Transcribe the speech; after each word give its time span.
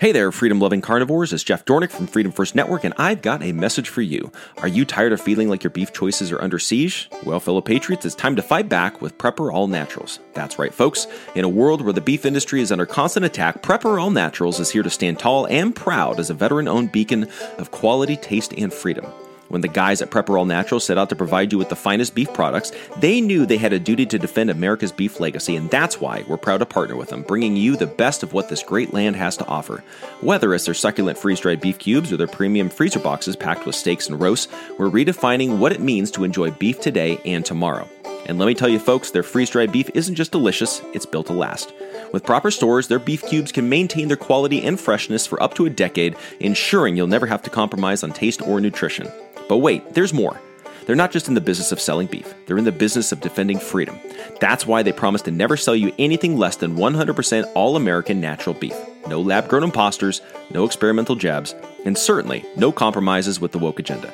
Hey 0.00 0.10
there, 0.10 0.32
freedom 0.32 0.58
loving 0.58 0.80
carnivores. 0.80 1.32
It's 1.32 1.44
Jeff 1.44 1.64
Dornik 1.64 1.92
from 1.92 2.08
Freedom 2.08 2.32
First 2.32 2.56
Network, 2.56 2.82
and 2.82 2.92
I've 2.96 3.22
got 3.22 3.44
a 3.44 3.52
message 3.52 3.88
for 3.88 4.02
you. 4.02 4.32
Are 4.58 4.66
you 4.66 4.84
tired 4.84 5.12
of 5.12 5.20
feeling 5.20 5.48
like 5.48 5.62
your 5.62 5.70
beef 5.70 5.92
choices 5.92 6.32
are 6.32 6.42
under 6.42 6.58
siege? 6.58 7.08
Well, 7.22 7.38
fellow 7.38 7.60
patriots, 7.60 8.04
it's 8.04 8.16
time 8.16 8.34
to 8.34 8.42
fight 8.42 8.68
back 8.68 9.00
with 9.00 9.16
Prepper 9.18 9.52
All 9.52 9.68
Naturals. 9.68 10.18
That's 10.32 10.58
right, 10.58 10.74
folks. 10.74 11.06
In 11.36 11.44
a 11.44 11.48
world 11.48 11.80
where 11.80 11.92
the 11.92 12.00
beef 12.00 12.26
industry 12.26 12.60
is 12.60 12.72
under 12.72 12.86
constant 12.86 13.24
attack, 13.24 13.62
Prepper 13.62 14.02
All 14.02 14.10
Naturals 14.10 14.58
is 14.58 14.72
here 14.72 14.82
to 14.82 14.90
stand 14.90 15.20
tall 15.20 15.46
and 15.46 15.76
proud 15.76 16.18
as 16.18 16.28
a 16.28 16.34
veteran 16.34 16.66
owned 16.66 16.90
beacon 16.90 17.28
of 17.58 17.70
quality, 17.70 18.16
taste, 18.16 18.52
and 18.58 18.72
freedom. 18.72 19.06
When 19.48 19.60
the 19.60 19.68
guys 19.68 20.02
at 20.02 20.10
Prepper 20.10 20.38
All 20.38 20.46
Natural 20.46 20.80
set 20.80 20.98
out 20.98 21.08
to 21.10 21.16
provide 21.16 21.52
you 21.52 21.58
with 21.58 21.68
the 21.68 21.76
finest 21.76 22.14
beef 22.14 22.32
products, 22.32 22.72
they 22.96 23.20
knew 23.20 23.44
they 23.44 23.56
had 23.56 23.72
a 23.72 23.78
duty 23.78 24.06
to 24.06 24.18
defend 24.18 24.50
America's 24.50 24.92
beef 24.92 25.20
legacy, 25.20 25.56
and 25.56 25.70
that's 25.70 26.00
why 26.00 26.24
we're 26.26 26.36
proud 26.36 26.58
to 26.58 26.66
partner 26.66 26.96
with 26.96 27.10
them, 27.10 27.22
bringing 27.22 27.56
you 27.56 27.76
the 27.76 27.86
best 27.86 28.22
of 28.22 28.32
what 28.32 28.48
this 28.48 28.62
great 28.62 28.94
land 28.94 29.16
has 29.16 29.36
to 29.36 29.46
offer. 29.46 29.84
Whether 30.20 30.54
it's 30.54 30.64
their 30.64 30.74
succulent 30.74 31.18
freeze 31.18 31.40
dried 31.40 31.60
beef 31.60 31.78
cubes 31.78 32.12
or 32.12 32.16
their 32.16 32.26
premium 32.26 32.70
freezer 32.70 33.00
boxes 33.00 33.36
packed 33.36 33.66
with 33.66 33.74
steaks 33.74 34.08
and 34.08 34.20
roasts, 34.20 34.52
we're 34.78 34.90
redefining 34.90 35.58
what 35.58 35.72
it 35.72 35.80
means 35.80 36.10
to 36.12 36.24
enjoy 36.24 36.50
beef 36.50 36.80
today 36.80 37.20
and 37.24 37.44
tomorrow. 37.44 37.88
And 38.26 38.38
let 38.38 38.46
me 38.46 38.54
tell 38.54 38.68
you, 38.68 38.78
folks, 38.78 39.10
their 39.10 39.22
freeze 39.22 39.50
dried 39.50 39.70
beef 39.70 39.90
isn't 39.92 40.14
just 40.14 40.32
delicious, 40.32 40.80
it's 40.94 41.04
built 41.04 41.26
to 41.26 41.34
last. 41.34 41.74
With 42.12 42.24
proper 42.24 42.50
stores, 42.50 42.88
their 42.88 42.98
beef 42.98 43.22
cubes 43.26 43.52
can 43.52 43.68
maintain 43.68 44.08
their 44.08 44.16
quality 44.16 44.62
and 44.62 44.80
freshness 44.80 45.26
for 45.26 45.42
up 45.42 45.54
to 45.54 45.66
a 45.66 45.70
decade, 45.70 46.16
ensuring 46.40 46.96
you'll 46.96 47.06
never 47.06 47.26
have 47.26 47.42
to 47.42 47.50
compromise 47.50 48.02
on 48.02 48.12
taste 48.12 48.40
or 48.40 48.60
nutrition. 48.60 49.10
But 49.48 49.58
wait, 49.58 49.94
there's 49.94 50.12
more. 50.12 50.40
They're 50.86 50.96
not 50.96 51.12
just 51.12 51.28
in 51.28 51.34
the 51.34 51.40
business 51.40 51.72
of 51.72 51.80
selling 51.80 52.06
beef, 52.06 52.34
they're 52.46 52.58
in 52.58 52.64
the 52.64 52.72
business 52.72 53.12
of 53.12 53.20
defending 53.20 53.58
freedom. 53.58 53.98
That's 54.40 54.66
why 54.66 54.82
they 54.82 54.92
promise 54.92 55.22
to 55.22 55.30
never 55.30 55.56
sell 55.56 55.74
you 55.74 55.92
anything 55.98 56.36
less 56.36 56.56
than 56.56 56.76
100% 56.76 57.52
all 57.54 57.76
American 57.76 58.20
natural 58.20 58.54
beef. 58.54 58.76
No 59.06 59.20
lab 59.20 59.48
grown 59.48 59.64
imposters, 59.64 60.20
no 60.50 60.64
experimental 60.64 61.16
jabs, 61.16 61.54
and 61.84 61.96
certainly 61.96 62.44
no 62.56 62.72
compromises 62.72 63.40
with 63.40 63.52
the 63.52 63.58
woke 63.58 63.78
agenda. 63.78 64.12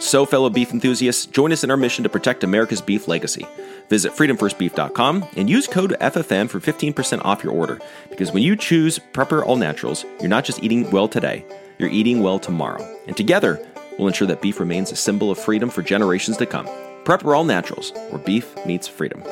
So, 0.00 0.24
fellow 0.24 0.48
beef 0.48 0.72
enthusiasts, 0.72 1.26
join 1.26 1.52
us 1.52 1.62
in 1.62 1.70
our 1.70 1.76
mission 1.76 2.04
to 2.04 2.08
protect 2.08 2.42
America's 2.42 2.80
beef 2.80 3.06
legacy. 3.06 3.46
Visit 3.90 4.12
freedomfirstbeef.com 4.12 5.28
and 5.36 5.50
use 5.50 5.66
code 5.66 5.94
FFN 6.00 6.48
for 6.48 6.58
15% 6.58 7.22
off 7.22 7.44
your 7.44 7.52
order. 7.52 7.80
Because 8.08 8.32
when 8.32 8.42
you 8.42 8.56
choose 8.56 8.98
Prepper 9.12 9.44
All 9.44 9.56
Naturals, 9.56 10.06
you're 10.20 10.30
not 10.30 10.46
just 10.46 10.62
eating 10.62 10.90
well 10.90 11.06
today, 11.06 11.44
you're 11.78 11.90
eating 11.90 12.22
well 12.22 12.38
tomorrow. 12.38 12.82
And 13.06 13.16
together, 13.16 13.62
will 14.00 14.08
ensure 14.08 14.26
that 14.26 14.40
beef 14.40 14.58
remains 14.58 14.90
a 14.90 14.96
symbol 14.96 15.30
of 15.30 15.38
freedom 15.38 15.70
for 15.70 15.82
generations 15.82 16.38
to 16.38 16.46
come. 16.46 16.66
Prepper 17.04 17.36
All 17.36 17.44
Naturals, 17.44 17.92
where 18.08 18.18
beef 18.18 18.56
meets 18.66 18.88
freedom. 18.88 19.22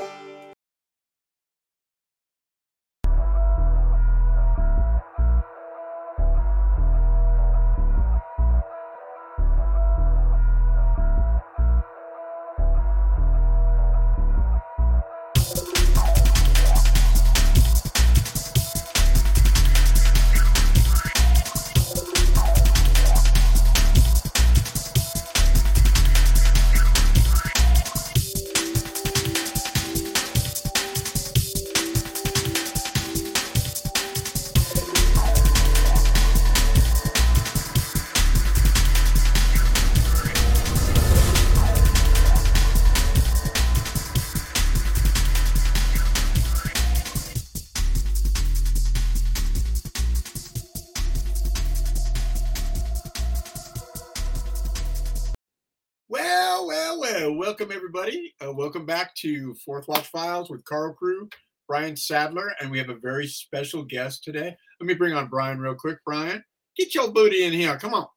Back 58.98 59.14
to 59.14 59.54
Fourth 59.64 59.86
Watch 59.86 60.08
Files 60.08 60.50
with 60.50 60.64
Carl 60.64 60.92
Crew, 60.92 61.28
Brian 61.68 61.96
Sadler, 61.96 62.52
and 62.60 62.68
we 62.68 62.78
have 62.78 62.88
a 62.88 62.96
very 62.96 63.28
special 63.28 63.84
guest 63.84 64.24
today. 64.24 64.52
Let 64.80 64.86
me 64.88 64.94
bring 64.94 65.14
on 65.14 65.28
Brian 65.28 65.60
real 65.60 65.76
quick. 65.76 65.98
Brian, 66.04 66.42
get 66.76 66.96
your 66.96 67.12
booty 67.12 67.44
in 67.44 67.52
here. 67.52 67.78
Come 67.78 67.94
on. 67.94 68.08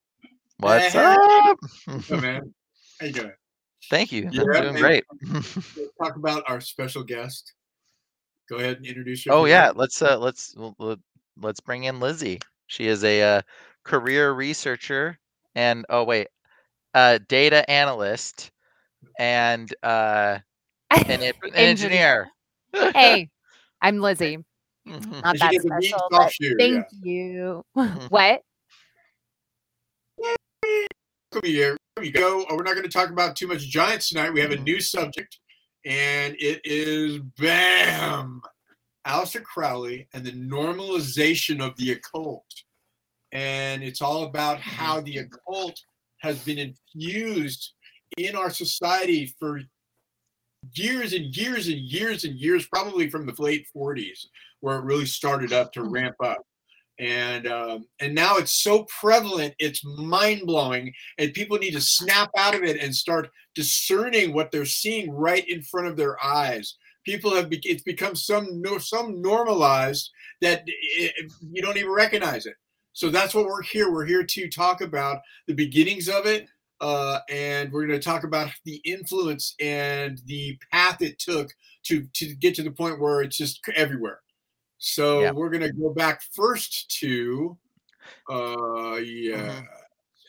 What's 0.57 0.93
Hey. 0.93 1.15
up? 1.45 1.59
Hey, 2.07 2.19
man. 2.19 2.51
How 2.99 3.05
you 3.05 3.13
doing? 3.13 3.31
Thank 3.91 4.11
you. 4.11 4.25
I'm 4.25 4.31
doing 4.31 4.73
great. 4.73 5.03
Let's 5.31 5.59
talk 6.01 6.15
about 6.15 6.45
our 6.47 6.59
special 6.59 7.03
guest. 7.03 7.53
Go 8.49 8.55
ahead 8.55 8.77
and 8.77 8.85
introduce 8.87 9.23
yourself. 9.23 9.39
oh 9.39 9.45
yourself. 9.45 9.75
yeah, 9.75 9.79
let's 9.79 10.01
uh 10.01 10.17
let's 10.17 10.55
let's 11.37 11.59
bring 11.59 11.83
in 11.83 11.99
Lizzie. 11.99 12.39
She 12.65 12.87
is 12.87 13.03
a 13.03 13.21
uh, 13.21 13.41
career 13.83 14.31
researcher 14.31 15.19
and 15.53 15.85
oh 15.89 16.03
wait, 16.05 16.29
uh 16.95 17.19
data 17.27 17.69
analyst 17.69 18.49
and 19.19 19.71
uh 19.83 20.39
an, 21.07 21.21
an 21.21 21.33
engineer. 21.55 22.27
hey, 22.73 23.29
I'm 23.81 23.99
Lizzie. 23.99 24.37
Mhm. 24.87 25.23
Not 25.23 25.37
that 25.39 25.51
gets 25.51 25.65
a 25.65 25.69
mean 25.69 25.81
special, 25.89 26.07
but 26.09 26.31
shoe, 26.33 26.55
thank 26.57 26.85
you. 27.01 27.63
Mhm. 27.77 28.09
what? 28.09 28.41
Come 31.31 31.41
here. 31.43 31.77
Here 31.95 32.01
we 32.01 32.11
go. 32.11 32.45
Oh, 32.49 32.55
we're 32.55 32.63
not 32.63 32.73
going 32.75 32.83
to 32.83 32.89
talk 32.89 33.09
about 33.09 33.35
too 33.35 33.47
much 33.47 33.61
giants 33.61 34.09
tonight. 34.09 34.31
We 34.33 34.41
have 34.41 34.51
a 34.51 34.57
Mhm. 34.57 34.63
new 34.63 34.81
subject, 34.81 35.39
and 35.85 36.35
it 36.39 36.61
is 36.65 37.19
BAM! 37.37 38.41
Aleister 39.07 39.41
Crowley 39.43 40.07
and 40.13 40.25
the 40.25 40.31
normalization 40.31 41.65
of 41.65 41.75
the 41.77 41.93
occult. 41.93 42.45
And 43.31 43.81
it's 43.83 44.01
all 44.01 44.23
about 44.23 44.59
how 44.59 45.01
the 45.01 45.17
occult 45.19 45.79
has 46.19 46.43
been 46.43 46.59
infused 46.59 47.73
in 48.17 48.35
our 48.35 48.49
society 48.49 49.33
for 49.39 49.61
years 50.73 51.13
and 51.13 51.35
years 51.35 51.67
and 51.67 51.77
years 51.77 52.23
and 52.23 52.35
years, 52.35 52.67
probably 52.67 53.09
from 53.09 53.25
the 53.25 53.35
late 53.39 53.67
40s, 53.75 54.25
where 54.59 54.77
it 54.77 54.85
really 54.85 55.05
started 55.05 55.53
up 55.53 55.73
to 55.73 55.83
ramp 55.83 56.15
up. 56.23 56.41
And 56.99 57.47
um, 57.47 57.85
and 57.99 58.13
now 58.13 58.37
it's 58.37 58.61
so 58.61 58.85
prevalent, 58.99 59.55
it's 59.57 59.83
mind 59.83 60.41
blowing, 60.45 60.93
and 61.17 61.33
people 61.33 61.57
need 61.57 61.71
to 61.71 61.81
snap 61.81 62.29
out 62.37 62.53
of 62.53 62.63
it 62.63 62.79
and 62.79 62.95
start 62.95 63.31
discerning 63.55 64.33
what 64.33 64.51
they're 64.51 64.65
seeing 64.65 65.09
right 65.11 65.47
in 65.47 65.63
front 65.63 65.87
of 65.87 65.97
their 65.97 66.23
eyes. 66.23 66.75
People 67.03 67.33
have 67.33 67.49
be- 67.49 67.61
it's 67.63 67.81
become 67.81 68.13
some 68.13 68.61
no, 68.61 68.77
some 68.77 69.19
normalized 69.19 70.11
that 70.41 70.63
it, 70.67 71.31
you 71.51 71.63
don't 71.63 71.77
even 71.77 71.91
recognize 71.91 72.45
it. 72.45 72.55
So 72.93 73.09
that's 73.09 73.33
what 73.33 73.45
we're 73.45 73.63
here. 73.63 73.91
We're 73.91 74.05
here 74.05 74.23
to 74.23 74.49
talk 74.49 74.81
about 74.81 75.21
the 75.47 75.53
beginnings 75.53 76.07
of 76.07 76.27
it, 76.27 76.49
uh, 76.81 77.19
and 77.29 77.71
we're 77.71 77.85
going 77.87 77.97
to 77.99 78.03
talk 78.03 78.23
about 78.23 78.49
the 78.65 78.81
influence 78.83 79.55
and 79.61 80.19
the 80.25 80.57
path 80.71 81.01
it 81.01 81.17
took 81.19 81.49
to 81.83 82.05
to 82.13 82.35
get 82.35 82.55
to 82.55 82.63
the 82.63 82.71
point 82.71 82.99
where 82.99 83.21
it's 83.21 83.37
just 83.37 83.61
everywhere. 83.75 84.19
So 84.79 85.21
Yeah. 85.21 85.31
we're 85.31 85.49
going 85.49 85.61
to 85.61 85.71
go 85.71 85.93
back 85.93 86.21
first 86.33 86.89
to, 86.99 87.57
uh, 88.29 88.95
yeah, 88.97 89.61
Mhm. 89.61 89.67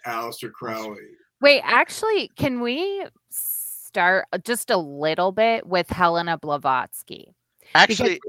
Aleister 0.06 0.52
Crowley. 0.52 1.00
Wait, 1.40 1.62
actually, 1.64 2.28
can 2.36 2.60
we 2.60 3.06
start 3.30 4.26
just 4.44 4.70
a 4.70 4.76
little 4.76 5.32
bit 5.32 5.66
with 5.66 5.88
Helena 5.90 6.38
Blavatsky? 6.38 7.34
Actually, 7.74 8.20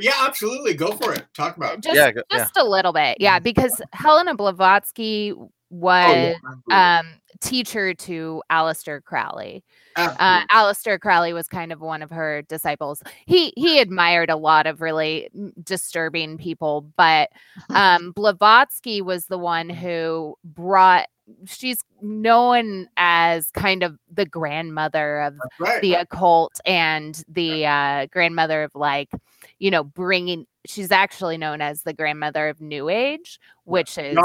Yeah, 0.00 0.14
absolutely. 0.20 0.74
Go 0.74 0.92
for 0.92 1.12
it. 1.12 1.26
Talk 1.34 1.56
about 1.56 1.74
it. 1.74 1.80
Just, 1.82 1.96
Yeah, 1.96 2.12
go- 2.12 2.22
yeah. 2.32 2.46
a 2.56 2.64
little 2.64 2.92
bit. 2.92 3.16
Yeah, 3.20 3.38
because 3.40 3.80
Helena 3.92 4.34
Blavatsky 4.34 5.32
Oh, 5.32 5.50
was 5.70 6.36
yeah, 6.68 6.98
um 7.00 7.06
teacher 7.40 7.94
to 7.94 8.42
Aleister 8.50 9.02
Crowley. 9.02 9.62
Uh, 9.96 10.14
Absolutely. 10.18 10.46
Aleister 10.52 11.00
Crowley 11.00 11.32
was 11.32 11.48
kind 11.48 11.72
of 11.72 11.80
one 11.80 12.02
of 12.02 12.10
her 12.10 12.42
disciples. 12.42 13.02
He 13.26 13.52
he 13.56 13.80
admired 13.80 14.30
a 14.30 14.36
lot 14.36 14.66
of 14.66 14.80
really 14.80 15.28
disturbing 15.62 16.38
people, 16.38 16.90
but 16.96 17.30
um, 17.70 18.12
Blavatsky 18.12 19.02
was 19.02 19.26
the 19.26 19.38
one 19.38 19.68
who 19.70 20.36
brought. 20.44 21.08
She's 21.44 21.84
known 22.00 22.88
as 22.96 23.50
kind 23.50 23.82
of 23.82 23.98
the 24.10 24.24
grandmother 24.24 25.20
of 25.20 25.36
right. 25.60 25.82
the 25.82 25.94
occult 25.94 26.58
and 26.64 27.22
the 27.28 27.66
uh, 27.66 28.06
grandmother 28.06 28.62
of 28.62 28.74
like, 28.74 29.10
you 29.58 29.70
know, 29.70 29.84
bringing. 29.84 30.46
She's 30.64 30.90
actually 30.90 31.36
known 31.36 31.60
as 31.60 31.82
the 31.82 31.92
grandmother 31.92 32.48
of 32.48 32.60
New 32.60 32.88
Age, 32.88 33.40
which 33.64 33.98
is 33.98 34.16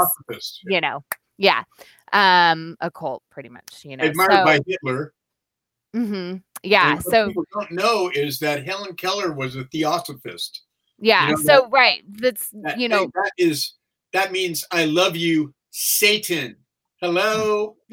you 0.66 0.80
know, 0.80 1.04
yeah, 1.36 1.64
um, 2.14 2.76
a 2.80 2.90
cult, 2.90 3.22
pretty 3.30 3.50
much. 3.50 3.84
You 3.84 3.96
know, 3.96 4.04
admired 4.04 4.30
so 4.30 4.44
by 4.44 4.58
Hitler. 4.66 5.12
mhm, 5.94 6.42
yeah, 6.62 6.98
so 6.98 7.28
people 7.28 7.44
don't 7.52 7.72
know 7.72 8.10
is 8.14 8.38
that 8.38 8.64
Helen 8.64 8.94
Keller 8.96 9.32
was 9.32 9.56
a 9.56 9.64
theosophist. 9.64 10.62
yeah, 10.98 11.30
know 11.30 11.36
so 11.36 11.68
right, 11.68 12.02
that's 12.08 12.48
That 12.62 12.78
you 12.78 12.88
know, 12.88 13.10
that 13.14 13.32
is 13.36 13.74
that 14.12 14.32
means 14.32 14.64
I 14.70 14.86
love 14.86 15.16
you, 15.16 15.52
Satan. 15.70 16.56
Hello. 17.00 17.76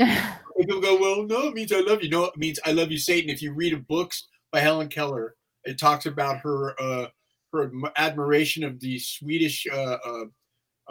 People 0.57 0.79
go, 0.79 1.00
well, 1.00 1.24
no, 1.24 1.47
it 1.47 1.53
means 1.56 1.71
I 1.71 1.79
love 1.79 2.03
you. 2.03 2.09
No, 2.09 2.25
it 2.25 2.38
means 2.38 2.59
I 2.65 2.71
love 2.71 2.91
you, 2.91 3.00
Satan. 3.00 3.29
If 3.29 3.41
you 3.41 3.53
read 3.53 3.74
the 3.74 3.77
books 3.77 4.27
by 4.51 4.59
Helen 4.59 4.89
Keller, 4.89 5.35
it 5.63 5.79
talks 5.79 6.06
about 6.06 6.38
her 6.38 6.79
uh, 6.79 7.07
her 7.51 7.71
admiration 7.97 8.63
of 8.63 8.79
the 8.79 9.00
Swedish 9.00 9.65
uh, 9.71 9.97
uh, 10.06 10.25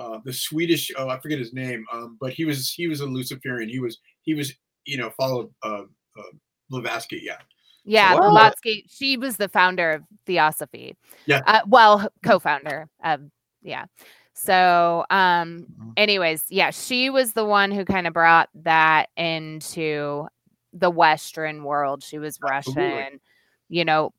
uh, 0.00 0.18
the 0.24 0.32
Swedish 0.32 0.90
oh 0.98 1.08
I 1.08 1.20
forget 1.20 1.38
his 1.38 1.52
name 1.52 1.84
um, 1.92 2.16
but 2.20 2.32
he 2.32 2.44
was 2.44 2.70
he 2.72 2.86
was 2.88 3.00
a 3.00 3.06
Luciferian 3.06 3.68
he 3.68 3.80
was 3.80 3.98
he 4.22 4.34
was 4.34 4.52
you 4.86 4.96
know 4.98 5.10
followed 5.20 5.48
uh, 5.62 5.82
uh, 6.18 6.30
Blavatsky 6.70 7.20
yeah 7.22 7.38
yeah 7.84 8.14
So- 8.14 8.20
Blavatsky 8.20 8.84
she 8.88 9.16
was 9.16 9.36
the 9.36 9.48
founder 9.48 9.90
of 9.92 10.02
Theosophy 10.26 10.96
Yeah. 11.26 11.42
uh, 11.46 11.60
well 11.66 12.08
co-founder 12.24 12.88
of 13.04 13.20
yeah 13.62 13.84
so 14.34 15.04
um 15.10 15.66
Mhm. 15.78 15.92
anyways 15.96 16.44
yeah 16.48 16.70
she 16.70 17.10
was 17.10 17.32
the 17.34 17.44
one 17.44 17.70
who 17.70 17.84
kind 17.84 18.06
of 18.06 18.12
brought 18.14 18.48
that 18.54 19.08
into 19.16 20.26
the 20.72 20.90
western 20.90 21.64
world 21.64 22.02
she 22.02 22.18
was 22.18 22.38
Absolutely. 22.42 22.84
russian 22.94 23.20
you 23.68 23.84
know 23.84 24.12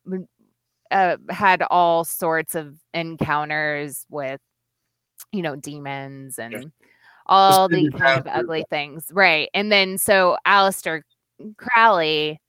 uh, 0.91 1.15
had 1.29 1.63
all 1.71 2.03
sorts 2.03 2.53
of 2.55 2.75
encounters 2.93 4.05
with 4.09 4.41
you 5.31 5.41
know 5.41 5.55
demons 5.55 6.37
and 6.39 6.71
all 7.27 7.69
the 7.69 7.89
kind 7.91 8.17
of 8.17 8.23
Crawford, 8.25 8.39
ugly 8.39 8.65
things 8.69 9.07
right 9.11 9.49
and 9.53 9.71
then 9.71 9.97
so 9.97 10.37
Aleister 10.45 11.03
Crowley 11.57 12.39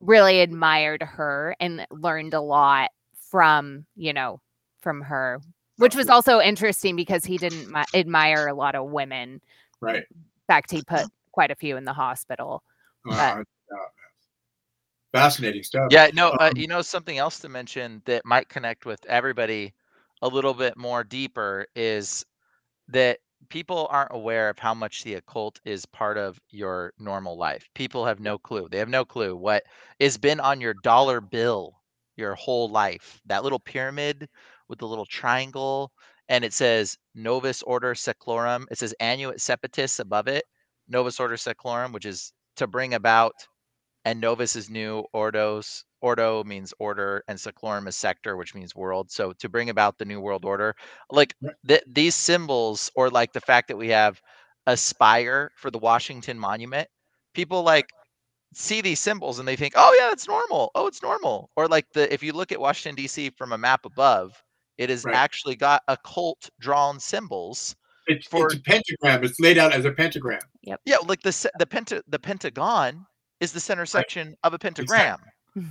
really 0.00 0.40
admired 0.40 1.02
her 1.02 1.56
and 1.60 1.86
learned 1.90 2.34
a 2.34 2.40
lot 2.40 2.90
from 3.30 3.84
you 3.96 4.12
know 4.12 4.40
from 4.80 5.00
her 5.00 5.40
which 5.78 5.96
was 5.96 6.08
also 6.08 6.40
interesting 6.40 6.94
because 6.94 7.24
he 7.24 7.36
didn't 7.36 7.68
mi- 7.70 7.84
admire 7.94 8.46
a 8.46 8.54
lot 8.54 8.74
of 8.74 8.90
women 8.90 9.40
Right. 9.80 9.96
in 9.96 10.24
fact 10.46 10.70
he 10.70 10.82
put 10.82 11.06
quite 11.32 11.50
a 11.50 11.56
few 11.56 11.76
in 11.76 11.84
the 11.84 11.92
hospital 11.92 12.62
Uh, 13.10 13.42
yeah. 13.70 13.76
fascinating 15.12 15.62
stuff 15.62 15.88
Yeah, 15.90 16.10
no, 16.14 16.30
uh, 16.30 16.50
Um, 16.50 16.56
you 16.56 16.66
know 16.66 16.82
something 16.82 17.18
else 17.18 17.38
to 17.40 17.48
mention 17.48 18.02
that 18.04 18.24
might 18.24 18.48
connect 18.48 18.86
with 18.86 19.04
everybody 19.06 19.72
a 20.24 20.28
little 20.28 20.54
bit 20.54 20.76
more 20.78 21.04
deeper 21.04 21.66
is 21.76 22.24
that 22.88 23.18
people 23.50 23.86
aren't 23.90 24.14
aware 24.14 24.48
of 24.48 24.58
how 24.58 24.72
much 24.72 25.04
the 25.04 25.14
occult 25.14 25.60
is 25.66 25.84
part 25.84 26.16
of 26.16 26.40
your 26.48 26.94
normal 26.98 27.36
life. 27.36 27.68
People 27.74 28.06
have 28.06 28.18
mm. 28.18 28.22
no 28.22 28.38
clue. 28.38 28.66
They 28.70 28.78
have 28.78 28.88
no 28.88 29.04
clue 29.04 29.36
what 29.36 29.64
has 30.00 30.16
been 30.16 30.40
on 30.40 30.62
your 30.62 30.74
dollar 30.82 31.20
bill 31.20 31.74
your 32.16 32.34
whole 32.36 32.70
life. 32.70 33.20
That 33.26 33.44
little 33.44 33.58
pyramid 33.58 34.26
with 34.68 34.78
the 34.78 34.88
little 34.88 35.04
triangle 35.04 35.92
and 36.30 36.42
it 36.42 36.54
says 36.54 36.96
Novus 37.14 37.62
Order 37.62 37.92
Seclorum. 37.92 38.64
It 38.70 38.78
says 38.78 38.94
Annuit 39.00 39.36
Coeptis 39.36 40.00
above 40.00 40.26
it. 40.26 40.44
Novus 40.88 41.20
Order 41.20 41.36
Seclorum, 41.36 41.92
which 41.92 42.06
is 42.06 42.32
to 42.56 42.66
bring 42.66 42.94
about 42.94 43.34
and 44.04 44.20
Novus 44.20 44.56
is 44.56 44.68
new. 44.70 45.04
Ordos 45.14 45.82
Ordo 46.00 46.44
means 46.44 46.74
order, 46.78 47.24
and 47.28 47.38
Seclorum 47.38 47.88
is 47.88 47.96
sector, 47.96 48.36
which 48.36 48.54
means 48.54 48.74
world. 48.74 49.10
So 49.10 49.32
to 49.32 49.48
bring 49.48 49.70
about 49.70 49.96
the 49.98 50.04
new 50.04 50.20
world 50.20 50.44
order, 50.44 50.74
like 51.10 51.34
th- 51.66 51.82
these 51.86 52.14
symbols, 52.14 52.90
or 52.94 53.08
like 53.08 53.32
the 53.32 53.40
fact 53.40 53.68
that 53.68 53.76
we 53.78 53.88
have 53.88 54.20
a 54.66 54.76
spire 54.76 55.50
for 55.56 55.70
the 55.70 55.78
Washington 55.78 56.38
Monument, 56.38 56.88
people 57.34 57.62
like 57.62 57.88
see 58.52 58.80
these 58.82 59.00
symbols 59.00 59.38
and 59.38 59.48
they 59.48 59.56
think, 59.56 59.72
oh 59.76 59.96
yeah, 59.98 60.10
it's 60.12 60.28
normal. 60.28 60.70
Oh, 60.74 60.86
it's 60.86 61.02
normal. 61.02 61.50
Or 61.56 61.68
like 61.68 61.86
the 61.94 62.12
if 62.12 62.22
you 62.22 62.32
look 62.34 62.52
at 62.52 62.60
Washington 62.60 62.96
D.C. 62.96 63.30
from 63.30 63.52
a 63.52 63.58
map 63.58 63.84
above, 63.86 64.32
it 64.78 64.90
has 64.90 65.04
Right. 65.04 65.14
actually 65.16 65.56
got 65.56 65.82
occult 65.88 66.50
drawn 66.60 67.00
symbols. 67.00 67.74
it's, 68.06 68.26
for- 68.26 68.46
it's 68.46 68.56
a 68.56 68.60
pentagram 68.60 69.24
it's 69.24 69.40
laid 69.40 69.56
out 69.56 69.72
as 69.72 69.86
a 69.86 69.90
pentagram 69.90 70.40
Yep. 70.64 70.80
Yeah, 70.84 70.96
like 71.06 71.22
the 71.22 71.50
the 71.58 71.64
penta 71.66 72.02
the 72.06 72.18
pentagon 72.18 73.06
is 73.44 73.52
the 73.52 73.60
center 73.60 73.86
section 73.86 74.34
of 74.44 74.54
a 74.54 74.58
pentagram. 74.58 75.18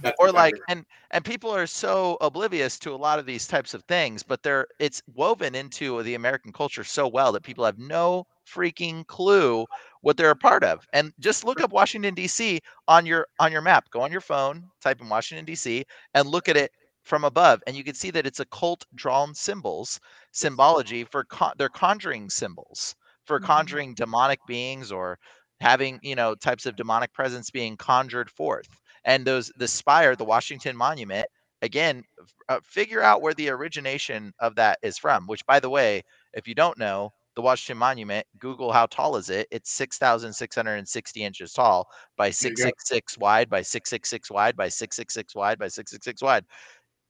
That's 0.02 0.20
or 0.20 0.32
like 0.32 0.62
and 0.68 0.86
and 1.12 1.26
people 1.26 1.50
are 1.52 1.68
so 1.68 2.18
oblivious 2.22 2.78
to 2.80 2.94
a 2.94 2.98
lot 2.98 3.20
of 3.20 3.26
these 3.26 3.48
types 3.48 3.74
of 3.74 3.84
things 3.86 4.24
but 4.24 4.44
they're 4.44 4.68
it's 4.80 5.02
woven 5.08 5.56
into 5.56 6.04
the 6.04 6.16
american 6.16 6.52
culture 6.54 6.84
so 6.84 7.08
well 7.08 7.32
that 7.32 7.44
people 7.44 7.66
have 7.66 7.78
no 7.80 8.26
freaking 8.48 9.06
clue 9.08 9.66
what 10.02 10.18
they're 10.18 10.30
a 10.32 10.36
part 10.36 10.64
of. 10.64 10.86
And 10.94 11.14
just 11.20 11.44
look 11.46 11.62
up 11.62 11.72
washington 11.72 12.14
d.c 12.16 12.60
on 12.88 13.06
your 13.06 13.28
on 13.40 13.52
your 13.52 13.62
map. 13.62 13.90
Go 13.92 14.02
on 14.02 14.12
your 14.12 14.22
phone 14.22 14.70
type 14.82 15.02
in 15.02 15.10
washington 15.10 15.46
d.c 15.46 15.86
and 16.14 16.28
look 16.28 16.50
at 16.50 16.58
it 16.58 16.72
from 17.04 17.24
above 17.24 17.62
and 17.68 17.76
you 17.76 17.84
can 17.84 17.96
see 17.96 18.12
that 18.12 18.26
it's 18.28 18.40
occult 18.40 18.86
drawn 18.96 19.34
symbols 19.36 20.00
symbology 20.32 21.04
for 21.06 21.24
con- 21.26 21.54
they're 21.58 21.70
conjuring 21.70 22.30
symbols 22.30 22.96
for 23.26 23.40
Mhm. 23.40 23.42
conjuring 23.42 23.94
demonic 23.96 24.46
beings 24.46 24.92
or 24.92 25.18
having 25.64 26.00
you 26.04 26.16
know 26.16 26.36
types 26.36 26.66
of 26.66 26.76
demonic 26.76 27.14
presence 27.14 27.50
being 27.50 27.78
conjured 27.78 28.30
forth. 28.30 28.68
And 29.06 29.26
those 29.26 29.52
the 29.58 29.68
spire 29.68 30.16
the 30.16 30.26
washington 30.26 30.76
monument 30.76 31.26
again 31.62 32.04
uh, 32.50 32.60
figure 32.64 33.02
out 33.02 33.22
where 33.22 33.34
the 33.34 33.50
origination 33.50 34.34
of 34.40 34.56
that 34.56 34.78
is 34.84 34.98
from 34.98 35.26
which 35.28 35.46
by 35.46 35.60
the 35.60 35.70
way 35.70 36.02
if 36.34 36.48
you 36.48 36.56
don't 36.56 36.78
know 36.78 37.12
the 37.36 37.42
washington 37.42 37.78
monument 37.78 38.26
google 38.40 38.72
how 38.72 38.86
tall 38.86 39.16
is 39.16 39.30
it? 39.30 39.48
It's 39.52 39.72
6660 39.72 41.24
inches 41.24 41.54
tall 41.54 41.88
by 42.18 42.26
There 42.26 42.34
666 42.34 43.18
wide 43.18 43.50
by 43.50 43.62
666 43.62 44.32
wide 44.32 44.56
by 44.56 44.70
666 44.70 45.36
wide 45.36 45.60
by 45.60 45.68
666 45.68 46.22
wide. 46.22 46.46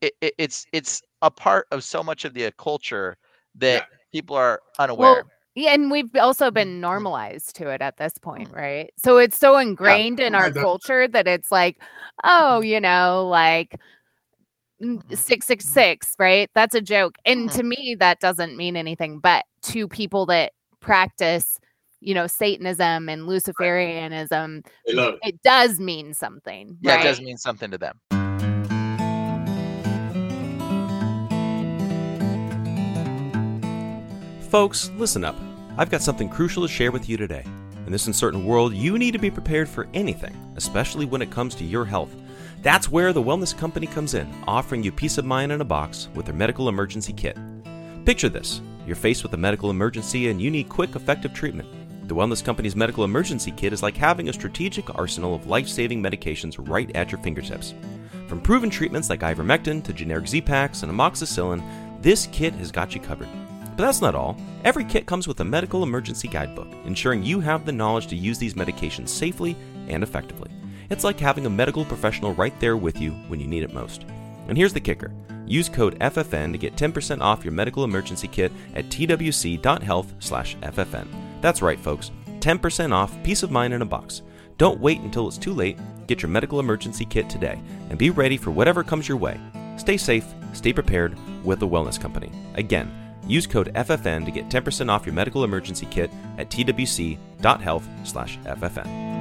It, 0.02 0.14
it, 0.22 0.34
it's 0.38 0.66
it's 0.72 1.02
a 1.22 1.32
part 1.32 1.68
of 1.72 1.84
so 1.84 2.04
much 2.04 2.26
of 2.26 2.34
the 2.34 2.52
culture 2.58 3.18
that 3.56 3.84
people 4.12 4.36
are 4.36 4.60
unaware 4.80 5.24
Yeah, 5.56 5.74
and 5.74 5.92
we've 5.92 6.10
also 6.16 6.50
been 6.50 6.82
normalized 6.82 7.56
to 7.58 7.70
it 7.70 7.82
at 7.82 7.98
this 7.98 8.18
point, 8.18 8.50
right? 8.52 8.92
So 8.98 9.18
it's 9.18 9.38
so 9.38 9.58
ingrained 9.58 10.20
in 10.20 10.34
our 10.34 10.52
culture 10.52 11.08
that 11.08 11.28
it's 11.28 11.52
like, 11.52 11.80
oh, 12.24 12.62
you 12.62 12.82
know, 12.82 13.28
like 13.30 13.80
mm, 14.82 15.04
Mhm. 15.04 15.18
666, 15.18 16.16
right? 16.18 16.50
That's 16.56 16.74
a 16.76 16.82
joke. 16.82 17.18
And 17.26 17.52
to 17.52 17.64
me, 17.64 17.96
that 18.00 18.20
doesn't 18.20 18.58
mean 18.58 18.76
anything, 18.76 19.20
but 19.20 19.46
to 19.64 19.88
people 19.88 20.26
that 20.28 20.54
practice, 20.80 21.60
you 22.02 22.14
know, 22.16 22.26
Satanism 22.28 23.08
and 23.08 23.24
Luciferianism, 23.28 24.66
it 24.86 25.20
it 25.22 25.42
does 25.44 25.80
mean 25.80 26.14
something. 26.14 26.78
yeah 26.82 26.96
right? 26.96 27.06
it 27.06 27.08
does 27.10 27.22
mean 27.22 27.38
something 27.38 27.70
to 27.72 27.78
them 27.78 28.00
Folks, 34.54 34.92
listen 35.00 35.24
up. 35.24 35.36
I've 35.80 35.90
got 35.90 36.04
something 36.04 36.30
crucial 36.30 36.62
to 36.62 36.72
share 36.72 36.92
with 36.92 37.10
you 37.10 37.18
today. 37.18 37.44
In 37.88 37.92
this 37.92 38.06
uncertain 38.06 38.46
world, 38.46 38.76
you 38.76 39.00
need 39.00 39.14
to 39.14 39.18
be 39.18 39.32
prepared 39.32 39.68
for 39.68 39.88
anything, 39.96 40.38
especially 40.58 41.08
when 41.08 41.24
it 41.24 41.32
comes 41.32 41.56
to 41.56 41.64
your 41.64 41.86
health. 41.86 42.16
That's 42.62 42.88
where 42.88 43.14
the 43.14 43.24
Wellness 43.24 43.58
Company 43.58 43.88
comes 43.88 44.14
in, 44.14 44.32
offering 44.46 44.84
you 44.84 44.92
peace 44.92 45.18
of 45.18 45.26
mind 45.26 45.52
in 45.52 45.62
a 45.62 45.66
box 45.66 46.08
with 46.14 46.28
their 46.28 46.36
medical 46.36 46.70
emergency 46.70 47.14
kit. 47.14 47.36
Picture 48.06 48.30
this 48.30 48.62
you're 48.86 48.96
faced 48.96 49.24
with 49.24 49.34
a 49.34 49.38
medical 49.38 49.72
emergency 49.72 50.30
and 50.30 50.40
you 50.40 50.52
need 50.52 50.70
quick, 50.70 50.96
effective 50.96 51.34
treatment. 51.34 52.08
The 52.08 52.14
Wellness 52.14 52.46
Company's 52.46 52.76
medical 52.76 53.06
emergency 53.06 53.50
kit 53.50 53.74
is 53.74 53.82
like 53.82 53.98
having 53.98 54.30
a 54.30 54.34
strategic 54.34 54.94
arsenal 55.00 55.34
of 55.34 55.48
life 55.48 55.68
saving 55.68 56.04
medications 56.04 56.58
right 56.70 56.96
at 56.96 57.12
your 57.12 57.22
fingertips. 57.22 57.74
From 58.28 58.40
proven 58.40 58.70
treatments 58.70 59.10
like 59.10 59.22
ivermectin 59.22 59.84
to 59.84 59.94
generic 59.94 60.28
Z-Paks 60.28 60.84
and 60.84 60.92
amoxicillin, 60.92 61.64
this 62.04 62.28
kit 62.28 62.54
has 62.54 62.72
got 62.72 62.94
you 62.94 63.02
covered. 63.02 63.30
But 63.76 63.86
that's 63.86 64.02
not 64.02 64.14
all. 64.14 64.38
Every 64.64 64.84
kit 64.84 65.08
comes 65.08 65.28
with 65.28 65.40
a 65.40 65.46
medical 65.46 65.82
emergency 65.82 66.28
guidebook, 66.28 66.68
ensuring 66.86 67.24
you 67.24 67.40
have 67.40 67.66
the 67.66 67.72
knowledge 67.72 68.06
to 68.08 68.16
use 68.16 68.38
these 68.38 68.54
medications 68.54 69.10
safely 69.10 69.56
and 69.88 70.04
effectively. 70.04 70.52
It's 70.92 71.04
like 71.04 71.20
having 71.20 71.48
a 71.48 71.50
medical 71.50 71.84
professional 71.84 72.36
right 72.36 72.54
there 72.60 72.78
with 72.78 73.02
you 73.02 73.14
when 73.28 73.40
you 73.40 73.48
need 73.48 73.64
it 73.64 73.74
most. 73.74 74.06
And 74.48 74.56
here's 74.56 74.74
the 74.74 74.80
kicker 74.80 75.12
use 75.46 75.70
code 75.70 75.98
FFN 76.00 76.52
to 76.52 76.58
get 76.58 76.76
10% 76.76 77.20
off 77.20 77.44
your 77.44 77.52
medical 77.52 77.84
emergency 77.84 78.28
kit 78.28 78.52
at 78.76 78.86
twc.health/ffn. 78.86 81.08
That's 81.42 81.62
right, 81.62 81.80
folks. 81.80 82.12
10% 82.40 82.94
off, 82.94 83.24
peace 83.24 83.44
of 83.44 83.52
mind 83.52 83.74
in 83.74 83.82
a 83.82 83.86
box. 83.86 84.22
Don't 84.58 84.80
wait 84.80 85.02
until 85.02 85.28
it's 85.28 85.38
too 85.38 85.54
late. 85.54 85.78
Get 86.08 86.22
your 86.22 86.30
medical 86.30 86.60
emergency 86.60 87.06
kit 87.06 87.30
today 87.30 87.60
and 87.90 87.98
be 87.98 88.12
ready 88.12 88.38
for 88.38 88.52
whatever 88.52 88.84
comes 88.84 89.10
your 89.10 89.18
way. 89.18 89.40
Stay 89.78 89.98
safe, 89.98 90.26
stay 90.54 90.72
prepared 90.72 91.18
with 91.44 91.60
the 91.60 91.68
Wellness 91.68 92.00
Company. 92.00 92.32
Again, 92.56 93.03
use 93.28 93.48
code 93.48 93.74
FFN 93.74 94.26
to 94.26 94.32
get 94.32 94.50
10% 94.50 94.90
off 94.90 95.06
your 95.06 95.16
medical 95.16 95.44
emergency 95.44 95.88
kit 95.90 96.12
at 96.38 96.50
twc.health/ffn. 96.50 99.14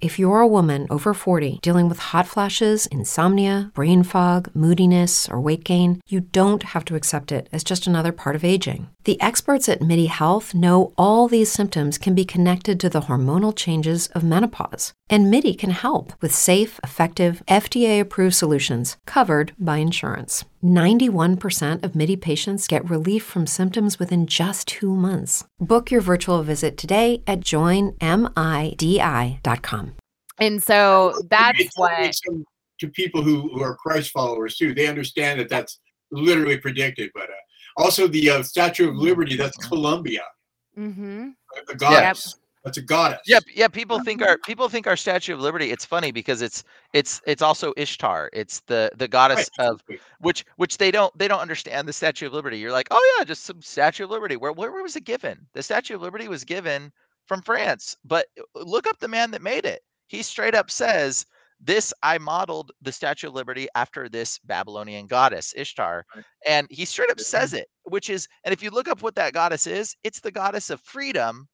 If 0.00 0.18
you're 0.18 0.40
a 0.40 0.46
woman 0.46 0.86
over 0.90 1.14
40 1.14 1.60
dealing 1.62 1.88
with 1.88 1.98
hot 1.98 2.26
flashes, 2.26 2.86
insomnia, 2.88 3.70
brain 3.72 4.02
fog, 4.02 4.50
moodiness, 4.54 5.30
or 5.30 5.40
weight 5.40 5.64
gain, 5.64 6.02
you 6.06 6.20
don't 6.20 6.62
have 6.62 6.84
to 6.84 6.94
accept 6.94 7.32
it 7.32 7.48
as 7.52 7.64
just 7.64 7.86
another 7.86 8.12
part 8.12 8.36
of 8.36 8.44
aging. 8.44 8.90
The 9.04 9.20
experts 9.20 9.68
at 9.68 9.82
MIDI 9.82 10.06
Health 10.06 10.54
know 10.54 10.94
all 10.96 11.28
these 11.28 11.52
symptoms 11.52 11.98
can 11.98 12.14
be 12.14 12.24
connected 12.24 12.80
to 12.80 12.88
the 12.88 13.02
hormonal 13.02 13.54
changes 13.54 14.06
of 14.08 14.24
menopause, 14.24 14.94
and 15.10 15.30
MIDI 15.30 15.52
can 15.52 15.68
help 15.70 16.14
with 16.22 16.34
safe, 16.34 16.80
effective, 16.82 17.42
FDA 17.46 18.00
approved 18.00 18.34
solutions 18.34 18.96
covered 19.04 19.52
by 19.58 19.76
insurance. 19.76 20.46
91% 20.64 21.84
of 21.84 21.94
MIDI 21.94 22.16
patients 22.16 22.66
get 22.66 22.88
relief 22.88 23.22
from 23.22 23.46
symptoms 23.46 23.98
within 23.98 24.26
just 24.26 24.68
two 24.68 24.94
months. 24.94 25.44
Book 25.60 25.90
your 25.90 26.00
virtual 26.00 26.42
visit 26.42 26.78
today 26.78 27.22
at 27.26 27.40
joinmidi.com. 27.40 27.92
And 30.38 30.62
so 30.62 31.12
that's 31.28 31.76
what 31.76 32.14
to 32.80 32.88
people 32.88 33.22
who, 33.22 33.50
who 33.50 33.62
are 33.62 33.76
Christ 33.76 34.12
followers 34.12 34.56
too. 34.56 34.72
They 34.72 34.86
understand 34.86 35.40
that 35.40 35.50
that's 35.50 35.78
literally 36.10 36.56
predicted. 36.56 37.10
But 37.14 37.24
uh, 37.24 37.43
also 37.76 38.06
the 38.06 38.30
uh, 38.30 38.42
Statue 38.42 38.88
of 38.88 38.96
Liberty, 38.96 39.36
that's 39.36 39.56
Columbia, 39.66 40.22
Mm-hmm. 40.78 41.28
a- 41.68 41.72
a 41.72 41.74
goddess. 41.76 42.36
That's 42.64 42.78
a 42.78 42.82
goddess. 42.82 43.20
Yeah, 43.26 43.40
yeah. 43.54 43.68
People 43.68 44.00
think 44.02 44.22
our 44.22 44.38
people 44.38 44.70
think 44.70 44.86
our 44.86 44.96
Statue 44.96 45.34
of 45.34 45.40
Liberty. 45.40 45.70
It's 45.70 45.84
funny 45.84 46.10
because 46.12 46.40
it's 46.40 46.64
it's 46.94 47.20
it's 47.26 47.42
also 47.42 47.74
Ishtar. 47.76 48.30
It's 48.32 48.60
the 48.60 48.90
the 48.96 49.06
goddess 49.06 49.50
Right. 49.58 49.68
of 49.68 49.82
which 50.20 50.46
which 50.56 50.78
they 50.78 50.90
don't 50.90 51.16
they 51.18 51.28
don't 51.28 51.40
understand 51.40 51.86
the 51.86 51.92
Statue 51.92 52.26
of 52.26 52.32
Liberty. 52.32 52.58
You're 52.58 52.72
like, 52.72 52.88
oh 52.90 53.14
yeah, 53.18 53.24
just 53.24 53.44
some 53.44 53.60
Statue 53.60 54.04
of 54.04 54.10
Liberty. 54.10 54.36
Where 54.36 54.52
where, 54.52 54.72
where 54.72 54.82
was 54.82 54.96
it 54.96 55.04
given? 55.04 55.46
The 55.52 55.62
Statue 55.62 55.94
of 55.96 56.00
Liberty 56.02 56.26
was 56.26 56.42
given 56.42 56.90
from 57.26 57.42
France. 57.42 57.98
But 58.02 58.26
uh, 58.38 58.60
look 58.64 58.86
up 58.86 58.98
the 58.98 59.08
man 59.08 59.30
that 59.32 59.42
made 59.42 59.66
it. 59.66 59.82
He 60.06 60.22
straight 60.22 60.54
up 60.54 60.70
says, 60.70 61.26
"This 61.60 61.92
I 62.02 62.18
modeled 62.18 62.72
the 62.82 62.92
Statue 62.92 63.28
of 63.28 63.34
Liberty 63.34 63.68
after 63.74 64.08
this 64.08 64.38
Babylonian 64.40 65.06
goddess 65.06 65.52
Ishtar," 65.56 66.04
and 66.46 66.66
he 66.70 66.84
straight 66.84 67.10
up 67.10 67.20
says 67.20 67.52
it. 67.54 67.68
Which 67.84 68.08
is, 68.10 68.28
and 68.44 68.52
if 68.52 68.62
you 68.62 68.70
look 68.70 68.88
up 68.88 69.02
what 69.02 69.14
that 69.16 69.34
goddess 69.34 69.66
is, 69.66 69.96
it's 70.04 70.20
the 70.20 70.30
goddess 70.32 70.70
of 70.70 70.80
freedom 70.80 71.48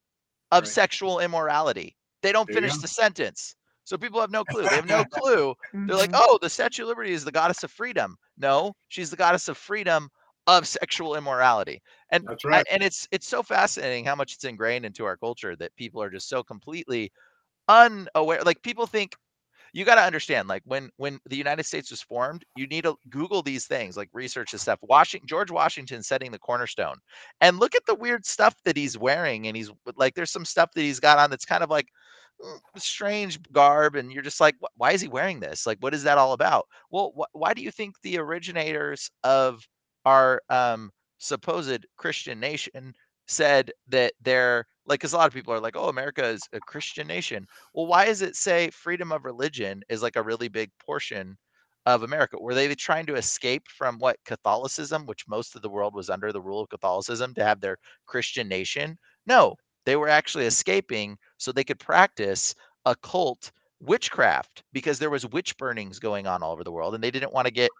of 0.51 0.67
Right. 0.67 0.67
sexual 0.67 1.19
immorality. 1.19 1.97
They 2.21 2.31
don't 2.31 2.51
There 2.51 2.53
finish 2.53 2.77
the 2.77 2.87
sentence. 2.87 3.55
So 3.83 3.97
people 3.97 4.21
have 4.21 4.31
no 4.31 4.45
clue. 4.45 4.67
They 4.69 4.75
have 4.75 4.85
no 4.85 5.05
clue. 5.05 5.55
They're 5.87 5.97
like, 5.97 6.11
Mhm. 6.11 6.13
oh, 6.13 6.37
the 6.41 6.49
Statue 6.49 6.83
of 6.83 6.89
Liberty 6.89 7.11
is 7.13 7.25
the 7.25 7.31
goddess 7.31 7.63
of 7.63 7.71
freedom. 7.71 8.17
No, 8.37 8.73
she's 8.89 9.09
the 9.09 9.17
goddess 9.17 9.47
of 9.47 9.57
freedom 9.57 10.09
of 10.47 10.67
sexual 10.67 11.15
immorality. 11.15 11.81
And 12.11 12.27
That's 12.27 12.45
right. 12.45 12.65
and 12.71 12.83
it's 12.83 13.07
it's 13.11 13.27
so 13.27 13.43
fascinating 13.43 14.05
how 14.05 14.15
much 14.15 14.33
it's 14.35 14.43
ingrained 14.43 14.85
into 14.85 15.05
our 15.05 15.17
culture 15.17 15.55
that 15.57 15.75
people 15.75 16.01
are 16.01 16.09
just 16.09 16.29
so 16.29 16.43
completely 16.43 17.11
unaware. 17.69 18.43
Like 18.43 18.61
people 18.63 18.87
think 18.87 19.15
you 19.73 19.85
got 19.85 19.95
to 19.95 20.01
understand 20.01 20.47
like 20.47 20.61
when 20.65 20.89
when 20.97 21.19
the 21.27 21.35
united 21.35 21.63
states 21.63 21.91
was 21.91 22.01
formed 22.01 22.43
you 22.55 22.67
need 22.67 22.83
to 22.83 22.95
google 23.09 23.41
these 23.41 23.65
things 23.67 23.97
like 23.97 24.09
research 24.13 24.51
this 24.51 24.61
stuff. 24.63 24.79
Washington 24.81 25.27
george 25.27 25.51
washington 25.51 26.03
setting 26.03 26.31
the 26.31 26.39
cornerstone. 26.39 26.95
And 27.41 27.59
look 27.59 27.75
at 27.75 27.85
the 27.85 27.95
weird 27.95 28.25
stuff 28.25 28.55
that 28.65 28.77
he's 28.77 28.97
wearing 28.97 29.47
and 29.47 29.55
he's 29.55 29.71
like 29.95 30.15
there's 30.15 30.31
some 30.31 30.45
stuff 30.45 30.71
that 30.75 30.81
he's 30.81 30.99
got 30.99 31.17
on 31.19 31.29
that's 31.29 31.45
kind 31.45 31.63
of 31.63 31.69
like 31.69 31.87
mm, 32.43 32.57
strange 32.77 33.39
garb 33.51 33.95
and 33.95 34.11
you're 34.11 34.23
just 34.23 34.41
like 34.41 34.55
why 34.75 34.91
is 34.91 35.01
he 35.01 35.07
wearing 35.07 35.39
this? 35.39 35.65
Like 35.65 35.77
what 35.81 35.93
is 35.93 36.03
that 36.03 36.17
all 36.17 36.33
about? 36.33 36.65
Well 36.91 37.13
wh- 37.17 37.35
why 37.35 37.53
do 37.53 37.61
you 37.61 37.71
think 37.71 37.95
the 38.03 38.17
originators 38.19 39.09
of 39.23 39.67
our 40.05 40.41
um 40.49 40.91
supposed 41.19 41.85
christian 41.97 42.39
nation 42.39 42.93
said 43.31 43.71
that 43.87 44.13
they're 44.21 44.65
like 44.85 44.99
because 44.99 45.13
a 45.13 45.17
lot 45.17 45.27
of 45.27 45.33
people 45.33 45.53
are 45.53 45.59
like 45.59 45.75
oh 45.75 45.89
america 45.89 46.23
is 46.25 46.41
a 46.53 46.59
christian 46.59 47.07
nation 47.07 47.47
well, 47.73 47.87
why 47.87 48.05
does 48.05 48.21
it 48.21 48.35
say 48.35 48.69
freedom 48.69 49.11
of 49.11 49.25
religion 49.25 49.83
is 49.89 50.01
like 50.01 50.15
a 50.15 50.23
really 50.23 50.47
big 50.49 50.69
portion 50.85 51.37
of 51.85 52.03
America? 52.03 52.37
Were 52.39 52.53
they 52.53 52.73
trying 52.75 53.05
to 53.07 53.15
escape 53.15 53.63
from 53.67 53.97
what 53.97 54.17
Catholicism, 54.25 55.05
which 55.05 55.27
most 55.27 55.55
of 55.55 55.61
the 55.61 55.69
world 55.69 55.95
was 55.95 56.09
under 56.09 56.31
the 56.31 56.41
rule 56.41 56.61
of 56.61 56.69
Catholicism, 56.69 57.33
to 57.35 57.43
have 57.43 57.59
their 57.59 57.77
Christian 58.05 58.47
nation? 58.47 58.97
No, 59.25 59.55
they 59.85 59.95
were 59.95 60.09
actually 60.09 60.45
escaping 60.45 61.17
so 61.37 61.51
they 61.51 61.63
could 61.63 61.79
practice 61.79 62.53
occult 62.85 63.51
witchcraft 63.79 64.63
because 64.73 64.99
there 64.99 65.09
was 65.09 65.25
witch 65.27 65.57
burnings 65.57 65.97
going 65.97 66.27
on 66.27 66.43
all 66.43 66.51
over 66.51 66.63
the 66.63 66.71
world 66.71 66.93
and 66.93 67.03
they 67.03 67.11
didn't 67.11 67.33
want 67.33 67.47
to 67.47 67.53
get 67.53 67.71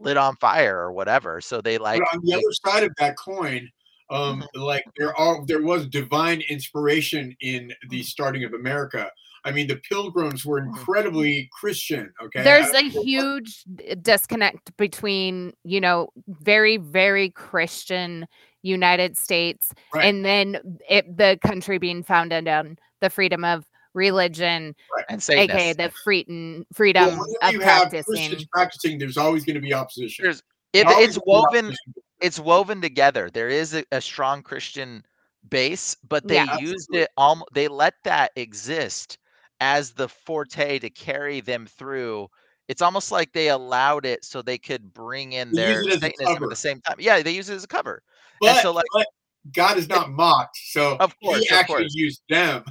lit 0.00 0.16
on 0.16 0.34
fire 0.36 0.78
or 0.78 0.92
whatever. 0.92 1.40
So 1.40 1.60
they 1.60 1.78
like 1.78 2.00
but 2.00 2.16
on 2.16 2.24
the 2.24 2.32
they- 2.32 2.38
other 2.38 2.52
side 2.52 2.82
of 2.84 2.92
that 2.98 3.16
coin, 3.16 3.68
um, 4.10 4.42
uh-huh. 4.42 4.64
like 4.64 4.84
there 4.96 5.14
are 5.16 5.44
there 5.46 5.62
was 5.62 5.86
divine 5.86 6.42
inspiration 6.48 7.34
in 7.40 7.68
the 7.90 7.98
mm-hmm. 7.98 8.02
starting 8.02 8.44
of 8.44 8.54
America. 8.54 9.10
I 9.44 9.52
mean, 9.52 9.66
the 9.66 9.80
Pilgrims 9.88 10.44
were 10.44 10.60
mm-hmm. 10.60 10.70
incredibly 10.70 11.48
Christian. 11.52 12.12
Okay, 12.22 12.42
There's 12.42 12.68
a 12.70 12.82
don't 12.82 12.94
what- 12.94 13.06
huge 13.06 13.64
disconnect 14.02 14.76
between, 14.76 15.52
you 15.64 15.80
know, 15.80 16.08
very, 16.26 16.76
very 16.76 17.30
Christian 17.30 18.26
United 18.62 19.16
States 19.16 19.72
Right. 19.94 20.06
and 20.06 20.24
then 20.24 20.78
it, 20.88 21.16
the 21.16 21.38
country 21.46 21.78
being 21.78 22.02
founded 22.02 22.48
on 22.48 22.76
the 23.00 23.08
freedom 23.08 23.44
of 23.44 23.64
religion, 23.94 24.74
and 25.08 25.20
aka 25.20 25.46
Satanists. 25.46 25.76
the 25.76 25.90
freedom 26.02 26.66
freedom 26.72 27.04
whenever 27.04 27.24
of 27.42 27.52
you 27.52 27.60
practicing. 27.60 28.14
Christians 28.14 28.46
practicing, 28.52 28.98
there's 28.98 29.16
always 29.16 29.44
going 29.44 29.54
to 29.54 29.60
be 29.60 29.72
opposition. 29.72 30.24
There's 30.24 30.42
it, 30.72 30.86
it's 30.88 31.18
woven 31.24 31.66
opposition. 31.66 31.94
It's 32.20 32.38
woven 32.38 32.80
together. 32.80 33.30
There 33.30 33.48
is 33.48 33.74
a, 33.74 33.84
a 33.92 34.00
strong 34.00 34.42
Christian 34.42 35.04
base, 35.48 35.96
but 36.08 36.26
they 36.26 36.36
Yeah. 36.36 36.58
used 36.58 36.88
Absolutely. 36.90 36.98
it 37.00 37.10
almost 37.16 37.48
they 37.52 37.68
let 37.68 37.94
that 38.04 38.32
exist 38.36 39.18
as 39.60 39.92
the 39.92 40.08
forte 40.08 40.78
to 40.78 40.90
carry 40.90 41.40
them 41.40 41.66
through. 41.66 42.28
It's 42.68 42.82
almost 42.82 43.10
like 43.10 43.32
they 43.32 43.48
allowed 43.48 44.04
it 44.04 44.24
so 44.24 44.42
they 44.42 44.58
could 44.58 44.92
bring 44.92 45.32
in 45.32 45.52
They 45.52 45.62
their 45.62 45.82
it 45.82 45.88
as 45.88 45.96
a 45.96 46.00
Satanism 46.00 46.44
at 46.44 46.50
the 46.50 46.56
same 46.56 46.80
time. 46.82 46.96
Yeah, 46.98 47.22
they 47.22 47.30
use 47.32 47.48
it 47.48 47.54
as 47.54 47.64
a 47.64 47.68
cover. 47.68 48.02
But, 48.40 48.62
so, 48.62 48.72
like- 48.72 48.84
but 48.92 49.06
God 49.52 49.78
is 49.78 49.88
not 49.88 50.10
mocked, 50.10 50.56
so 50.56 50.96
Of 51.00 51.14
course, 51.20 51.40
He 51.44 51.48
of 51.50 51.52
actually 51.58 51.82
course. 51.84 51.94
used 51.94 52.22
them. 52.28 52.64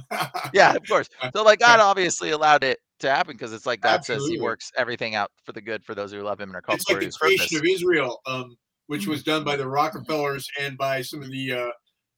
Yeah, 0.52 0.74
of 0.74 0.86
course. 0.88 1.08
So 1.34 1.42
like 1.42 1.58
God 1.58 1.80
obviously 1.80 2.30
allowed 2.30 2.64
it 2.64 2.78
to 3.00 3.10
happen 3.10 3.34
because 3.34 3.52
it's 3.52 3.66
like 3.66 3.80
God 3.80 4.04
says 4.04 4.26
he 4.26 4.38
works 4.40 4.70
everything 4.76 5.14
out 5.14 5.30
for 5.44 5.52
the 5.52 5.60
good 5.60 5.84
for 5.84 5.94
those 5.94 6.10
who 6.12 6.20
love 6.22 6.40
him 6.40 6.48
and 6.48 6.56
are 6.56 6.62
called 6.62 6.80
it's 6.80 6.88
like 6.88 7.00
the 7.00 7.10
to 7.10 7.18
purpose. 7.18 7.54
of 7.56 7.64
Israel, 7.64 8.20
um, 8.26 8.56
which 8.88 9.06
was 9.06 9.22
done 9.22 9.44
by 9.44 9.54
the 9.54 9.68
Rockefellers 9.68 10.48
and 10.60 10.76
by 10.76 11.00
some 11.02 11.22
of 11.22 11.30
the 11.30 11.52
uh, 11.52 11.70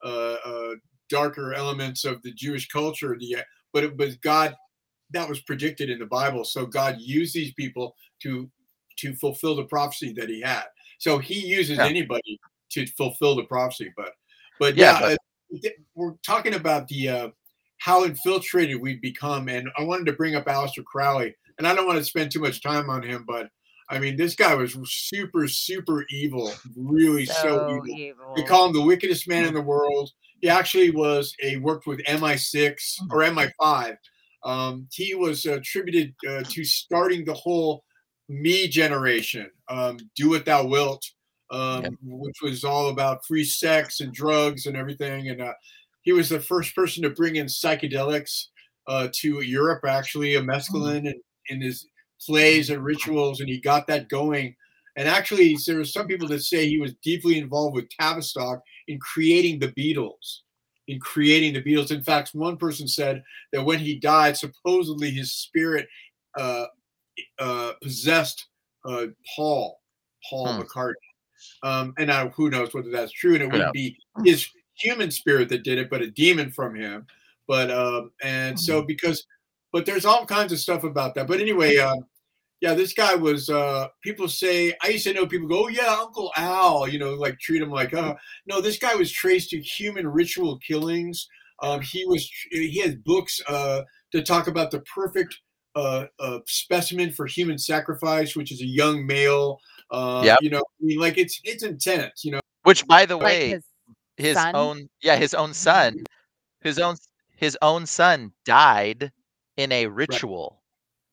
uh, 0.05 0.37
uh, 0.45 0.75
darker 1.09 1.53
elements 1.53 2.05
of 2.05 2.23
the 2.23 2.33
Jewish 2.33 2.69
culture. 2.69 3.17
The 3.19 3.45
but 3.73 3.85
it 3.85 3.97
was 3.97 4.17
God 4.17 4.57
that 5.11 5.29
was 5.29 5.41
predicted 5.43 5.91
in 5.91 5.99
the 5.99 6.07
Bible. 6.07 6.45
So 6.45 6.65
God 6.67 6.97
used 6.99 7.35
these 7.35 7.53
people 7.55 7.95
to 8.23 8.49
to 8.99 9.15
fulfill 9.15 9.57
the 9.57 9.65
prophecy 9.65 10.13
that 10.15 10.29
He 10.29 10.41
had. 10.41 10.65
So 10.99 11.19
He 11.19 11.47
uses 11.47 11.79
Yeah. 11.79 11.87
anybody 11.87 12.39
to 12.71 12.87
fulfill 12.97 13.35
the 13.37 13.45
prophecy. 13.45 13.93
But 13.97 14.13
but 14.59 14.77
Yeah, 14.77 14.93
yeah, 14.93 15.01
but- 15.01 15.13
uh, 15.13 15.71
we're 15.97 16.15
talking 16.25 16.55
about 16.55 16.87
the 16.87 17.09
uh, 17.09 17.29
how 17.79 18.05
infiltrated 18.05 18.81
we've 18.81 19.03
become, 19.03 19.49
and 19.49 19.69
I 19.77 19.83
wanted 19.83 20.07
to 20.07 20.13
bring 20.13 20.37
up 20.37 20.45
Aleister 20.45 20.85
Crowley, 20.85 21.35
and 21.59 21.67
I 21.67 21.75
don't 21.75 21.87
want 21.87 21.99
to 21.99 22.05
spend 22.05 22.31
too 22.31 22.39
much 22.39 22.63
time 22.63 22.89
on 22.89 23.03
him, 23.03 23.25
but 23.27 23.51
I 23.91 23.99
mean, 23.99 24.17
this 24.17 24.37
guy 24.37 24.55
was 24.55 24.77
super, 24.85 25.49
super 25.49 26.07
evil, 26.11 26.53
really 26.77 27.27
so, 27.27 27.35
so 27.43 27.71
evil. 27.71 27.89
evil. 27.89 28.35
We 28.37 28.45
call 28.45 28.67
him 28.67 28.73
the 28.73 28.83
wickedest 28.83 29.29
man 29.29 29.45
in 29.47 29.55
the 29.61 29.61
world. 29.61 30.11
He 30.41 30.49
actually 30.49 30.91
was 30.91 31.35
a 31.43 31.57
worked 31.57 31.87
with 31.87 32.01
MI6 32.05 32.75
or 33.11 33.19
MI5. 33.19 33.97
Um, 34.45 34.87
he 34.93 35.15
was 35.15 35.45
attributed 35.45 36.15
uh, 36.27 36.45
to 36.49 36.65
starting 36.65 37.25
the 37.25 37.35
whole 37.35 37.85
me 38.29 38.69
generation, 38.69 39.51
um, 39.69 39.99
do 40.17 40.31
what 40.31 40.45
thou 40.47 40.65
wilt, 40.65 41.05
um, 41.51 41.83
Yep. 41.83 41.93
which 42.03 42.37
was 42.43 42.65
all 42.65 42.89
about 42.89 43.27
free 43.27 43.45
sex 43.45 44.01
and 44.01 44.15
drugs 44.15 44.67
and 44.67 44.77
everything. 44.77 45.29
And 45.29 45.43
uh, 45.43 45.53
he 46.03 46.13
was 46.13 46.29
the 46.29 46.41
first 46.41 46.75
person 46.75 47.03
to 47.03 47.11
bring 47.11 47.37
in 47.37 47.47
psychedelics 47.47 48.47
uh, 48.87 49.09
to 49.17 49.41
Europe, 49.43 49.85
actually, 49.87 50.37
a 50.37 50.41
mescaline 50.41 51.07
and 51.07 51.21
in 51.49 51.61
his 51.61 51.87
plays 52.25 52.71
and 52.71 52.85
rituals, 52.85 53.41
and 53.41 53.49
he 53.49 53.61
got 53.61 53.87
that 53.87 54.09
going. 54.09 54.55
And 54.97 55.09
actually, 55.09 55.57
there 55.67 55.81
are 55.81 55.85
some 55.85 56.07
people 56.07 56.29
that 56.29 56.43
say 56.43 56.69
he 56.69 56.81
was 56.81 56.95
deeply 57.03 57.39
involved 57.39 57.75
with 57.75 57.89
Tavistock 57.91 58.63
in 58.89 58.99
creating 58.99 59.59
the 59.59 59.69
Beatles. 59.69 60.41
In 60.89 60.99
creating 60.99 61.55
the 61.55 61.63
Beatles. 61.63 61.93
In 61.93 62.03
fact, 62.03 62.35
one 62.35 62.57
person 62.57 62.89
said 62.89 63.23
that 63.53 63.65
when 63.65 63.79
he 63.79 63.99
died, 63.99 64.37
supposedly 64.37 65.11
his 65.11 65.33
spirit 65.33 65.89
uh, 66.37 66.67
uh, 67.39 67.73
possessed 67.83 68.47
uh, 68.85 69.07
Paul, 69.37 69.81
Paul 70.29 70.55
Hmm. 70.55 70.61
McCartney. 70.63 70.95
Um, 71.63 71.95
and 71.99 72.09
now 72.09 72.29
who 72.31 72.51
knows 72.51 72.75
whether 72.75 72.91
that's 72.91 73.13
true? 73.13 73.35
And 73.35 73.43
it 73.43 73.51
wouldn't 73.51 73.73
be 73.73 73.97
his 74.25 74.47
human 74.75 75.11
spirit 75.11 75.49
that 75.51 75.63
did 75.63 75.79
it, 75.79 75.91
but 75.91 76.03
a 76.03 76.11
demon 76.11 76.51
from 76.51 76.75
him. 76.75 77.07
But 77.47 77.71
um, 77.71 78.13
and 78.23 78.59
so 78.59 78.83
because, 78.83 79.25
but 79.73 79.87
there's 79.87 80.05
all 80.05 80.27
kinds 80.27 80.53
of 80.53 80.59
stuff 80.59 80.85
about 80.85 81.15
that. 81.15 81.27
But 81.27 81.41
anyway, 81.41 81.77
um, 81.79 82.05
yeah, 82.61 82.75
this 82.75 82.93
guy 82.93 83.15
was. 83.15 83.49
Uh, 83.49 83.89
people 84.03 84.29
say 84.29 84.75
I 84.83 84.89
used 84.89 85.05
to 85.05 85.15
know 85.15 85.27
people 85.27 85.49
go, 85.49 85.65
oh 85.65 85.69
yeah, 85.69 85.97
Uncle 85.99 86.31
Al, 86.37 86.89
you 86.89 86.99
know, 86.99 87.15
like 87.15 87.39
treat 87.39 87.63
him 87.63 87.71
like, 87.71 87.95
uh, 87.95 88.15
no, 88.47 88.61
this 88.61 88.79
guy 88.79 88.95
was 88.95 89.11
traced 89.11 89.51
to 89.51 89.61
human 89.61 90.07
ritual 90.07 90.59
killings. 90.59 91.29
Um, 91.63 91.81
he 91.81 92.05
was. 92.07 92.31
He 92.51 92.81
has 92.81 92.95
books 92.97 93.41
uh, 93.47 93.83
to 94.13 94.23
talk 94.23 94.47
about 94.47 94.71
the 94.71 94.81
perfect 94.81 95.39
uh, 95.75 96.07
uh, 96.19 96.39
specimen 96.47 97.13
for 97.13 97.27
human 97.27 97.59
sacrifice, 97.59 98.35
which 98.35 98.53
is 98.53 98.61
a 98.63 98.67
young 98.67 99.07
male. 99.07 99.59
Uh, 99.91 100.23
Yep. 100.25 100.39
You 100.43 100.51
know, 100.51 100.59
I 100.59 100.85
mean, 100.85 100.99
like 100.99 101.19
it's 101.19 101.41
it's 101.45 101.63
intense. 101.63 102.25
You 102.25 102.33
know. 102.33 102.41
Which 102.63 102.87
by 102.87 103.07
the 103.07 103.17
like 103.17 103.25
way, 103.25 103.49
his 103.51 103.65
his 104.17 104.37
own 104.55 104.89
yeah 105.03 105.17
his 105.17 105.35
own 105.35 105.55
son 105.55 106.05
his 106.61 106.79
own 106.79 106.97
his 107.37 107.57
own 107.63 107.87
son 107.87 108.33
died 108.45 109.11
in 109.61 109.71
a 109.73 109.87
ritual 109.87 110.63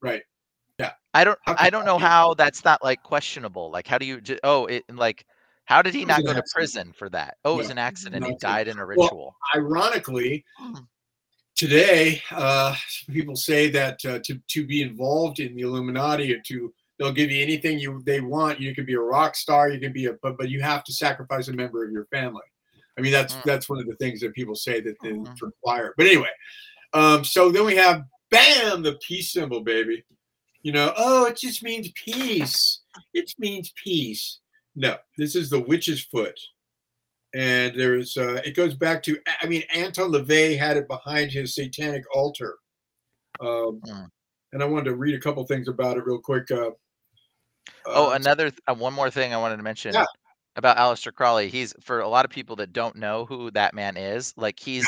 Right. 0.01 0.23
Yeah. 0.79 0.91
I 1.13 1.23
don't 1.23 1.39
i 1.47 1.69
don't 1.69 1.85
know 1.85 1.97
how 1.97 2.33
that's 2.33 2.63
not 2.63 2.83
like 2.83 3.01
questionable 3.03 3.71
like 3.71 3.87
how 3.87 3.97
do 3.97 4.05
you 4.05 4.21
oh 4.43 4.65
it 4.67 4.83
like 4.93 5.25
how 5.65 5.81
did 5.81 5.93
he 5.93 6.05
not 6.05 6.23
go 6.23 6.33
to 6.33 6.39
accident. 6.39 6.51
prison 6.53 6.93
for 6.97 7.09
that 7.09 7.37
oh 7.43 7.55
it 7.55 7.57
was 7.57 7.69
an 7.71 7.77
accident 7.77 8.25
he 8.25 8.35
died 8.39 8.67
in 8.67 8.77
a 8.77 8.85
Well, 8.85 9.07
ritual 9.07 9.35
Ironically, 9.55 10.45
Mm. 10.61 10.87
today 11.55 12.21
uh, 12.31 12.75
people 13.09 13.35
say 13.35 13.69
that 13.71 13.97
uh, 14.05 14.19
to 14.25 14.39
to 14.47 14.65
be 14.67 14.81
involved 14.81 15.39
in 15.39 15.55
the 15.55 15.61
Illuminati 15.63 16.33
or 16.33 16.39
to 16.47 16.73
they'll 16.97 17.11
give 17.11 17.31
you 17.31 17.41
anything 17.41 17.79
you 17.79 18.01
they 18.05 18.21
want. 18.21 18.59
You 18.59 18.75
could 18.75 18.85
be 18.85 18.93
a 18.95 18.99
rock 18.99 19.35
star, 19.35 19.69
you 19.69 19.79
can 19.79 19.93
be 19.93 20.05
a 20.05 20.13
but 20.21 20.37
but 20.37 20.49
you 20.49 20.61
have 20.61 20.83
to 20.85 20.93
sacrifice 20.93 21.47
a 21.47 21.53
member 21.53 21.83
of 21.83 21.91
your 21.91 22.05
family. 22.17 22.47
I 22.97 23.01
mean 23.01 23.11
that's 23.11 23.33
Mm. 23.35 23.43
that's 23.45 23.69
one 23.69 23.79
of 23.79 23.87
the 23.87 23.95
things 23.95 24.19
that 24.21 24.33
people 24.33 24.55
say 24.55 24.79
that 24.81 24.95
they 25.01 25.09
Mhm. 25.13 25.41
require. 25.41 25.93
But 25.97 26.05
anyway, 26.07 26.33
um, 26.93 27.23
so 27.23 27.51
then 27.51 27.65
we 27.65 27.75
have 27.75 28.03
bam 28.29 28.83
the 28.83 28.93
peace 29.05 29.31
symbol, 29.31 29.61
baby. 29.61 30.03
You 30.63 30.71
know, 30.71 30.93
oh, 30.97 31.25
it 31.25 31.37
just 31.37 31.63
means 31.63 31.89
peace. 31.91 32.81
It 33.13 33.33
means 33.37 33.73
peace. 33.81 34.39
No, 34.75 34.97
this 35.17 35.35
is 35.35 35.49
the 35.49 35.59
witch's 35.59 36.03
foot 36.03 36.39
and 37.33 37.77
there's 37.77 38.15
uh, 38.17 38.41
it 38.45 38.55
goes 38.55 38.73
back 38.73 39.03
to 39.03 39.17
I 39.41 39.47
mean 39.47 39.63
Anton 39.73 40.11
LaVey 40.11 40.57
had 40.57 40.77
it 40.77 40.87
behind 40.87 41.29
his 41.31 41.53
satanic 41.55 42.03
altar, 42.15 42.55
um, 43.41 43.81
Mm. 43.85 44.07
and 44.53 44.63
I 44.63 44.65
wanted 44.65 44.85
to 44.85 44.95
read 44.95 45.13
a 45.13 45.19
couple 45.19 45.45
things 45.45 45.67
about 45.67 45.97
it 45.97 46.05
real 46.05 46.19
quick. 46.19 46.49
Uh, 46.51 46.71
Oh, 47.85 48.11
uh, 48.11 48.15
another 48.15 48.49
th- 48.49 48.61
uh, 48.67 48.73
one 48.73 48.93
more 48.93 49.11
thing 49.11 49.33
I 49.33 49.37
wanted 49.37 49.57
to 49.57 49.63
mention 49.63 49.93
Yeah. 49.93 50.05
about 50.55 50.77
Aleister 50.77 51.13
Crowley. 51.13 51.49
He's 51.49 51.73
for 51.81 51.99
a 51.99 52.07
lot 52.07 52.23
of 52.23 52.31
people 52.31 52.55
that 52.57 52.71
don't 52.71 52.95
know 52.95 53.25
who 53.25 53.51
that 53.51 53.73
man 53.73 53.97
is. 53.97 54.33
Like 54.37 54.57
he's 54.57 54.87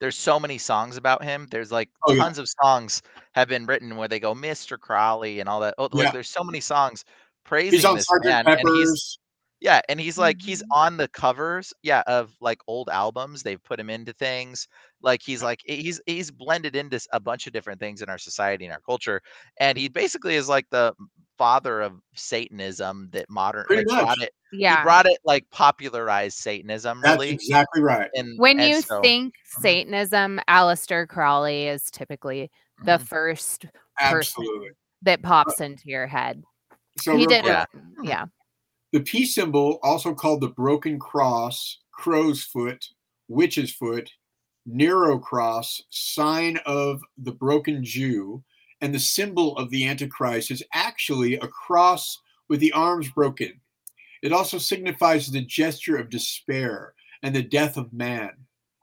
there's 0.00 0.16
so 0.16 0.38
many 0.40 0.58
songs 0.58 0.96
about 0.96 1.24
him. 1.24 1.46
There's 1.50 1.72
like 1.72 1.90
Oh, 2.06 2.12
yeah. 2.12 2.22
tons 2.22 2.38
of 2.38 2.48
songs 2.62 3.02
have 3.34 3.48
been 3.48 3.66
written 3.66 3.96
where 3.96 4.08
they 4.08 4.20
go 4.20 4.34
Mr. 4.34 4.78
Crowley 4.78 5.40
and 5.40 5.48
all 5.48 5.60
that. 5.60 5.74
Oh, 5.78 5.88
Yeah. 5.92 6.04
like 6.04 6.12
there's 6.12 6.28
so 6.30 6.44
many 6.44 6.60
songs 6.60 7.04
praising 7.44 7.80
this 7.94 8.06
Sergeant 8.06 8.46
man, 8.46 8.58
and 8.58 8.68
he's 8.76 9.18
yeah, 9.60 9.80
and 9.88 9.98
he's 10.00 10.18
like 10.18 10.40
he's 10.42 10.62
Mhm. 10.64 10.66
on 10.72 10.96
the 10.98 11.08
covers, 11.08 11.72
yeah, 11.82 12.02
of 12.06 12.34
like 12.40 12.60
old 12.66 12.88
albums. 12.90 13.42
They've 13.42 13.62
put 13.62 13.80
him 13.80 13.88
into 13.90 14.12
things. 14.12 14.68
Like 15.06 15.22
he's 15.24 15.42
like 15.50 15.60
he's 15.64 16.00
he's 16.04 16.30
blended 16.30 16.76
into 16.76 17.00
a 17.12 17.20
bunch 17.20 17.46
of 17.46 17.54
different 17.54 17.80
things 17.80 18.02
in 18.02 18.10
our 18.10 18.18
society 18.18 18.66
and 18.66 18.74
our 18.74 18.80
culture, 18.80 19.22
and 19.58 19.78
he 19.78 19.88
basically 19.88 20.34
is 20.34 20.48
like 20.50 20.66
the 20.70 20.92
father 21.38 21.80
of 21.82 21.92
Satanism 22.14 23.08
that 23.12 23.28
modern 23.30 23.64
like, 23.70 23.86
brought 23.86 24.20
it. 24.22 24.30
Yeah. 24.52 24.78
He 24.78 24.82
brought 24.82 25.06
it 25.06 25.18
like 25.24 25.44
popularized 25.50 26.38
Satanism 26.38 27.00
That's 27.02 27.18
really. 27.20 27.30
exactly 27.34 27.82
right. 27.82 28.08
And 28.14 28.38
when 28.38 28.58
and 28.58 28.70
you 28.70 28.80
so- 28.80 29.02
think 29.02 29.34
Mhm. 29.34 29.60
Satanism, 29.60 30.40
Aleister 30.48 31.06
Crowley 31.06 31.66
is 31.68 31.90
typically 31.90 32.50
the 32.84 32.92
Mhm. 32.98 33.06
first 33.06 33.66
Absolutely. 34.00 34.70
that 35.02 35.22
pops 35.22 35.60
into 35.60 35.88
your 35.90 36.06
head. 36.06 36.42
So 36.98 37.14
he 37.16 37.26
did, 37.26 37.44
quick, 37.44 37.68
Yeah. 37.74 38.02
yeah. 38.02 38.24
the 38.92 39.00
peace 39.00 39.34
symbol, 39.34 39.78
also 39.82 40.14
called 40.14 40.40
the 40.40 40.48
broken 40.48 40.98
cross, 40.98 41.80
crow's 41.92 42.42
foot, 42.42 42.82
witch's 43.28 43.74
foot, 43.74 44.10
Nero 44.66 45.18
cross, 45.18 45.80
sign 45.90 46.58
of 46.66 47.00
the 47.16 47.32
broken 47.32 47.84
Jew, 47.84 48.42
and 48.80 48.92
the 48.92 48.98
symbol 48.98 49.56
of 49.56 49.70
the 49.70 49.86
Antichrist 49.86 50.50
is 50.50 50.62
actually 50.74 51.34
a 51.34 51.48
cross 51.48 52.20
with 52.48 52.60
the 52.60 52.72
arms 52.72 53.08
broken. 53.10 53.60
It 54.22 54.32
also 54.32 54.58
signifies 54.58 55.30
the 55.30 55.42
gesture 55.42 55.96
of 55.96 56.10
despair 56.10 56.94
and 57.22 57.34
the 57.34 57.42
death 57.42 57.76
of 57.76 57.92
man. 57.92 58.32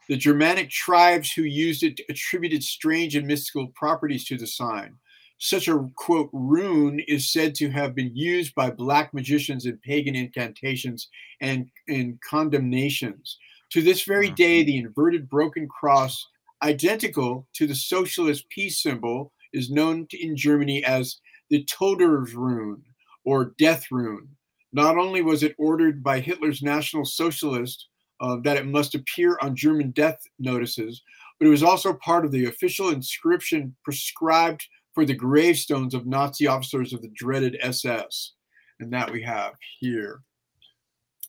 The 0.07 0.17
Germanic 0.17 0.69
tribes 0.69 1.31
who 1.31 1.43
used 1.43 1.83
it 1.83 1.99
attributed 2.09 2.63
strange 2.63 3.15
and 3.15 3.27
mystical 3.27 3.67
properties 3.67 4.25
to 4.25 4.37
the 4.37 4.47
sign. 4.47 4.95
Such 5.37 5.67
a 5.67 5.89
quote 5.95 6.29
rune 6.31 7.01
is 7.01 7.31
said 7.31 7.55
to 7.55 7.69
have 7.71 7.95
been 7.95 8.15
used 8.15 8.55
by 8.55 8.69
black 8.69 9.13
magicians 9.13 9.65
in 9.65 9.77
pagan 9.79 10.15
incantations 10.15 11.09
and 11.41 11.69
in 11.87 12.19
condemnations. 12.27 13.37
To 13.73 13.81
this 13.81 14.03
very 14.03 14.29
Mhm. 14.29 14.35
day, 14.35 14.63
the 14.63 14.77
inverted 14.77 15.27
broken 15.27 15.67
cross, 15.67 16.27
identical 16.61 17.47
to 17.53 17.65
the 17.65 17.73
socialist 17.73 18.47
peace 18.49 18.79
symbol, 18.79 19.33
is 19.51 19.71
known 19.71 20.05
in 20.11 20.37
Germany 20.37 20.83
as 20.83 21.19
the 21.49 21.63
Toder's 21.63 22.35
rune 22.35 22.85
or 23.23 23.55
death 23.57 23.91
rune. 23.91 24.37
Not 24.73 24.95
only 24.99 25.23
was 25.23 25.41
it 25.41 25.55
ordered 25.57 26.03
by 26.03 26.19
Hitler's 26.19 26.61
National 26.61 27.03
Socialist 27.03 27.87
uh, 28.19 28.35
that 28.43 28.57
it 28.57 28.67
must 28.67 28.93
appear 28.93 29.39
on 29.41 29.55
German 29.55 29.89
death 29.89 30.21
notices, 30.37 31.01
but 31.39 31.47
it 31.47 31.51
was 31.51 31.63
also 31.63 31.93
part 31.95 32.25
of 32.25 32.31
the 32.31 32.45
official 32.45 32.89
inscription 32.89 33.75
prescribed 33.83 34.67
for 34.93 35.03
the 35.03 35.15
gravestones 35.15 35.95
of 35.95 36.05
Nazi 36.05 36.45
officers 36.45 36.93
of 36.93 37.01
the 37.01 37.11
dreaded 37.15 37.57
SS. 37.59 38.33
And 38.79 38.93
that 38.93 39.11
we 39.11 39.23
have 39.23 39.55
here. 39.79 40.23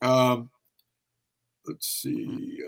Um, 0.03 0.51
let's 1.67 1.87
see. 1.87 2.59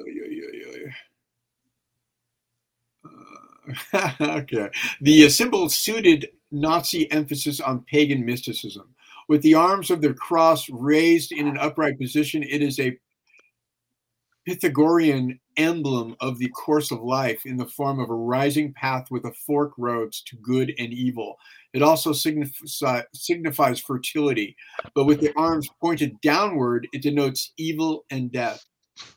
Uh, 3.04 4.10
okay. 4.20 4.70
The 5.00 5.28
symbol 5.28 5.68
suited 5.68 6.28
Nazi 6.50 7.10
emphasis 7.10 7.60
on 7.60 7.84
pagan 7.90 8.24
mysticism. 8.24 8.94
With 9.28 9.42
the 9.42 9.54
arms 9.54 9.90
of 9.90 10.00
the 10.00 10.14
cross 10.14 10.68
raised 10.70 11.32
in 11.32 11.48
an 11.48 11.58
upright 11.58 11.98
position, 11.98 12.42
it 12.42 12.62
is 12.62 12.78
a 12.78 12.96
Pythagorean 14.46 15.40
emblem 15.56 16.14
of 16.20 16.38
the 16.38 16.48
course 16.50 16.92
of 16.92 17.02
life 17.02 17.44
in 17.46 17.56
the 17.56 17.66
form 17.66 17.98
of 17.98 18.10
a 18.10 18.14
rising 18.14 18.72
path 18.72 19.10
with 19.10 19.24
a 19.24 19.32
fork 19.32 19.72
roads 19.76 20.22
to 20.22 20.36
good 20.36 20.72
and 20.78 20.92
evil. 20.92 21.36
It 21.72 21.82
also 21.82 22.12
signifi- 22.12 23.04
signifies 23.12 23.80
fertility, 23.80 24.56
but 24.94 25.04
with 25.04 25.20
the 25.20 25.32
arms 25.34 25.68
pointed 25.80 26.20
downward, 26.20 26.86
it 26.92 27.02
denotes 27.02 27.52
evil 27.56 28.04
and 28.10 28.30
death. 28.30 28.64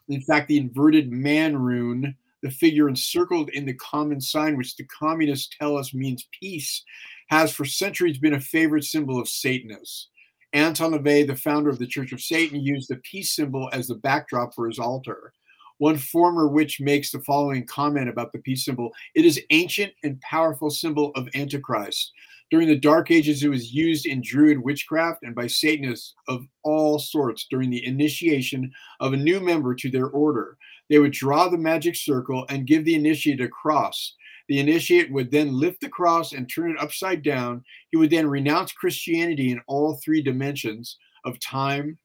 In 0.08 0.22
fact, 0.22 0.48
the 0.48 0.58
inverted 0.58 1.12
man 1.12 1.58
rune, 1.58 2.16
the 2.42 2.52
figure 2.52 2.88
encircled 2.88 3.50
in 3.50 3.66
the 3.66 3.74
common 3.76 4.22
sign, 4.22 4.58
which 4.58 4.76
the 4.76 4.86
communists 4.86 5.56
tell 5.60 5.78
us 5.78 5.94
means 5.94 6.28
peace, 6.40 6.84
has 7.30 7.52
for 7.52 7.66
centuries 7.66 8.18
been 8.18 8.34
a 8.34 8.40
favorite 8.40 8.84
symbol 8.84 9.20
of 9.20 9.28
Satanists. 9.28 10.10
Anton 10.54 10.94
LaVey, 10.94 11.28
the 11.28 11.36
founder 11.36 11.70
of 11.70 11.78
the 11.78 11.86
Church 11.86 12.12
of 12.12 12.22
Satan, 12.22 12.60
used 12.60 12.90
the 12.90 12.96
peace 12.98 13.36
symbol 13.36 13.70
as 13.72 13.88
the 13.88 13.96
backdrop 13.96 14.56
for 14.56 14.68
his 14.68 14.80
altar. 14.80 15.34
One 15.78 15.98
former 15.98 16.48
witch 16.48 16.82
makes 16.82 17.12
the 17.12 17.22
following 17.22 17.66
comment 17.66 18.10
about 18.10 18.32
the 18.32 18.40
peace 18.40 18.66
symbol 18.66 18.92
It 19.16 19.26
is 19.26 19.42
ancient 19.50 19.94
and 20.04 20.20
powerful 20.22 20.70
symbol 20.70 21.12
of 21.16 21.30
Antichrist. 21.36 22.12
During 22.52 22.68
the 22.68 22.80
Dark 22.80 23.12
Ages, 23.12 23.44
it 23.44 23.50
was 23.50 23.74
used 23.74 24.08
in 24.08 24.22
Druid 24.22 24.58
witchcraft 24.58 25.22
and 25.22 25.36
by 25.36 25.46
Satanists 25.46 26.16
of 26.28 26.48
all 26.64 26.98
sorts 26.98 27.46
during 27.50 27.70
the 27.70 27.86
initiation 27.86 28.72
of 29.00 29.14
a 29.14 29.18
new 29.18 29.40
member 29.40 29.76
to 29.76 29.92
their 29.92 30.08
order. 30.08 30.58
They 30.90 30.98
would 30.98 31.12
draw 31.12 31.48
the 31.48 31.60
magic 31.60 31.96
circle 31.96 32.48
and 32.50 32.66
give 32.66 32.86
the 32.86 32.96
initiate 32.96 33.40
a 33.40 33.48
cross. 33.48 34.16
The 34.48 34.60
initiate 34.60 35.12
would 35.12 35.30
then 35.30 35.54
lift 35.54 35.80
the 35.80 35.90
cross 35.90 36.34
and 36.34 36.50
turn 36.50 36.72
it 36.72 36.82
upside 36.82 37.22
down. 37.22 37.64
He 37.92 37.98
would 37.98 38.10
then 38.10 38.28
renounce 38.28 38.72
Christianity 38.72 39.52
in 39.52 39.62
all 39.68 40.00
three 40.04 40.24
dimensions 40.24 40.98
of 41.26 41.40
time, 41.40 42.00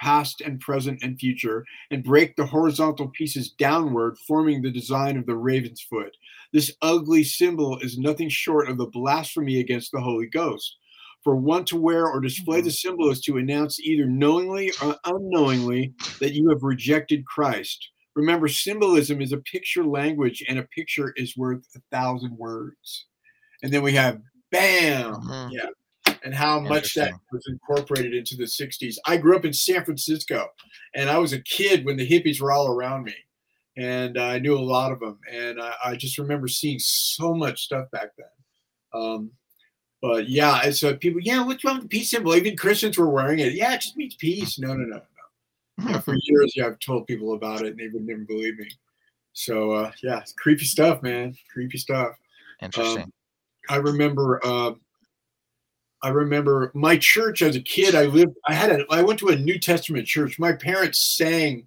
past 0.00 0.40
and 0.40 0.60
present 0.60 1.02
and 1.02 1.18
future, 1.18 1.64
and 1.90 2.02
break 2.02 2.34
the 2.36 2.46
horizontal 2.46 3.08
pieces 3.08 3.50
downward, 3.50 4.16
forming 4.26 4.62
the 4.62 4.70
design 4.70 5.16
of 5.16 5.26
the 5.26 5.36
raven's 5.36 5.82
foot. 5.82 6.16
This 6.52 6.74
ugly 6.82 7.22
symbol 7.22 7.78
is 7.78 7.98
nothing 7.98 8.28
short 8.28 8.68
of 8.68 8.78
the 8.78 8.86
blasphemy 8.86 9.60
against 9.60 9.92
the 9.92 10.00
Holy 10.00 10.26
Ghost. 10.26 10.76
For 11.22 11.36
one 11.36 11.66
to 11.66 11.76
wear 11.76 12.06
or 12.06 12.20
display 12.20 12.62
the 12.62 12.70
symbol 12.70 13.10
is 13.10 13.20
to 13.22 13.36
announce 13.36 13.78
either 13.78 14.06
knowingly 14.06 14.72
or 14.82 14.96
unknowingly 15.04 15.92
that 16.18 16.32
you 16.32 16.48
have 16.48 16.62
rejected 16.62 17.26
Christ. 17.26 17.90
Remember, 18.14 18.48
symbolism 18.48 19.20
is 19.20 19.32
a 19.32 19.38
picture 19.38 19.84
language, 19.84 20.42
and 20.48 20.58
a 20.58 20.64
picture 20.64 21.12
is 21.16 21.36
worth 21.36 21.64
a 21.76 21.80
thousand 21.90 22.36
words. 22.38 23.06
And 23.62 23.72
then 23.72 23.82
we 23.82 23.92
have 23.92 24.22
bam, 24.50 25.14
Mhm. 25.14 25.52
yeah, 25.52 25.68
and 26.24 26.34
how 26.34 26.60
much 26.60 26.94
that 26.94 27.12
was 27.32 27.46
incorporated 27.48 28.14
into 28.14 28.36
the 28.36 28.44
60s. 28.44 28.96
I 29.06 29.16
grew 29.16 29.36
up 29.36 29.44
in 29.44 29.52
San 29.52 29.84
Francisco, 29.84 30.48
and 30.94 31.08
I 31.08 31.18
was 31.18 31.32
a 31.32 31.42
kid 31.42 31.84
when 31.84 31.96
the 31.96 32.08
hippies 32.08 32.40
were 32.40 32.52
all 32.52 32.68
around 32.68 33.04
me, 33.04 33.14
and 33.76 34.18
I 34.18 34.38
knew 34.38 34.56
a 34.56 34.58
lot 34.58 34.92
of 34.92 35.00
them. 35.00 35.18
And 35.32 35.60
I, 35.60 35.72
I 35.84 35.96
just 35.96 36.18
remember 36.18 36.48
seeing 36.48 36.78
so 36.78 37.34
much 37.34 37.62
stuff 37.62 37.90
back 37.90 38.10
then. 38.16 39.02
Um, 39.02 39.30
but 40.02 40.28
yeah, 40.28 40.60
and 40.64 40.74
so 40.74 40.96
people, 40.96 41.20
yeah, 41.22 41.44
what's 41.44 41.64
wrong 41.64 41.76
with 41.76 41.84
the 41.84 41.88
peace 41.88 42.10
symbol? 42.10 42.34
Even 42.34 42.56
Christians 42.56 42.96
were 42.96 43.10
wearing 43.10 43.38
it. 43.38 43.52
Yeah, 43.52 43.74
it 43.74 43.82
just 43.82 43.96
means 43.96 44.14
peace. 44.14 44.58
No, 44.58 44.68
no, 44.68 44.84
no, 44.84 44.96
no. 44.96 45.90
Yeah, 45.90 46.00
for 46.00 46.14
years, 46.14 46.54
yeah, 46.56 46.66
I've 46.66 46.78
told 46.78 47.06
people 47.06 47.34
about 47.34 47.62
it, 47.62 47.68
and 47.68 47.78
they 47.78 47.88
would 47.88 48.06
never 48.06 48.24
believe 48.24 48.58
me. 48.58 48.68
So 49.32 49.72
uh, 49.72 49.92
yeah, 50.02 50.20
it's 50.20 50.32
creepy 50.32 50.64
stuff, 50.64 51.02
man. 51.02 51.34
Creepy 51.52 51.78
stuff. 51.78 52.16
Interesting. 52.62 53.10
I 53.68 53.76
remember 53.76 54.40
uh, 54.44 54.72
I 56.02 56.08
remember 56.08 56.70
my 56.74 56.96
church 56.96 57.42
as 57.42 57.56
a 57.56 57.60
kid. 57.60 57.94
I 57.94 58.06
lived 58.06 58.34
I 58.46 58.54
had 58.54 58.70
a 58.72 58.84
I 58.90 59.02
went 59.02 59.18
to 59.20 59.28
a 59.28 59.36
New 59.36 59.58
Testament 59.58 60.06
church. 60.06 60.38
My 60.38 60.52
parents 60.52 60.98
sang 60.98 61.66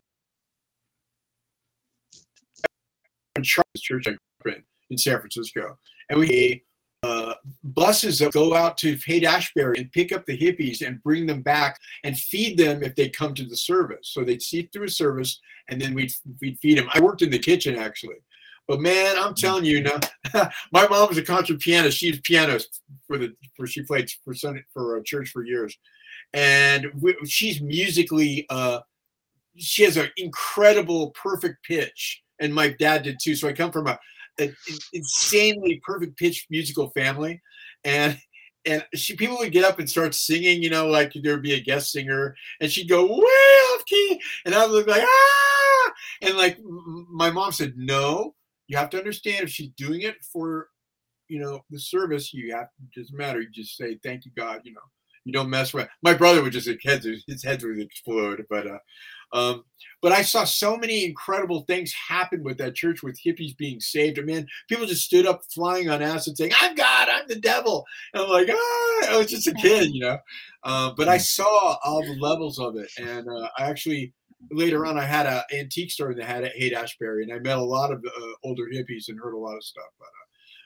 Church 3.41 4.07
in 4.07 4.97
San 4.97 5.19
Francisco, 5.19 5.77
and 6.09 6.19
we 6.19 6.63
uh, 7.03 7.33
buses 7.63 8.19
that 8.19 8.31
go 8.31 8.55
out 8.55 8.77
to 8.77 8.97
Haight 9.05 9.25
Ashbury 9.25 9.77
and 9.77 9.91
pick 9.91 10.13
up 10.13 10.25
the 10.25 10.37
hippies 10.37 10.85
and 10.85 11.03
bring 11.03 11.25
them 11.25 11.41
back 11.41 11.77
and 12.05 12.17
feed 12.17 12.57
them 12.57 12.81
if 12.81 12.95
they 12.95 13.09
come 13.09 13.33
to 13.33 13.45
the 13.45 13.57
service. 13.57 14.09
So 14.13 14.23
they'd 14.23 14.41
see 14.41 14.69
through 14.71 14.85
a 14.85 14.89
service 14.89 15.41
and 15.67 15.81
then 15.81 15.93
we'd, 15.93 16.13
we'd 16.39 16.59
feed 16.59 16.77
them. 16.77 16.89
I 16.93 17.01
worked 17.01 17.21
in 17.21 17.29
the 17.29 17.39
kitchen 17.39 17.77
actually. 17.77 18.15
But 18.67 18.79
man, 18.79 19.17
I'm 19.17 19.35
telling 19.35 19.65
you 19.65 19.81
now, 19.81 19.99
my 20.71 20.87
mom 20.87 21.09
was 21.09 21.17
a 21.17 21.23
concert 21.23 21.59
pianist. 21.59 21.97
She's 21.97 22.19
pianist 22.21 22.81
for 23.07 23.17
the 23.17 23.33
for 23.55 23.67
she 23.67 23.83
played 23.83 24.09
for 24.23 24.33
Sunday 24.33 24.63
for 24.73 24.97
a 24.97 25.03
church 25.03 25.29
for 25.29 25.43
years, 25.43 25.77
and 26.33 26.87
we, 26.99 27.15
she's 27.25 27.61
musically 27.61 28.45
uh, 28.49 28.79
she 29.57 29.83
has 29.83 29.97
an 29.97 30.09
incredible 30.17 31.11
perfect 31.11 31.63
pitch, 31.63 32.23
and 32.39 32.53
my 32.53 32.69
dad 32.69 33.03
did 33.03 33.17
too. 33.21 33.35
So 33.35 33.47
I 33.47 33.53
come 33.53 33.71
from 33.71 33.87
a 33.87 33.99
an 34.39 34.55
insanely 34.93 35.81
perfect 35.83 36.17
pitch 36.17 36.47
musical 36.49 36.89
family, 36.91 37.41
and 37.83 38.17
and 38.65 38.85
she 38.95 39.15
people 39.15 39.37
would 39.39 39.51
get 39.51 39.65
up 39.65 39.79
and 39.79 39.89
start 39.89 40.15
singing, 40.15 40.63
you 40.63 40.69
know, 40.69 40.87
like 40.87 41.11
there'd 41.21 41.41
be 41.41 41.53
a 41.53 41.59
guest 41.59 41.91
singer, 41.91 42.35
and 42.61 42.71
she'd 42.71 42.89
go 42.89 43.05
way 43.05 43.73
off 43.73 43.85
key, 43.85 44.21
and 44.45 44.55
I 44.55 44.65
would 44.65 44.85
be 44.85 44.91
like 44.91 45.03
ah, 45.05 45.91
and 46.21 46.37
like 46.37 46.57
my 46.63 47.29
mom 47.29 47.51
said, 47.51 47.73
no, 47.75 48.35
you 48.67 48.77
have 48.77 48.89
to 48.91 48.97
understand 48.97 49.43
if 49.43 49.49
she's 49.49 49.71
doing 49.77 50.01
it 50.01 50.15
for, 50.31 50.69
you 51.27 51.39
know, 51.39 51.63
the 51.69 51.79
service, 51.79 52.33
you 52.33 52.53
have 52.53 52.67
it 52.81 52.99
doesn't 52.99 53.17
matter, 53.17 53.41
you 53.41 53.49
just 53.51 53.77
say 53.77 53.97
thank 54.03 54.25
you 54.25 54.31
God, 54.35 54.61
you 54.63 54.73
know, 54.73 54.81
you 55.25 55.33
don't 55.33 55.49
mess 55.49 55.73
with. 55.73 55.87
My 56.01 56.13
brother 56.13 56.41
would 56.41 56.53
just 56.53 56.67
his 56.67 56.77
head 56.83 57.03
his 57.27 57.43
head 57.43 57.61
would 57.63 57.79
explode, 57.79 58.45
but 58.49 58.67
uh, 58.67 58.79
um, 59.33 59.65
but 60.01 60.11
I 60.11 60.21
saw 60.21 60.43
so 60.43 60.77
many 60.77 61.05
incredible 61.05 61.61
things 61.61 61.91
happen 61.93 62.43
with 62.43 62.57
that 62.59 62.75
church 62.75 63.01
with 63.01 63.19
hippies 63.19 63.57
being 63.57 63.79
saved. 63.79 64.19
I 64.19 64.21
mean, 64.21 64.45
people 64.69 64.85
just 64.85 65.05
stood 65.05 65.25
up 65.25 65.41
flying 65.51 65.89
on 65.89 66.03
acid 66.03 66.37
saying, 66.37 66.51
I'm 66.61 66.75
God, 66.75 67.09
I'm 67.09 67.27
the 67.27 67.39
devil. 67.39 67.83
And 68.13 68.23
I'm 68.23 68.29
like, 68.29 68.49
ah, 68.51 69.13
I 69.13 69.17
was 69.17 69.31
just 69.31 69.47
a 69.47 69.53
kid, 69.53 69.89
you 69.91 70.01
know. 70.01 70.17
Uh, 70.63 70.91
but 70.95 71.09
I 71.09 71.17
saw 71.17 71.77
all 71.83 72.01
the 72.01 72.19
levels 72.19 72.59
of 72.59 72.77
it. 72.77 72.91
And 72.97 73.27
uh, 73.27 73.49
I 73.57 73.69
actually, 73.69 74.13
later 74.51 74.85
on, 74.85 74.97
I 74.97 75.05
had 75.05 75.25
an 75.25 75.41
antique 75.53 75.91
store 75.91 76.13
that 76.13 76.25
had 76.25 76.43
at 76.43 76.55
Haight 76.55 76.73
Ashbury, 76.73 77.23
and 77.23 77.33
I 77.33 77.39
met 77.39 77.57
a 77.57 77.63
lot 77.63 77.91
of 77.91 78.03
uh, 78.05 78.27
older 78.43 78.65
hippies 78.65 79.09
and 79.09 79.19
heard 79.19 79.33
a 79.33 79.37
lot 79.37 79.55
of 79.55 79.63
stuff. 79.63 79.89
But, 79.99 80.05
uh, 80.05 80.25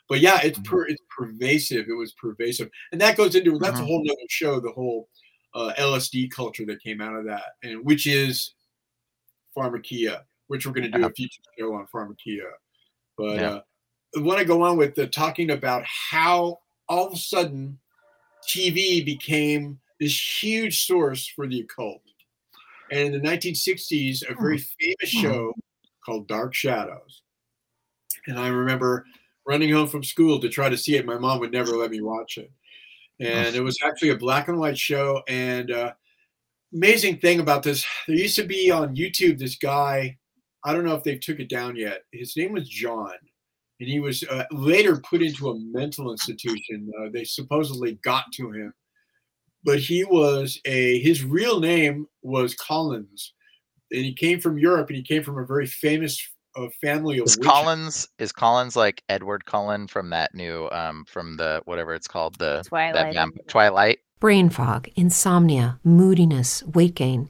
but 0.10 0.20
yeah, 0.20 0.40
it's 0.44 0.60
per, 0.60 0.88
it's 0.88 1.02
pervasive. 1.16 1.88
It 1.90 1.94
was 1.94 2.14
pervasive, 2.14 2.70
and 2.92 3.02
that 3.02 3.18
goes 3.18 3.36
into 3.36 3.58
that's 3.60 3.80
a 3.80 3.86
whole 3.86 4.04
nother 4.04 4.20
show. 4.30 4.60
The 4.60 4.72
whole 4.72 5.10
uh, 5.54 5.74
LSD 5.78 6.32
culture 6.32 6.66
that 6.66 6.82
came 6.82 7.02
out 7.02 7.16
of 7.16 7.26
that, 7.26 7.56
and 7.64 7.84
which 7.84 8.08
is 8.08 8.54
pharmakeia, 9.58 10.22
which 10.48 10.66
we're 10.66 10.74
going 10.74 10.92
to 10.92 10.98
do 10.98 11.06
a 11.06 11.10
future 11.10 11.42
show 11.58 11.74
on 11.74 11.88
pharmakeia. 11.94 12.50
But 13.18 13.36
yeah. 13.36 13.50
uh, 13.50 13.62
I 14.16 14.22
want 14.22 14.40
to 14.40 14.46
go 14.46 14.62
on 14.64 14.78
with 14.78 14.96
the 14.96 15.08
talking 15.08 15.52
about 15.52 15.84
how 15.86 16.60
all 16.88 17.08
of 17.08 17.14
a 17.14 17.18
sudden 17.18 17.80
TV 18.48 19.04
became 19.04 19.80
this 20.00 20.44
huge 20.44 20.86
source 20.86 21.28
for 21.28 21.48
the 21.48 21.62
occult. 21.62 22.02
And 22.92 23.14
in 23.14 23.22
the 23.22 23.28
1960s, 23.28 24.30
a 24.30 24.36
very 24.36 24.58
hmm. 24.58 24.64
famous 24.80 25.10
show 25.10 25.54
called 26.06 26.28
Dark 26.28 26.54
Shadows. 26.54 27.22
And 28.28 28.40
I 28.40 28.48
remember 28.48 29.06
running 29.48 29.72
home 29.72 29.88
from 29.88 30.04
school 30.04 30.40
to 30.40 30.50
try 30.50 30.70
to 30.70 30.78
see 30.78 30.96
it. 30.96 31.06
My 31.06 31.18
mom 31.18 31.40
would 31.40 31.52
never 31.52 31.72
let 31.72 31.92
me 31.92 32.02
watch 32.02 32.38
it. 32.38 32.52
And 33.20 33.56
it 33.56 33.62
was 33.62 33.80
actually 33.84 34.10
a 34.10 34.18
black 34.18 34.48
and 34.48 34.60
white 34.60 34.78
show. 34.78 35.24
And 35.28 35.72
uh, 35.72 35.94
amazing 36.74 37.18
thing 37.18 37.40
about 37.40 37.64
this, 37.64 37.86
there 38.08 38.18
used 38.18 38.36
to 38.36 38.44
be 38.44 38.70
on 38.70 38.96
YouTube 38.96 39.40
this 39.40 39.56
guy. 39.56 40.18
I 40.64 40.74
don't 40.74 40.86
know 40.86 40.96
if 40.96 41.04
they 41.04 41.18
took 41.18 41.40
it 41.40 41.50
down 41.50 41.76
yet. 41.76 42.02
His 42.12 42.36
name 42.36 42.52
was 42.52 42.68
John, 42.68 43.14
and 43.80 43.90
he 43.90 44.00
was 44.00 44.24
uh, 44.24 44.44
later 44.52 44.98
put 44.98 45.22
into 45.22 45.50
a 45.50 45.60
mental 45.60 46.12
institution. 46.12 46.92
Uh, 47.00 47.10
they 47.12 47.24
supposedly 47.24 47.94
got 48.04 48.26
to 48.34 48.52
him, 48.52 48.74
but 49.64 49.80
he 49.80 50.04
was 50.04 50.60
a 50.66 51.00
his 51.00 51.24
real 51.24 51.60
name 51.60 52.08
was 52.22 52.56
Collins, 52.56 53.34
and 53.92 54.04
he 54.04 54.14
came 54.14 54.40
from 54.40 54.58
Europe, 54.58 54.88
and 54.90 54.98
he 54.98 55.04
came 55.04 55.24
from 55.24 55.38
a 55.38 55.46
very 55.46 55.66
famous 55.66 56.20
uh, 56.56 56.68
family 56.82 57.20
of 57.20 57.28
is 57.28 57.38
witches. 57.38 57.52
Collins 57.52 58.08
is 58.20 58.32
Collins 58.32 58.76
like 58.76 59.04
Edward 59.10 59.46
Cullen 59.46 59.88
from 59.88 60.10
that 60.10 60.34
new 60.34 60.70
um 60.72 61.06
from 61.08 61.38
the 61.38 61.62
whatever 61.66 61.94
it's 61.94 62.08
called 62.08 62.36
the 62.36 62.64
Twilight 62.66 63.14
that, 63.14 63.48
Twilight 63.48 64.00
brain 64.20 64.50
fog, 64.50 64.90
insomnia, 64.96 65.80
moodiness, 65.84 66.64
weight 66.64 66.96
gain. 66.96 67.30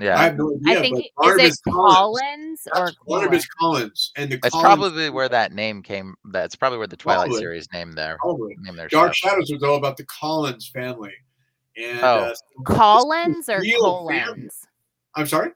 Yeah, 0.00 0.18
I 0.18 0.24
have 0.24 0.36
no 0.38 0.54
idea. 0.56 0.78
I 0.78 0.80
think 0.80 0.96
is 0.98 1.60
it 1.66 1.70
Collins, 1.70 2.66
or 2.74 2.90
Barnabas 3.06 3.46
Collins, 3.60 4.12
and 4.16 4.32
the 4.32 4.36
that's 4.38 4.52
Collins, 4.54 4.64
probably 4.80 5.10
where 5.10 5.28
that 5.28 5.52
name 5.52 5.82
came. 5.82 6.14
That's 6.32 6.56
probably 6.56 6.78
where 6.78 6.86
the 6.86 6.96
Twilight 6.96 7.26
Probably. 7.26 7.38
series 7.40 7.68
name 7.72 7.92
there. 7.92 8.16
Probably. 8.20 8.56
named 8.60 8.78
their 8.78 8.88
Dark 8.88 9.14
show. 9.14 9.28
Shadows 9.28 9.50
was 9.52 9.62
all 9.62 9.76
about 9.76 9.96
the 9.96 10.04
Collins 10.04 10.68
family. 10.68 11.12
And 11.76 12.00
Oh. 12.00 12.04
uh, 12.04 12.34
Collins 12.64 13.48
or 13.48 13.60
real 13.60 14.08
family. 14.08 14.20
Collins? 14.24 14.66
I'm 15.14 15.26
sorry, 15.26 15.50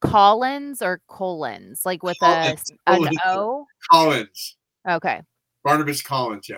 Collins 0.00 0.82
or 0.82 1.00
Collins, 1.08 1.82
like 1.86 2.02
with 2.02 2.18
Collins. 2.18 2.70
a 2.86 2.90
an 2.92 2.96
Collins. 2.98 3.18
O. 3.26 3.66
Collins, 3.90 4.56
Okay. 4.88 5.22
Barnabas 5.64 6.02
Collins. 6.02 6.48
Yeah, 6.48 6.56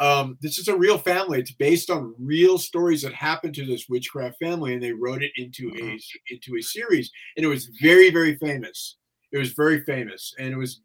um, 0.00 0.38
this 0.40 0.58
is 0.58 0.68
a 0.68 0.76
real 0.76 0.98
family. 0.98 1.40
It's 1.40 1.52
based 1.52 1.90
on 1.90 2.14
real 2.18 2.58
stories 2.58 3.02
that 3.02 3.12
happened 3.14 3.54
to 3.56 3.66
this 3.66 3.88
witchcraft 3.88 4.38
family, 4.38 4.74
and 4.74 4.82
they 4.82 4.92
wrote 4.92 5.22
it 5.22 5.32
into 5.36 5.70
Mm-hmm. 5.70 5.88
a 5.88 6.34
into 6.34 6.56
a 6.56 6.62
series, 6.62 7.10
and 7.36 7.44
it 7.44 7.48
was 7.48 7.70
very 7.82 8.10
very 8.10 8.36
famous. 8.36 8.96
It 9.32 9.38
was 9.38 9.52
very 9.52 9.82
famous, 9.84 10.34
and 10.38 10.52
it 10.52 10.56
was 10.56 10.80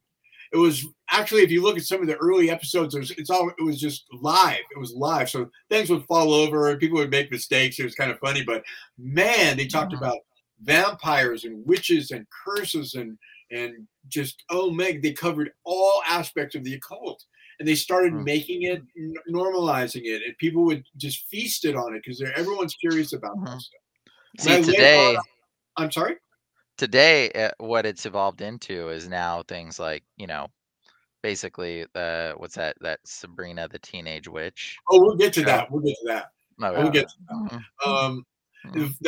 it 0.51 0.57
was 0.57 0.85
actually 1.09 1.41
if 1.43 1.51
you 1.51 1.61
look 1.63 1.77
at 1.77 1.83
some 1.83 2.01
of 2.01 2.07
the 2.07 2.17
early 2.17 2.49
episodes, 2.49 2.93
it 2.95 2.99
was, 2.99 3.11
it's 3.11 3.29
all 3.29 3.49
it 3.49 3.63
was 3.63 3.79
just 3.79 4.05
live. 4.21 4.59
It 4.75 4.79
was 4.79 4.93
live, 4.93 5.29
so 5.29 5.49
things 5.69 5.89
would 5.89 6.05
fall 6.05 6.33
over 6.33 6.69
and 6.69 6.79
people 6.79 6.97
would 6.97 7.11
make 7.11 7.31
mistakes. 7.31 7.79
It 7.79 7.85
was 7.85 7.95
kind 7.95 8.11
of 8.11 8.19
funny, 8.19 8.43
but 8.43 8.63
man, 8.97 9.57
they 9.57 9.67
talked 9.67 9.93
about 9.93 10.19
vampires 10.61 11.43
and 11.43 11.65
witches 11.65 12.11
and 12.11 12.25
curses 12.45 12.93
and 12.95 13.17
and 13.51 13.87
just 14.07 14.43
oh 14.49 14.71
meg, 14.71 15.01
they 15.01 15.11
covered 15.13 15.51
all 15.63 16.01
aspects 16.07 16.55
of 16.55 16.63
the 16.63 16.75
occult. 16.75 17.23
And 17.59 17.67
they 17.67 17.75
started 17.75 18.13
Hmm. 18.13 18.23
making 18.23 18.63
it, 18.63 18.81
n- 18.97 19.13
normalizing 19.29 20.01
it, 20.05 20.21
and 20.25 20.37
people 20.37 20.63
would 20.65 20.83
just 20.97 21.27
feast 21.27 21.65
it 21.65 21.75
on 21.75 21.95
it 21.95 22.01
because 22.03 22.21
everyone's 22.35 22.75
curious 22.75 23.13
about 23.13 23.35
that 23.45 23.61
stuff. 23.61 23.81
See 24.39 24.63
today, 24.63 25.15
on- 25.15 25.23
I'm 25.77 25.91
sorry. 25.91 26.15
today, 26.77 27.31
uh, 27.31 27.51
what 27.59 27.85
it's 27.85 28.05
evolved 28.05 28.41
into 28.41 28.89
is 28.89 29.07
now 29.07 29.43
things 29.43 29.79
like 29.79 30.03
you 30.17 30.25
know, 30.27 30.47
basically 31.21 31.85
uh 31.95 32.33
what's 32.33 32.55
that 32.55 32.75
that 32.81 32.99
Sabrina 33.05 33.67
the 33.67 33.79
Teenage 33.79 34.27
Witch. 34.27 34.77
Oh, 34.89 34.99
we'll 35.01 35.15
get 35.15 35.33
to 35.33 35.43
that. 35.43 35.69
We'll 35.71 35.81
get 35.81 35.95
to 36.01 36.07
that. 36.07 36.25
Oh, 36.61 36.73
We'll 36.73 36.85
yeah. 36.85 36.91
get 36.91 37.07
to 37.09 37.15
that. 37.29 37.63
Mhm. 37.85 37.87
Um, 37.87 38.25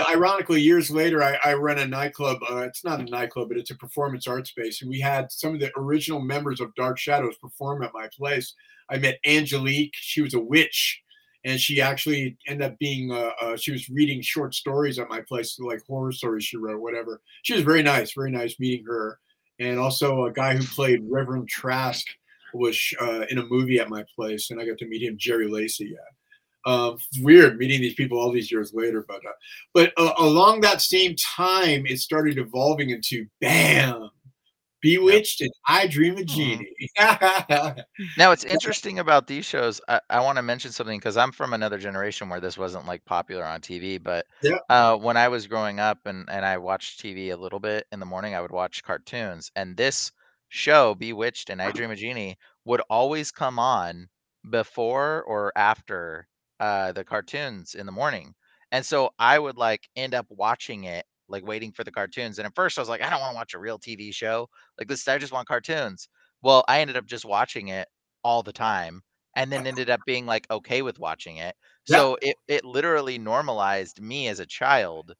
ironically, 0.07 0.61
years 0.61 0.91
later, 0.91 1.23
I, 1.23 1.37
I 1.43 1.53
run 1.53 1.77
a 1.77 1.87
nightclub. 1.87 2.39
Uh, 2.49 2.57
it's 2.59 2.83
not 2.83 2.99
a 2.99 3.05
nightclub, 3.05 3.49
but 3.49 3.57
it's 3.57 3.71
a 3.71 3.75
performance 3.75 4.27
art 4.27 4.47
space. 4.47 4.81
And 4.81 4.89
we 4.89 4.99
had 4.99 5.31
some 5.31 5.53
of 5.53 5.59
the 5.59 5.71
original 5.77 6.21
members 6.21 6.59
of 6.59 6.75
Dark 6.75 6.97
Shadows 6.97 7.37
perform 7.37 7.83
at 7.83 7.93
my 7.93 8.09
place. 8.17 8.53
I 8.89 8.97
met 8.97 9.19
Angelique. 9.25 9.93
She 9.95 10.21
was 10.21 10.33
a 10.33 10.39
witch. 10.39 11.01
And 11.45 11.59
she 11.59 11.79
actually 11.79 12.37
ended 12.47 12.71
up 12.71 12.79
being, 12.79 13.11
uh, 13.11 13.29
uh, 13.39 13.55
she 13.55 13.71
was 13.71 13.87
reading 13.87 14.19
short 14.19 14.55
stories 14.55 14.97
at 14.97 15.09
my 15.09 15.21
place, 15.21 15.59
like 15.59 15.79
horror 15.87 16.11
stories 16.11 16.43
she 16.43 16.57
wrote, 16.57 16.81
whatever. 16.81 17.21
She 17.43 17.53
was 17.53 17.61
very 17.61 17.83
nice, 17.83 18.13
very 18.13 18.31
nice 18.31 18.59
meeting 18.59 18.83
her. 18.87 19.19
And 19.59 19.77
also 19.77 20.25
a 20.25 20.33
guy 20.33 20.55
who 20.55 20.63
played 20.63 21.01
Reverend 21.07 21.47
Trask 21.47 22.05
was 22.53 22.79
uh, 22.99 23.25
in 23.29 23.37
a 23.37 23.45
movie 23.45 23.79
at 23.79 23.89
my 23.89 24.03
place. 24.15 24.49
And 24.49 24.59
I 24.59 24.65
got 24.65 24.79
to 24.79 24.87
meet 24.87 25.03
him, 25.03 25.17
Jerry 25.19 25.47
Lacy. 25.47 25.91
Yeah. 25.93 26.14
Um, 26.65 26.95
it's 26.95 27.19
weird 27.21 27.58
meeting 27.58 27.82
these 27.82 27.93
people 27.93 28.19
all 28.19 28.32
these 28.32 28.51
years 28.51 28.73
later, 28.73 29.06
but 29.08 29.17
uh, 29.17 29.32
but 29.73 29.93
uh, 29.97 30.13
along 30.17 30.62
that 30.62 30.82
same 30.82 31.15
time, 31.15 31.86
it 31.86 31.99
started 31.99 32.38
evolving 32.38 32.89
into 32.89 33.28
bam, 33.39 34.10
Bewitched 34.82 35.41
and 35.41 35.51
I 35.67 35.88
Dream 35.88 36.17
of 36.17 36.25
Jeannie. 36.28 36.75
Now, 38.17 38.32
it's 38.32 38.43
interesting 38.43 38.99
about 38.99 39.25
these 39.25 39.45
shows, 39.45 39.82
I, 39.88 39.99
I 40.10 40.19
want 40.19 40.38
to 40.38 40.41
mention 40.41 40.71
something 40.71 40.99
because 40.99 41.17
I'm 41.17 41.32
from 41.32 41.54
another 41.54 41.78
generation 41.78 42.30
where 42.30 42.39
this 42.39 42.58
wasn't 42.58 42.86
like 42.86 43.04
popular 43.06 43.43
on 43.43 43.62
TV. 43.62 43.97
But 43.97 44.25
Yeah. 44.43 44.60
uh, 44.69 44.95
when 44.97 45.17
I 45.17 45.28
was 45.28 45.47
growing 45.47 45.80
up 45.80 46.06
and, 46.06 46.30
and 46.30 46.45
I 46.45 46.58
watched 46.58 47.01
TV 47.01 47.32
a 47.32 47.38
little 47.38 47.60
bit 47.60 47.88
in 47.91 47.99
the 47.99 48.06
morning, 48.06 48.36
I 48.36 48.41
would 48.41 48.51
watch 48.51 48.84
cartoons. 48.84 49.51
And 49.56 49.75
this 49.75 50.12
show, 50.49 50.93
Bewitched 50.93 51.49
and 51.49 51.62
I 51.62 51.71
Dream 51.71 51.89
of 51.91 51.97
Jeannie, 51.97 52.38
would 52.65 52.82
always 52.89 53.32
come 53.32 53.58
on 53.58 54.08
before 54.49 55.23
or 55.23 55.51
after 55.56 56.28
uh, 56.59 56.91
the 56.91 57.03
cartoons 57.03 57.75
in 57.75 57.85
the 57.85 57.91
morning. 57.91 58.33
And 58.71 58.85
so 58.85 59.11
I 59.19 59.39
would 59.39 59.57
like 59.57 59.87
end 59.95 60.13
up 60.13 60.25
watching 60.29 60.85
it, 60.85 61.05
like 61.27 61.45
waiting 61.45 61.71
for 61.71 61.83
the 61.83 61.91
cartoons. 61.91 62.39
And 62.39 62.45
at 62.45 62.55
first 62.55 62.77
I 62.77 62.81
was 62.81 62.89
like, 62.89 63.01
I 63.01 63.09
don't 63.09 63.19
want 63.21 63.33
to 63.33 63.35
watch 63.35 63.53
a 63.53 63.59
real 63.59 63.79
TV 63.79 64.11
show. 64.11 64.49
Like 64.77 64.87
this, 64.87 65.07
I 65.07 65.17
just 65.17 65.33
want 65.33 65.47
cartoons. 65.47 66.07
Well, 66.41 66.63
I 66.67 66.79
ended 66.81 66.97
up 66.97 67.05
just 67.05 67.25
watching 67.25 67.69
it 67.69 67.87
all 68.23 68.43
the 68.43 68.53
time 68.53 69.01
and 69.35 69.51
then 69.51 69.67
ended 69.67 69.89
up 69.89 69.99
being 70.05 70.25
like 70.25 70.49
okay 70.51 70.81
with 70.81 70.99
watching 70.99 71.37
it. 71.37 71.55
Yeah. 71.87 71.97
So 71.97 72.17
it 72.21 72.35
it 72.47 72.65
literally 72.65 73.17
normalized 73.17 74.01
me 74.01 74.27
as 74.27 74.39
a 74.39 74.45
child 74.45 75.13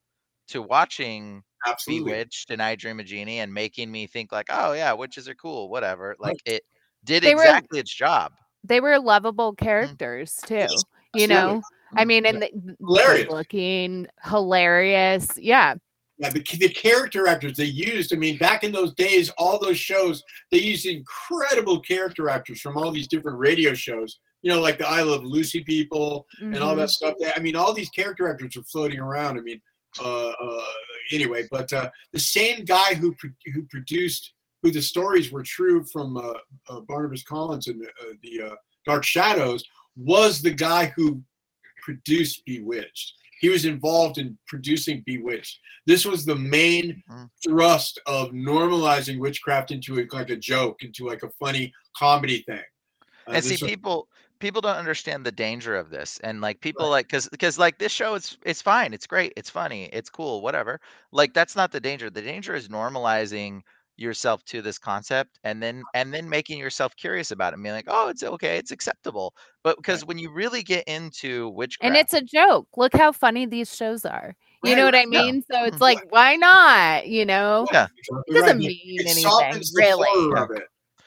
to 0.50 0.62
watching 0.62 1.43
Absolutely. 1.67 2.12
Bewitched 2.12 2.52
and 2.52 2.62
I 2.62 2.76
Dream 2.76 3.00
a 3.00 3.04
Jeannie 3.04 3.39
and 3.39 3.54
making 3.54 3.91
me 3.91 4.06
think 4.08 4.32
like, 4.32 4.48
oh 4.50 4.74
yeah, 4.74 4.93
witches 4.93 5.28
are 5.28 5.36
cool, 5.36 5.69
whatever. 5.69 6.15
Like 6.19 6.38
it 6.45 6.63
did 7.04 7.24
They 7.24 7.34
were- 7.36 7.41
exactly 7.41 7.80
its 7.80 7.93
job. 7.93 8.34
They 8.63 8.80
were 8.82 9.00
lovable 9.00 9.54
characters 9.54 10.36
too. 10.45 10.67
You 11.15 11.28
know, 11.28 11.62
I 11.95 12.06
mean, 12.06 12.25
and 12.25 12.41
the, 12.41 12.75
Hilarious. 12.80 13.30
looking, 13.30 14.08
hilarious. 14.23 15.30
Yeah. 15.38 15.75
Yeah, 16.17 16.30
the, 16.30 16.39
the 16.39 16.69
character 16.69 17.28
actors 17.28 17.58
they 17.58 17.65
used. 17.65 18.13
I 18.13 18.15
mean, 18.15 18.38
back 18.38 18.63
in 18.63 18.71
those 18.71 18.93
days, 18.93 19.30
all 19.38 19.60
those 19.60 19.78
shows 19.78 20.23
they 20.49 20.60
used 20.60 20.86
incredible 20.86 21.82
character 21.82 22.30
actors 22.30 22.62
from 22.62 22.78
all 22.78 22.91
these 22.91 23.08
different 23.08 23.38
radio 23.38 23.73
shows. 23.73 24.19
You 24.41 24.51
know, 24.51 24.62
like 24.62 24.78
the 24.78 24.88
I 24.88 25.01
Love 25.01 25.25
Lucy 25.25 25.63
people 25.63 26.25
and 26.39 26.60
all 26.60 26.75
that 26.75 26.91
stuff. 26.91 27.15
I 27.36 27.39
mean, 27.39 27.56
all 27.56 27.73
these 27.73 27.89
character 27.89 28.30
actors 28.30 28.56
are 28.56 28.63
floating 28.63 28.99
around. 28.99 29.38
I 29.38 29.41
mean, 29.41 29.60
uh, 29.99 30.30
uh, 30.30 30.62
anyway, 31.12 31.47
but 31.51 31.71
uh, 31.73 31.89
the 32.13 32.19
same 32.19 32.63
guy 32.63 32.93
who 32.93 33.13
pro- 33.15 33.30
who 33.54 33.63
produced, 33.63 34.34
who 34.62 34.71
the 34.71 34.82
stories 34.82 35.32
were 35.32 35.43
true 35.43 35.84
from 35.91 36.15
uh, 36.15 36.34
uh, 36.69 36.80
Barnabas 36.82 37.23
Collins 37.23 37.67
and 37.67 37.84
uh, 37.84 38.13
the 38.21 38.41
uh, 38.51 38.56
Dark 38.86 39.04
Shadows, 39.04 39.63
was 39.96 40.42
the 40.42 40.52
guy 40.52 40.88
who 40.96 41.22
produced 41.84 42.44
Bewitched. 42.46 43.14
He 43.42 43.50
was 43.50 43.66
involved 43.66 44.18
in 44.18 44.38
producing 44.48 45.04
Bewitched. 45.06 45.60
This 45.86 46.06
was 46.06 46.26
the 46.26 46.36
main 46.36 47.04
Mhm. 47.10 47.30
thrust 47.44 48.00
of 48.08 48.30
normalizing 48.32 49.20
witchcraft 49.20 49.72
into 49.72 50.00
a, 50.00 50.08
like 50.16 50.30
a 50.30 50.36
joke, 50.36 50.82
into 50.84 51.06
like 51.06 51.24
a 51.24 51.30
funny 51.40 51.72
comedy 51.96 52.44
thing. 52.48 52.64
Uh, 53.28 53.32
and 53.34 53.44
see 53.46 53.52
was- 53.54 53.62
people 53.62 54.08
people 54.40 54.60
don't 54.62 54.76
understand 54.76 55.26
the 55.26 55.32
danger 55.32 55.76
of 55.78 55.90
this 55.90 56.20
and 56.24 56.42
like 56.42 56.60
people 56.60 56.90
like 56.90 57.08
because 57.08 57.30
because 57.30 57.58
like 57.58 57.80
this 57.80 57.92
show 57.92 58.14
it's 58.16 58.38
it's 58.44 58.62
fine 58.62 58.94
it's 58.94 59.08
great 59.08 59.32
it's 59.38 59.50
funny 59.50 59.86
it's 59.94 60.10
cool 60.10 60.42
whatever 60.42 60.80
like 61.14 61.34
that's 61.34 61.56
not 61.56 61.72
the 61.72 61.80
danger 61.80 62.10
the 62.10 62.22
danger 62.22 62.54
is 62.54 62.68
normalizing 62.68 63.62
yourself 63.98 64.44
to 64.46 64.62
this 64.62 64.78
concept 64.78 65.40
and 65.44 65.62
then 65.64 65.84
and 65.94 66.14
then 66.14 66.28
making 66.30 66.60
yourself 66.60 66.96
curious 66.96 67.32
about 67.32 67.54
it 67.54 67.56
and 67.56 67.64
being 67.64 67.76
like 67.76 67.86
oh 67.88 68.10
it's 68.10 68.24
okay 68.24 68.58
it's 68.58 68.72
acceptable 68.72 69.34
but 69.64 69.78
because 69.78 70.06
when 70.06 70.18
you 70.18 70.32
really 70.32 70.62
get 70.64 70.84
into 70.88 71.50
witchcraft 71.50 71.88
And 71.88 71.96
it's 71.96 72.14
a 72.14 72.22
joke. 72.22 72.68
Look 72.78 72.94
how 72.96 73.12
funny 73.12 73.46
these 73.46 73.76
shows 73.76 74.06
are. 74.06 74.36
You 74.64 74.72
Right, 74.72 74.78
know 74.78 74.86
what 74.86 74.96
I 74.96 75.00
right, 75.00 75.08
yeah. 75.12 75.22
mean? 75.22 75.44
So 75.52 75.64
it's 75.66 75.78
Mhm. 75.78 75.82
like, 75.82 76.00
why 76.12 76.36
not? 76.36 77.08
You 77.08 77.26
know, 77.26 77.68
Yeah. 77.72 77.88
It 78.28 78.34
doesn't 78.34 78.58
right. 78.58 78.68
mean 78.68 78.72
it 78.98 79.08
anything 79.08 79.64
really. 79.74 80.08
horror. 80.10 80.64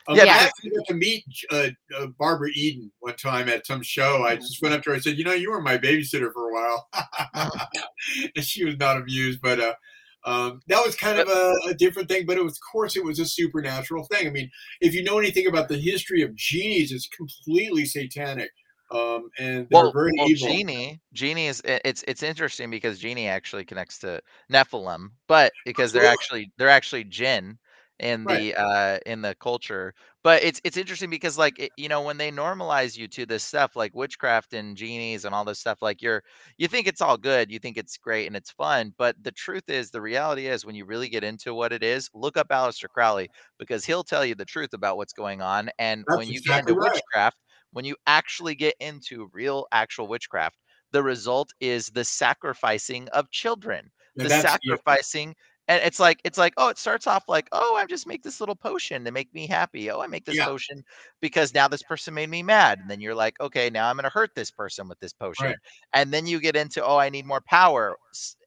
Um, 0.07 0.17
Yeah, 0.17 0.35
I 0.35 0.45
actually 0.45 0.71
got 0.71 0.87
to 0.89 0.95
meet 0.95 1.25
uh, 1.51 1.69
uh, 1.99 2.07
Barbara 2.19 2.49
Eden 2.55 2.91
one 3.01 3.17
time 3.17 3.49
at 3.51 3.67
some 3.67 3.83
show. 3.83 4.25
I 4.25 4.37
just 4.37 4.63
went 4.63 4.75
up 4.75 4.83
to 4.85 4.91
her. 4.91 4.97
I 4.97 5.01
said, 5.01 5.19
"You 5.19 5.25
know, 5.25 5.35
you 5.35 5.51
were 5.51 5.61
my 5.61 5.77
babysitter 5.77 6.33
for 6.33 6.49
a 6.49 6.53
while," 6.55 6.89
and 8.37 8.45
she 8.45 8.65
was 8.65 8.79
not 8.79 8.97
amused. 8.97 9.41
But 9.43 9.61
uh, 9.61 9.75
um, 10.25 10.61
that 10.69 10.85
was 10.85 10.97
kind 10.97 11.19
of 11.19 11.29
a, 11.29 11.55
a 11.69 11.75
different 11.75 12.09
thing. 12.09 12.27
But 12.27 12.37
it 12.37 12.45
was, 12.45 12.55
of 12.55 12.73
course, 12.73 12.97
it 12.97 13.05
was 13.05 13.19
a 13.19 13.27
supernatural 13.27 14.05
thing. 14.05 14.27
I 14.27 14.31
mean, 14.31 14.51
if 14.81 14.95
you 14.95 15.03
know 15.03 15.19
anything 15.19 15.47
about 15.47 15.69
the 15.69 15.79
history 15.79 16.23
of 16.23 16.35
genies, 16.35 16.93
it's 16.93 17.09
completely 17.09 17.85
satanic, 17.85 18.51
um, 18.91 19.29
and 19.39 19.67
they're 19.71 19.83
well, 19.83 19.93
very 19.93 20.13
well 20.17 20.29
evil. 20.29 20.49
genie 20.49 21.01
genie 21.13 21.47
is 21.47 21.61
it's 21.65 22.03
it's 22.09 22.23
interesting 22.23 22.71
because 22.71 22.99
genie 22.99 23.29
actually 23.29 23.65
connects 23.65 23.99
to 23.99 24.21
nephilim 24.51 25.09
but 25.27 25.53
because 25.67 25.93
they're 25.93 26.07
actually 26.07 26.51
they're 26.57 26.71
actually 26.71 27.05
jinn 27.05 27.59
in 28.01 28.27
Right. 28.27 28.29
the 28.29 28.55
uh 28.55 28.99
in 29.07 29.23
the 29.23 29.35
culture 29.37 29.93
but 30.23 30.43
it's 30.43 30.61
it's 30.65 30.77
interesting 30.77 31.11
because 31.11 31.37
like 31.39 31.59
it, 31.59 31.73
you 31.77 31.89
know 31.89 32.03
when 32.03 32.17
they 32.17 32.31
normalize 32.31 32.97
you 32.97 33.09
to 33.09 33.27
this 33.27 33.43
stuff 33.45 33.75
like 33.77 33.95
witchcraft 33.95 34.53
and 34.53 34.77
genies 34.77 35.25
and 35.25 35.35
all 35.35 35.45
this 35.45 35.59
stuff 35.61 35.83
like 35.83 36.01
you're 36.03 36.23
you 36.59 36.69
think 36.69 36.87
it's 36.87 37.01
all 37.01 37.17
good 37.17 37.51
you 37.51 37.59
think 37.59 37.77
it's 37.77 37.97
great 37.97 38.27
and 38.27 38.37
it's 38.37 38.51
fun 38.51 38.95
but 38.99 39.17
the 39.23 39.33
truth 39.33 39.69
is 39.69 39.91
the 39.91 40.01
reality 40.01 40.47
is 40.47 40.65
when 40.65 40.75
you 40.75 40.85
really 40.85 41.09
get 41.09 41.25
into 41.25 41.55
what 41.55 41.73
it 41.73 41.83
is 41.83 42.09
look 42.15 42.37
up 42.37 42.49
Aleister 42.49 42.89
Crowley 42.89 43.31
because 43.59 43.85
he'll 43.85 44.05
tell 44.05 44.25
you 44.25 44.35
the 44.35 44.45
truth 44.45 44.73
about 44.73 44.97
what's 44.97 45.13
going 45.13 45.41
on 45.43 45.71
and 45.79 46.05
That's 46.07 46.09
when 46.11 46.31
you 46.31 46.41
exactly 46.41 46.43
get 46.43 46.57
into 46.57 46.75
right. 46.75 47.03
witchcraft 47.15 47.39
when 47.73 47.85
you 47.85 47.97
actually 48.07 48.55
get 48.55 48.75
into 48.81 49.29
real 49.33 49.67
actual 49.73 50.09
witchcraft 50.09 50.59
the 50.93 51.03
result 51.03 51.51
is 51.61 51.87
the 51.89 52.05
sacrificing 52.05 53.09
of 53.11 53.31
children 53.31 53.91
the 54.21 54.31
sacrificing 54.31 55.35
and 55.69 55.83
it's 55.85 56.01
like 56.01 56.21
it's 56.25 56.39
like 56.39 56.55
oh 56.57 56.69
it 56.69 56.79
starts 56.79 57.07
off 57.07 57.25
like 57.29 57.49
oh 57.53 57.77
i 57.77 57.87
just 57.87 58.07
make 58.07 58.23
this 58.23 58.41
little 58.41 58.57
potion 58.57 59.05
to 59.05 59.13
make 59.13 59.33
me 59.35 59.47
happy. 59.47 59.91
Oh 59.91 60.01
i 60.01 60.07
make 60.07 60.25
this 60.25 60.39
Yeah. 60.39 60.47
potion 60.47 60.83
because 61.21 61.55
now 61.55 61.69
this 61.69 61.83
person 61.83 62.15
made 62.15 62.31
me 62.31 62.43
mad 62.43 62.79
and 62.81 62.91
then 62.91 63.01
you're 63.01 63.15
like 63.15 63.39
okay 63.41 63.71
now 63.71 63.89
i'm 63.89 63.97
going 63.97 64.05
to 64.05 64.11
hurt 64.11 64.31
this 64.35 64.51
person 64.51 64.89
with 64.89 64.99
this 65.01 65.13
potion. 65.13 65.51
Right. 65.51 65.57
and 65.95 66.13
then 66.13 66.27
you 66.27 66.41
get 66.41 66.57
into 66.57 66.85
oh 66.85 66.97
i 66.99 67.09
need 67.11 67.27
more 67.27 67.41
power. 67.43 67.97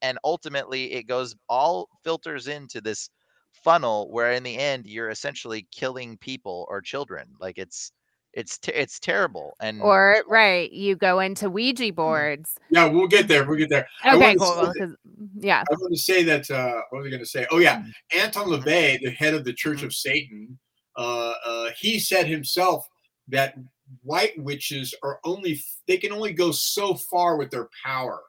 And 0.01 0.17
ultimately 0.23 0.93
it 0.93 1.03
goes 1.07 1.35
all 1.49 1.89
filters 2.03 2.47
into 2.47 2.81
this 2.81 3.09
funnel 3.51 4.11
where 4.11 4.31
in 4.31 4.43
the 4.43 4.57
end 4.57 4.85
you're 4.87 5.09
essentially 5.09 5.67
killing 5.71 6.17
people 6.17 6.65
or 6.69 6.81
children. 6.81 7.27
Like 7.39 7.57
it's 7.57 7.91
it's 8.33 8.57
te- 8.57 8.71
it's 8.71 8.99
terrible 8.99 9.55
and 9.59 9.81
Or 9.81 10.23
right, 10.27 10.71
you 10.71 10.95
go 10.95 11.19
into 11.19 11.49
Ouija 11.49 11.91
boards. 11.91 12.55
yeah, 12.69 12.85
we'll 12.85 13.07
get 13.07 13.27
there. 13.27 13.45
We'll 13.45 13.57
get 13.57 13.69
there. 13.69 13.87
Okay, 14.05 14.35
cool. 14.35 14.55
that- 14.55 14.95
yeah. 15.39 15.63
I 15.69 15.73
want 15.75 15.93
to 15.93 15.99
say 15.99 16.23
that. 16.23 16.49
Uh, 16.49 16.81
what 16.89 16.99
was 16.99 17.07
I 17.07 17.09
going 17.09 17.21
to 17.21 17.25
say? 17.29 17.45
Oh 17.51 17.57
yeah, 17.59 17.83
Anton 18.15 18.47
Mm-hmm. 18.47 18.63
LaVey, 18.67 18.99
the 19.01 19.11
head 19.11 19.33
of 19.33 19.43
the 19.43 19.53
Church 19.53 19.83
of 19.83 19.93
Satan, 19.93 20.57
uh, 20.97 21.33
uh, 21.45 21.69
he 21.77 21.99
said 21.99 22.27
himself 22.27 22.87
that 23.27 23.55
white 24.03 24.33
witches 24.41 24.95
are 25.03 25.19
only 25.25 25.61
they 25.87 25.97
can 25.97 26.11
only 26.13 26.31
go 26.33 26.51
so 26.51 26.95
far 26.95 27.37
with 27.37 27.51
their 27.51 27.67
power, 27.83 28.21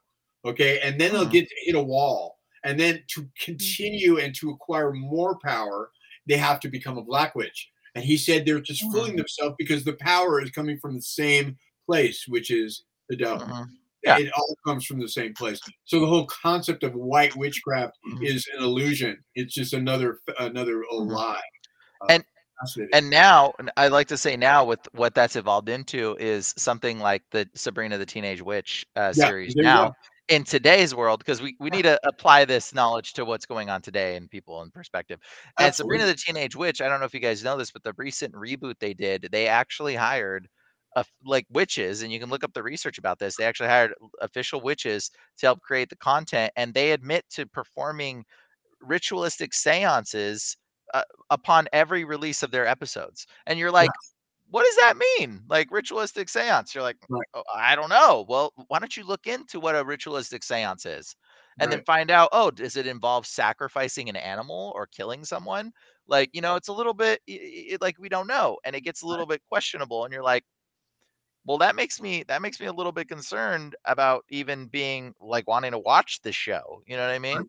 okay, 0.45 0.81
and 0.81 1.01
then 1.01 1.13
they'll 1.13 1.25
get 1.25 1.49
to 1.49 1.55
hit 1.65 1.75
a 1.77 1.83
wall, 1.83 2.39
and 2.65 2.79
then 2.79 3.03
to 3.09 3.29
continue 3.41 4.19
and 4.19 4.35
to 4.35 4.51
acquire 4.51 4.93
more 4.93 5.39
power, 5.45 5.91
they 6.27 6.37
have 6.37 6.59
to 6.61 6.69
become 6.69 6.99
a 6.99 7.03
black 7.05 7.35
witch. 7.35 7.69
And 7.95 8.05
he 8.05 8.17
said 8.17 8.47
they're 8.47 8.61
just 8.61 8.83
fooling 8.91 9.17
themselves 9.17 9.55
because 9.59 9.85
the 9.85 9.93
power 9.95 10.41
is 10.41 10.51
coming 10.51 10.79
from 10.79 10.95
the 10.95 11.03
same 11.03 11.57
place, 11.87 12.25
which 12.27 12.51
is 12.51 12.85
the 13.09 13.17
devil. 13.17 13.47
Mhm. 13.47 13.67
Yeah. 14.05 14.19
It 14.19 14.33
all 14.37 14.57
comes 14.67 14.85
from 14.87 14.99
the 14.99 15.09
same 15.09 15.35
place. 15.35 15.61
So 15.85 16.01
the 16.01 16.07
whole 16.07 16.27
concept 16.27 16.83
of 16.83 16.95
white 16.95 17.37
witchcraft 17.37 17.97
Mhm. 18.07 18.25
is 18.27 18.49
an 18.57 18.63
illusion. 18.65 19.23
It's 19.35 19.55
just 19.55 19.75
another 19.75 20.21
another 20.39 20.83
Mhm. 20.93 21.09
lie. 21.11 21.43
Uh, 22.01 22.07
And- 22.11 22.25
And 22.93 23.11
now, 23.11 23.53
and 23.59 23.73
I 23.77 23.89
like 23.89 24.07
to 24.09 24.17
say 24.17 24.37
now, 24.37 24.65
with 24.65 24.79
what 24.93 25.15
that's 25.17 25.35
evolved 25.35 25.69
into, 25.69 26.17
is 26.21 26.55
something 26.57 27.01
like 27.01 27.23
the 27.31 27.49
Sabrina 27.55 27.99
the 27.99 28.07
Teenage 28.07 28.41
Witch 28.41 28.87
uh, 28.95 29.13
Yeah, 29.17 29.27
series 29.27 29.57
now. 29.57 29.93
In 30.29 30.45
today's 30.45 30.95
world 30.95 31.19
because 31.19 31.43
we, 31.43 31.57
we 31.61 31.71
need 31.71 31.83
to 31.83 31.99
apply 32.07 32.45
this 32.45 32.75
knowledge 32.75 33.13
to 33.15 33.25
what's 33.25 33.47
going 33.47 33.69
on 33.71 33.83
today 33.83 34.17
and 34.17 34.31
people 34.31 34.63
in 34.63 34.71
perspective. 34.71 35.19
And 35.59 35.69
Absolutely. 35.69 35.75
Sabrina 35.75 36.07
the 36.07 36.15
Teenage 36.15 36.57
Witch, 36.57 36.81
I 36.81 36.89
don't 36.89 37.01
know 37.01 37.07
if 37.07 37.15
you 37.15 37.21
guys 37.21 37.45
know 37.45 37.57
this, 37.57 37.71
but 37.71 37.83
the 37.83 37.95
recent 37.97 38.35
reboot 38.35 38.75
they 38.81 38.95
did, 38.95 39.29
they 39.33 39.49
actually 39.49 39.95
hired 39.95 40.49
a 40.97 41.05
like 41.25 41.47
witches, 41.51 42.03
and 42.03 42.13
you 42.13 42.21
can 42.21 42.29
look 42.31 42.45
up 42.45 42.53
the 42.55 42.63
research 42.63 42.99
about 42.99 43.19
this. 43.19 43.37
They 43.37 43.45
actually 43.45 43.69
hired 43.69 43.95
official 44.21 44.61
witches 44.61 45.11
to 45.39 45.47
help 45.47 45.61
create 45.63 45.89
the 45.89 45.97
content, 45.97 46.53
and 46.57 46.75
they 46.75 46.93
admit 46.93 47.25
to 47.31 47.47
performing 47.47 48.25
ritualistic 48.81 49.55
seances 49.55 50.57
uh, 50.95 51.03
upon 51.31 51.69
every 51.73 52.05
release 52.05 52.43
of 52.43 52.51
their 52.51 52.67
episodes. 52.67 53.27
And 53.47 53.59
you're 53.59 53.71
like, 53.71 53.95
what 54.53 54.65
does 54.65 54.77
that 54.77 54.97
mean? 55.19 55.45
Like 55.49 55.71
ritualistic 55.73 56.29
seance? 56.29 56.75
You're 56.75 56.85
like, 56.85 56.99
mm, 56.99 57.07
Right. 57.09 57.27
"Oh, 57.35 57.45
I 57.55 57.77
don't 57.77 57.91
know. 57.91 58.27
Well, 58.29 58.53
why 58.69 58.79
don't 58.81 58.97
you 58.97 59.05
look 59.05 59.27
into 59.27 59.61
what 59.61 59.77
a 59.77 59.85
ritualistic 59.85 60.45
seance 60.45 60.87
is? 60.87 61.17
And 61.61 61.73
then 61.73 61.83
find 61.83 62.11
out, 62.11 62.31
oh, 62.33 62.51
does 62.51 62.77
it 62.77 62.87
involve 62.87 63.27
sacrificing 63.27 64.09
an 64.11 64.17
animal 64.17 64.73
or 64.77 64.87
killing 64.87 65.25
someone? 65.25 65.73
Like, 66.07 66.31
you 66.35 66.41
know, 66.43 66.57
it's 66.57 66.69
a 66.69 66.73
little 66.75 66.95
bit 66.95 67.23
i- 67.29 67.69
i- 67.75 67.79
like 67.81 67.99
we 67.99 68.09
don't 68.11 68.27
know, 68.29 68.59
and 68.65 68.77
it 68.77 68.83
gets 68.83 69.03
a 69.03 69.07
little 69.09 69.27
bit 69.27 69.43
questionable. 69.49 70.05
And 70.05 70.13
you're 70.15 70.23
like, 70.25 70.45
well, 71.45 71.59
that 71.59 71.75
makes 71.77 72.01
me 72.01 72.23
that 72.25 72.43
makes 72.43 72.61
me 72.61 72.67
a 72.67 72.73
little 72.73 72.93
bit 72.93 73.09
concerned 73.09 73.75
about 73.85 74.25
even 74.31 74.67
being 74.69 75.15
like 75.21 75.49
wanting 75.49 75.73
to 75.73 75.79
watch 75.79 76.21
the 76.23 76.33
show. 76.33 76.83
You 76.87 76.97
know 76.97 77.07
what 77.07 77.15
I 77.15 77.19
mean? 77.19 77.49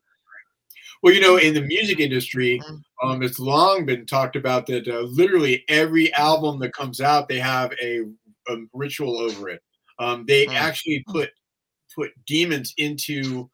Well, 1.02 1.14
you 1.14 1.22
know, 1.22 1.38
in 1.38 1.54
the 1.54 1.62
music 1.62 2.00
industry, 2.00 2.60
Mhm. 2.64 2.82
um, 3.04 3.24
it's 3.24 3.40
long 3.40 3.86
been 3.86 4.06
talked 4.06 4.36
about 4.36 4.66
that 4.68 4.88
uh, 4.88 5.02
literally 5.02 5.64
every 5.68 6.14
album 6.14 6.60
that 6.60 6.74
comes 6.74 7.02
out, 7.02 7.28
they 7.28 7.40
have 7.40 7.74
a, 7.82 8.02
a 8.48 8.58
ritual 8.74 9.18
over 9.20 9.50
it. 9.50 9.62
Um, 10.00 10.26
they 10.26 10.48
actually 10.48 11.04
put 11.08 11.32
put 11.96 12.12
demons 12.26 12.74
into 12.78 13.50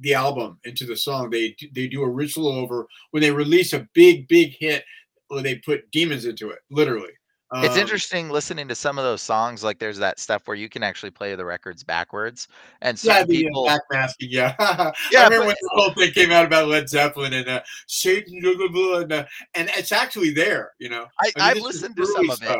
the 0.00 0.14
album, 0.14 0.58
into 0.64 0.86
the 0.86 0.96
song. 0.96 1.30
They 1.30 1.54
they 1.72 1.86
do 1.88 2.02
a 2.02 2.08
ritual 2.08 2.48
over 2.48 2.86
when 3.12 3.20
they 3.22 3.30
release 3.30 3.72
a 3.72 3.86
big 3.94 4.26
big 4.28 4.56
hit. 4.58 4.84
Well, 5.28 5.42
they 5.42 5.56
put 5.56 5.90
demons 5.92 6.24
into 6.24 6.50
it, 6.50 6.58
literally. 6.70 7.12
It's 7.52 7.74
Um, 7.74 7.80
interesting 7.80 8.30
listening 8.30 8.68
to 8.68 8.76
some 8.76 8.96
of 8.96 9.02
those 9.04 9.22
songs. 9.22 9.64
Like, 9.64 9.80
there's 9.80 9.98
that 9.98 10.20
stuff 10.20 10.46
where 10.46 10.56
you 10.56 10.68
can 10.68 10.84
actually 10.84 11.10
play 11.10 11.34
the 11.34 11.44
records 11.44 11.82
backwards, 11.82 12.46
and 12.80 13.02
Yeah, 13.02 13.24
the 13.24 13.42
people. 13.42 13.68
uh, 13.68 13.76
backmasking. 13.92 14.28
Yeah, 14.30 14.54
Yeah, 15.10 15.22
I 15.22 15.24
remember 15.24 15.38
but- 15.38 15.46
when 15.46 15.56
the 15.60 15.70
whole 15.72 15.92
thing 15.94 16.12
came 16.12 16.30
out 16.30 16.44
about 16.44 16.68
Led 16.68 16.88
Zeppelin 16.88 17.32
and 17.32 17.48
uh, 17.48 17.60
Satan, 17.88 18.40
blah, 18.40 18.54
blah, 18.56 18.68
blah, 18.68 18.98
and, 19.00 19.12
uh, 19.12 19.24
and 19.54 19.68
it's 19.76 19.90
actually 19.90 20.30
there. 20.30 20.74
You 20.78 20.90
know, 20.90 21.06
I, 21.20 21.32
I've 21.38 21.54
this 21.54 21.64
listened 21.64 21.96
to 21.96 22.06
some 22.06 22.16
early 22.18 22.28
of 22.30 22.42
it. 22.42 22.58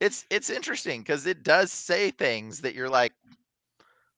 It's 0.00 0.26
it's 0.30 0.50
interesting 0.50 1.00
because 1.00 1.26
it 1.26 1.42
does 1.42 1.72
say 1.72 2.10
things 2.10 2.60
that 2.60 2.74
you're 2.74 2.88
like, 2.90 3.12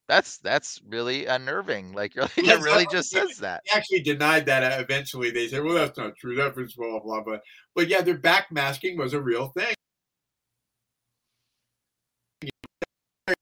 that's 0.09 0.37
that's 0.39 0.81
really 0.87 1.27
unnerving. 1.27 1.93
Like, 1.93 2.13
you're, 2.15 2.25
Led 2.25 2.59
it 2.59 2.61
really 2.61 2.87
just 2.91 3.09
says 3.09 3.37
that. 3.37 3.61
They 3.71 3.77
actually 3.77 4.01
denied 4.01 4.45
that. 4.47 4.63
Uh, 4.63 4.81
eventually, 4.81 5.31
they 5.31 5.47
said, 5.47 5.63
"Well, 5.63 5.75
that's 5.75 5.97
not 5.97 6.17
true. 6.17 6.35
That 6.35 6.55
was 6.57 6.73
blah 6.73 6.99
blah 6.99 7.21
blah." 7.21 7.37
But 7.73 7.87
yeah, 7.87 8.01
their 8.01 8.17
backmasking 8.17 8.97
was 8.97 9.13
a 9.13 9.21
real 9.21 9.47
thing. 9.47 9.73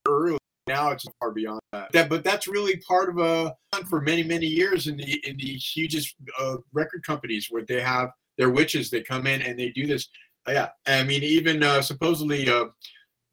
Early 0.07 0.37
now, 0.67 0.91
it's 0.91 1.05
far 1.19 1.31
beyond 1.31 1.59
that. 1.73 1.91
that. 1.91 2.09
But 2.09 2.23
that's 2.23 2.47
really 2.47 2.77
part 2.87 3.09
of 3.09 3.17
a 3.17 3.55
for 3.89 4.01
many 4.01 4.23
many 4.23 4.45
years 4.45 4.87
in 4.87 4.97
the 4.97 5.21
in 5.27 5.37
the 5.37 5.53
hugest 5.53 6.15
uh, 6.39 6.57
record 6.73 7.03
companies 7.05 7.47
where 7.49 7.63
they 7.65 7.81
have 7.81 8.09
their 8.37 8.49
witches. 8.49 8.89
They 8.89 9.01
come 9.01 9.27
in 9.27 9.41
and 9.41 9.57
they 9.57 9.69
do 9.69 9.87
this. 9.87 10.07
Uh, 10.47 10.51
yeah, 10.51 10.69
I 10.85 11.03
mean, 11.03 11.23
even 11.23 11.63
uh, 11.63 11.81
supposedly. 11.81 12.49
Uh, 12.49 12.65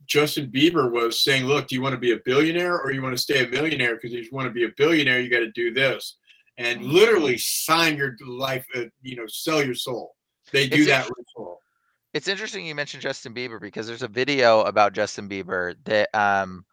Justin 0.07 0.51
Bieber 0.51 0.91
was 0.91 1.23
saying, 1.23 1.45
"Look, 1.45 1.69
do 1.69 1.75
you 1.75 1.83
want 1.83 1.93
to 1.93 2.01
be 2.01 2.12
a 2.12 2.21
billionaire 2.25 2.81
or 2.81 2.93
you 2.93 3.03
want 3.03 3.14
to 3.14 3.23
stay 3.23 3.45
a 3.45 3.49
millionaire? 3.49 3.95
Because 3.97 4.14
if 4.14 4.25
you 4.25 4.31
want 4.33 4.47
to 4.47 4.53
be 4.53 4.64
a 4.64 4.71
billionaire, 4.75 5.21
you 5.21 5.29
got 5.29 5.41
to 5.41 5.53
do 5.53 5.73
this." 5.73 6.17
And 6.57 6.83
literally 6.83 7.37
sign 7.37 7.97
your 7.99 8.17
life, 8.27 8.67
uh, 8.75 8.85
you 9.03 9.17
know, 9.17 9.27
sell 9.27 9.62
your 9.62 9.75
soul. 9.75 10.17
They 10.51 10.67
do 10.67 10.79
It's 10.79 10.87
that 10.87 11.11
ritual. 11.17 11.61
It's 12.14 12.27
interesting 12.27 12.64
you 12.64 12.75
mentioned 12.75 13.03
Justin 13.03 13.35
Bieber 13.35 13.61
because 13.61 13.87
there's 13.87 14.03
a 14.03 14.09
video 14.09 14.62
about 14.62 14.95
Justin 14.95 15.29
Bieber 15.29 15.77
that 15.85 16.09
um 16.14 16.64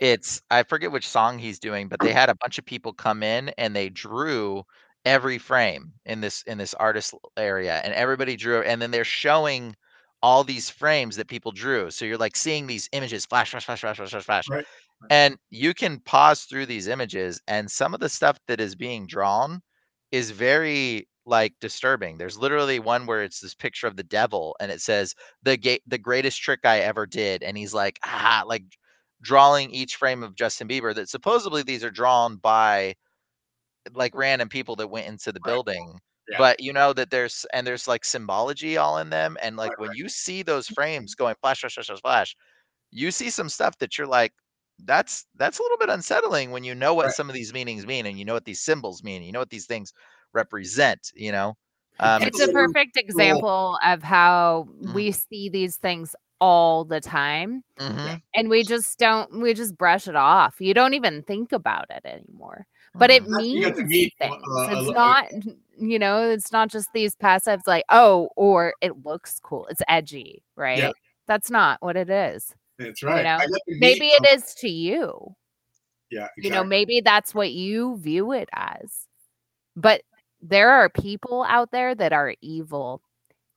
it's 0.00 0.42
I 0.50 0.62
forget 0.62 0.92
which 0.92 1.08
song 1.08 1.38
he's 1.38 1.58
doing, 1.58 1.88
but 1.88 2.00
they 2.00 2.12
had 2.12 2.28
a 2.28 2.36
bunch 2.36 2.58
of 2.58 2.64
people 2.64 2.92
come 2.92 3.22
in 3.22 3.50
and 3.58 3.74
they 3.74 3.88
drew 3.88 4.64
every 5.04 5.38
frame 5.38 5.92
in 6.06 6.20
this 6.20 6.42
in 6.46 6.58
this 6.58 6.74
artist 6.74 7.14
area 7.36 7.80
and 7.84 7.92
everybody 7.94 8.36
drew 8.36 8.62
and 8.62 8.80
then 8.80 8.90
they're 8.90 9.04
showing 9.04 9.74
all 10.22 10.42
these 10.42 10.70
frames 10.70 11.16
that 11.16 11.28
people 11.28 11.52
drew. 11.52 11.90
So 11.90 12.04
you're 12.06 12.16
like 12.16 12.36
seeing 12.36 12.66
these 12.66 12.88
images 12.92 13.26
flash 13.26 13.50
flash 13.50 13.66
flash 13.66 13.80
flash 13.80 13.96
flash 13.96 14.10
flash 14.10 14.24
flash. 14.24 14.48
Right. 14.48 14.66
And 15.10 15.36
you 15.50 15.74
can 15.74 16.00
pause 16.00 16.44
through 16.44 16.66
these 16.66 16.88
images 16.88 17.40
and 17.46 17.70
some 17.70 17.92
of 17.92 18.00
the 18.00 18.08
stuff 18.08 18.38
that 18.48 18.60
is 18.60 18.74
being 18.74 19.06
drawn 19.06 19.60
is 20.12 20.30
very 20.30 21.06
like 21.26 21.54
disturbing. 21.60 22.16
There's 22.16 22.38
literally 22.38 22.78
one 22.78 23.06
where 23.06 23.22
it's 23.22 23.40
this 23.40 23.54
picture 23.54 23.86
of 23.86 23.96
the 23.96 24.02
devil 24.02 24.56
and 24.60 24.72
it 24.72 24.80
says 24.80 25.14
the 25.42 25.58
ga- 25.58 25.82
the 25.86 25.98
greatest 25.98 26.40
trick 26.40 26.60
I 26.64 26.80
ever 26.80 27.06
did 27.06 27.42
and 27.42 27.56
he's 27.56 27.74
like 27.74 27.98
ah 28.04 28.44
like 28.46 28.64
drawing 29.24 29.72
each 29.72 29.96
frame 29.96 30.22
of 30.24 30.36
Justin 30.36 30.68
Bieber 30.68 30.94
that 30.96 31.10
supposedly 31.10 31.64
these 31.64 31.84
are 31.84 31.90
drawn 31.92 32.36
by 32.38 32.96
like 33.94 34.14
random 34.14 34.48
people 34.48 34.76
that 34.76 34.88
went 34.88 35.06
into 35.06 35.32
the 35.32 35.40
Right. 35.44 35.54
building. 35.54 36.00
Yeah. 36.28 36.38
But 36.38 36.60
you 36.60 36.72
know 36.72 36.92
that 36.94 37.10
there's 37.10 37.46
and 37.52 37.66
there's 37.66 37.88
like 37.88 38.04
symbology 38.04 38.76
all 38.76 38.98
in 38.98 39.10
them 39.10 39.36
and 39.42 39.56
like 39.56 39.72
Right, 39.72 39.78
when 39.78 39.90
right. 39.90 39.96
you 39.96 40.08
see 40.08 40.42
those 40.42 40.68
frames 40.68 41.14
going 41.14 41.34
flash 41.42 41.60
flash 41.60 41.74
flash 41.74 41.86
flash 41.86 42.00
flash 42.00 42.36
you 42.92 43.10
see 43.10 43.30
some 43.30 43.48
stuff 43.48 43.78
that 43.78 43.98
you're 43.98 44.06
like 44.06 44.32
that's 44.84 45.26
that's 45.36 45.58
a 45.58 45.62
little 45.62 45.78
bit 45.78 45.90
unsettling 45.90 46.50
when 46.52 46.64
you 46.64 46.74
know 46.74 46.94
what 46.94 47.10
Right. 47.10 47.12
some 47.12 47.28
of 47.30 47.34
these 47.34 47.52
meanings 47.54 47.86
mean 47.86 48.06
and 48.06 48.18
you 48.18 48.24
know 48.24 48.34
what 48.34 48.44
these 48.46 48.62
symbols 48.62 49.02
mean 49.04 49.22
you 49.22 49.32
know 49.32 49.40
what 49.40 49.50
these 49.50 49.66
things 49.66 49.92
represent 50.34 51.10
you 51.14 51.32
know 51.32 51.54
um 52.00 52.20
it's 52.20 52.40
a 52.40 52.48
perfect 52.48 52.96
example 52.96 53.78
of 53.84 54.02
how 54.02 54.68
Mm. 54.84 54.94
we 54.94 55.12
see 55.12 55.48
these 55.48 55.76
things 55.76 56.14
all 56.44 56.84
the 56.84 57.00
time 57.00 57.62
mhm, 57.78 58.20
and 58.34 58.48
we 58.48 58.62
just 58.64 58.98
don't 58.98 59.40
we 59.40 59.54
just 59.54 59.76
brush 59.78 60.08
it 60.08 60.16
off 60.16 60.56
you 60.60 60.74
don't 60.74 60.94
even 60.94 61.22
think 61.24 61.52
about 61.52 61.86
it 61.90 62.04
anymore 62.04 62.66
but 62.98 63.10
it 63.10 63.22
mhm. 63.24 63.44
You 63.52 63.62
got 63.62 63.74
means 63.74 63.78
to 63.78 63.84
meet 63.84 64.12
uh, 64.22 64.26
things 64.26 64.44
a- 64.68 64.72
it's 64.72 64.90
not 64.90 65.26
you 65.78 65.98
know 65.98 66.30
it's 66.30 66.52
not 66.52 66.68
just 66.70 66.92
these 66.92 67.16
passives 67.16 67.66
like 67.66 67.84
oh 67.90 68.28
or 68.36 68.74
it 68.80 69.04
looks 69.04 69.40
cool 69.42 69.66
it's 69.70 69.82
edgy 69.88 70.42
right 70.56 70.94
that's 71.26 71.50
not 71.50 71.80
what 71.82 71.96
it 71.96 72.10
is 72.10 72.54
That's 72.78 73.02
right. 73.02 73.24
know, 73.24 73.36
I 73.36 73.46
got 73.46 73.46
to 73.46 73.60
meet, 73.68 73.80
maybe 73.80 74.12
um, 74.18 74.24
it 74.24 74.38
is 74.38 74.54
to 74.56 74.68
you 74.68 75.34
Yeah, 76.10 76.28
you 76.36 76.50
know 76.50 76.64
maybe 76.64 77.00
that's 77.00 77.34
what 77.34 77.52
you 77.52 77.96
view 77.98 78.32
it 78.32 78.48
as 78.52 79.06
but 79.76 80.02
there 80.42 80.70
are 80.70 80.88
people 80.88 81.44
out 81.48 81.70
there 81.70 81.94
that 81.94 82.12
are 82.12 82.34
evil 82.42 83.02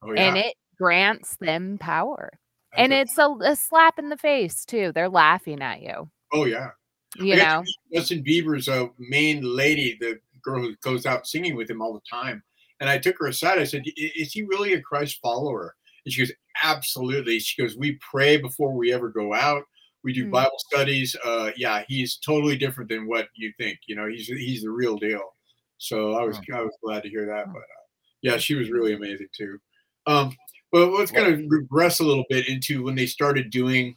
Oh, 0.02 0.12
yeah. 0.12 0.28
and 0.28 0.36
it 0.38 0.54
grants 0.78 1.36
them 1.36 1.78
power 1.78 2.30
That's 2.32 2.37
and 2.76 2.92
it's 2.92 3.16
a, 3.18 3.28
a 3.42 3.56
slap 3.56 3.98
in 3.98 4.08
the 4.08 4.16
face 4.16 4.64
too 4.64 4.92
they're 4.94 5.08
laughing 5.08 5.62
at 5.62 5.80
you 5.80 6.08
oh 6.32 6.44
yeah. 6.44 6.68
you 7.16 7.36
know 7.36 7.64
Justin 7.92 8.22
Bieber's 8.22 8.68
a 8.68 8.90
main 8.98 9.42
lady, 9.42 9.96
the 10.00 10.20
girl 10.42 10.62
who 10.62 10.74
goes 10.82 11.06
out 11.06 11.26
singing 11.26 11.56
with 11.56 11.70
him 11.70 11.82
all 11.82 11.94
the 11.94 12.00
time. 12.10 12.42
And 12.80 12.88
I 12.88 12.98
took 12.98 13.18
her 13.18 13.26
aside. 13.26 13.58
I 13.58 13.64
said, 13.64 13.82
"Is 13.96 14.32
he 14.32 14.42
really 14.42 14.74
a 14.74 14.80
Christ 14.80 15.18
follower?" 15.20 15.74
And 16.04 16.12
she 16.12 16.20
goes, 16.20 16.32
"Absolutely." 16.62 17.40
She 17.40 17.60
goes, 17.60 17.76
"We 17.76 17.98
pray 18.10 18.36
before 18.36 18.72
we 18.72 18.92
ever 18.92 19.08
go 19.08 19.34
out. 19.34 19.64
We 20.04 20.12
do 20.12 20.26
Mm. 20.26 20.30
Bible 20.30 20.58
studies. 20.58 21.16
Uh, 21.24 21.50
yeah, 21.56 21.84
he's 21.88 22.18
totally 22.18 22.56
different 22.56 22.88
than 22.88 23.08
what 23.08 23.28
you 23.34 23.52
think. 23.58 23.80
You 23.88 23.96
know, 23.96 24.06
he's 24.06 24.26
he's 24.28 24.62
the 24.62 24.70
real 24.70 24.96
deal." 24.96 25.34
So 25.78 26.12
I 26.14 26.24
was 26.24 26.38
I 26.54 26.60
was 26.62 26.76
glad 26.82 27.02
to 27.02 27.08
hear 27.08 27.26
that. 27.26 27.46
But 27.52 27.58
uh, 27.62 27.84
yeah, 28.22 28.36
she 28.36 28.54
was 28.54 28.70
really 28.70 28.94
amazing 28.94 29.28
too. 29.36 29.58
Um, 30.06 30.36
but 30.72 30.90
let's 30.92 31.10
kind 31.10 31.26
of 31.32 31.40
regress 31.48 32.00
a 32.00 32.04
little 32.04 32.24
bit 32.28 32.48
into 32.48 32.82
when 32.82 32.94
they 32.94 33.06
started 33.06 33.50
doing, 33.50 33.96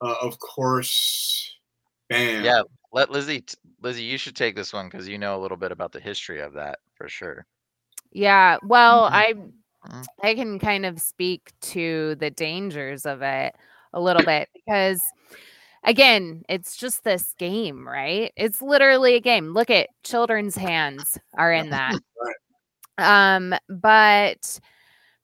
uh, 0.00 0.14
of 0.20 0.38
course, 0.38 1.56
bam. 2.08 2.44
yeah 2.44 2.62
let 2.92 3.10
lizzie 3.10 3.40
t- 3.40 3.56
lizzie 3.80 4.02
you 4.04 4.18
should 4.18 4.36
take 4.36 4.54
this 4.54 4.72
one 4.72 4.86
because 4.88 5.08
you 5.08 5.18
know 5.18 5.36
a 5.36 5.40
little 5.40 5.56
bit 5.56 5.72
about 5.72 5.92
the 5.92 6.00
history 6.00 6.40
of 6.40 6.52
that 6.52 6.78
for 6.94 7.08
sure 7.08 7.46
yeah 8.12 8.58
well 8.62 9.08
Mhm. 9.08 9.12
i 9.12 9.32
Mhm. 9.88 10.06
i 10.22 10.34
can 10.34 10.58
kind 10.58 10.84
of 10.84 11.00
speak 11.00 11.52
to 11.60 12.14
the 12.16 12.30
dangers 12.30 13.06
of 13.06 13.22
it 13.22 13.56
a 13.94 14.00
little 14.00 14.22
bit 14.22 14.48
because 14.52 15.02
again 15.84 16.42
it's 16.48 16.76
just 16.76 17.02
this 17.04 17.34
game 17.38 17.88
right 17.88 18.32
it's 18.36 18.60
literally 18.60 19.14
a 19.14 19.20
game 19.20 19.54
look 19.54 19.70
at 19.70 19.88
children's 20.04 20.56
hands 20.56 21.18
are 21.36 21.52
in 21.52 21.70
that 21.70 21.94
um 22.98 23.54
but 23.68 24.60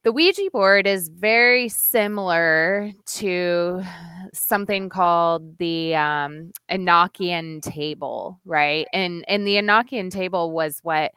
the 0.08 0.12
Ouija 0.12 0.48
board 0.50 0.86
is 0.86 1.10
very 1.10 1.68
similar 1.68 2.90
to 3.04 3.82
something 4.32 4.88
called 4.88 5.58
the 5.58 5.94
um, 5.96 6.50
Enochian 6.70 7.60
table, 7.60 8.40
right? 8.46 8.86
And 8.94 9.22
and 9.28 9.46
the 9.46 9.56
Enochian 9.56 10.10
table 10.10 10.50
was 10.50 10.78
what 10.82 11.12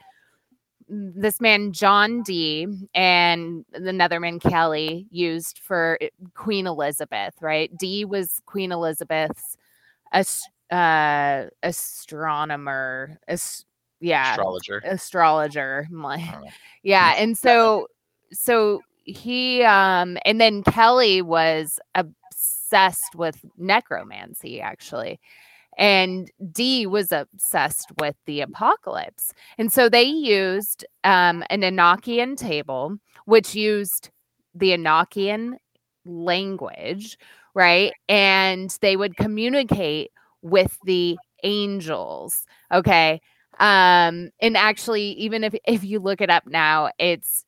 this 0.89 1.39
man 1.39 1.71
John 1.71 2.21
Dee 2.21 2.67
and 2.93 3.63
another 3.71 4.19
man 4.19 4.41
Kelly 4.41 5.07
used 5.09 5.59
for 5.59 5.97
Queen 6.33 6.67
Elizabeth, 6.67 7.35
right? 7.39 7.71
D 7.77 8.03
was 8.03 8.41
Queen 8.45 8.73
Elizabeth's 8.73 9.55
as- 10.11 10.43
uh 10.69 11.45
astronomer 11.63 13.19
as, 13.29 13.63
yeah 14.01 14.31
Astrologer. 14.31 14.81
astrologer 14.83 15.87
like, 15.91 16.27
I 16.27 16.31
don't 16.33 16.41
know. 16.43 16.51
yeah 16.83 17.13
and 17.17 17.37
so 17.37 17.87
so 18.32 18.82
he 19.03 19.63
um 19.63 20.17
and 20.25 20.39
then 20.39 20.63
kelly 20.63 21.21
was 21.21 21.79
obsessed 21.95 23.15
with 23.15 23.43
necromancy 23.57 24.61
actually 24.61 25.19
and 25.77 26.29
Dee 26.51 26.86
was 26.86 27.11
obsessed 27.11 27.91
with 27.99 28.15
the 28.25 28.41
apocalypse. 28.41 29.34
And 29.57 29.71
so 29.71 29.89
they 29.89 30.03
used 30.03 30.86
um, 31.03 31.43
an 31.49 31.61
Enochian 31.61 32.38
table, 32.38 32.97
which 33.25 33.55
used 33.55 34.09
the 34.53 34.71
Enochian 34.71 35.55
language, 36.05 37.17
right? 37.53 37.93
And 38.09 38.75
they 38.82 38.97
would 38.97 39.15
communicate 39.17 40.11
with 40.41 40.77
the 40.86 41.17
angels. 41.43 42.45
Okay. 42.71 43.21
Um, 43.59 44.32
and 44.39 44.57
actually, 44.57 45.11
even 45.13 45.43
if 45.43 45.53
if 45.65 45.84
you 45.84 45.99
look 45.99 46.21
it 46.21 46.29
up 46.29 46.47
now, 46.47 46.89
it's 46.97 47.43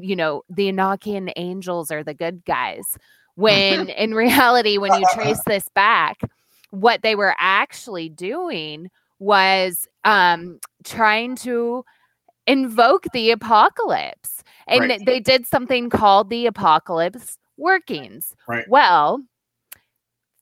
you 0.00 0.16
know, 0.16 0.42
the 0.48 0.70
Enochian 0.70 1.32
angels 1.36 1.90
are 1.90 2.02
the 2.04 2.14
good 2.14 2.44
guys. 2.44 2.96
When 3.36 3.88
in 3.90 4.14
reality, 4.14 4.78
when 4.78 4.94
you 4.94 5.06
trace 5.06 5.42
this 5.46 5.68
back, 5.74 6.20
what 6.70 7.02
they 7.02 7.14
were 7.14 7.34
actually 7.38 8.08
doing 8.08 8.90
was 9.18 9.86
um 10.04 10.58
trying 10.84 11.36
to 11.36 11.84
invoke 12.46 13.04
the 13.12 13.30
apocalypse 13.30 14.42
and 14.66 14.90
Right. 14.90 15.06
they 15.06 15.20
did 15.20 15.46
something 15.46 15.88
called 15.90 16.28
the 16.30 16.46
apocalypse 16.46 17.38
workings 17.56 18.34
Right. 18.48 18.64
well 18.68 19.22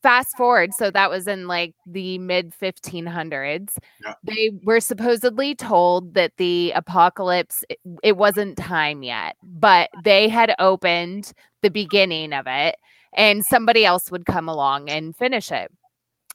fast 0.03 0.37
forward 0.37 0.75
so 0.75 0.91
that 0.91 1.09
was 1.11 1.27
in 1.29 1.47
like 1.47 1.75
the 1.87 2.19
mid 2.19 2.53
1500s 2.61 3.77
Yeah. 4.05 4.15
they 4.25 4.51
were 4.65 4.81
supposedly 4.81 5.55
told 5.55 6.15
that 6.15 6.33
the 6.37 6.73
apocalypse 6.75 7.65
it, 7.69 7.79
it 8.03 8.17
wasn't 8.17 8.57
time 8.59 9.03
yet 9.03 9.37
but 9.43 9.91
they 10.05 10.29
had 10.29 10.55
opened 10.59 11.33
the 11.63 11.71
beginning 11.71 12.33
of 12.33 12.47
it 12.49 12.77
and 13.15 13.45
somebody 13.45 13.85
else 13.85 14.11
would 14.11 14.27
come 14.27 14.49
along 14.49 14.89
and 14.91 15.17
finish 15.17 15.53
it 15.53 15.71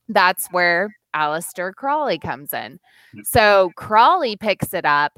that's 0.09 0.47
where 0.51 0.95
Aleister 1.15 1.73
Crowley 1.73 2.17
comes 2.19 2.53
in. 2.53 2.79
So 3.23 3.71
Crawley 3.75 4.37
picks 4.37 4.73
it 4.73 4.85
up 4.85 5.17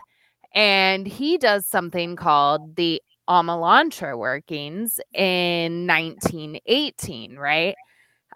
and 0.55 1.05
he 1.05 1.37
does 1.37 1.67
something 1.67 2.15
called 2.15 2.75
the 2.75 3.01
Amalantrah 3.29 4.17
workings 4.17 4.99
in 5.13 5.85
1918, 5.85 7.35
right? 7.35 7.75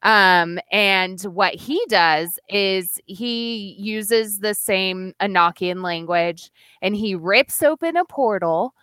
Um, 0.04 0.60
and 0.72 1.22
what 1.22 1.56
he 1.56 1.82
does 1.88 2.38
is 2.50 3.00
he 3.06 3.76
uses 3.80 4.40
the 4.40 4.54
same 4.54 5.14
Enochian 5.22 5.82
language 5.82 6.52
and 6.82 6.96
he 6.96 7.16
rips 7.16 7.64
open 7.64 7.96
a 7.96 8.06
portal 8.06 8.74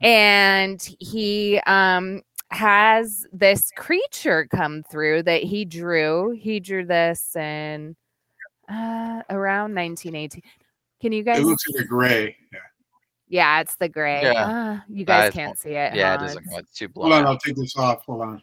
and 0.00 0.80
he 1.00 1.58
um 1.66 2.22
has 2.50 3.26
this 3.32 3.70
creature 3.76 4.46
come 4.50 4.82
through 4.84 5.24
that 5.24 5.42
he 5.42 5.64
drew. 5.64 6.30
He 6.40 6.60
drew 6.60 6.86
this 6.86 7.36
in 7.36 7.94
uh, 8.70 9.22
around 9.28 9.74
1918. 9.74 10.42
Can 11.00 11.12
you 11.12 11.22
guys? 11.22 11.40
It 11.40 11.44
looks 11.44 11.64
like 11.74 11.84
a 11.84 11.86
gray. 11.88 12.36
Yeah. 12.52 12.58
yeah, 13.28 13.60
it's 13.60 13.76
the 13.76 13.88
gray. 13.88 14.22
Yeah. 14.22 14.46
Ah, 14.48 14.84
you 14.88 15.04
guys 15.04 15.28
it's- 15.28 15.34
can't 15.34 15.58
see 15.58 15.70
it. 15.70 15.94
Yeah, 15.94 16.14
it 16.14 16.20
huh? 16.20 16.26
doesn't. 16.26 16.44
It's- 16.44 16.58
It's 16.60 16.78
too 16.78 16.88
Hold 16.96 17.12
on. 17.12 17.26
I'll 17.26 17.38
take 17.38 17.56
this 17.56 17.76
off. 17.76 18.04
Hold 18.06 18.22
on. 18.22 18.42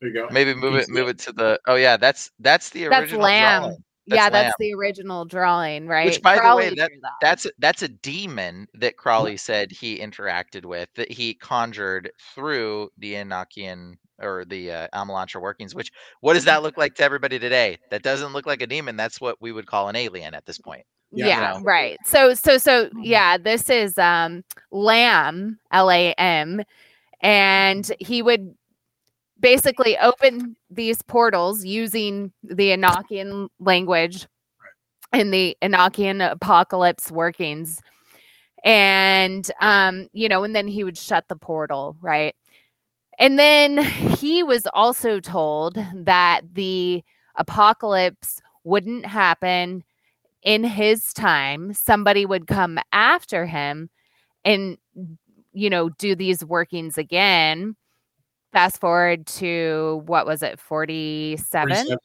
There 0.00 0.10
you 0.10 0.14
go. 0.14 0.28
Maybe 0.30 0.54
move 0.54 0.74
it. 0.76 0.88
Move 0.88 1.08
it 1.08 1.18
to 1.20 1.32
the. 1.32 1.58
Oh 1.66 1.76
yeah, 1.76 1.96
that's 1.96 2.30
that's 2.40 2.70
the 2.70 2.88
That's 2.88 3.02
original 3.04 3.22
Lam. 3.22 3.62
drawing. 3.62 3.76
yeah, 4.06 4.16
That's 4.16 4.32
that's 4.32 4.46
Lam. 4.48 4.52
the 4.58 4.74
original 4.74 5.24
drawing, 5.24 5.86
right? 5.86 6.06
Which, 6.06 6.22
by 6.22 6.36
the 6.36 6.54
way, 6.56 6.68
that- 6.74 6.90
that. 7.02 7.12
That's 7.22 7.46
that's 7.58 7.82
a 7.82 7.88
demon 7.88 8.66
that 8.74 8.96
Crowley 8.96 9.36
said 9.36 9.72
he 9.72 9.98
interacted 9.98 10.64
with 10.66 10.88
that 10.96 11.10
he 11.10 11.34
conjured 11.34 12.10
through 12.34 12.90
the 12.98 13.14
Enochian 13.14 13.94
or 14.18 14.44
the 14.46 14.70
uh, 14.70 14.88
Amalantrah 14.94 15.40
workings. 15.40 15.74
Which 15.74 15.90
what 16.20 16.34
does 16.34 16.44
that 16.44 16.62
look 16.62 16.76
like 16.76 16.94
to 16.96 17.02
everybody 17.02 17.38
today? 17.38 17.78
That 17.90 18.02
doesn't 18.02 18.32
look 18.32 18.46
like 18.46 18.60
a 18.62 18.66
demon. 18.66 18.96
That's 18.96 19.20
what 19.20 19.40
we 19.40 19.52
would 19.52 19.66
call 19.66 19.88
an 19.88 19.96
alien 19.96 20.34
at 20.34 20.44
this 20.46 20.58
point. 20.58 20.84
Yeah. 21.12 21.26
yeah, 21.26 21.52
You 21.54 21.58
know. 21.60 21.64
right 21.64 21.98
so 22.04 22.34
so 22.34 22.58
so 22.58 22.90
yeah 23.00 23.38
this 23.38 23.70
is 23.70 23.96
um 23.96 24.42
Lam 24.72 25.56
l-a-m 25.70 26.62
and 27.20 27.92
he 28.00 28.22
would 28.22 28.54
basically 29.40 29.98
open 29.98 30.56
these 30.70 31.02
portals 31.02 31.64
using 31.64 32.32
the 32.42 32.70
enochian 32.70 33.48
language 33.60 34.26
and 35.12 35.32
the 35.32 35.56
enochian 35.62 36.30
apocalypse 36.30 37.10
workings. 37.10 37.80
And 38.64 39.50
um 39.60 40.08
you 40.12 40.28
know 40.28 40.44
and 40.44 40.54
then 40.56 40.66
he 40.68 40.84
would 40.84 40.98
shut 40.98 41.28
the 41.28 41.36
portal 41.36 41.96
right? 42.00 42.34
And 43.18 43.38
then 43.38 43.78
he 43.78 44.42
was 44.42 44.66
also 44.74 45.20
told 45.20 45.78
that 45.94 46.42
the 46.52 47.02
apocalypse 47.36 48.40
wouldn't 48.64 49.06
happen 49.06 49.84
in 50.42 50.64
his 50.64 51.12
time. 51.12 51.72
Somebody 51.74 52.26
would 52.26 52.46
come 52.46 52.78
after 52.92 53.46
him 53.46 53.90
and 54.44 54.78
you 55.52 55.70
know 55.70 55.90
do 55.90 56.14
these 56.14 56.44
workings 56.44 56.98
again 56.98 57.76
fast 58.56 58.80
forward 58.80 59.26
to 59.26 60.02
what 60.06 60.24
was 60.24 60.42
it 60.42 60.58
47 60.58 61.68
47. 61.68 61.98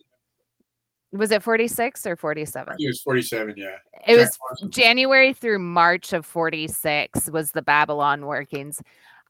Was 1.14 1.32
it 1.32 1.42
46 1.42 2.06
or 2.06 2.18
47? 2.18 2.76
He 2.78 2.88
was 2.88 3.02
47, 3.02 3.54
yeah. 3.56 3.68
It 4.06 4.08
Jack 4.08 4.18
was 4.18 4.38
Parsons. 4.38 4.76
January 4.76 5.32
through 5.32 5.60
March 5.60 6.12
of 6.12 6.26
46 6.26 7.30
was 7.30 7.54
the 7.54 7.62
Babalon 7.62 8.26
workings. 8.26 8.82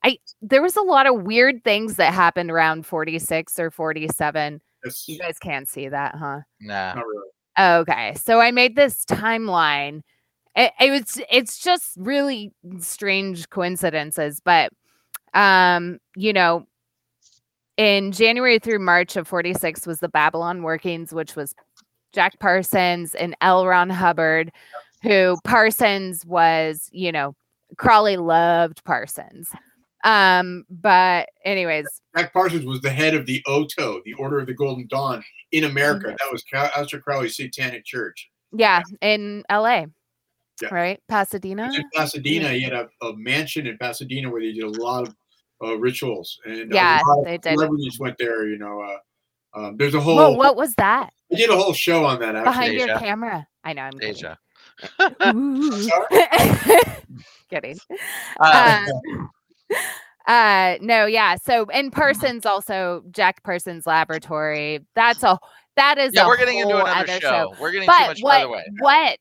I 0.04 0.18
there 0.42 0.64
was 0.64 0.76
a 0.76 0.82
lot 0.82 1.06
of 1.06 1.22
weird 1.22 1.64
things 1.64 1.98
that 1.98 2.12
happened 2.12 2.50
around 2.50 2.88
46 2.88 3.60
or 3.60 3.70
47. 3.70 4.60
That's 4.84 5.08
You 5.08 5.20
guys 5.20 5.38
can't 5.38 5.70
see 5.70 5.90
that, 5.90 6.16
huh? 6.16 6.40
Nah. 6.60 6.96
not 6.96 7.06
really. 7.06 7.82
Okay. 7.82 8.16
So 8.16 8.40
I 8.40 8.50
made 8.50 8.76
this 8.76 9.06
timeline. 9.06 10.02
It, 10.56 10.72
it 10.80 10.90
was 10.90 11.22
it's 11.30 11.60
just 11.60 11.92
really 11.98 12.52
strange 12.80 13.48
coincidences, 13.52 14.42
but 14.44 14.72
um, 15.36 16.00
you 16.16 16.34
know, 16.34 16.66
in 17.82 18.12
January 18.12 18.60
through 18.60 18.78
March 18.78 19.16
of 19.16 19.28
46 19.28 19.88
was 19.88 20.00
the 20.02 20.08
Babalon 20.08 20.62
workings, 20.62 21.12
which 21.12 21.36
was 21.36 21.56
Jack 22.14 22.38
Parsons 22.40 23.16
and 23.16 23.36
L. 23.42 23.66
Ron 23.66 23.90
Hubbard, 23.90 24.52
who 25.02 25.36
Parsons 25.44 26.24
was, 26.24 26.90
you 26.92 27.12
know, 27.12 27.34
Crowley 27.78 28.18
loved 28.18 28.84
Parsons. 28.84 29.50
Um, 30.04 30.64
but 30.70 31.30
anyways, 31.44 31.88
Jack 32.16 32.34
Parsons 32.34 32.66
was 32.66 32.82
the 32.82 32.92
head 32.92 33.16
of 33.16 33.26
the 33.26 33.42
OTO, 33.48 34.02
the 34.06 34.14
Order 34.14 34.40
of 34.40 34.46
the 34.46 34.54
Golden 34.54 34.86
Dawn 34.86 35.24
in 35.52 35.64
America. 35.64 36.10
Mhm. 36.10 36.18
That 36.20 36.32
was 36.32 36.44
Aleister 36.54 37.02
Crowley's 37.02 37.36
Satanic 37.36 37.84
Church. 37.84 38.30
yeah, 38.52 38.84
in 39.02 39.44
LA. 39.50 39.86
Yeah. 40.62 40.70
Right? 40.72 41.02
Pasadena. 41.08 41.72
In 41.74 41.84
Pasadena, 41.96 42.50
he 42.50 42.62
had 42.62 42.74
a, 42.74 42.88
a 43.02 43.16
mansion 43.16 43.66
in 43.66 43.80
Pasadena 43.80 44.30
where 44.30 44.42
they 44.42 44.52
did 44.54 44.66
a 44.66 44.70
lot 44.70 45.08
of 45.08 45.16
uh, 45.64 45.76
rituals, 45.78 46.40
and 46.46 46.72
uh, 46.72 46.76
Yeah, 46.76 47.02
a 47.02 47.08
lot 47.08 47.20
of 47.20 47.26
they 47.26 47.38
did. 47.38 47.54
Celebrities 47.54 48.00
went 48.00 48.18
there. 48.18 48.48
You 48.48 48.58
know, 48.58 48.82
uh, 48.82 49.60
um, 49.60 49.78
there's 49.78 49.94
a 49.96 50.00
whole. 50.02 50.16
Whoa, 50.16 50.32
what 50.32 50.56
was 50.56 50.74
that? 50.76 51.12
I 51.32 51.36
did 51.36 51.50
a 51.50 51.56
whole 51.56 51.74
show 51.74 52.06
on 52.06 52.20
that. 52.20 52.36
Actually. 52.36 52.52
Behind 52.52 52.74
your 52.74 53.00
camera. 53.00 53.48
I 53.64 53.74
know 53.74 53.84
I'm 53.84 53.94
kidding. 53.94 54.14
Deja. 54.16 54.38
Ooh. 55.36 55.90
kidding. 57.50 57.78
Uh, 58.40 58.86
Um, 58.88 59.30
uh 60.28 60.76
no 60.82 61.06
yeah 61.08 61.36
so 61.36 61.66
and 61.74 61.92
parsons 61.92 62.46
also 62.46 63.04
jack 63.10 63.42
parsons 63.44 63.88
laboratory 63.88 64.80
that's 64.96 65.24
a 65.24 65.38
that 65.76 65.98
is 65.98 66.12
yeah, 66.14 66.26
a 66.26 66.28
we're 66.28 66.38
getting 66.38 66.60
into 66.60 66.76
another 66.76 66.90
other 66.92 67.20
show. 67.20 67.56
We're 67.60 67.72
getting 67.72 67.88
too 67.88 67.94
but 67.98 68.08
much 68.10 68.22
farther 68.22 68.48
what 68.48 68.48
away. 68.48 68.66
what 68.80 69.18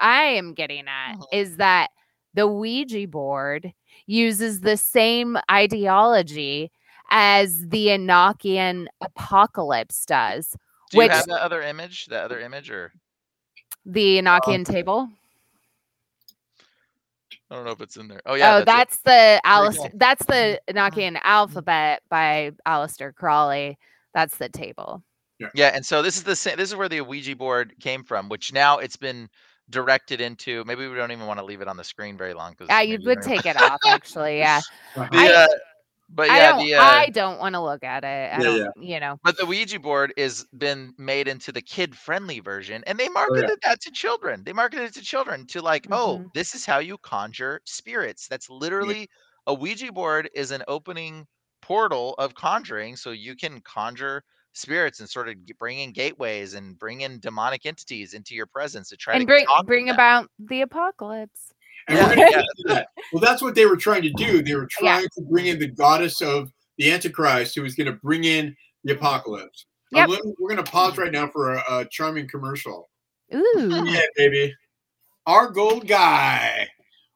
i 0.00 0.22
am 0.22 0.54
getting 0.54 0.84
at 0.86 1.16
Mhm. 1.16 1.24
is 1.32 1.56
that 1.56 1.90
the 2.34 2.46
ouija 2.46 3.08
board 3.08 3.72
uses 4.10 4.60
the 4.60 4.76
same 4.76 5.36
ideology 5.50 6.70
as 7.10 7.66
the 7.68 7.86
enochian 7.88 8.86
apocalypse 9.00 10.04
does 10.04 10.56
Do 10.90 10.98
which- 10.98 11.10
you 11.10 11.16
have 11.16 11.26
that 11.26 11.40
other 11.42 11.62
image? 11.62 12.06
That 12.06 12.24
other 12.24 12.40
image, 12.40 12.70
or 12.70 12.92
the 13.86 14.18
Um, 14.18 14.24
enochian 14.26 14.64
table 14.64 15.08
I 17.50 17.56
don't 17.56 17.64
know 17.64 17.72
if 17.72 17.80
it's 17.80 17.96
in 17.96 18.06
there. 18.06 18.20
Oh 18.26 18.34
yeah, 18.34 18.56
oh, 18.56 18.64
that's, 18.64 18.98
the 18.98 19.40
Alice. 19.44 19.78
That's 19.94 20.24
the 20.26 20.60
Mm-hmm. 20.68 20.78
Enochian 20.78 21.20
alphabet 21.24 22.02
by 22.08 22.52
Aleister 22.66 23.12
Crowley. 23.12 23.76
That's 24.14 24.36
the 24.38 24.48
table. 24.48 25.02
it. 25.40 25.50
yeah. 25.54 25.72
And 25.74 25.84
so 25.84 26.00
this 26.00 26.16
is 26.16 26.22
the 26.22 26.36
same. 26.36 26.56
This 26.56 26.68
is 26.70 26.76
where 26.76 26.88
the 26.88 27.00
Ouija 27.00 27.34
board 27.34 27.74
came 27.80 28.04
from, 28.04 28.28
which 28.28 28.52
now 28.52 28.78
it's 28.78 28.96
been 28.96 29.28
directed 29.70 30.20
into. 30.20 30.64
Maybe 30.66 30.86
we 30.88 30.96
don't 30.96 31.12
even 31.12 31.26
want 31.26 31.38
to 31.40 31.44
leave 31.44 31.60
it 31.62 31.68
on 31.68 31.76
the 31.76 31.84
screen 31.84 32.18
very 32.18 32.34
long 32.34 32.52
because 32.52 32.70
Yeah, 32.70 32.80
you 32.82 33.00
would 33.04 33.22
take 33.22 33.46
it 33.46 33.56
off. 33.58 33.80
Actually, 33.84 34.38
yeah. 34.38 34.62
Uh-huh. 34.96 35.08
The, 35.10 35.30
I- 35.30 35.32
uh, 35.32 35.46
but 36.10 36.30
I 36.30 36.38
yeah, 36.38 36.52
don't. 36.52 36.68
uh, 36.78 37.02
I 37.02 37.10
don't 37.10 37.38
want 37.40 37.54
to 37.54 37.60
look 37.62 37.84
at 37.84 38.04
it. 38.04 38.32
I 38.32 38.42
Yeah, 38.42 38.44
don't. 38.44 38.70
You 38.80 39.00
know. 39.00 39.18
but 39.24 39.36
the 39.36 39.46
Ouija 39.46 39.78
board 39.80 40.12
is 40.16 40.46
been 40.56 40.94
made 40.98 41.28
into 41.28 41.52
the 41.52 41.62
kid-friendly 41.62 42.40
version, 42.40 42.82
and 42.86 42.98
they 42.98 43.08
Oh, 43.16 43.50
marketed 43.50 43.58
that 43.64 43.80
to 43.82 43.90
children. 43.92 44.44
They 44.44 44.52
marketed 44.52 44.86
it 44.86 44.94
to 44.94 45.02
children 45.02 45.46
to 45.48 45.60
like, 45.62 45.86
oh, 45.92 46.22
Mhm. 46.22 46.30
this 46.34 46.54
is 46.54 46.64
how 46.66 46.78
you 46.78 46.98
conjure 46.98 47.60
spirits. 47.66 48.28
That's 48.28 48.48
literally 48.50 49.08
a 49.46 49.54
Ouija 49.54 49.92
board 49.92 50.30
is 50.34 50.50
an 50.52 50.62
opening 50.68 51.26
portal 51.62 52.14
of 52.18 52.34
conjuring, 52.34 52.96
so 52.96 53.10
you 53.10 53.36
can 53.36 53.60
conjure 53.62 54.22
spirits 54.52 55.00
and 55.00 55.08
sort 55.08 55.28
of 55.28 55.34
g- 55.46 55.54
bring 55.58 55.78
in 55.80 55.92
gateways 55.92 56.54
and 56.54 56.78
bring 56.78 57.02
in 57.02 57.20
demonic 57.20 57.66
entities 57.66 58.14
into 58.14 58.34
your 58.34 58.46
presence 58.46 58.88
to 58.88 58.96
try 58.96 59.14
And 59.14 59.22
to 59.22 59.26
bring 59.26 59.46
bring 59.64 59.90
about 59.90 60.28
the 60.38 60.62
apocalypse. 60.62 61.52
And 61.88 61.96
Yeah, 61.98 62.08
we're 62.08 62.14
gonna 62.16 62.20
yeah. 62.20 62.30
get 62.30 62.44
into 62.58 62.74
that. 62.74 62.88
Well, 63.12 63.20
that's 63.22 63.40
what 63.42 63.54
they 63.54 63.64
were 63.66 63.76
trying 63.76 64.02
to 64.02 64.10
do. 64.12 64.42
They 64.42 64.54
were 64.54 64.68
Yeah. 64.82 64.96
trying 64.98 65.08
to 65.16 65.22
bring 65.30 65.46
in 65.46 65.58
the 65.58 65.66
goddess 65.68 66.20
of 66.20 66.52
the 66.78 66.92
Antichrist, 66.92 67.54
who 67.54 67.62
was 67.62 67.74
going 67.74 67.86
to 67.86 67.94
bring 68.02 68.24
in 68.24 68.54
the 68.84 68.92
apocalypse. 68.92 69.66
Um, 69.94 69.98
Yep. 69.98 70.08
let 70.10 70.24
me- 70.24 70.34
we're 70.38 70.50
going 70.54 70.64
to 70.64 70.70
pause 70.70 70.98
right 70.98 71.10
now 71.10 71.28
for 71.28 71.54
a, 71.54 71.62
a 71.70 71.84
charming 71.86 72.28
commercial. 72.28 72.90
Ooh. 73.34 73.84
Yeah, 73.86 74.00
baby. 74.16 74.54
Our 75.26 75.48
gold 75.50 75.88
guy. 75.88 76.68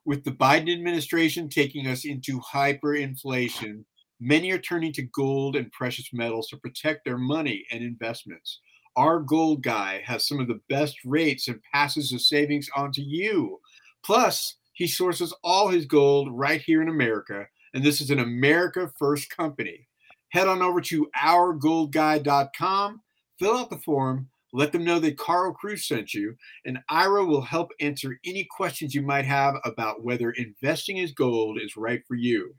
With 0.07 0.23
the 0.25 0.33
Biden 0.33 0.71
administration 0.71 1.49
taking 1.49 1.87
us 1.87 2.05
into 2.05 2.39
hyperinflation, 2.41 3.85
many 4.25 4.51
are 4.53 4.59
turning 4.59 4.91
to 4.95 5.03
gold 5.03 5.55
and 5.55 5.71
precious 5.71 6.09
metals 6.13 6.49
to 6.49 6.57
protect 6.57 7.05
their 7.05 7.19
money 7.19 7.67
and 7.71 7.85
investments. 7.85 8.61
Our 8.97 9.21
gold 9.21 9.63
guy 9.63 10.03
has 10.07 10.27
some 10.27 10.41
of 10.41 10.49
the 10.49 10.61
best 10.71 10.97
rates 11.05 11.47
and 11.47 11.61
passes 11.75 12.11
the 12.11 12.19
savings 12.19 12.71
on 12.75 12.91
to 12.93 13.03
you. 13.03 13.61
Plus, 14.03 14.57
he 14.73 14.87
sources 14.87 15.35
all 15.45 15.69
his 15.69 15.85
gold 15.85 16.29
right 16.33 16.61
here 16.61 16.81
in 16.81 16.89
America, 16.89 17.47
and 17.75 17.85
this 17.85 18.01
is 18.01 18.11
an 18.11 18.19
America 18.19 18.91
First 18.99 19.29
company. 19.29 19.87
Head 20.31 20.49
on 20.49 20.63
over 20.63 20.81
to 20.81 21.09
ourgoldguy.com, 21.23 23.03
fill 23.39 23.57
out 23.57 23.71
the 23.71 23.79
form, 23.79 24.29
let 24.55 24.73
them 24.73 24.85
know 24.85 25.01
that 25.01 25.19
Carl 25.19 25.53
Cruz 25.53 25.87
sent 25.87 26.15
you, 26.15 26.35
and 26.65 26.79
Ira 26.89 27.27
will 27.27 27.43
help 27.43 27.73
answer 27.79 28.19
any 28.25 28.47
questions 28.57 28.95
you 28.95 29.03
might 29.03 29.27
have 29.27 29.57
about 29.65 30.03
whether 30.03 30.31
investing 30.31 30.97
in 30.97 31.11
gold 31.15 31.59
is 31.61 31.77
right 31.77 32.03
for 32.09 32.15
you. 32.15 32.55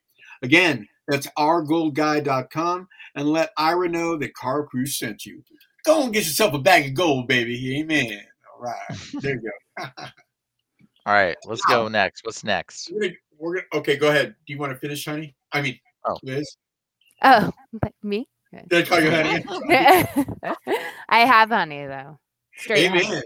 Again, 0.45 0.87
that's 1.07 1.25
ourgoldguy.com 1.39 2.87
and 3.15 3.27
let 3.27 3.49
Ira 3.57 3.89
know 3.89 4.15
that 4.17 4.35
Carl 4.35 4.67
Cruz 4.67 4.99
sent 4.99 5.25
you. 5.25 5.43
Go 5.85 6.03
and 6.03 6.13
get 6.13 6.25
yourself 6.25 6.53
a 6.53 6.59
bag 6.59 6.89
of 6.89 6.93
gold, 6.93 7.27
baby. 7.27 7.79
Amen. 7.79 8.21
All 8.53 8.61
right. 8.61 8.97
There 9.21 9.33
you 9.33 9.51
go. 9.77 9.85
All 11.07 11.13
right, 11.13 11.35
let's 11.45 11.65
go 11.65 11.87
next. 11.87 12.23
What's 12.25 12.43
next? 12.43 12.91
We're 12.91 13.01
gonna, 13.01 13.13
we're 13.39 13.55
gonna, 13.55 13.67
okay, 13.75 13.95
go 13.95 14.09
ahead. 14.09 14.35
Do 14.45 14.53
you 14.53 14.59
want 14.59 14.71
to 14.71 14.77
finish, 14.77 15.03
honey? 15.05 15.35
I 15.51 15.61
mean, 15.61 15.79
Oh. 16.07 16.17
Liz. 16.21 16.57
Oh, 17.23 17.51
but 17.73 17.91
me. 18.03 18.27
Did 18.67 18.85
I 18.85 18.87
call 18.87 18.99
you 19.01 19.09
honey? 19.09 19.43
I 21.09 21.19
have 21.25 21.49
honey 21.49 21.87
though. 21.87 22.19
Straight 22.55 22.87
honey. 22.87 23.21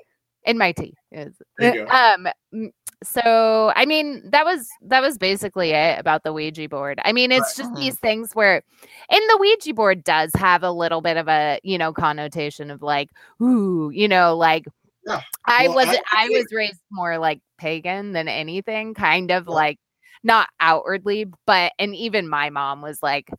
In 0.50 0.58
my 0.58 0.72
tea. 0.72 0.96
Is 1.12 1.34
There 1.58 1.76
you 1.76 1.86
go. 1.86 1.92
um 1.92 2.72
so 3.04 3.72
I 3.76 3.86
mean 3.86 4.30
that 4.32 4.44
was 4.46 4.68
that 4.88 5.02
was 5.02 5.18
basically 5.18 5.72
it 5.72 6.00
about 6.00 6.24
the 6.24 6.34
Ouija 6.34 6.68
board. 6.68 7.00
I 7.06 7.14
mean 7.14 7.32
it's 7.32 7.56
just 7.56 7.72
Mhm. 7.72 7.76
these 7.76 7.98
things 8.00 8.34
where 8.34 8.64
and 9.10 9.22
the 9.30 9.38
Ouija 9.40 9.74
board 9.74 10.04
does 10.04 10.32
have 10.36 10.64
a 10.64 10.72
little 10.72 11.02
bit 11.02 11.16
of 11.18 11.28
a, 11.30 11.60
you 11.64 11.78
know, 11.78 11.94
connotation 11.94 12.72
of 12.72 12.82
like, 12.82 13.10
ooh, 13.42 13.92
you 13.94 14.08
know, 14.08 14.36
like 14.36 14.66
Yeah. 15.06 15.22
I 15.46 15.68
Well, 15.68 15.76
was 15.78 15.88
I- 15.88 16.02
I, 16.12 16.26
I 16.26 16.30
was 16.30 16.48
raised 16.52 16.82
more 16.92 17.18
like 17.20 17.42
pagan 17.58 18.12
than 18.14 18.28
anything, 18.28 18.94
kind 18.96 19.32
of 19.32 19.48
like 19.48 19.78
not 20.24 20.50
outwardly, 20.60 21.26
but 21.46 21.72
and 21.80 21.96
even 21.96 22.28
my 22.28 22.50
mom 22.50 22.82
was 22.82 23.02
like, 23.04 23.30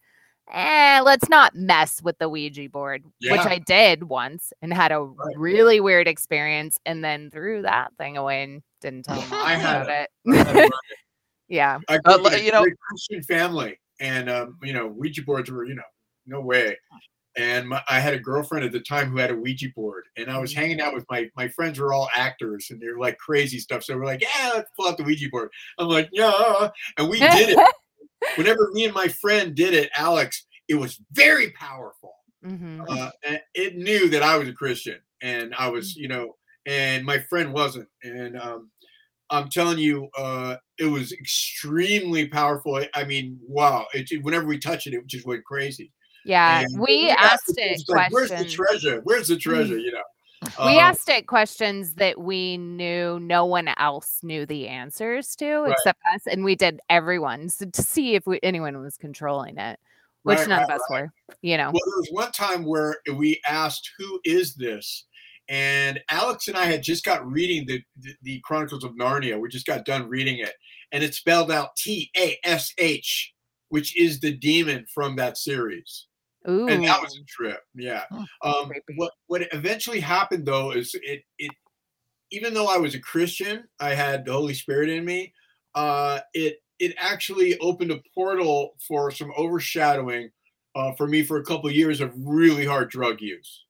eh, 0.53 1.01
let's 1.05 1.28
not 1.28 1.55
mess 1.55 2.03
with 2.03 2.18
the 2.18 2.28
Ouija 2.28 2.68
board, 2.68 3.03
which 3.22 3.40
I 3.40 3.59
did 3.59 4.05
once 4.05 4.53
and 4.62 4.72
had 4.72 4.92
a 4.92 5.01
Right. 5.01 5.34
really 5.36 5.80
weird 5.80 6.09
experience 6.09 6.78
and 6.86 7.03
then 7.05 7.30
threw 7.30 7.62
that 7.62 7.92
thing 7.98 8.16
away 8.16 8.42
and 8.44 8.62
didn't 8.80 9.05
tell 9.05 9.16
mom 9.16 9.32
I 9.32 9.55
had 9.55 9.82
about 9.82 9.90
I 9.90 9.92
had 9.94 10.07
to 10.44 10.51
it. 10.51 10.57
run 10.57 10.57
it. 10.66 10.72
yeah. 11.48 11.78
I 11.88 11.94
Uh, 11.96 11.98
grew 11.98 12.14
up 12.26 12.32
in 12.32 12.40
a 12.40 12.42
you 12.42 12.53
know- 12.53 12.66
Christian 12.88 13.22
family, 13.22 13.78
and 14.01 14.28
um, 14.30 14.59
you 14.62 14.72
know, 14.72 14.86
Ouija 14.86 15.22
boards 15.22 15.51
were, 15.51 15.64
you 15.64 15.74
know, 15.74 15.82
no 16.26 16.40
way. 16.40 16.76
And 17.36 17.68
my, 17.68 17.80
I 17.88 18.01
had 18.01 18.12
a 18.12 18.18
girlfriend 18.18 18.64
at 18.64 18.72
the 18.72 18.80
time 18.80 19.09
who 19.09 19.18
had 19.18 19.30
a 19.30 19.36
Ouija 19.36 19.68
board, 19.76 20.05
and 20.16 20.28
I 20.30 20.38
was 20.38 20.53
hanging 20.53 20.80
out 20.80 20.92
with 20.94 21.05
my 21.09 21.28
my 21.36 21.46
friends 21.48 21.78
were 21.78 21.92
all 21.92 22.09
actors, 22.16 22.68
and 22.70 22.80
they 22.80 22.88
were 22.88 22.98
like 22.98 23.18
crazy 23.18 23.59
stuff. 23.61 23.84
So 23.84 23.96
we're 23.96 24.05
like, 24.05 24.20
yeah, 24.20 24.51
let's 24.55 24.70
pull 24.76 24.88
out 24.88 24.96
the 24.96 25.05
Ouija 25.05 25.28
board. 25.30 25.48
I'm 25.78 25.88
like, 25.88 26.09
yeah, 26.12 26.70
and 26.98 27.09
we 27.09 27.20
did 27.20 27.51
it. 27.51 27.59
Whenever 28.37 28.71
me 28.73 28.85
and 28.85 28.95
my 28.95 29.09
friend 29.09 29.55
did 29.55 29.75
it, 29.75 29.91
Alex, 29.97 30.47
it 30.68 30.75
was 30.75 31.01
very 31.12 31.51
powerful. 31.53 32.14
hmm 32.43 32.81
uh, 32.89 33.11
and 33.25 33.41
it 33.55 33.77
knew 33.77 34.09
that 34.09 34.23
I 34.23 34.37
was 34.39 34.49
a 34.49 34.53
Christian, 34.53 34.99
and 35.21 35.55
I 35.55 35.68
was, 35.68 35.95
you 35.97 36.09
know, 36.09 36.37
and 36.66 37.05
my 37.05 37.18
friend 37.18 37.53
wasn't, 37.53 37.89
and 38.03 38.39
um, 38.41 38.71
I'm 39.31 39.49
telling 39.49 39.79
you, 39.79 40.09
uh, 40.16 40.57
it 40.79 40.87
was 40.87 41.12
extremely 41.12 42.29
powerful. 42.29 42.83
I- 42.95 43.05
mean, 43.05 43.39
wow! 43.47 43.87
It 43.93 44.23
whenever 44.23 44.47
we 44.47 44.59
touch 44.59 44.87
it, 44.87 44.95
it 44.95 45.07
just 45.07 45.27
went 45.27 45.45
crazy. 45.45 45.93
Yeah. 46.25 46.61
And 46.61 46.81
we 46.81 47.11
asked 47.11 47.45
it 47.49 47.83
like, 47.89 48.11
Where's 48.12 48.31
the 48.31 48.47
treasure? 48.47 49.01
Where's 49.05 49.29
the 49.29 49.37
treasure? 49.37 49.79
You 49.79 49.93
know. 49.93 50.03
We 50.59 50.78
Uh, 50.78 50.80
asked 50.80 51.09
it 51.09 51.26
questions 51.26 51.94
that 51.94 52.20
we 52.20 52.57
knew 52.57 53.18
no 53.20 53.44
one 53.44 53.68
else 53.76 54.20
knew 54.22 54.46
the 54.46 54.68
answers 54.68 55.34
to 55.36 55.61
Right. 55.62 55.72
except 55.72 56.01
us, 56.14 56.26
and 56.26 56.44
we 56.44 56.55
did 56.55 56.80
everyone's 56.88 57.57
to 57.57 57.82
see 57.82 58.14
if 58.14 58.26
we, 58.26 58.40
anyone 58.42 58.80
was 58.80 58.96
controlling 58.96 59.59
it, 59.59 59.78
which 60.22 60.38
Right, 60.38 60.48
none 60.48 60.59
right, 60.61 60.70
of 60.70 60.80
us 60.80 60.90
were. 60.90 61.12
You 61.42 61.57
know, 61.57 61.70
Well, 61.72 61.82
there 61.84 61.98
was 61.98 62.09
one 62.11 62.32
time 62.32 62.64
where 62.64 63.01
we 63.14 63.40
asked, 63.46 63.90
"Who 63.98 64.20
is 64.24 64.55
this?" 64.55 65.07
and 65.48 66.01
Alex 66.09 66.46
and 66.46 66.57
I 66.57 66.66
had 66.66 66.82
just 66.82 67.05
got 67.05 67.28
reading 67.28 67.66
the, 67.66 67.82
the, 67.98 68.14
the 68.22 68.40
Chronicles 68.44 68.84
of 68.84 68.92
Narnia. 68.92 69.40
We 69.40 69.48
just 69.48 69.66
got 69.66 69.84
done 69.84 70.09
reading 70.09 70.38
it, 70.38 70.55
and 70.92 71.03
it 71.03 71.14
spelled 71.14 71.51
out 71.51 71.74
T 71.76 72.11
A 72.16 72.38
S 72.44 72.72
H, 72.78 73.34
which 73.68 73.96
is 73.96 74.20
the 74.20 74.32
demon 74.32 74.86
from 74.94 75.16
that 75.16 75.36
series. 75.38 76.07
Ooh. 76.49 76.68
And 76.68 76.84
that 76.84 77.03
was 77.03 77.18
a 77.18 77.24
trip. 77.24 77.61
Yeah. 77.74 78.05
Oh, 78.43 78.62
Um, 78.62 78.72
what 78.97 79.12
what 79.26 79.43
eventually 79.53 80.01
happened 80.01 80.47
though 80.47 80.72
is 80.72 80.95
it 80.95 81.22
it 81.38 81.53
even 82.30 82.55
though 82.55 82.68
I 82.68 82.76
was 82.78 82.95
a 82.95 83.01
Christian, 83.01 83.64
I 83.80 83.95
had 83.95 84.24
the 84.24 84.32
Holy 84.32 84.55
Spirit 84.55 84.88
in 84.88 85.05
me. 85.05 85.34
Uh, 85.74 86.20
it 86.32 86.62
it 86.78 86.95
actually 86.99 87.59
opened 87.59 87.91
a 87.91 88.01
portal 88.14 88.74
for 88.86 89.11
some 89.11 89.32
overshadowing 89.36 90.30
uh, 90.74 90.93
for 90.93 91.07
me 91.07 91.22
for 91.22 91.38
a 91.38 91.45
couple 91.45 91.68
of 91.68 91.76
years 91.76 92.01
of 92.01 92.12
really 92.16 92.64
hard 92.64 92.91
drug 92.91 93.20
use. 93.20 93.64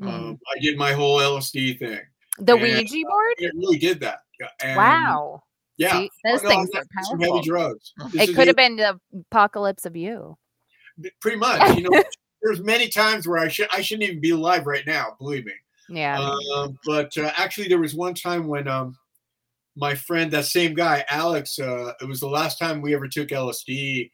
Mhm. 0.00 0.08
Um, 0.08 0.38
I 0.54 0.60
did 0.60 0.78
my 0.78 0.92
whole 0.92 1.18
LSD 1.18 1.78
thing. 1.78 2.00
the 2.38 2.54
and, 2.54 2.62
Ouija 2.62 2.96
uh, 3.06 3.10
board? 3.10 3.34
It 3.38 3.52
really 3.54 3.78
did 3.78 4.00
that. 4.00 4.20
And- 4.62 4.76
wow. 4.76 5.42
Yeah. 5.76 5.92
See, 5.92 6.10
those 6.24 6.40
Oh, 6.40 6.42
no, 6.44 6.48
things 6.48 6.70
are 6.74 7.04
some 7.04 7.20
heavy 7.20 7.40
drugs. 7.42 7.92
This 8.12 8.28
It 8.28 8.34
could 8.34 8.46
have 8.46 8.56
been 8.56 8.76
the 8.76 9.00
apocalypse 9.30 9.86
of 9.86 9.96
you. 9.96 10.36
Pretty 11.20 11.36
much. 11.36 11.76
You 11.76 11.82
know, 11.82 12.02
there's 12.42 12.60
many 12.60 12.88
times 12.88 13.26
where 13.26 13.38
I 13.38 13.48
should 13.48 13.68
I 13.72 13.82
shouldn't 13.82 14.08
even 14.08 14.20
be 14.20 14.30
alive 14.30 14.66
right 14.66 14.86
now. 14.86 15.16
Believe 15.18 15.46
me. 15.46 15.52
Yeah. 15.88 16.18
Um, 16.54 16.78
but 16.86 17.16
uh, 17.18 17.32
actually, 17.36 17.68
there 17.68 17.78
was 17.78 17.94
one 17.94 18.14
time 18.14 18.46
when 18.46 18.68
um, 18.68 18.96
my 19.76 19.94
friend, 19.94 20.30
that 20.30 20.46
same 20.46 20.74
guy, 20.74 21.04
Alex, 21.08 21.58
uh, 21.58 21.92
it 22.00 22.06
was 22.06 22.20
the 22.20 22.28
last 22.28 22.58
time 22.58 22.80
we 22.80 22.94
ever 22.94 23.08
took 23.08 23.28
LSD, 23.28 24.10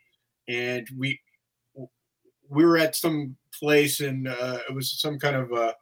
and 0.49 0.89
we 0.97 1.20
we 2.51 2.64
were 2.64 2.79
at 2.79 2.97
some 2.97 3.37
place, 3.59 4.01
and 4.01 4.29
uh, 4.29 4.59
it 4.68 4.74
was 4.74 5.01
some 5.01 5.18
kind 5.18 5.37
of. 5.37 5.53
Uh, 5.53 5.72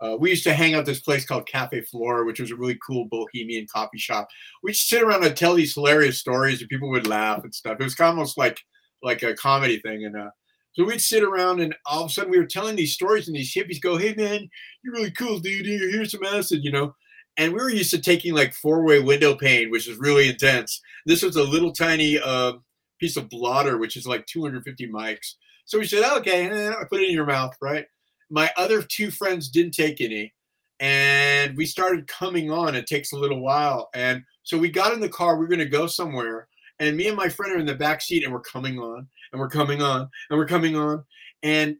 uh, 0.00 0.16
we 0.18 0.28
used 0.28 0.44
to 0.44 0.52
hang 0.52 0.74
out 0.74 0.84
this 0.84 1.00
place 1.00 1.24
called 1.24 1.46
Cafe 1.46 1.80
Flora, 1.82 2.26
which 2.26 2.40
was 2.40 2.50
a 2.50 2.56
really 2.56 2.78
cool 2.84 3.06
bohemian 3.06 3.66
coffee 3.72 3.96
shop. 3.96 4.28
We'd 4.62 4.74
sit 4.74 5.02
around 5.02 5.24
and 5.24 5.36
tell 5.36 5.54
these 5.54 5.74
hilarious 5.74 6.18
stories, 6.18 6.60
and 6.60 6.68
people 6.68 6.90
would 6.90 7.06
laugh 7.06 7.44
and 7.44 7.54
stuff. 7.54 7.78
It 7.80 7.84
was 7.84 7.94
kind 7.94 8.08
of 8.08 8.18
almost 8.18 8.36
like 8.36 8.60
like 9.02 9.22
a 9.22 9.34
comedy 9.34 9.78
thing, 9.78 10.04
and 10.04 10.16
uh, 10.16 10.30
so 10.74 10.84
we'd 10.84 11.00
sit 11.00 11.22
around, 11.22 11.60
and 11.60 11.74
all 11.86 12.04
of 12.04 12.10
a 12.10 12.12
sudden 12.12 12.30
we 12.30 12.38
were 12.38 12.46
telling 12.46 12.76
these 12.76 12.94
stories, 12.94 13.28
and 13.28 13.36
these 13.36 13.54
hippies 13.54 13.80
go, 13.80 13.96
"Hey 13.96 14.14
man, 14.14 14.48
you're 14.82 14.94
really 14.94 15.12
cool, 15.12 15.38
dude. 15.38 15.66
Here, 15.66 15.90
here's 15.90 16.12
some 16.12 16.24
acid, 16.24 16.64
you 16.64 16.72
know. 16.72 16.94
And 17.36 17.52
we 17.52 17.58
were 17.58 17.70
used 17.70 17.90
to 17.90 18.00
taking 18.00 18.34
like 18.34 18.54
four-way 18.54 19.00
window 19.00 19.34
pane, 19.34 19.70
which 19.70 19.88
is 19.88 19.98
really 19.98 20.28
intense. 20.28 20.80
This 21.06 21.22
was 21.22 21.36
a 21.36 21.42
little 21.42 21.72
tiny 21.72 22.18
uh, 22.18 22.54
piece 23.00 23.16
of 23.16 23.28
blotter, 23.28 23.78
which 23.78 23.96
is 23.96 24.06
like 24.06 24.26
250 24.26 24.88
mics. 24.88 25.34
So 25.64 25.78
we 25.78 25.86
said, 25.86 26.04
okay, 26.18 26.48
eh, 26.48 26.70
I 26.70 26.84
put 26.88 27.00
it 27.00 27.08
in 27.08 27.14
your 27.14 27.26
mouth, 27.26 27.56
right? 27.60 27.86
My 28.30 28.50
other 28.56 28.82
two 28.82 29.10
friends 29.10 29.48
didn't 29.48 29.74
take 29.74 30.00
any, 30.00 30.32
and 30.80 31.56
we 31.56 31.66
started 31.66 32.06
coming 32.06 32.50
on. 32.50 32.74
It 32.74 32.86
takes 32.86 33.12
a 33.12 33.18
little 33.18 33.40
while, 33.40 33.88
and 33.94 34.22
so 34.42 34.58
we 34.58 34.70
got 34.70 34.92
in 34.92 35.00
the 35.00 35.08
car. 35.08 35.36
We 35.36 35.44
are 35.44 35.48
going 35.48 35.58
to 35.58 35.66
go 35.66 35.86
somewhere, 35.86 36.48
and 36.80 36.96
me 36.96 37.08
and 37.08 37.16
my 37.16 37.28
friend 37.28 37.52
are 37.54 37.58
in 37.58 37.66
the 37.66 37.74
back 37.74 38.00
seat, 38.00 38.24
and 38.24 38.32
we're 38.32 38.40
coming 38.40 38.78
on, 38.78 39.06
and 39.32 39.40
we're 39.40 39.48
coming 39.48 39.82
on, 39.82 40.08
and 40.30 40.38
we're 40.38 40.46
coming 40.46 40.76
on, 40.76 41.04
and 41.42 41.76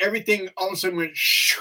everything 0.00 0.48
all 0.56 0.68
of 0.68 0.74
a 0.74 0.76
sudden 0.76 0.96
went. 0.96 1.16
Shoo, 1.16 1.60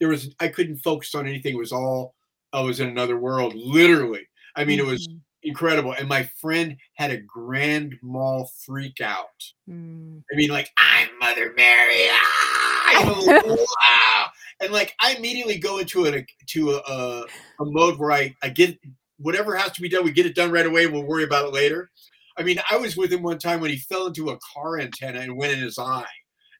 there 0.00 0.08
was 0.08 0.34
I 0.40 0.48
couldn't 0.48 0.78
focus 0.78 1.14
on 1.14 1.26
anything. 1.26 1.54
It 1.54 1.58
was 1.58 1.72
all 1.72 2.14
I 2.52 2.60
was 2.60 2.80
in 2.80 2.88
another 2.88 3.18
world, 3.18 3.54
literally. 3.54 4.26
I 4.56 4.64
mean, 4.64 4.78
it 4.78 4.84
was 4.86 5.08
Mhm. 5.08 5.20
incredible. 5.44 5.92
And 5.92 6.08
my 6.08 6.24
friend 6.40 6.76
had 6.94 7.10
a 7.10 7.16
grand 7.16 7.96
mal 8.02 8.50
freak 8.66 9.00
out. 9.00 9.42
Mm. 9.68 10.22
I 10.30 10.36
mean, 10.36 10.50
like 10.50 10.70
I'm 10.76 11.08
Mother 11.18 11.54
Mary, 11.56 12.06
ah! 12.10 13.00
You 13.00 13.06
know, 13.06 13.20
like, 13.20 13.46
wow. 13.46 14.26
And 14.60 14.72
like 14.72 14.94
I 15.00 15.14
immediately 15.14 15.56
go 15.58 15.78
into 15.78 16.06
a 16.06 16.24
to 16.48 16.70
a, 16.72 16.76
a, 16.86 17.26
a 17.60 17.64
mode 17.64 17.98
where 17.98 18.12
I 18.12 18.36
I 18.42 18.50
get 18.50 18.78
whatever 19.22 19.56
has 19.56 19.72
to 19.72 19.80
be 19.80 19.88
done, 19.88 20.04
we 20.04 20.12
get 20.12 20.26
it 20.26 20.34
done 20.34 20.50
right 20.50 20.66
away. 20.66 20.86
We'll 20.86 21.06
worry 21.06 21.24
about 21.24 21.46
it 21.46 21.54
later. 21.54 21.90
I 22.36 22.42
mean, 22.42 22.58
I 22.70 22.76
was 22.76 22.96
with 22.96 23.12
him 23.12 23.22
one 23.22 23.38
time 23.38 23.60
when 23.60 23.70
he 23.70 23.76
fell 23.76 24.06
into 24.06 24.30
a 24.30 24.38
car 24.54 24.78
antenna 24.78 25.20
and 25.20 25.36
went 25.36 25.52
in 25.52 25.60
his 25.60 25.78
eye. 25.78 26.06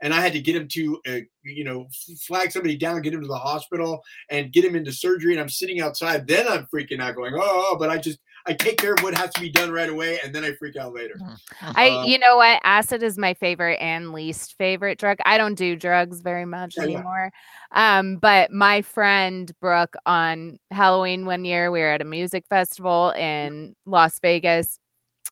And 0.03 0.13
I 0.13 0.21
had 0.21 0.33
to 0.33 0.41
get 0.41 0.57
him 0.57 0.67
to, 0.69 1.01
uh, 1.09 1.19
you 1.45 1.63
know, 1.65 1.87
flag 2.27 2.51
somebody 2.51 2.77
down, 2.77 3.03
get 3.03 3.15
him 3.15 3.21
to 3.21 3.29
the 3.29 3.37
hospital, 3.37 4.03
and 4.31 4.53
get 4.53 4.65
him 4.65 4.75
into 4.75 4.93
surgery. 4.93 5.33
And 5.33 5.41
I'm 5.41 5.49
sitting 5.49 5.81
outside. 5.81 6.27
Then 6.27 6.49
I'm 6.49 6.67
freaking 6.75 7.01
out, 7.01 7.15
going, 7.15 7.35
"Oh!" 7.37 7.77
But 7.79 7.89
I 7.89 7.99
just, 7.99 8.19
I 8.47 8.55
take 8.55 8.79
care 8.79 8.95
of 8.95 9.03
what 9.03 9.15
has 9.15 9.31
to 9.35 9.41
be 9.41 9.51
done 9.51 9.71
right 9.71 9.89
away, 9.89 10.19
and 10.25 10.35
then 10.35 10.45
I 10.45 10.53
freak 10.55 10.77
out 10.77 10.93
later. 10.95 11.21
I, 11.61 11.91
Um, 11.91 12.05
you 12.07 12.19
know 12.19 12.37
what? 12.37 12.61
Acid 12.65 13.03
is 13.03 13.17
my 13.17 13.35
favorite 13.35 13.79
and 13.81 14.13
least 14.13 14.57
favorite 14.59 14.99
drug. 14.99 15.19
I 15.25 15.39
don't 15.39 15.55
do 15.55 15.77
drugs 15.77 16.21
very 16.21 16.45
much 16.45 16.77
Yeah, 16.77 16.85
yeah. 16.85 16.95
anymore. 16.97 17.31
Um, 17.71 18.17
but 18.17 18.51
my 18.51 18.83
friend 18.83 19.53
Brooke 19.61 19.95
on 20.07 20.59
Halloween 20.71 21.27
one 21.27 21.45
year, 21.45 21.71
we 21.71 21.81
were 21.81 21.91
at 21.91 22.01
a 22.01 22.05
music 22.05 22.45
festival 22.49 23.11
in 23.11 23.75
Las 23.87 24.19
Vegas. 24.21 24.79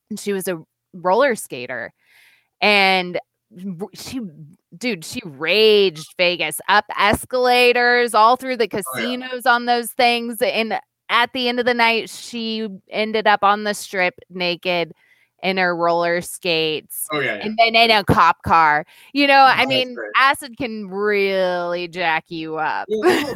And 0.09 0.19
she 0.19 0.33
was 0.33 0.49
a 0.49 0.61
roller 0.93 1.37
skater, 1.37 1.93
and 2.61 3.19
she, 3.95 4.21
dude, 4.77 5.05
she 5.05 5.21
raged 5.25 6.15
Vegas 6.17 6.61
up 6.69 6.85
escalators 6.99 8.15
all 8.15 8.37
through 8.37 8.57
the 8.57 8.69
Oh, 8.73 8.77
yeah. 8.77 8.83
casinos 8.83 9.47
on 9.47 9.67
those 9.67 9.93
things, 9.93 10.43
and 10.43 10.81
at 11.11 11.33
the 11.35 11.49
end 11.49 11.61
of 11.61 11.67
the 11.67 11.75
night, 11.75 12.09
she 12.09 12.67
ended 12.89 13.27
up 13.27 13.43
on 13.45 13.65
the 13.65 13.75
strip 13.75 14.15
naked 14.31 14.93
in 15.43 15.57
her 15.57 15.75
roller 15.75 16.21
skates 16.21 17.07
Oh 17.13 17.19
yeah, 17.19 17.37
yeah. 17.37 17.47
and 17.47 17.59
then 17.59 17.75
in 17.75 17.91
a 17.91 18.05
cop 18.05 18.43
car. 18.43 18.85
You 19.15 19.27
know, 19.27 19.41
I 19.41 19.57
That's 19.59 19.69
mean, 19.69 19.95
great. 19.95 20.11
acid 20.17 20.57
can 20.59 20.89
really 20.89 21.89
jack 21.89 22.25
you 22.29 22.57
up. 22.57 22.87
Yeah, 22.91 23.33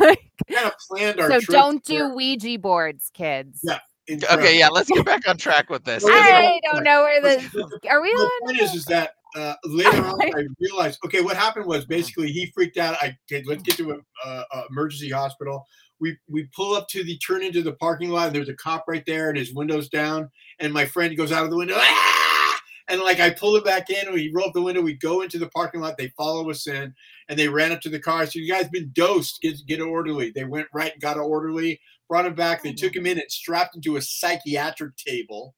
kind 0.53 0.67
of 0.67 0.73
planned 0.89 1.21
our 1.21 1.29
so 1.31 1.41
trip 1.41 1.47
don't 1.57 1.85
for- 1.87 1.93
do 1.93 2.09
Ouija 2.15 2.59
boards, 2.59 3.11
kids. 3.15 3.61
Yeah, 3.63 3.79
incredible. 4.07 4.43
Okay, 4.45 4.59
yeah, 4.59 4.69
let's 4.69 4.91
get 4.91 5.05
back 5.07 5.27
on 5.27 5.39
track 5.39 5.71
with 5.71 5.85
this. 5.85 6.05
I 6.07 6.61
don't 6.71 6.85
know 6.85 7.03
where 7.03 7.23
this 7.23 7.51
the- 7.53 7.81
are 7.91 8.03
we 8.03 8.11
the 8.11 8.17
on? 8.19 8.41
point 8.49 8.61
is, 8.61 8.75
is 8.75 8.85
that 8.87 9.15
uh, 9.35 9.55
later 9.65 10.05
on 10.05 10.21
I 10.23 10.47
realized, 10.61 11.01
okay, 11.05 11.21
what 11.21 11.37
happened 11.37 11.67
was 11.67 11.85
basically 11.85 12.31
he 12.33 12.51
freaked 12.55 12.77
out. 12.77 12.97
I 13.01 13.17
okay, 13.31 13.45
let's 13.47 13.63
get 13.63 13.77
to 13.77 13.93
an 13.93 14.03
a 14.25 14.45
emergency 14.71 15.11
hospital. 15.11 15.67
We 16.01 16.17
we 16.29 16.49
pull 16.55 16.75
up 16.75 16.89
to 16.89 17.05
the 17.05 17.19
turn 17.19 17.43
into 17.43 17.63
the 17.63 17.75
parking 17.75 18.11
lot, 18.11 18.29
and 18.29 18.37
there's 18.37 18.49
a 18.49 18.55
cop 18.55 18.85
right 18.89 19.05
there, 19.07 19.29
and 19.29 19.39
his 19.39 19.55
window's 19.55 19.89
down, 19.89 20.31
and 20.59 20.73
my 20.73 20.85
friend 20.85 21.17
goes 21.17 21.33
out 21.33 21.45
of 21.45 21.51
the 21.51 21.57
window. 21.57 21.77
"Ah!" 21.79 22.61
And 22.89 23.01
like 23.01 23.19
I 23.19 23.31
pull 23.31 23.57
it 23.57 23.65
back 23.65 23.89
in, 23.89 24.13
we 24.13 24.31
roll 24.35 24.49
up 24.49 24.53
the 24.53 24.61
window, 24.61 24.83
we 24.83 24.95
go 24.95 25.23
into 25.23 25.39
the 25.39 25.49
parking 25.49 25.81
lot, 25.81 25.97
they 25.97 26.09
follow 26.19 26.51
us 26.51 26.67
in, 26.67 26.95
and 27.29 27.39
they 27.39 27.49
ran 27.49 27.73
up 27.73 27.81
to 27.83 27.89
the 27.89 27.99
car. 27.99 28.27
So 28.27 28.39
You 28.39 28.53
guys 28.53 28.69
been 28.69 28.91
dosed, 28.93 29.41
get 29.41 29.57
get 29.67 29.81
an 29.81 29.89
orderly. 29.89 30.33
They 30.35 30.45
went 30.45 30.69
right 30.75 30.93
and 30.93 31.01
got 31.01 31.17
an 31.17 31.23
orderly, 31.23 31.81
brought 32.09 32.27
him 32.27 32.35
back, 32.35 32.63
they 32.63 32.73
took 32.73 32.95
him 32.95 33.07
in 33.07 33.19
and 33.19 33.31
strapped 33.31 33.75
him 33.75 33.83
to 33.83 33.97
a 33.97 34.03
psychiatric 34.03 34.97
table, 34.97 35.55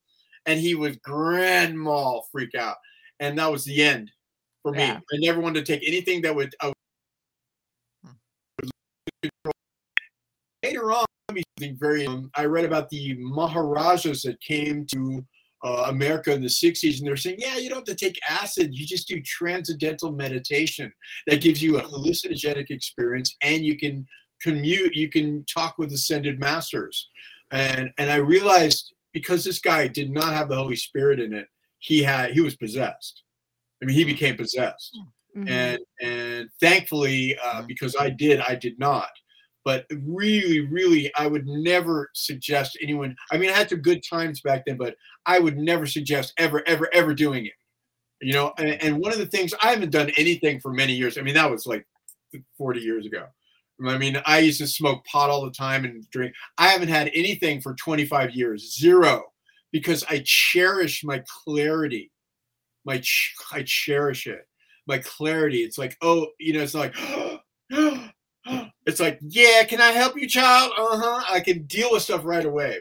and 0.46 0.60
he 0.60 0.74
was 0.74 0.96
grand 0.98 1.78
mal 1.78 2.26
freak 2.30 2.54
out. 2.54 2.76
And 3.20 3.38
that 3.38 3.50
was 3.50 3.64
the 3.64 3.82
end 3.82 4.10
for 4.62 4.72
me. 4.72 4.78
Yeah. 4.78 4.98
I 4.98 5.16
never 5.18 5.40
wanted 5.40 5.64
to 5.64 5.72
take 5.72 5.86
anything 5.86 6.22
that 6.22 6.34
would 6.34 6.54
I 6.60 6.72
later 10.66 10.92
on 10.92 11.04
let 11.28 11.34
me 11.34 11.42
something 11.58 11.76
very 11.78 12.06
um, 12.06 12.30
i 12.36 12.44
read 12.44 12.64
about 12.64 12.88
the 12.90 13.14
maharajas 13.18 14.22
that 14.22 14.40
came 14.40 14.86
to 14.86 15.24
uh, 15.64 15.84
america 15.88 16.32
in 16.32 16.40
the 16.40 16.48
60s 16.48 16.98
and 16.98 17.06
they're 17.06 17.16
saying 17.16 17.36
yeah 17.38 17.56
you 17.56 17.68
don't 17.68 17.78
have 17.78 17.96
to 17.96 18.04
take 18.04 18.18
acid 18.28 18.74
you 18.74 18.86
just 18.86 19.08
do 19.08 19.20
transcendental 19.22 20.12
meditation 20.12 20.92
that 21.26 21.40
gives 21.40 21.62
you 21.62 21.78
a 21.78 21.82
hallucinogenic 21.82 22.70
experience 22.70 23.36
and 23.42 23.64
you 23.64 23.76
can 23.76 24.06
commute 24.42 24.94
you 24.94 25.08
can 25.08 25.44
talk 25.44 25.78
with 25.78 25.92
ascended 25.92 26.38
masters 26.40 27.10
and 27.52 27.90
and 27.98 28.10
i 28.10 28.16
realized 28.16 28.92
because 29.12 29.44
this 29.44 29.60
guy 29.60 29.88
did 29.88 30.10
not 30.10 30.32
have 30.32 30.48
the 30.48 30.56
holy 30.56 30.76
spirit 30.76 31.20
in 31.20 31.32
it 31.32 31.48
he 31.86 32.02
had 32.02 32.32
he 32.32 32.40
was 32.40 32.56
possessed. 32.56 33.22
I 33.80 33.86
mean 33.86 33.94
he 33.96 34.04
became 34.04 34.36
possessed. 34.36 34.98
Mhm. 35.36 35.50
and 35.50 35.78
and 36.00 36.48
thankfully 36.60 37.36
uh, 37.44 37.62
because 37.68 37.94
i 38.00 38.08
did 38.10 38.40
i 38.40 38.54
did 38.54 38.78
not. 38.78 39.10
But 39.64 39.84
really 39.90 40.60
really 40.66 41.12
i 41.16 41.26
would 41.26 41.46
never 41.46 42.08
suggest 42.14 42.78
anyone 42.82 43.14
i 43.32 43.36
mean 43.38 43.50
i 43.50 43.52
had 43.52 43.68
some 43.70 43.82
good 43.82 44.02
times 44.08 44.40
back 44.40 44.64
then 44.66 44.76
but 44.78 44.94
i 45.26 45.38
would 45.38 45.58
never 45.58 45.86
suggest 45.86 46.32
ever 46.38 46.62
ever 46.66 46.88
ever 46.92 47.12
doing 47.14 47.44
it. 47.46 47.52
You 48.22 48.32
know 48.32 48.52
and, 48.58 48.82
and 48.82 48.98
one 48.98 49.12
of 49.12 49.18
the 49.18 49.26
things 49.34 49.52
i 49.62 49.68
haven't 49.74 49.90
done 49.98 50.10
anything 50.16 50.58
for 50.60 50.72
many 50.72 50.94
years 50.94 51.18
i 51.18 51.22
mean 51.22 51.34
that 51.34 51.50
was 51.50 51.66
like 51.66 51.86
40 52.58 52.80
years 52.80 53.04
ago. 53.06 53.24
I 53.86 53.98
mean 53.98 54.16
i 54.24 54.38
used 54.38 54.60
to 54.60 54.66
smoke 54.66 55.04
pot 55.04 55.28
all 55.30 55.44
the 55.44 55.50
time 55.66 55.84
and 55.84 56.08
drink. 56.10 56.32
I 56.56 56.68
haven't 56.68 56.88
had 56.98 57.10
anything 57.14 57.60
for 57.60 57.74
25 57.74 58.30
years 58.34 58.74
zero 58.80 59.14
because 59.78 60.04
i 60.08 60.22
cherish 60.24 61.04
my 61.04 61.22
clarity 61.26 62.10
my 62.84 62.98
ch- 62.98 63.34
i 63.52 63.62
cherish 63.62 64.26
it 64.26 64.46
my 64.86 64.98
clarity. 64.98 65.58
It's 65.58 65.78
like, 65.78 65.96
oh, 66.02 66.28
you 66.38 66.54
know, 66.54 66.62
it's 66.62 66.74
like, 66.74 66.94
it's 68.86 69.00
like, 69.00 69.18
yeah, 69.22 69.64
can 69.64 69.80
I 69.80 69.92
help 69.92 70.16
you, 70.16 70.28
child? 70.28 70.72
Uh 70.76 70.98
huh. 70.98 71.24
I 71.28 71.40
can 71.40 71.64
deal 71.64 71.88
with 71.92 72.02
stuff 72.02 72.24
right 72.24 72.44
away. 72.44 72.78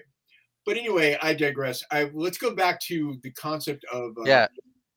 But 0.66 0.78
anyway, 0.78 1.18
I 1.22 1.34
digress. 1.34 1.84
I 1.92 2.10
let's 2.14 2.38
go 2.38 2.56
back 2.56 2.80
to 2.82 3.18
the 3.24 3.32
concept 3.32 3.86
of 3.92 4.18
uh, 4.18 4.24
Yeah. 4.26 4.48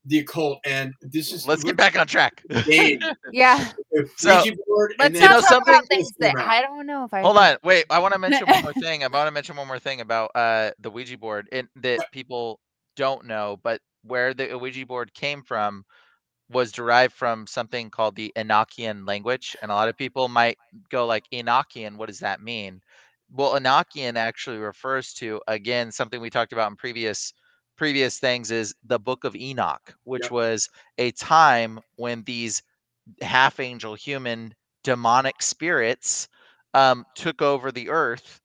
The 0.09 0.19
occult, 0.21 0.59
and 0.65 0.93
this 1.03 1.33
is 1.33 1.47
Let's 1.47 1.63
get 1.65 1.77
back 1.77 1.99
on 1.99 2.07
track. 2.07 2.43
Yeah. 3.33 3.73
So- 4.17 4.43
Ouija 4.43 4.57
board, 4.67 4.95
Let's 4.99 5.07
and 5.07 5.17
then 5.17 5.23
not 5.31 5.41
talk 5.41 5.49
something- 5.49 5.75
about 5.75 5.87
things 5.89 6.11
that 6.19 6.35
About. 6.35 6.47
I 6.49 6.63
don't 6.63 6.87
know 6.87 7.05
if 7.05 7.13
I 7.15 7.21
Hold 7.23 7.37
on, 7.37 7.57
wait. 7.65 7.85
I 7.91 7.99
want 7.99 8.13
to 8.15 8.19
mention 8.21 8.47
one 8.47 8.63
more 8.63 8.73
thing. 8.81 9.03
I 9.05 9.09
want 9.09 9.27
to 9.27 9.33
mention 9.33 9.57
one 9.57 9.67
more 9.67 9.79
thing 9.79 10.01
about 10.01 10.31
uh 10.35 10.71
the 10.81 10.91
Ouija 10.91 11.19
board 11.19 11.49
and 11.53 11.69
that 11.77 12.01
people 12.13 12.61
don't 12.97 13.27
know, 13.27 13.59
but 13.63 13.81
where 14.03 14.35
the 14.35 14.57
Ouija 14.57 14.87
board 14.87 15.13
came 15.15 15.43
from 15.43 15.85
was 16.51 16.71
derived 16.73 17.13
from 17.15 17.47
something 17.47 17.91
called 17.91 18.15
the 18.17 18.33
Enochian 18.37 19.07
language, 19.07 19.57
and 19.63 19.71
a 19.71 19.75
lot 19.75 19.89
of 19.89 19.97
people 19.99 20.29
might 20.29 20.57
go 20.91 21.05
like 21.07 21.25
Enochian. 21.33 21.97
What 21.97 22.07
does 22.09 22.21
that 22.21 22.41
mean? 22.41 22.81
Well, 23.33 23.55
Enochian 23.59 24.17
actually 24.17 24.59
refers 24.59 25.13
to 25.15 25.41
again 25.49 25.91
something 25.93 26.21
we 26.21 26.31
talked 26.31 26.53
about 26.53 26.71
in 26.71 26.77
previous 26.77 27.33
previous 27.79 28.19
things 28.21 28.51
is 28.53 28.75
the 28.85 29.01
Book 29.01 29.25
of 29.25 29.37
Enoch, 29.37 29.95
which 30.05 30.31
Yep. 30.31 30.33
was 30.33 30.69
a 30.99 31.13
time 31.13 31.81
when 31.97 32.25
these 32.25 32.63
half 33.23 33.61
angel 33.61 33.95
human 33.95 34.55
demonic 34.85 35.43
spirits 35.43 36.29
um, 36.75 37.05
took 37.15 37.43
over 37.43 37.73
the 37.73 37.89
earth 37.91 38.41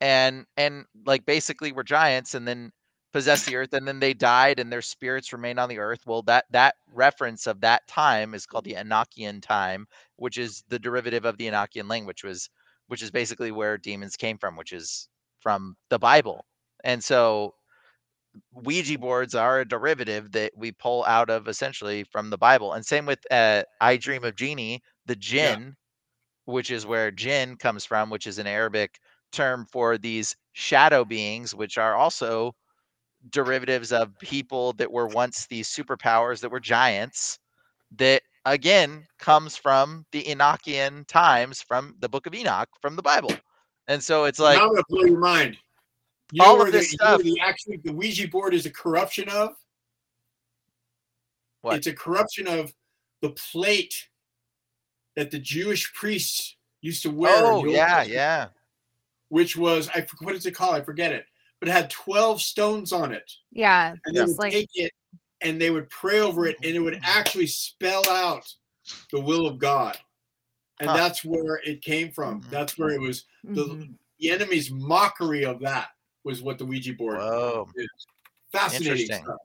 and 0.00 0.46
and 0.56 0.84
like 1.06 1.24
basically 1.26 1.72
were 1.72 1.84
giants 1.84 2.34
and 2.34 2.46
then 2.46 2.72
possessed 3.12 3.46
the 3.46 3.56
earth 3.56 3.72
and 3.72 3.86
then 3.88 4.00
they 4.00 4.12
died 4.14 4.58
and 4.58 4.72
their 4.72 4.82
spirits 4.82 5.32
remained 5.32 5.58
on 5.60 5.68
the 5.68 5.78
earth 5.78 6.00
well 6.06 6.22
that 6.22 6.44
that 6.50 6.74
reference 6.92 7.46
of 7.46 7.60
that 7.60 7.86
time 7.86 8.34
is 8.34 8.46
called 8.46 8.64
the 8.64 8.74
enochian 8.74 9.40
time 9.40 9.86
which 10.16 10.36
is 10.38 10.64
the 10.68 10.78
derivative 10.78 11.24
of 11.24 11.38
the 11.38 11.46
enochian 11.46 11.88
language 11.88 12.24
was 12.24 12.50
which 12.88 13.02
is 13.02 13.10
basically 13.10 13.52
where 13.52 13.78
demons 13.78 14.16
came 14.16 14.36
from 14.38 14.56
which 14.56 14.72
is 14.72 15.08
from 15.40 15.76
the 15.90 15.98
bible 15.98 16.44
and 16.84 17.02
so 17.04 17.54
ouija 18.64 18.98
boards 18.98 19.34
are 19.34 19.60
a 19.60 19.68
derivative 19.68 20.32
that 20.32 20.52
we 20.56 20.72
pull 20.72 21.04
out 21.04 21.30
of 21.30 21.48
essentially 21.48 22.04
from 22.04 22.30
the 22.30 22.38
bible 22.38 22.72
and 22.72 22.84
same 22.84 23.06
with 23.06 23.20
uh, 23.30 23.62
I 23.80 23.96
Dream 23.96 24.24
of 24.24 24.36
Jeannie 24.36 24.82
the 25.06 25.16
jinn 25.16 25.76
which 26.44 26.70
is 26.70 26.86
where 26.86 27.10
jinn 27.10 27.56
comes 27.56 27.84
from 27.84 28.10
which 28.10 28.26
is 28.26 28.38
an 28.38 28.46
arabic 28.46 28.98
term 29.32 29.66
for 29.70 29.98
these 29.98 30.34
shadow 30.52 31.04
beings 31.04 31.54
which 31.54 31.78
are 31.78 31.94
also 31.94 32.54
derivatives 33.30 33.92
of 33.92 34.18
people 34.18 34.72
that 34.74 34.90
were 34.90 35.06
once 35.06 35.46
these 35.46 35.68
superpowers 35.68 36.40
that 36.40 36.50
were 36.50 36.60
giants 36.60 37.38
that 37.96 38.22
again 38.44 39.06
comes 39.18 39.56
from 39.56 40.04
the 40.12 40.22
enochian 40.24 41.06
times 41.06 41.62
from 41.62 41.94
the 42.00 42.08
book 42.08 42.26
of 42.26 42.34
enoch 42.34 42.68
from 42.80 42.96
the 42.96 43.02
bible 43.02 43.32
and 43.88 44.02
so 44.02 44.24
it's 44.24 44.38
like 44.38 44.58
now 44.58 44.64
I'm 44.64 44.74
gonna 44.74 44.82
blow 44.88 45.04
your 45.04 45.18
mind. 45.18 45.58
You 46.34 46.42
All 46.42 46.58
know 46.58 46.66
of 46.66 46.72
this 46.72 46.88
the, 46.90 46.92
you 46.92 46.98
know 47.00 47.14
stuff- 47.16 47.22
the 47.22 47.40
actually 47.40 47.76
the 47.84 47.92
Ouija 47.92 48.26
board 48.26 48.54
is 48.54 48.66
a 48.66 48.70
corruption 48.70 49.28
of. 49.28 49.54
What? 51.60 51.76
It's 51.76 51.86
a 51.86 51.92
corruption 51.92 52.48
of 52.48 52.74
the 53.22 53.30
plate 53.30 54.08
that 55.14 55.30
the 55.30 55.38
Jewish 55.38 55.92
priests 55.94 56.56
used 56.80 57.02
to 57.04 57.10
wear. 57.10 57.32
oh 57.36 57.64
yeah 57.64 57.86
Testament, 57.86 58.10
yeah 58.10 58.46
Which 59.28 59.56
was 59.56 59.88
I 59.94 60.04
what 60.22 60.34
is 60.34 60.44
it 60.44 60.56
called? 60.56 60.74
I 60.74 60.80
forget 60.80 61.12
it, 61.12 61.24
but 61.60 61.68
it 61.68 61.72
had 61.72 61.88
twelve 61.88 62.40
stones 62.42 62.92
on 62.92 63.12
it, 63.12 63.30
Yeah. 63.52 63.94
and 64.04 64.16
they 64.16 64.24
would 64.24 64.36
like 64.36 64.52
take 64.52 64.70
it 64.74 64.90
and 65.40 65.60
they 65.60 65.70
would 65.70 65.88
pray 65.88 66.18
over 66.18 66.46
it, 66.48 66.56
and 66.64 66.74
it 66.74 66.80
would 66.80 66.98
actually 67.04 67.46
spell 67.46 68.02
out 68.10 68.52
the 69.12 69.20
will 69.20 69.46
of 69.46 69.58
God, 69.58 69.96
and 70.80 70.90
Huh. 70.90 70.96
that's 70.96 71.24
where 71.24 71.60
it 71.64 71.80
came 71.80 72.10
from. 72.10 72.42
Mhm. 72.42 72.50
That's 72.50 72.76
where 72.76 72.90
it 72.90 73.00
was. 73.00 73.24
The, 73.44 73.64
mhm. 73.66 73.94
the 74.18 74.30
enemy's 74.30 74.72
mockery 74.72 75.44
of 75.44 75.60
that 75.60 75.90
was 76.24 76.42
what 76.42 76.58
the 76.58 76.64
Ouija 76.64 76.94
board 76.94 77.18
whoa 77.18 77.68
is. 77.76 77.88
Fascinating 78.52 78.92
Interesting. 79.02 79.24
stuff. 79.24 79.38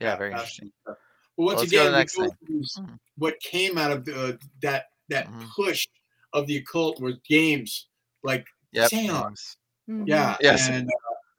yeah 0.00 0.16
very 0.16 0.30
interesting 0.32 0.70
stuff. 0.82 0.96
But 1.36 1.42
once 1.44 1.58
Let's 1.60 1.72
go 1.72 1.80
again, 1.82 1.92
next 1.92 2.16
thing. 2.16 2.98
what 3.16 3.40
came 3.40 3.78
out 3.78 3.90
of 3.92 4.04
the, 4.04 4.38
that 4.62 4.86
that 5.08 5.26
Mhm. 5.28 5.48
push 5.56 5.86
of 6.32 6.46
the 6.46 6.56
occult 6.58 7.00
was 7.00 7.16
games 7.28 7.88
like 8.22 8.46
yep 8.72 8.90
Seance. 8.90 9.56
Mhm. 9.88 10.06
Yeah. 10.06 10.36
Yes. 10.40 10.68
And 10.68 10.88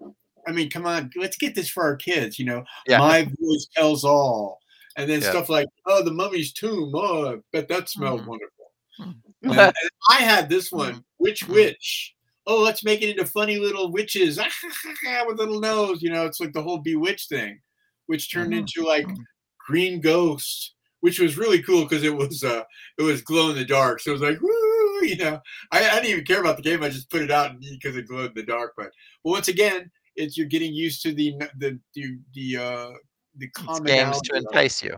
uh, 0.04 0.10
I 0.48 0.52
mean, 0.52 0.70
come 0.70 0.86
on, 0.88 1.12
let's 1.16 1.38
get 1.38 1.54
this 1.56 1.70
for 1.70 1.84
our 1.84 1.96
kids. 1.96 2.38
You 2.40 2.46
know, 2.46 2.64
yeah 2.88 2.98
my 2.98 3.24
voice 3.40 3.68
tells 3.76 4.04
all, 4.04 4.60
and 4.98 5.10
then 5.10 5.22
Yeah. 5.22 5.30
stuff 5.30 5.50
like, 5.50 5.68
oh, 5.86 6.04
the 6.04 6.12
mummy's 6.12 6.52
tomb. 6.52 6.92
Oh, 6.96 7.34
I 7.36 7.38
bet 7.54 7.68
that 7.70 7.88
smelled 7.90 8.22
Mhm. 8.22 8.28
wonderful. 8.28 8.66
And- 9.00 9.16
and 9.44 9.74
I 10.10 10.18
had 10.18 10.50
this 10.50 10.72
one. 10.72 11.04
Witch 11.20 11.46
Mhm. 11.46 11.54
Witch. 11.54 12.16
Oh, 12.48 12.62
let's 12.62 12.84
make 12.84 13.02
it 13.02 13.10
into 13.12 13.26
funny 13.26 13.58
little 13.58 13.92
witches 13.92 14.38
with 15.28 15.38
little 15.38 15.60
nose. 15.60 16.02
You 16.02 16.12
know, 16.12 16.26
it's 16.26 16.40
like 16.40 16.54
the 16.54 16.64
whole 16.64 16.80
Bewitched 16.80 17.30
thing, 17.30 17.62
which 18.08 18.32
turned 18.32 18.54
Mhm. 18.54 18.60
into 18.60 18.84
like 18.84 19.06
Mhm. 19.08 19.26
Green 19.60 20.02
Ghost, 20.02 20.76
which 21.02 21.20
was 21.20 21.38
really 21.38 21.62
cool 21.62 21.84
because 21.84 22.04
it 22.04 22.16
was 22.16 22.44
uh 22.44 22.64
it 22.98 23.04
was 23.04 23.22
glow 23.22 23.50
in 23.52 23.56
the 23.56 23.66
dark. 23.66 24.00
So 24.00 24.12
it 24.12 24.14
was 24.14 24.22
like, 24.22 24.42
woo, 24.42 25.06
you 25.06 25.18
know, 25.18 25.40
I, 25.72 25.90
I 25.90 25.96
didn't 25.96 26.12
even 26.12 26.26
care 26.26 26.42
about 26.42 26.58
the 26.58 26.64
game. 26.64 26.84
I 26.84 26.90
just 26.90 27.10
put 27.10 27.22
it 27.22 27.32
out 27.32 27.60
because 27.60 27.96
it 27.98 28.08
glowed 28.08 28.30
in 28.32 28.36
the 28.36 28.44
dark. 28.44 28.74
But 28.78 28.92
well, 29.24 29.34
once 29.34 29.48
again, 29.48 29.92
it's 30.16 30.38
you're 30.38 30.48
getting 30.48 30.74
used 30.74 31.02
to 31.04 31.14
the 31.14 31.34
the 31.58 31.80
the 31.96 32.18
the 32.34 32.58
uh 32.58 32.94
the 33.36 33.50
games 33.86 34.22
to 34.24 34.36
entice 34.36 34.84
you 34.84 34.98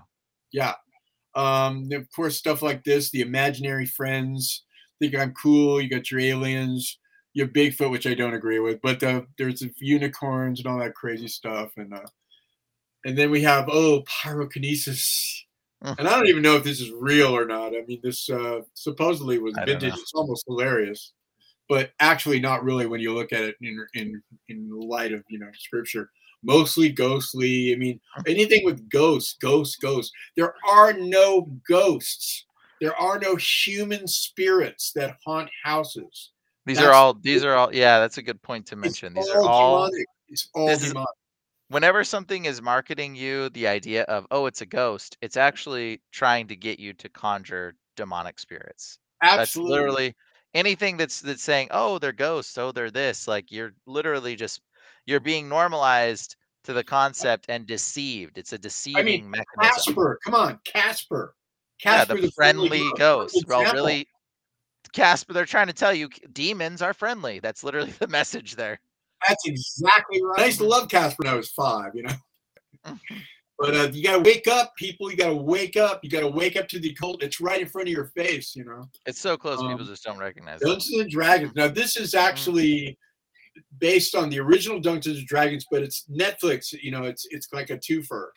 yeah. 0.51 0.75
Um, 1.35 1.89
of 1.93 2.07
course, 2.15 2.37
stuff 2.37 2.61
like 2.61 2.83
this, 2.83 3.09
the 3.11 3.21
imaginary 3.21 3.85
friends 3.85 4.65
think 4.99 5.15
I'm 5.15 5.33
cool. 5.33 5.81
You 5.81 5.89
got 5.89 6.11
your 6.11 6.19
aliens, 6.21 6.99
your 7.33 7.47
Bigfoot, 7.47 7.91
which 7.91 8.07
I 8.07 8.13
don't 8.13 8.33
agree 8.35 8.59
with, 8.59 8.81
but 8.81 9.01
uh, 9.03 9.21
there's 9.37 9.63
unicorns 9.79 10.59
and 10.59 10.67
all 10.67 10.79
that 10.79 10.93
crazy 10.95 11.27
stuff, 11.27 11.71
and 11.77 11.93
uh, 11.93 12.05
and 13.05 13.17
then 13.17 13.31
we 13.31 13.41
have 13.41 13.69
oh 13.69 14.03
pyrokinesis, 14.03 15.41
Mm. 15.83 15.95
and 15.99 16.07
I 16.07 16.11
don't 16.11 16.27
even 16.27 16.41
know 16.43 16.55
if 16.55 16.63
this 16.63 16.79
is 16.79 16.91
real 16.91 17.35
or 17.35 17.45
not. 17.45 17.75
I 17.75 17.81
mean, 17.85 17.99
this 18.01 18.29
uh, 18.29 18.61
supposedly 18.73 19.37
was 19.39 19.53
vintage. 19.65 19.93
It's 19.93 20.13
almost 20.13 20.45
hilarious, 20.47 21.11
but 21.67 21.91
actually 21.99 22.39
not 22.39 22.63
really 22.63 22.85
when 22.85 23.01
you 23.01 23.13
look 23.13 23.33
at 23.33 23.43
it 23.43 23.55
in 23.61 23.85
in 23.93 24.23
in 24.47 24.69
light 24.69 25.11
of 25.11 25.23
you 25.29 25.39
know 25.39 25.49
scripture. 25.57 26.09
Mostly 26.45 26.89
ghostly. 26.89 27.73
I 27.73 27.77
mean, 27.77 27.99
Mm. 28.19 28.29
anything 28.29 28.63
with 28.65 28.87
ghosts, 28.89 29.35
ghosts, 29.41 29.75
ghosts. 29.77 30.13
There 30.37 30.53
are 30.69 30.93
no 30.93 31.51
ghosts. 31.67 32.45
There 32.79 32.95
are 32.95 33.17
no 33.17 33.35
human 33.37 34.07
spirits 34.07 34.91
that 34.93 35.17
haunt 35.25 35.49
houses. 35.63 36.31
These 36.65 36.77
That's- 36.77 36.93
are 36.93 36.95
all 36.95 37.13
these 37.13 37.43
are 37.43 37.53
all 37.55 37.73
yeah 37.73 37.99
that's 37.99 38.17
a 38.17 38.21
good 38.21 38.41
point 38.41 38.65
to 38.67 38.75
mention. 38.75 39.13
These 39.13 39.29
are 39.29 39.41
all 39.43 39.85
demonic. 39.85 40.05
It's 40.29 40.49
all 40.53 40.67
this 40.67 40.83
is- 40.83 40.93
whenever 41.69 42.03
something 42.03 42.45
is 42.45 42.61
marketing 42.61 43.15
you 43.15 43.49
the 43.49 43.67
idea 43.67 44.03
of 44.03 44.27
oh 44.31 44.45
it's 44.45 44.61
a 44.61 44.65
ghost 44.65 45.17
it's 45.21 45.37
actually 45.37 46.01
trying 46.11 46.47
to 46.47 46.55
get 46.55 46.79
you 46.79 46.93
to 46.93 47.09
conjure 47.09 47.75
demonic 47.95 48.39
spirits. 48.39 48.99
Absolutely. 49.21 49.37
that's 49.71 49.79
literally 49.79 50.15
anything 50.53 50.97
that's 50.97 51.21
that's 51.21 51.41
saying 51.43 51.67
oh 51.71 51.97
they're 51.99 52.11
ghosts 52.11 52.57
oh 52.57 52.71
they're 52.71 52.91
this 52.91 53.27
like 53.27 53.51
you're 53.51 53.73
literally 53.87 54.35
just 54.35 54.61
you're 55.05 55.19
being 55.19 55.49
normalized 55.49 56.35
to 56.63 56.71
the 56.71 56.83
concept 56.83 57.45
and 57.49 57.67
deceived. 57.67 58.37
It's 58.37 58.53
a 58.53 58.57
deceiving 58.57 59.25
I 59.25 59.27
mechanism. 59.27 59.61
Casper, 59.95 60.19
come 60.23 60.33
on, 60.33 60.59
Casper. 60.63 61.35
yeah 61.83 62.05
Casper, 62.05 62.21
the 62.21 62.31
friendly 62.31 62.83
ghost 62.97 63.35
Perfect 63.45 63.49
well 63.49 63.73
really 63.73 64.07
casper 64.93 65.33
they're 65.33 65.45
trying 65.45 65.67
to 65.67 65.73
tell 65.73 65.93
you 65.93 66.07
demons 66.31 66.81
are 66.81 66.93
friendly 66.93 67.39
that's 67.39 67.63
literally 67.63 67.91
the 67.99 68.07
message 68.19 68.55
there 68.55 68.79
That's 69.27 69.45
exactly 69.45 70.21
right. 70.23 70.41
I 70.41 70.45
used 70.45 70.59
to 70.59 70.65
love 70.67 70.89
Casper 70.89 71.23
when 71.23 71.33
I 71.33 71.35
was 71.35 71.49
five, 71.51 71.91
you 71.95 72.03
know. 72.03 72.13
Mhm. 72.85 72.99
But 73.59 73.75
uh, 73.75 73.89
you 73.93 74.03
got 74.03 74.17
to 74.17 74.19
wake 74.29 74.47
up, 74.47 74.75
people. 74.75 75.09
You 75.11 75.15
got 75.15 75.29
to 75.29 75.35
wake 75.35 75.77
up. 75.77 75.99
You 76.03 76.09
got 76.09 76.21
to 76.21 76.27
wake 76.27 76.57
up 76.57 76.67
to 76.69 76.79
the 76.79 76.91
cult. 76.95 77.21
It's 77.23 77.39
right 77.39 77.61
in 77.61 77.67
front 77.67 77.87
of 77.87 77.93
your 77.93 78.07
face, 78.07 78.55
you 78.55 78.65
know. 78.65 78.89
it's 79.05 79.21
so 79.21 79.37
close 79.37 79.59
Um, 79.59 79.69
people 79.69 79.85
just 79.85 80.03
don't 80.03 80.17
recognize 80.17 80.59
it 80.61 80.65
Dungeons 80.65 80.99
and 80.99 81.09
Dragons. 81.09 81.53
Now, 81.55 81.67
this 81.69 81.95
is 81.95 82.15
actually 82.15 82.97
based 83.77 84.15
on 84.15 84.29
the 84.29 84.39
original 84.39 84.79
Dungeons 84.81 85.19
and 85.19 85.27
Dragons, 85.27 85.65
but 85.69 85.83
it's 85.83 86.05
Netflix. 86.11 86.73
You 86.73 86.91
know, 86.91 87.03
it's 87.03 87.25
it's 87.29 87.47
like 87.53 87.69
a 87.69 87.77
twofer. 87.77 88.29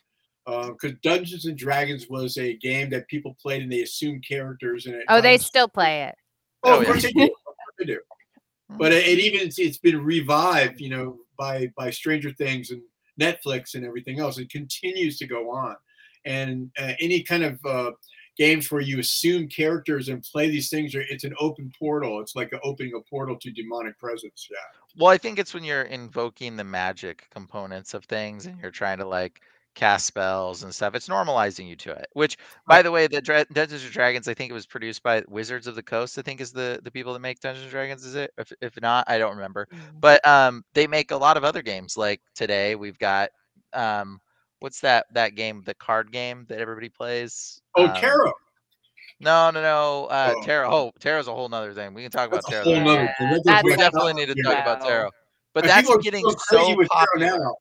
Because 0.46 0.92
Dungeons 1.02 1.46
and 1.46 1.57
Dragons 1.59 2.07
was 2.09 2.36
a 2.36 2.57
game 2.59 2.90
that 2.90 3.09
people 3.09 3.36
played 3.42 3.62
and 3.62 3.72
they 3.72 3.82
assumed 3.82 4.22
characters 4.28 4.86
in 4.86 4.94
it. 4.94 5.04
Oh, 5.09 5.20
they 5.20 5.38
still 5.38 5.66
play 5.66 6.04
it. 6.04 6.14
Oh, 6.66 6.72
Oh, 6.72 6.76
of 6.76 6.82
yeah. 6.82 6.88
course 6.88 7.02
they 7.02 7.12
do. 7.12 7.30
They 7.78 7.84
do. 7.84 8.00
But 8.70 8.92
it, 8.92 9.06
it 9.06 9.18
even 9.20 9.50
it's 9.56 9.78
been 9.78 10.02
revived, 10.04 10.80
you 10.80 10.90
know, 10.90 11.18
by 11.38 11.70
by 11.76 11.90
Stranger 11.90 12.32
Things 12.32 12.70
and 12.70 12.82
Netflix 13.20 13.74
and 13.74 13.84
everything 13.84 14.18
else. 14.18 14.38
It 14.38 14.50
continues 14.50 15.18
to 15.18 15.26
go 15.26 15.50
on, 15.50 15.76
and 16.24 16.70
uh, 16.78 16.92
any 17.00 17.22
kind 17.22 17.44
of 17.44 17.64
uh, 17.64 17.92
games 18.36 18.70
where 18.70 18.80
you 18.80 18.98
assume 18.98 19.48
characters 19.48 20.08
and 20.08 20.22
play 20.22 20.50
these 20.50 20.68
things, 20.68 20.94
are 20.94 21.02
it's 21.02 21.24
an 21.24 21.34
open 21.38 21.70
portal. 21.78 22.20
It's 22.20 22.34
like 22.34 22.52
opening 22.64 22.92
a 22.96 23.00
portal 23.08 23.36
to 23.40 23.50
demonic 23.52 23.98
presence. 23.98 24.48
Yeah. 24.50 24.56
Well, 24.98 25.12
I 25.12 25.18
think 25.18 25.38
it's 25.38 25.54
when 25.54 25.64
you're 25.64 25.82
invoking 25.82 26.56
the 26.56 26.64
magic 26.64 27.28
components 27.30 27.94
of 27.94 28.04
things 28.06 28.46
and 28.46 28.58
you're 28.60 28.70
trying 28.70 28.98
to 28.98 29.06
like 29.06 29.40
cast 29.76 30.06
spells 30.06 30.64
and 30.64 30.74
stuff. 30.74 30.96
It's 30.96 31.08
normalizing 31.08 31.68
you 31.68 31.76
to 31.76 31.92
it. 31.92 32.08
Which, 32.14 32.36
by 32.66 32.82
the 32.82 32.90
way, 32.90 33.06
the 33.06 33.20
Dra- 33.20 33.44
Dungeons 33.52 33.84
and 33.84 33.92
Dragons, 33.92 34.26
I 34.26 34.34
think 34.34 34.50
it 34.50 34.54
was 34.54 34.66
produced 34.66 35.04
by 35.04 35.22
Wizards 35.28 35.68
of 35.68 35.76
the 35.76 35.82
Coast. 35.84 36.18
I 36.18 36.22
think 36.22 36.40
is 36.40 36.50
the 36.50 36.80
the 36.82 36.90
people 36.90 37.12
that 37.12 37.20
make 37.20 37.38
Dungeons 37.38 37.62
and 37.64 37.70
Dragons. 37.70 38.04
Is 38.04 38.16
it? 38.16 38.32
If 38.38 38.52
if 38.60 38.80
not, 38.80 39.04
I 39.08 39.18
don't 39.18 39.36
remember. 39.36 39.68
But 40.00 40.26
um, 40.26 40.64
they 40.74 40.88
make 40.88 41.12
a 41.12 41.16
lot 41.16 41.36
of 41.36 41.44
other 41.44 41.62
games. 41.62 41.96
Like 41.96 42.20
today, 42.34 42.74
we've 42.74 42.98
got 42.98 43.30
um, 43.72 44.20
what's 44.58 44.80
that 44.80 45.06
that 45.12 45.36
game, 45.36 45.62
the 45.64 45.74
card 45.74 46.10
game 46.10 46.46
that 46.48 46.58
everybody 46.58 46.88
plays? 46.88 47.60
Oh, 47.76 47.84
Um, 47.86 47.94
tarot. 47.94 48.32
No, 49.20 49.50
no, 49.50 49.62
no. 49.62 50.06
Uh, 50.06 50.34
Oh. 50.36 50.42
tarot. 50.42 50.70
Oh, 50.72 50.92
tarot's 51.00 51.28
a 51.28 51.32
whole 51.34 51.48
nother 51.48 51.72
thing. 51.72 51.94
We 51.94 52.02
can 52.02 52.10
talk 52.10 52.28
about 52.28 52.42
That's 52.48 52.48
a 52.48 52.64
tarot. 52.64 52.64
whole 52.64 52.74
later. 52.84 53.04
Yeah, 53.04 53.14
thing. 53.18 53.30
That 53.30 53.36
goes 53.36 53.42
that's 53.44 53.64
we 53.64 53.76
definitely 53.76 54.12
need 54.14 54.26
to 54.26 54.34
here. 54.34 54.44
talk 54.44 54.58
about 54.62 54.80
Yeah. 54.82 54.88
tarot. 54.88 55.10
But 55.54 55.64
And 55.64 55.70
that's 55.70 55.96
getting 56.02 56.22
so 56.28 56.34
crazy 56.34 56.72
so 56.72 56.76
with 56.76 56.88
tarot 56.90 57.06
popular. 57.20 57.38
now. 57.38 57.56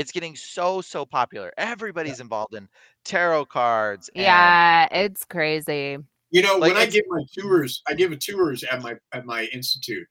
It's 0.00 0.12
getting 0.12 0.34
so 0.34 0.80
so 0.80 1.04
popular. 1.04 1.52
Everybody's 1.58 2.20
involved 2.20 2.54
in 2.54 2.66
tarot 3.04 3.44
cards. 3.44 4.08
and- 4.14 4.22
Yeah, 4.24 4.88
it's 4.90 5.26
crazy. 5.26 5.98
You 6.30 6.40
know, 6.42 6.56
Like, 6.56 6.72
when 6.72 6.82
I 6.82 6.86
give 6.86 7.04
my 7.08 7.22
tours, 7.36 7.82
I 7.86 7.92
give 7.92 8.10
a 8.10 8.16
tours 8.16 8.64
at 8.64 8.80
my 8.80 8.96
at 9.12 9.26
my 9.26 9.44
institute. 9.52 10.08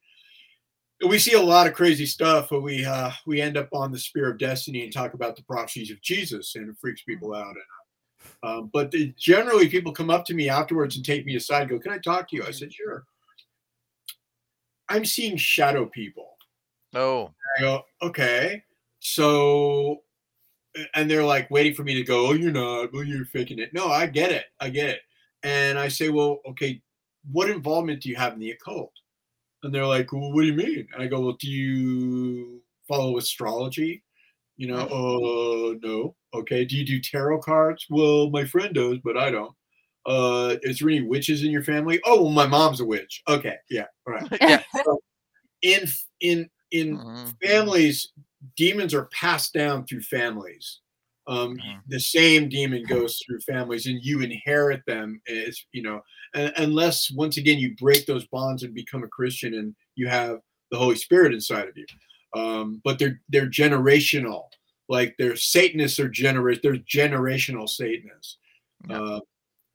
We 1.08 1.18
see 1.18 1.34
a 1.34 1.42
lot 1.42 1.66
of 1.66 1.74
crazy 1.74 2.06
stuff, 2.06 2.50
but 2.52 2.62
we 2.62 2.86
uh, 2.86 3.10
we 3.26 3.42
end 3.42 3.58
up 3.58 3.70
on 3.74 3.92
the 3.92 3.98
Spear 3.98 4.30
of 4.30 4.38
Destiny 4.38 4.84
and 4.84 4.94
talk 4.94 5.16
about 5.16 5.36
the 5.36 5.44
prophecies 5.44 5.90
of 5.90 6.00
Jesus, 6.04 6.56
and 6.56 6.70
it 6.70 6.76
freaks 6.80 7.02
people 7.02 7.34
out. 7.34 7.56
And 7.56 7.58
uh, 8.44 8.48
um, 8.60 8.70
but 8.72 8.92
the, 8.92 9.12
generally, 9.18 9.70
people 9.70 9.92
come 9.92 10.12
up 10.12 10.24
to 10.26 10.36
me 10.36 10.50
afterwards 10.50 10.98
and 10.98 11.06
take 11.06 11.26
me 11.26 11.36
aside, 11.36 11.62
and 11.64 11.72
go, 11.72 11.80
"Can 11.80 11.94
I 11.94 11.98
talk 11.98 12.30
to 12.30 12.36
you?" 12.36 12.44
I 12.46 12.52
said, 12.52 12.72
"Sure." 12.72 13.06
I'm 14.88 15.06
seeing 15.06 15.36
shadow 15.36 15.88
people. 15.88 16.38
Oh, 16.94 17.34
I 17.58 17.62
go, 17.62 17.86
"Okay." 18.04 18.64
So, 19.00 20.04
and 20.96 21.10
they're 21.10 21.26
like 21.26 21.50
waiting 21.52 21.74
for 21.76 21.84
me 21.84 21.94
to 21.96 22.04
go, 22.04 22.28
"Oh, 22.28 22.34
you're 22.34 22.52
not. 22.52 22.94
Well, 22.94 23.04
you're 23.04 23.26
faking 23.26 23.60
it." 23.60 23.74
No, 23.74 23.88
I 23.88 24.08
get 24.08 24.32
it. 24.32 24.46
I 24.60 24.70
get 24.70 24.90
it. 24.90 25.02
And 25.44 25.80
I 25.80 25.88
say, 25.88 26.10
well, 26.10 26.40
okay, 26.50 26.82
what 27.32 27.50
involvement 27.50 28.02
do 28.04 28.10
you 28.10 28.16
have 28.18 28.34
in 28.34 28.40
the 28.40 28.52
occult? 28.52 28.94
And 29.64 29.74
they're 29.74 29.86
like, 29.86 30.12
well, 30.14 30.32
what 30.34 30.42
do 30.42 30.48
you 30.48 30.54
mean? 30.54 30.88
And 30.94 31.04
I 31.04 31.08
go, 31.08 31.20
well, 31.22 31.38
do 31.40 31.50
you 31.50 32.62
follow 32.88 33.18
astrology? 33.18 34.04
You 34.58 34.68
know, 34.68 34.88
uh, 34.88 35.76
no. 35.82 36.16
Okay. 36.34 36.66
Do 36.66 36.78
you 36.78 36.86
do 36.86 37.00
tarot 37.02 37.42
cards? 37.42 37.86
Well, 37.90 38.30
my 38.32 38.46
friend 38.46 38.74
does, 38.76 39.00
but 39.04 39.18
I 39.18 39.32
don't. 39.32 39.56
Uh, 40.06 40.58
is 40.64 40.80
there 40.80 40.90
any 40.90 41.02
witches 41.02 41.44
in 41.44 41.52
your 41.52 41.64
family? 41.64 42.00
Oh, 42.06 42.24
well, 42.24 42.32
my 42.32 42.48
mom's 42.48 42.80
a 42.82 42.86
witch. 42.86 43.22
Okay. 43.28 43.56
Yeah. 43.70 43.86
All 44.08 44.14
right. 44.14 44.28
yeah. 44.42 44.64
So 44.84 45.02
in 45.62 45.86
in 46.22 46.50
in 46.72 46.98
Mhm. 46.98 47.36
families, 47.44 48.12
demons 48.56 48.94
are 48.94 49.06
passed 49.08 49.54
down 49.54 49.86
through 49.86 50.02
families. 50.02 50.80
Um, 51.28 51.58
Mhm. 51.58 51.82
The 51.88 52.00
same 52.00 52.50
demon 52.50 52.84
goes 52.86 53.20
through 53.26 53.42
families, 53.42 53.86
and 53.86 54.04
you 54.04 54.22
inherit 54.22 54.84
them. 54.88 55.22
It's 55.26 55.66
you 55.74 55.84
know, 55.84 56.02
un- 56.34 56.54
unless 56.58 57.12
once 57.12 57.38
again 57.38 57.60
you 57.60 57.76
break 57.76 58.06
those 58.06 58.26
bonds 58.28 58.64
and 58.64 58.74
become 58.74 59.04
a 59.04 59.08
Christian, 59.08 59.54
and 59.54 59.76
you 59.96 60.08
have 60.08 60.40
the 60.72 60.78
Holy 60.78 60.96
Spirit 60.96 61.34
inside 61.34 61.68
of 61.68 61.78
you. 61.78 61.86
Um, 62.36 62.82
but 62.84 62.98
they're 63.00 63.22
they're 63.30 63.50
generational. 63.50 64.46
Like 64.88 65.16
they're 65.20 65.36
Satanists 65.36 66.00
are 66.00 66.10
generate. 66.10 66.62
They're 66.64 66.78
generational 66.78 67.70
Satanists. 67.70 68.38
Yeah. 68.90 69.02
Uh, 69.02 69.20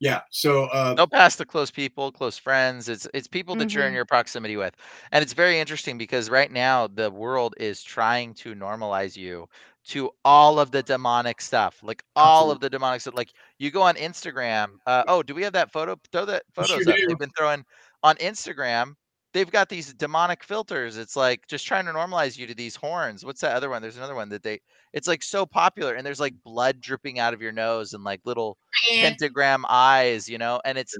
yeah. 0.05 0.21
So 0.31 0.65
uh, 0.65 0.95
They'll 0.95 1.07
pass 1.07 1.35
to 1.37 1.45
close 1.45 1.71
people, 1.71 2.11
close 2.11 2.37
friends. 2.37 2.87
It's 2.89 3.07
it's 3.13 3.27
people 3.27 3.55
that 3.57 3.73
you're 3.75 3.85
in 3.87 3.93
Mhm. 3.93 3.95
your 3.95 4.05
proximity 4.05 4.55
with, 4.57 4.75
and 5.11 5.21
it's 5.23 5.33
very 5.33 5.59
interesting 5.59 5.97
because 5.97 6.29
right 6.29 6.51
now 6.51 6.87
the 6.87 7.11
world 7.11 7.53
is 7.57 7.83
trying 7.83 8.33
to 8.35 8.55
normalize 8.55 9.15
you 9.17 9.47
to 9.89 10.11
all 10.25 10.59
of 10.59 10.71
the 10.71 10.81
demonic 10.83 11.41
stuff, 11.41 11.79
like 11.83 12.03
all 12.15 12.51
of 12.51 12.59
the 12.61 12.69
demonic 12.69 13.01
stuff. 13.01 13.13
Like 13.15 13.31
you 13.59 13.71
go 13.71 13.81
on 13.81 13.95
Instagram. 13.95 14.77
Uh, 14.85 15.03
oh, 15.07 15.21
do 15.23 15.35
we 15.35 15.43
have 15.43 15.53
that 15.53 15.71
photo? 15.71 15.97
Throw 16.11 16.25
that 16.25 16.43
photos 16.53 16.87
sure 16.87 16.87
up. 16.87 17.01
do. 17.01 17.07
They've 17.07 17.19
been 17.19 17.31
throwing 17.37 17.65
on 18.03 18.15
Instagram. 18.17 18.95
They've 19.35 19.51
got 19.51 19.67
these 19.67 19.93
demonic 19.93 20.45
filters. 20.45 20.95
It's 20.95 21.17
like 21.17 21.45
just 21.47 21.67
trying 21.67 21.83
to 21.87 21.91
normalize 21.91 22.37
you 22.37 22.47
to 22.47 22.55
these 22.55 22.73
horns. 22.73 23.25
What's 23.25 23.41
that 23.41 23.53
other 23.53 23.69
one? 23.69 23.81
There's 23.81 23.97
another 23.97 24.15
one 24.15 24.29
that 24.29 24.43
they. 24.43 24.61
It's 24.93 25.09
like 25.09 25.21
so 25.21 25.45
popular, 25.45 25.95
and 25.95 26.05
there's 26.07 26.21
like 26.21 26.33
blood 26.45 26.79
dripping 26.79 27.19
out 27.19 27.33
of 27.33 27.41
your 27.41 27.51
nose 27.51 27.93
and 27.93 28.01
like 28.05 28.21
little 28.23 28.57
pentagram 29.01 29.65
eyes, 29.67 30.29
you 30.29 30.37
know, 30.37 30.61
and 30.63 30.77
it's 30.77 30.95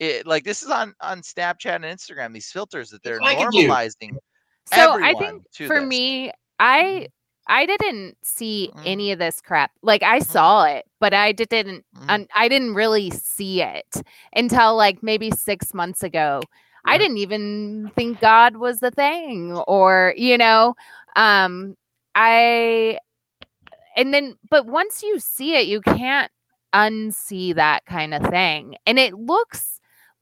it 0.00 0.26
like 0.26 0.42
this 0.42 0.64
is 0.64 0.68
on 0.68 0.94
on 1.00 1.20
Snapchat 1.20 1.76
and 1.76 1.84
Instagram. 1.84 2.34
These 2.34 2.50
filters 2.50 2.90
that 2.90 3.04
they're 3.04 3.20
like 3.20 3.38
normalizing. 3.38 4.16
So 4.66 5.00
I 5.00 5.14
think 5.14 5.44
to 5.54 5.68
for 5.68 5.78
this. 5.78 5.88
me, 5.88 6.32
I 6.58 7.06
I 7.46 7.66
didn't 7.66 8.16
see 8.24 8.72
Mhm. 8.74 8.82
any 8.84 9.12
of 9.12 9.20
this 9.20 9.40
crap. 9.40 9.70
Like 9.80 10.02
I 10.02 10.18
saw 10.18 10.64
it, 10.64 10.86
but 10.98 11.14
I 11.14 11.30
didn't 11.30 11.84
Mhm. 11.94 12.10
un- 12.10 12.28
I 12.34 12.48
didn't 12.48 12.74
really 12.74 13.10
see 13.10 13.62
it 13.62 14.02
until 14.34 14.74
like 14.74 15.04
maybe 15.04 15.30
6 15.30 15.72
months 15.72 16.02
ago. 16.02 16.40
I 16.86 16.98
didn't 16.98 17.18
even 17.18 17.90
think 17.96 18.20
God 18.20 18.56
was 18.56 18.80
the 18.80 18.90
thing 18.90 19.52
or, 19.66 20.14
you 20.16 20.38
know, 20.38 20.74
um 21.16 21.76
I 22.14 22.98
and 23.96 24.12
then 24.14 24.36
but 24.50 24.66
once 24.66 25.02
you 25.02 25.18
see 25.18 25.54
it, 25.56 25.66
you 25.66 25.80
can't 25.80 26.30
unsee 26.74 27.54
that 27.54 27.84
kind 27.86 28.14
of 28.14 28.22
thing. 28.28 28.76
And 28.86 28.98
it 28.98 29.14
looks 29.14 29.80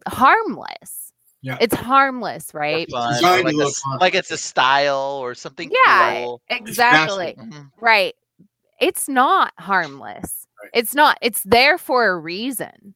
harmless. 0.09 1.12
Yeah. 1.43 1.59
It's 1.61 1.75
harmless, 1.75 2.55
right? 2.55 2.91
Fun, 2.91 3.23
or 3.25 3.43
like, 3.43 3.55
a 3.55 3.57
look 3.57 3.69
s- 3.69 3.81
fun. 3.81 3.99
like 3.99 4.15
it's 4.15 4.31
a 4.31 4.39
style 4.39 5.19
or 5.21 5.35
something 5.35 5.71
Yeah, 5.87 6.23
cool. 6.23 6.41
exactly. 6.49 7.37
Mhm. 7.39 7.71
Right. 7.81 8.15
It's 8.81 9.09
not 9.09 9.53
harmless. 9.59 10.47
Right. 10.62 10.71
It's 10.73 10.95
not. 10.95 11.19
It's 11.21 11.43
there 11.43 11.77
for 11.79 12.07
a 12.09 12.19
reason. 12.19 12.95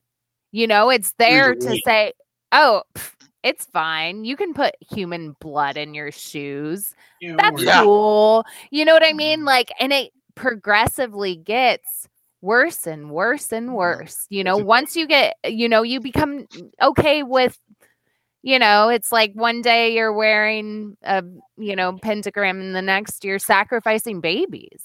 You 0.51 0.67
know, 0.67 0.89
it's 0.89 1.13
there 1.19 1.55
to 1.55 1.81
say, 1.85 2.15
oh, 2.53 2.83
pff, 2.95 3.15
it's 3.43 3.65
fine. 3.67 4.25
You 4.25 4.37
can 4.37 4.55
put 4.55 4.75
human 4.81 5.37
blood 5.41 5.77
in 5.77 5.95
your 5.95 6.11
shoes. 6.11 6.95
That's 7.21 7.63
Yeah. 7.63 7.83
cool. 7.83 8.45
You 8.71 8.85
know 8.85 8.95
what 8.95 9.05
I 9.05 9.13
mean? 9.13 9.45
Like, 9.45 9.73
and 9.79 9.93
it 9.93 10.13
progressively 10.35 11.37
gets 11.37 12.09
worse 12.41 12.87
and 12.87 13.11
worse 13.11 13.53
and 13.53 13.75
worse. 13.75 14.27
You 14.29 14.45
know, 14.45 14.57
once 14.57 14.97
you 14.97 15.07
get, 15.07 15.37
you 15.45 15.69
know, 15.69 15.83
you 15.83 16.01
become 16.01 16.47
okay 16.81 17.23
with, 17.23 17.59
you 18.43 18.59
know, 18.59 18.89
it's 18.89 19.11
like 19.13 19.33
one 19.35 19.63
day 19.63 19.95
you're 19.95 20.13
wearing 20.13 20.97
a, 21.03 21.23
you 21.57 21.77
know, 21.77 21.99
pentagram 22.01 22.61
and 22.61 22.75
the 22.75 22.83
next 22.83 23.25
you're 23.25 23.39
sacrificing 23.39 24.21
babies. 24.21 24.85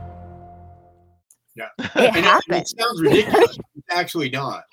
Yeah. 1.61 1.85
It 1.85 1.95
know, 1.95 2.17
and 2.17 2.25
happened. 2.25 2.61
It 2.61 2.67
sounds 2.79 3.01
ridiculous. 3.01 3.57
it's 3.75 3.87
actually 3.91 4.29
not. 4.29 4.63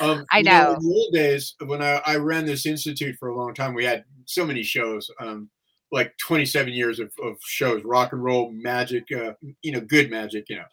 Um, 0.00 0.24
I 0.32 0.38
you 0.38 0.44
know. 0.44 0.74
In 0.74 0.82
the 0.82 0.94
old 0.94 1.12
days, 1.12 1.54
when 1.64 1.82
I, 1.82 2.00
I 2.06 2.16
ran 2.16 2.44
this 2.44 2.66
institute 2.66 3.16
for 3.18 3.28
a 3.28 3.36
long 3.36 3.54
time, 3.54 3.74
we 3.74 3.84
had 3.84 4.04
so 4.24 4.44
many 4.44 4.62
shows, 4.62 5.10
um, 5.20 5.48
like 5.92 6.16
27 6.18 6.72
years 6.72 6.98
of, 6.98 7.12
of 7.22 7.36
shows, 7.44 7.84
rock 7.84 8.12
and 8.12 8.22
roll, 8.22 8.50
magic, 8.52 9.04
uh, 9.12 9.32
you 9.62 9.72
know, 9.72 9.80
good 9.80 10.10
magic, 10.10 10.46
you 10.48 10.56
know. 10.56 10.64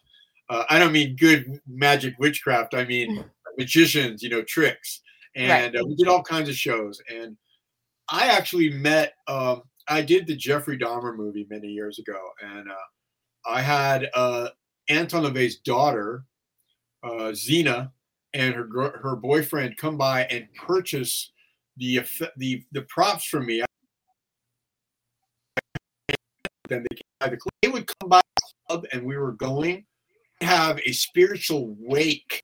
Uh, 0.50 0.64
I 0.68 0.78
don't 0.78 0.92
mean 0.92 1.16
good 1.16 1.60
magic 1.66 2.14
witchcraft. 2.18 2.74
I 2.74 2.84
mean 2.84 3.24
magicians, 3.56 4.22
you 4.22 4.28
know, 4.28 4.42
tricks. 4.42 5.00
And 5.36 5.76
uh, 5.76 5.84
we 5.86 5.94
did 5.96 6.08
all 6.08 6.22
kinds 6.22 6.48
of 6.48 6.54
shows. 6.54 7.00
And 7.08 7.36
I 8.08 8.26
actually 8.28 8.70
met, 8.70 9.14
um, 9.26 9.62
I 9.88 10.02
did 10.02 10.26
the 10.26 10.36
Jeffrey 10.36 10.78
Dahmer 10.78 11.16
movie 11.16 11.46
many 11.50 11.68
years 11.68 11.98
ago. 11.98 12.18
And 12.40 12.70
uh, 12.70 13.48
I 13.48 13.60
had 13.60 14.08
uh, 14.14 14.48
Anton 14.88 15.24
LaVey's 15.24 15.56
daughter, 15.56 16.24
uh, 17.02 17.32
Zeena, 17.32 17.92
and 18.32 18.54
her 18.54 18.66
her 19.02 19.16
boyfriend 19.16 19.76
come 19.76 19.96
by 19.96 20.24
and 20.24 20.46
purchase 20.54 21.32
the 21.76 22.02
the 22.36 22.64
the 22.72 22.82
props 22.82 23.24
from 23.26 23.46
me. 23.46 23.62
Then 26.68 26.84
they. 26.90 27.00
They 27.62 27.68
would 27.68 27.86
come 27.86 28.10
by 28.10 28.20
the 28.36 28.42
club, 28.68 28.84
and 28.92 29.02
we 29.02 29.16
were 29.16 29.32
going, 29.32 29.86
have 30.42 30.78
a 30.84 30.92
spiritual 30.92 31.74
wake 31.78 32.42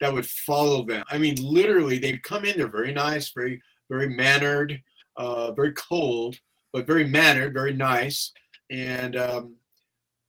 that 0.00 0.12
would 0.12 0.26
follow 0.26 0.84
them. 0.84 1.04
I 1.10 1.18
mean, 1.18 1.36
literally, 1.40 1.98
they'd 1.98 2.24
come 2.24 2.44
in. 2.44 2.56
They're 2.56 2.66
very 2.66 2.92
nice, 2.92 3.30
very 3.32 3.62
very 3.88 4.08
mannered, 4.08 4.82
uh, 5.16 5.52
very 5.52 5.72
cold, 5.74 6.36
but 6.72 6.88
very 6.88 7.06
mannered, 7.06 7.54
very 7.54 7.72
nice. 7.72 8.32
And 8.68 9.14
um, 9.14 9.54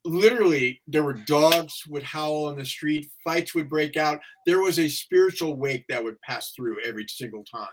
literally, 0.06 0.82
there 0.88 1.04
were 1.04 1.14
dogs 1.14 1.84
would 1.88 2.04
howl 2.04 2.46
on 2.46 2.58
the 2.58 2.66
street, 2.66 3.10
fights 3.24 3.54
would 3.56 3.70
break 3.70 3.98
out. 3.98 4.20
There 4.46 4.62
was 4.62 4.80
a 4.80 4.88
spiritual 4.88 5.56
wake 5.56 5.86
that 5.90 6.04
would 6.04 6.20
pass 6.22 6.52
through 6.52 6.78
every 6.86 7.06
single 7.10 7.44
time. 7.44 7.68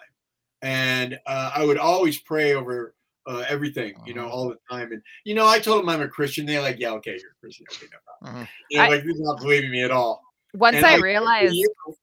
And 0.63 1.19
uh, 1.27 1.53
I 1.55 1.65
would 1.65 1.79
always 1.79 2.19
pray 2.21 2.55
over 2.55 2.95
uh, 3.27 3.45
everything, 3.49 3.95
you 4.07 4.13
know, 4.15 4.27
Uh-huh. 4.27 4.35
all 4.35 4.49
the 4.49 4.59
time. 4.71 4.93
And 4.93 5.03
you 5.25 5.35
know, 5.35 5.47
I 5.47 5.59
told 5.59 5.81
them 5.81 5.89
I'm 5.89 6.03
a 6.03 6.09
Christian. 6.09 6.45
They're 6.45 6.61
like, 6.61 6.79
"Yeah, 6.79 6.91
okay, 6.93 7.13
you're 7.21 7.31
a 7.33 7.41
Christian. 7.41 7.65
Okay, 7.73 7.87
no 7.93 7.99
problem." 8.21 8.45
Mhm. 8.45 8.49
you 8.71 8.79
know, 8.79 8.89
like 8.89 9.03
they're 9.05 9.15
not 9.17 9.41
believing 9.41 9.71
me 9.71 9.83
at 9.83 9.91
all. 9.91 10.23
Once 10.55 10.77
And 10.77 10.85
I 10.87 10.97
a 10.97 11.01
realized 11.01 11.53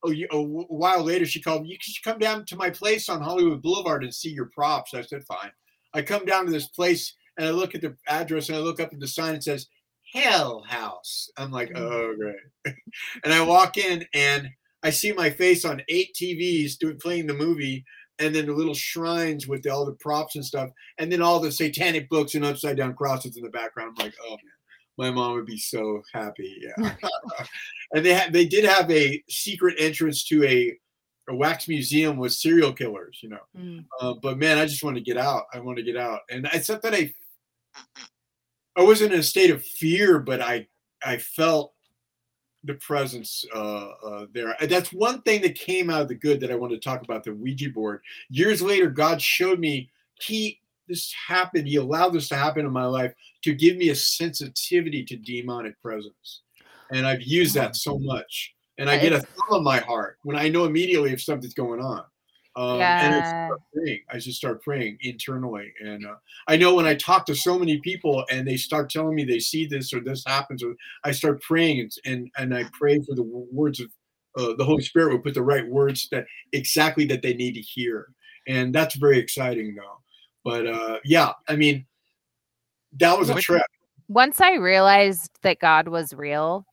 a, 0.03 0.11
year- 0.13 0.27
a 0.31 0.41
while 0.41 1.03
later, 1.03 1.25
she 1.25 1.39
called 1.41 1.63
me. 1.63 1.69
You 1.69 1.77
should 1.79 2.03
come 2.03 2.19
down 2.19 2.45
to 2.47 2.55
my 2.55 2.69
place 2.69 3.07
on 3.07 3.21
Hollywood 3.21 3.61
Boulevard 3.61 4.03
and 4.03 4.13
see 4.13 4.29
your 4.29 4.47
props. 4.47 4.93
I 4.93 5.01
said, 5.03 5.23
fine. 5.25 5.51
I 5.93 6.01
come 6.01 6.25
down 6.25 6.45
to 6.45 6.51
this 6.51 6.67
place 6.67 7.13
and 7.37 7.47
I 7.47 7.51
look 7.51 7.75
at 7.75 7.81
the 7.81 7.95
address 8.07 8.49
and 8.49 8.57
I 8.57 8.61
look 8.61 8.79
up 8.81 8.91
at 8.91 8.99
the 8.99 9.07
sign. 9.07 9.35
It 9.35 9.43
says 9.43 9.67
Hell 10.11 10.63
House. 10.67 11.29
I'm 11.37 11.51
like, 11.51 11.69
Mm. 11.69 11.77
oh 11.79 12.15
great. 12.15 12.35
and 13.23 13.33
I 13.33 13.41
walk 13.41 13.77
in 13.77 14.05
and 14.13 14.49
I 14.83 14.89
see 14.89 15.13
my 15.13 15.29
face 15.29 15.63
on 15.63 15.81
eight 15.89 16.15
TVs 16.15 16.77
doing 16.77 16.97
playing 16.97 17.27
the 17.27 17.33
movie, 17.33 17.85
and 18.19 18.33
then 18.35 18.45
the 18.47 18.53
little 18.53 18.73
shrines 18.73 19.47
with 19.47 19.67
all 19.67 19.85
the 19.85 19.93
props 19.93 20.35
and 20.35 20.45
stuff, 20.45 20.69
and 20.97 21.11
then 21.11 21.21
all 21.21 21.39
the 21.39 21.51
satanic 21.51 22.09
books 22.09 22.35
and 22.35 22.43
upside 22.43 22.77
down 22.77 22.93
crosses 22.95 23.37
in 23.37 23.43
the 23.43 23.49
background. 23.49 23.95
I'm 23.97 24.05
like, 24.05 24.15
oh 24.23 24.31
man, 24.31 24.39
my 24.97 25.11
mom 25.11 25.33
would 25.33 25.45
be 25.45 25.57
so 25.57 26.01
happy. 26.13 26.61
Yeah. 26.61 26.95
and 27.93 28.05
they 28.05 28.13
had 28.13 28.33
they 28.33 28.45
did 28.45 28.65
have 28.65 28.89
a 28.91 29.23
secret 29.29 29.75
entrance 29.79 30.23
to 30.25 30.43
a, 30.43 30.77
a 31.29 31.35
wax 31.35 31.67
museum 31.67 32.17
with 32.17 32.33
serial 32.33 32.73
killers, 32.73 33.19
you 33.21 33.29
know. 33.29 33.45
Mm. 33.57 33.85
Uh, 34.01 34.15
but 34.21 34.37
man, 34.39 34.57
I 34.57 34.65
just 34.65 34.83
want 34.83 34.97
to 34.97 35.03
get 35.03 35.17
out. 35.17 35.45
I 35.53 35.59
want 35.59 35.77
to 35.77 35.83
get 35.83 35.95
out, 35.97 36.21
and 36.29 36.47
it's 36.53 36.69
not 36.69 36.81
that 36.81 36.95
I 36.95 37.13
I 38.75 38.83
wasn't 38.83 39.13
in 39.13 39.19
a 39.19 39.23
state 39.23 39.51
of 39.51 39.63
fear, 39.63 40.19
but 40.19 40.41
I 40.41 40.67
I 41.03 41.17
felt 41.17 41.73
the 42.63 42.75
presence 42.75 43.43
uh, 43.55 43.89
uh, 44.05 44.25
there. 44.33 44.55
That's 44.61 44.93
one 44.93 45.21
thing 45.23 45.41
that 45.41 45.55
came 45.55 45.89
out 45.89 46.03
of 46.03 46.07
the 46.07 46.15
good 46.15 46.39
that 46.41 46.51
I 46.51 46.55
want 46.55 46.71
to 46.73 46.79
talk 46.79 47.01
about 47.01 47.23
the 47.23 47.33
Ouija 47.33 47.69
board. 47.69 48.01
Years 48.29 48.61
later, 48.61 48.89
God 48.89 49.21
showed 49.21 49.59
me 49.59 49.89
He 50.21 50.59
this 50.87 51.13
happened. 51.27 51.67
He 51.67 51.77
allowed 51.77 52.09
this 52.13 52.29
to 52.29 52.35
happen 52.35 52.65
in 52.65 52.71
my 52.71 52.85
life 52.85 53.13
to 53.43 53.53
give 53.53 53.77
me 53.77 53.89
a 53.89 53.95
sensitivity 53.95 55.03
to 55.05 55.17
demonic 55.17 55.81
presence, 55.81 56.41
and 56.91 57.05
I've 57.05 57.23
used 57.23 57.55
that 57.55 57.75
so 57.75 57.97
much. 57.99 58.53
And 58.77 58.89
I 58.89 58.97
get 58.97 59.13
a 59.13 59.19
thumb 59.19 59.51
on 59.51 59.63
my 59.63 59.77
heart 59.77 60.17
when 60.23 60.35
I 60.35 60.49
know 60.49 60.65
immediately 60.65 61.11
if 61.11 61.21
something's 61.21 61.53
going 61.53 61.79
on. 61.79 62.03
Um, 62.55 62.81
and 62.99 63.15
I 63.15 63.17
Yeah. 63.17 63.55
praying. 63.73 63.99
I 64.09 64.17
just 64.17 64.37
start 64.37 64.61
praying 64.61 64.97
internally, 65.01 65.71
and 65.79 66.05
uh, 66.05 66.15
I 66.47 66.57
know 66.57 66.75
when 66.75 66.85
I 66.85 66.95
talk 66.95 67.25
to 67.27 67.35
so 67.35 67.57
many 67.57 67.79
people 67.79 68.25
and 68.29 68.45
they 68.47 68.57
start 68.57 68.89
telling 68.89 69.15
me 69.15 69.23
they 69.23 69.39
see 69.39 69.65
this 69.65 69.93
or 69.93 70.01
this 70.01 70.23
happens, 70.27 70.61
or 70.63 70.75
I 71.05 71.11
start 71.11 71.41
praying 71.41 71.79
and 71.79 71.91
and, 72.05 72.31
and 72.37 72.55
I 72.55 72.65
pray 72.73 72.99
for 73.07 73.15
the 73.15 73.23
words 73.23 73.79
of 73.79 73.87
uh, 74.37 74.53
the 74.57 74.65
Holy 74.65 74.83
Spirit 74.83 75.11
will 75.13 75.21
put 75.21 75.33
the 75.33 75.43
right 75.43 75.67
words 75.67 76.07
that 76.11 76.25
exactly 76.51 77.05
that 77.05 77.21
they 77.21 77.33
need 77.33 77.53
to 77.53 77.61
hear, 77.61 78.07
and 78.47 78.75
that's 78.75 78.95
very 78.95 79.17
exciting 79.17 79.75
though. 79.75 80.01
But 80.43 80.67
uh, 80.67 80.99
yeah, 81.05 81.31
I 81.47 81.55
mean, 81.55 81.85
that 82.99 83.17
was 83.17 83.29
a 83.29 83.35
trip. 83.35 83.61
once 84.09 84.41
I 84.41 84.55
realized 84.55 85.29
that 85.43 85.59
God 85.59 85.87
was 85.87 86.13
real, 86.13 86.65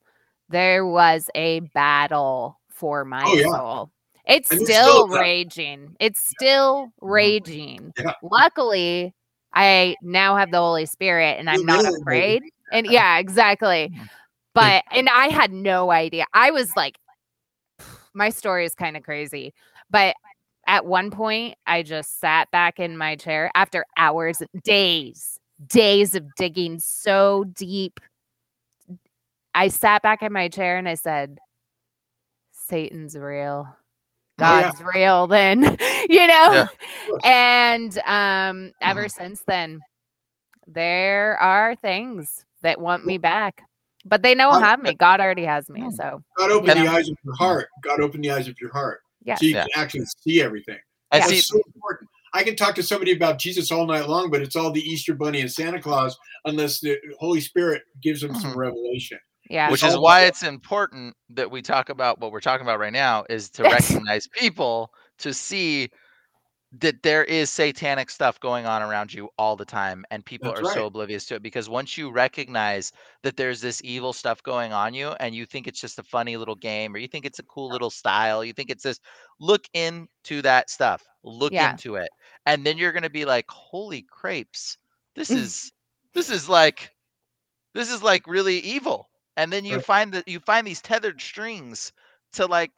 there 0.49 0.85
was 0.87 1.31
a 1.35 1.61
battle 1.61 2.59
for 2.69 3.05
my 3.05 3.25
Oh, 3.25 3.37
yeah. 3.37 3.47
soul. 3.47 3.91
It's 4.29 4.49
still 4.49 4.67
still 4.67 5.09
raging. 5.09 5.97
It's 5.99 6.21
still 6.21 6.93
raging. 7.01 7.93
Yeah. 7.99 8.13
Luckily, 8.23 9.15
I 9.55 9.97
now 10.03 10.37
have 10.37 10.51
the 10.51 10.59
Holy 10.59 10.85
Spirit 10.87 11.39
and 11.39 11.49
I'm 11.49 11.65
not 11.65 11.87
afraid. 11.87 12.43
And 12.71 12.87
yeah, 12.87 13.19
exactly. 13.19 13.91
Mm-hmm. 13.93 14.05
But 14.55 14.85
and 14.91 15.09
I 15.09 15.29
had 15.29 15.51
no 15.51 15.91
idea. 15.91 16.27
I 16.35 16.51
was 16.51 16.71
like 16.77 16.99
my 18.15 18.29
story 18.29 18.67
is 18.67 18.75
kind 18.75 18.97
of 18.97 19.03
crazy. 19.03 19.55
But 19.91 20.15
at 20.67 20.85
one 20.85 21.11
point, 21.11 21.57
I 21.67 21.83
just 21.83 22.21
sat 22.21 22.51
back 22.51 22.79
in 22.79 22.99
my 22.99 23.17
chair 23.17 23.51
after 23.55 23.87
hours, 23.97 24.43
days, 24.63 25.41
days 25.67 26.15
of 26.15 26.27
digging 26.37 26.79
so 26.79 27.45
deep. 27.57 27.99
I 29.55 29.69
sat 29.69 30.03
back 30.03 30.23
in 30.23 30.31
my 30.31 30.49
chair 30.49 30.77
and 30.77 30.87
I 30.87 30.95
said, 30.95 31.39
Satan's 32.53 33.17
real. 33.17 33.78
Oh, 34.41 34.45
yeah. 34.59 34.63
God's 34.71 34.83
real 34.95 35.27
then, 35.27 35.63
you 36.09 36.27
know? 36.27 36.53
Yeah. 36.53 36.67
And 37.25 37.99
um 38.07 38.73
ever 38.81 39.09
since 39.09 39.43
then, 39.47 39.81
there 40.67 41.37
are 41.39 41.75
things 41.77 42.45
that 42.63 42.81
want 42.81 43.05
me 43.07 43.19
back. 43.19 43.63
But 44.05 44.23
they 44.23 44.35
know 44.35 44.51
I- 44.51 44.61
have 44.61 44.81
me. 44.83 44.95
God 44.95 45.21
already 45.21 45.45
has 45.45 45.69
me. 45.69 45.91
So 45.91 46.23
God 46.37 46.51
open 46.51 46.71
And- 46.71 46.87
the 46.87 46.91
eyes 46.91 47.09
of 47.09 47.17
your 47.25 47.35
heart. 47.35 47.69
God 47.83 48.01
open 48.01 48.21
the 48.21 48.31
eyes 48.31 48.49
of 48.49 48.61
your 48.61 48.73
heart. 48.73 49.01
Yes. 49.25 49.41
So 49.41 49.47
you 49.47 49.55
Yeah. 49.55 49.63
can 49.63 49.83
actually 49.83 50.07
see 50.25 50.41
everything. 50.41 50.79
I 51.11 51.19
That's 51.19 51.31
see. 51.31 51.41
so 51.41 51.61
important. 51.75 52.09
I 52.35 52.43
can 52.45 52.57
talk 52.57 52.75
to 52.77 52.83
somebody 52.83 53.13
about 53.13 53.39
Jesus 53.39 53.73
all 53.73 53.87
night 53.87 54.07
long, 54.09 54.31
but 54.31 54.43
it's 54.43 54.55
all 54.55 54.71
the 54.71 54.83
Easter 54.83 55.15
Bunny 55.15 55.41
and 55.41 55.51
Santa 55.51 55.81
Claus 55.81 56.17
unless 56.45 56.79
the 56.81 56.99
Holy 57.19 57.41
Spirit 57.41 57.83
gives 58.03 58.21
them 58.21 58.35
some 58.35 58.57
revelation. 58.57 59.19
Yeah. 59.49 59.71
which 59.71 59.85
is 59.85 59.97
why 59.97 60.23
it's 60.23 60.43
important 60.43 61.15
that 61.31 61.51
we 61.51 61.63
talk 61.63 61.89
about 61.89 62.21
what 62.21 62.33
we're 62.33 62.41
talking 62.41 62.67
about 62.67 62.79
right 62.79 62.93
now 62.93 63.25
is 63.29 63.51
to 63.51 63.63
recognize 63.65 64.27
people 64.29 64.93
to 65.19 65.33
see 65.33 65.89
that 66.81 67.03
there 67.03 67.25
is 67.25 67.49
satanic 67.49 68.11
stuff 68.11 68.39
going 68.41 68.67
on 68.67 68.83
around 68.83 69.13
you 69.13 69.31
all 69.39 69.57
the 69.57 69.65
time 69.65 70.05
and 70.11 70.23
people 70.25 70.53
That's 70.53 70.69
are 70.69 70.75
so 70.75 70.87
oblivious 70.87 71.25
to 71.27 71.37
it 71.37 71.43
because 71.43 71.67
once 71.67 71.97
you 71.97 72.11
recognize 72.11 72.93
that 73.23 73.39
there's 73.39 73.63
this 73.63 73.81
evil 73.85 74.13
stuff 74.13 74.43
going 74.43 74.73
on 74.73 74.93
you 74.93 75.09
and 75.19 75.35
you 75.35 75.47
think 75.47 75.67
it's 75.67 75.81
just 75.81 75.99
a 75.99 76.03
funny 76.03 76.37
little 76.37 76.55
game 76.55 76.95
or 76.95 76.99
you 76.99 77.09
think 77.09 77.25
it's 77.25 77.39
a 77.39 77.45
cool 77.45 77.71
little 77.71 77.89
style 77.89 78.45
you 78.45 78.53
think 78.53 78.69
it's 78.69 78.83
this 78.83 79.01
look 79.41 79.65
into 79.73 80.43
that 80.43 80.69
stuff. 80.69 81.03
Look 81.25 81.53
Yeah. 81.53 81.71
into 81.71 81.95
it. 81.95 82.11
And 82.45 82.67
then 82.67 82.77
you're 82.77 82.93
going 82.93 83.03
to 83.03 83.11
be 83.11 83.25
like 83.25 83.47
holy 83.49 84.03
crepes 84.03 84.77
this 85.15 85.31
is 85.31 85.73
this 86.13 86.29
is 86.29 86.51
like 86.51 86.91
this 87.73 87.91
is 87.91 88.03
like 88.03 88.27
really 88.27 88.59
evil 88.59 89.09
and 89.39 89.53
then 89.53 89.65
you 89.65 89.81
Right. 89.81 89.87
find 89.87 90.15
that 90.15 90.29
you 90.29 90.41
find 90.41 90.67
these 90.67 90.83
tethered 90.83 91.23
strings 91.23 91.93
to 92.35 92.47
like 92.47 92.73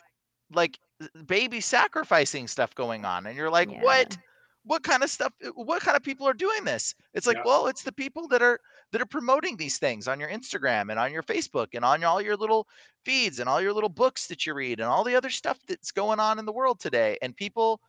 like 0.52 0.78
baby 1.26 1.60
sacrificing 1.60 2.48
stuff 2.48 2.74
going 2.74 3.04
on 3.06 3.26
and 3.26 3.36
you're 3.36 3.50
like 3.50 3.70
Yeah. 3.70 3.80
what 3.80 4.18
what 4.64 4.84
kind 4.84 5.02
of 5.02 5.10
stuff 5.10 5.32
uh, 5.44 5.50
what 5.54 5.82
kind 5.82 5.96
of 5.96 6.02
people 6.04 6.28
are 6.28 6.34
doing 6.34 6.64
this 6.64 6.94
it's 7.14 7.26
like 7.26 7.38
Yeah. 7.38 7.44
well 7.44 7.66
it's 7.68 7.82
the 7.84 7.92
people 7.92 8.28
that 8.28 8.42
are 8.42 8.60
that 8.92 9.02
are 9.02 9.06
promoting 9.06 9.56
these 9.56 9.78
things 9.78 10.08
on 10.08 10.20
your 10.20 10.30
instagram 10.30 10.90
and 10.90 10.98
on 10.98 11.12
your 11.12 11.22
facebook 11.22 11.68
and 11.74 11.84
on 11.84 12.04
all 12.04 12.20
your 12.22 12.36
little 12.36 12.66
feeds 13.04 13.40
and 13.40 13.48
all 13.48 13.60
your 13.60 13.72
little 13.72 13.88
books 13.90 14.26
that 14.28 14.46
you 14.46 14.54
read 14.54 14.80
and 14.80 14.88
all 14.88 15.04
the 15.04 15.16
other 15.16 15.30
stuff 15.30 15.58
that's 15.68 15.92
going 15.92 16.20
on 16.20 16.38
in 16.38 16.46
the 16.46 16.52
world 16.52 16.80
today 16.80 17.16
and 17.22 17.36
people 17.36 17.80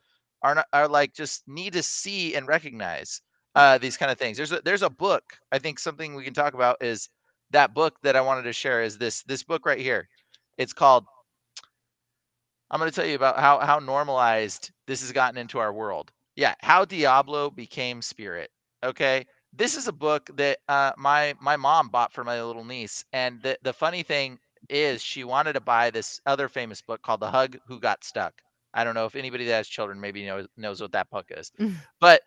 are 0.43 0.55
not 0.55 0.65
are 0.73 0.87
like 0.87 1.13
just 1.13 1.47
need 1.47 1.73
to 1.73 1.83
see 1.83 2.35
and 2.35 2.47
recognize 2.47 3.21
uh 3.55 3.77
these 3.77 3.97
kind 3.97 4.11
of 4.11 4.17
things 4.17 4.37
there's 4.37 4.51
a 4.51 4.61
there's 4.63 4.83
a 4.83 4.89
book 4.89 5.23
i 5.51 5.59
think 5.59 5.79
something 5.79 6.15
we 6.15 6.23
can 6.23 6.33
talk 6.33 6.53
about 6.53 6.77
is 6.81 7.09
that 7.51 7.73
book 7.73 7.95
that 8.03 8.15
i 8.15 8.21
wanted 8.21 8.43
to 8.43 8.53
share 8.53 8.81
is 8.81 8.97
this 8.97 9.23
this 9.23 9.43
book 9.43 9.65
right 9.65 9.79
here. 9.79 10.07
It's 10.57 10.73
called 10.73 11.05
i'm 12.69 12.79
going 12.79 12.91
to 12.91 12.95
tell 12.95 13.07
you 13.07 13.15
about 13.15 13.39
how 13.39 13.59
how 13.59 13.79
normalized 13.79 14.71
this 14.87 15.01
has 15.01 15.11
gotten 15.11 15.37
into 15.37 15.59
our 15.59 15.73
world. 15.73 16.11
Yeah 16.35 16.55
how 16.61 16.85
diablo 16.85 17.49
became 17.49 18.01
spirit 18.01 18.51
okay? 18.83 19.25
This 19.53 19.75
is 19.75 19.87
a 19.87 19.93
book 19.93 20.29
that 20.37 20.59
uh, 20.69 20.93
my 20.97 21.35
my 21.41 21.57
mom 21.57 21.89
bought 21.89 22.13
for 22.13 22.23
my 22.23 22.41
little 22.41 22.63
niece 22.63 23.03
and 23.13 23.41
the, 23.41 23.57
the 23.63 23.73
funny 23.73 24.03
thing 24.03 24.39
is 24.69 25.01
she 25.01 25.23
wanted 25.23 25.53
to 25.53 25.61
buy 25.61 25.89
this 25.89 26.21
other 26.25 26.47
famous 26.47 26.81
book 26.81 27.01
called 27.01 27.19
the 27.19 27.29
hug 27.29 27.57
who 27.67 27.79
got 27.79 28.03
stuck. 28.03 28.33
I 28.73 28.83
don't 28.83 28.95
know 28.95 29.05
if 29.05 29.15
anybody 29.15 29.45
that 29.45 29.53
has 29.55 29.67
children 29.67 29.99
maybe 29.99 30.25
knows 30.25 30.47
knows 30.57 30.81
what 30.81 30.93
that 30.93 31.09
book 31.09 31.25
is. 31.31 31.51
Mm. 31.59 31.75
but 31.99 32.21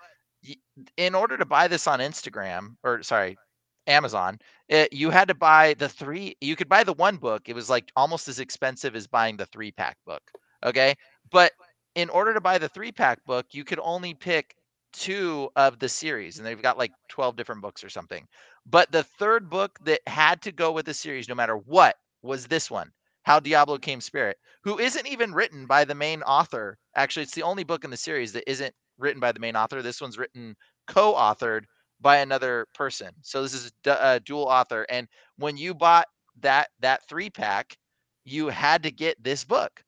in 0.98 1.14
order 1.14 1.38
to 1.38 1.46
buy 1.46 1.68
this 1.68 1.86
on 1.86 2.00
instagram 2.00 2.76
or 2.82 3.02
sorry 3.02 3.38
amazon 3.86 4.38
it, 4.68 4.92
you 4.92 5.10
had 5.10 5.28
to 5.28 5.34
buy 5.34 5.74
the 5.74 5.88
three 5.88 6.36
you 6.40 6.56
could 6.56 6.68
buy 6.68 6.84
the 6.84 6.92
one 6.94 7.16
book 7.16 7.42
it 7.48 7.54
was 7.54 7.68
like 7.68 7.90
almost 7.96 8.28
as 8.28 8.40
expensive 8.40 8.96
as 8.96 9.06
buying 9.06 9.36
the 9.36 9.46
three 9.46 9.70
pack 9.72 9.96
book 10.06 10.22
okay? 10.64 10.94
But 11.30 11.52
in 11.94 12.08
order 12.08 12.32
to 12.34 12.40
buy 12.40 12.58
the 12.58 12.68
three 12.68 12.92
pack 12.92 13.24
book 13.24 13.46
you 13.52 13.64
could 13.64 13.80
only 13.82 14.14
pick 14.14 14.56
two 14.92 15.50
of 15.56 15.78
the 15.78 15.88
series 15.88 16.38
and 16.38 16.46
they've 16.46 16.62
got 16.62 16.78
like 16.78 16.92
12 17.08 17.36
different 17.36 17.60
books 17.62 17.82
or 17.84 17.90
something. 17.90 18.26
But 18.66 18.90
the 18.92 19.02
third 19.02 19.50
book 19.50 19.78
that 19.84 20.00
had 20.06 20.40
to 20.42 20.52
go 20.52 20.72
with 20.72 20.86
the 20.86 20.94
series 20.94 21.28
no 21.28 21.34
matter 21.34 21.56
what 21.56 21.96
was 22.22 22.46
this 22.46 22.70
one 22.70 22.90
how 23.24 23.38
diablo 23.40 23.76
came 23.78 24.00
spirit 24.00 24.38
who 24.62 24.78
isn't 24.78 25.06
even 25.06 25.34
written 25.34 25.66
by 25.66 25.84
the 25.84 25.94
main 25.94 26.22
author 26.22 26.78
actually 26.96 27.22
it's 27.22 27.34
the 27.34 27.42
only 27.42 27.64
book 27.64 27.84
in 27.84 27.90
the 27.90 27.96
series 27.96 28.32
that 28.32 28.48
isn't 28.50 28.74
written 28.98 29.20
by 29.20 29.32
the 29.32 29.40
main 29.40 29.56
author 29.56 29.82
this 29.82 30.00
one's 30.00 30.16
written 30.18 30.56
co-authored 30.86 31.64
by 32.04 32.18
another 32.18 32.68
person 32.74 33.10
so 33.22 33.42
this 33.42 33.54
is 33.54 33.72
a 33.88 33.98
a 34.14 34.20
dual 34.20 34.44
author 34.44 34.86
and 34.90 35.08
when 35.38 35.56
you 35.58 35.74
bought 35.74 36.06
that 36.40 36.68
that 36.80 37.08
three 37.08 37.30
pack, 37.30 37.78
you 38.24 38.48
had 38.48 38.82
to 38.84 38.92
get 38.92 39.22
this 39.22 39.44
book. 39.44 39.82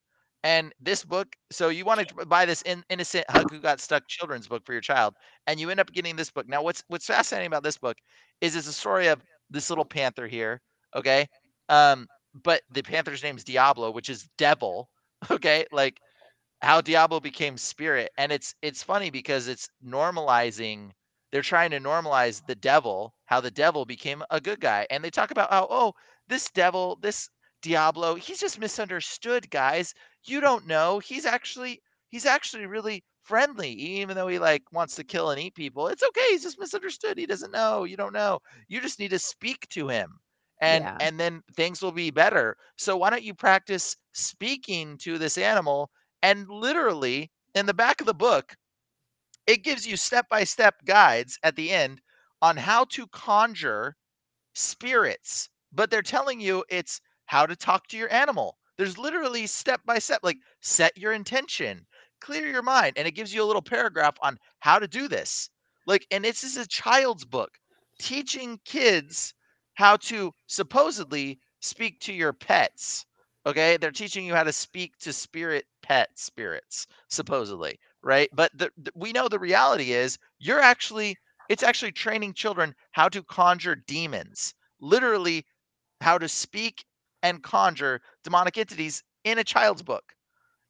And 0.45 0.73
this 0.81 1.05
book, 1.05 1.35
so 1.51 1.71
you 1.71 1.85
want 1.85 2.09
to 2.09 2.27
buy 2.27 2.47
this 2.47 2.63
in, 2.63 2.85
innocent 2.89 3.27
hug 3.31 3.51
who 3.51 3.61
got 3.61 3.81
stuck 3.81 4.07
children's 4.09 4.49
book 4.49 4.65
for 4.65 4.73
your 4.73 4.81
child, 4.81 5.15
and 5.49 5.59
you 5.61 5.71
end 5.71 5.81
up 5.81 5.93
getting 5.93 6.17
this 6.17 6.31
book. 6.31 6.49
Now, 6.49 6.63
what's 6.63 6.85
what's 6.89 7.07
fascinating 7.07 7.49
about 7.49 7.65
this 7.65 7.79
book 7.79 7.97
is 8.41 8.55
it's 8.55 8.69
a 8.69 8.73
story 8.73 9.09
of 9.09 9.23
this 9.51 9.71
little 9.71 9.85
panther 9.85 10.29
here, 10.29 10.61
okay? 10.95 11.29
Um, 11.69 12.07
but 12.45 12.63
the 12.71 12.83
panther's 12.83 13.25
name 13.25 13.37
is 13.37 13.45
Diablo, 13.45 13.91
which 13.91 14.09
is 14.11 14.29
devil, 14.39 14.89
okay? 15.33 15.67
Like 15.73 15.99
how 16.63 16.81
Diablo 16.81 17.21
became 17.21 17.59
spirit, 17.59 18.13
and 18.19 18.33
it's 18.33 18.55
it's 18.63 18.83
funny 18.85 19.11
because 19.11 19.49
it's 19.49 19.69
normalizing. 19.87 20.93
They're 21.31 21.43
trying 21.43 21.71
to 21.71 21.81
normalize 21.81 22.45
the 22.47 22.55
devil, 22.55 23.15
how 23.27 23.41
the 23.41 23.51
devil 23.51 23.85
became 23.85 24.23
a 24.31 24.41
good 24.41 24.61
guy, 24.61 24.87
and 24.91 25.05
they 25.05 25.11
talk 25.11 25.31
about 25.31 25.51
how 25.51 25.67
oh 25.71 25.95
this 26.29 26.51
devil, 26.51 26.97
this 27.01 27.29
Diablo, 27.63 28.15
he's 28.17 28.41
just 28.41 28.59
misunderstood, 28.59 29.51
guys. 29.51 29.95
You 30.25 30.41
don't 30.41 30.67
know. 30.67 30.99
He's 31.01 31.25
actually 31.27 31.83
he's 32.09 32.25
actually 32.27 32.67
really 32.67 33.05
friendly, 33.23 33.71
even 33.73 34.17
though 34.17 34.29
he 34.29 34.39
like 34.39 34.71
wants 34.73 34.95
to 34.97 35.05
kill 35.05 35.31
and 35.31 35.41
eat 35.41 35.55
people. 35.55 35.89
It's 35.89 36.03
okay. 36.03 36.27
He's 36.31 36.43
just 36.43 36.59
misunderstood. 36.59 37.19
He 37.19 37.27
doesn't 37.27 37.53
know. 37.53 37.85
You 37.85 37.97
don't 37.97 38.13
know. 38.13 38.41
You 38.69 38.81
just 38.81 38.99
need 38.99 39.11
to 39.11 39.19
speak 39.19 39.69
to 39.71 39.89
him. 39.89 40.21
And 40.61 40.91
Yeah. 40.91 41.01
and 41.01 41.19
then 41.21 41.43
things 41.55 41.83
will 41.83 41.93
be 41.93 42.11
better. 42.11 42.57
So 42.77 42.97
why 42.97 43.11
don't 43.11 43.23
you 43.23 43.35
practice 43.35 43.97
speaking 44.13 44.97
to 44.99 45.19
this 45.19 45.37
animal 45.39 45.91
and 46.23 46.49
literally 46.49 47.31
in 47.55 47.67
the 47.67 47.75
back 47.75 48.01
of 48.01 48.07
the 48.07 48.15
book 48.15 48.57
it 49.47 49.65
gives 49.65 49.87
you 49.87 49.97
step-by-step 49.97 50.85
guides 50.85 51.39
at 51.43 51.57
the 51.57 51.71
end 51.71 52.01
on 52.43 52.57
how 52.57 52.85
to 52.85 53.07
conjure 53.09 53.97
spirits, 54.55 55.49
but 55.73 55.91
they're 55.91 56.03
telling 56.03 56.41
you 56.41 56.65
it's 56.69 57.01
how 57.27 57.47
to 57.47 57.57
talk 57.57 57.87
to 57.89 57.97
your 57.97 58.13
animal. 58.13 58.57
There's 58.79 58.99
literally 58.99 59.47
step 59.47 59.81
by 59.87 59.99
step, 59.99 60.21
like 60.23 60.39
set 60.61 60.97
your 60.97 61.13
intention, 61.13 61.87
clear 62.21 62.47
your 62.47 62.63
mind, 62.63 62.95
and 62.97 63.07
it 63.07 63.13
gives 63.13 63.33
you 63.33 63.43
a 63.43 63.47
little 63.47 63.63
paragraph 63.63 64.17
on 64.23 64.39
how 64.61 64.79
to 64.79 64.89
do 64.89 65.09
this. 65.09 65.49
Like, 65.87 66.07
and 66.11 66.25
this 66.25 66.45
is 66.45 66.57
a 66.57 66.67
child's 66.67 67.25
book 67.25 67.51
teaching 68.01 68.61
kids 68.65 69.35
how 69.75 69.97
to 69.97 70.33
supposedly 70.47 71.39
speak 71.61 72.01
to 72.01 72.13
your 72.13 72.33
pets. 72.33 73.07
Okay, 73.47 73.77
they're 73.77 73.93
teaching 73.93 74.27
you 74.27 74.35
how 74.35 74.43
to 74.45 74.53
speak 74.53 74.97
to 74.99 75.13
spirit 75.13 75.67
pet 75.83 76.09
spirits, 76.17 76.87
supposedly, 77.09 77.79
right? 78.03 78.29
But 78.33 78.57
the, 78.57 78.71
the- 78.77 78.93
we 78.95 79.13
know 79.13 79.29
the 79.29 79.39
reality 79.39 79.93
is 79.93 80.19
you're 80.39 80.61
actually 80.61 81.19
it's 81.49 81.63
actually 81.63 81.93
training 81.93 82.35
children 82.35 82.75
how 82.93 83.09
to 83.11 83.23
conjure 83.23 83.77
demons, 83.77 84.55
literally 84.81 85.47
how 86.01 86.19
to 86.19 86.29
speak 86.29 86.85
and 87.23 87.43
conjure 87.43 88.01
demonic 88.25 88.59
entities 88.59 89.03
in 89.25 89.39
a 89.39 89.45
child's 89.45 89.83
book. 89.83 90.15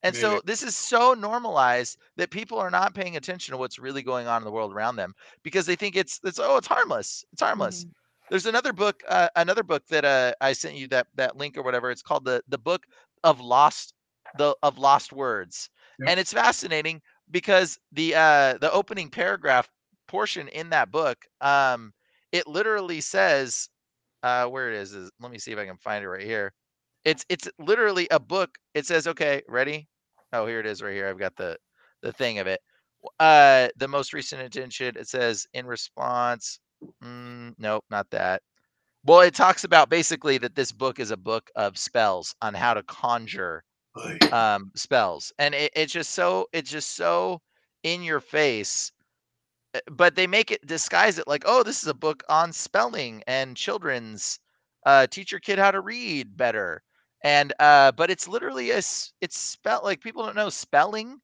And 0.03 0.15
so 0.17 0.41
this 0.45 0.63
is 0.63 0.77
so 0.77 1.15
normalized 1.15 1.99
that 2.17 2.31
people 2.31 2.59
are 2.59 2.71
not 2.71 2.95
paying 2.95 3.17
attention 3.17 3.53
to 3.53 3.59
what's 3.59 3.79
really 3.79 4.03
going 4.03 4.27
on 4.27 4.41
in 4.43 4.45
the 4.45 4.53
world 4.53 4.73
around 4.73 4.97
them 4.97 5.15
because 5.43 5.67
they 5.67 5.77
think 5.77 5.97
it's 5.97 6.21
it's 6.25 6.39
oh 6.39 6.57
it's 6.59 6.67
harmless. 6.69 7.25
It's 7.33 7.43
harmless. 7.43 7.87
There's 8.31 8.47
another 8.47 8.73
book 8.73 9.03
uh, 9.09 9.29
another 9.37 9.63
book 9.63 9.87
that 9.89 10.05
uh, 10.05 10.33
I 10.41 10.53
sent 10.53 10.77
you 10.77 10.89
that 10.89 11.09
that 11.15 11.37
link 11.37 11.57
or 11.57 11.63
whatever. 11.63 11.91
It's 11.91 12.03
called 12.03 12.25
the 12.25 12.43
the 12.49 12.59
book 12.59 12.87
of 13.25 13.41
lost 13.41 13.95
the 14.35 14.57
of 14.63 14.79
lost 14.79 15.13
words. 15.13 15.71
Yep. 15.99 16.11
And 16.11 16.21
it's 16.21 16.33
fascinating 16.33 17.03
because 17.31 17.79
the 17.93 18.15
uh 18.15 18.59
the 18.61 18.73
opening 18.73 19.11
paragraph 19.11 19.69
portion 20.09 20.49
in 20.49 20.71
that 20.71 20.91
book 20.91 21.19
um 21.41 21.93
it 22.33 22.47
literally 22.47 23.01
says 23.01 23.69
uh 24.23 24.47
where 24.47 24.71
it 24.73 24.77
is 24.77 24.93
is 24.95 25.11
let 25.21 25.33
me 25.33 25.39
see 25.39 25.53
if 25.53 25.59
I 25.59 25.67
can 25.67 25.79
find 25.79 26.05
it 26.05 26.09
right 26.11 26.23
here. 26.27 26.53
It's 27.05 27.25
it's 27.29 27.49
literally 27.59 28.09
a 28.11 28.21
book. 28.21 28.51
It 28.75 28.87
says 28.87 29.07
okay, 29.09 29.43
ready? 29.49 29.89
Oh, 30.33 30.47
here 30.47 30.61
it 30.61 30.67
is 30.67 30.83
right 30.83 30.95
here. 30.95 31.09
I've 31.09 31.19
got 31.19 31.37
the 31.37 31.57
the 32.03 32.13
thing 32.13 32.39
of 32.39 32.47
it. 32.47 32.61
Uh 33.21 33.69
the 33.77 33.89
most 33.89 34.13
recent 34.13 34.43
intention 34.43 34.97
it 34.97 35.09
says 35.09 35.47
in 35.55 35.67
response 35.67 36.61
mm, 37.05 37.55
nope, 37.59 37.85
not 37.91 38.09
that. 38.11 38.43
Well, 39.05 39.21
it 39.23 39.35
talks 39.35 39.65
about 39.65 39.89
basically 39.91 40.39
that 40.39 40.55
this 40.57 40.73
book 40.73 40.99
is 41.01 41.11
a 41.11 41.17
book 41.17 41.51
of 41.57 41.79
spells 41.79 42.35
on 42.43 42.55
how 42.55 42.75
to 42.75 42.83
conjure. 42.85 43.65
Um 44.33 44.71
spells 44.75 45.33
and 45.39 45.55
it, 45.55 45.71
it's 45.75 45.93
just 45.93 46.11
so 46.11 46.47
it's 46.53 46.71
just 46.71 46.91
so 46.95 47.41
in 47.83 48.03
your 48.03 48.21
face 48.21 48.93
uh, 49.75 49.81
but 49.91 50.15
they 50.17 50.27
make 50.27 50.51
it 50.51 50.67
disguise 50.67 51.19
it 51.19 51.27
like 51.29 51.43
oh 51.47 51.63
this 51.63 51.83
is 51.83 51.89
a 51.89 51.95
book 51.95 52.23
on 52.29 52.53
spelling 52.53 53.23
and 53.27 53.57
children's 53.57 54.39
uh 54.87 55.07
teach 55.07 55.31
your 55.33 55.41
kid 55.41 55.59
how 55.59 55.71
to 55.71 55.81
read 55.81 56.37
better 56.37 56.83
and 57.23 57.53
uh 57.61 57.93
but 57.93 58.11
it's 58.11 58.29
literally 58.29 58.71
a 58.71 58.79
it's 58.79 59.39
spell 59.39 59.81
like 59.85 60.01
people 60.01 60.25
don't 60.25 60.37
know 60.37 60.51
spelling. 60.51 61.21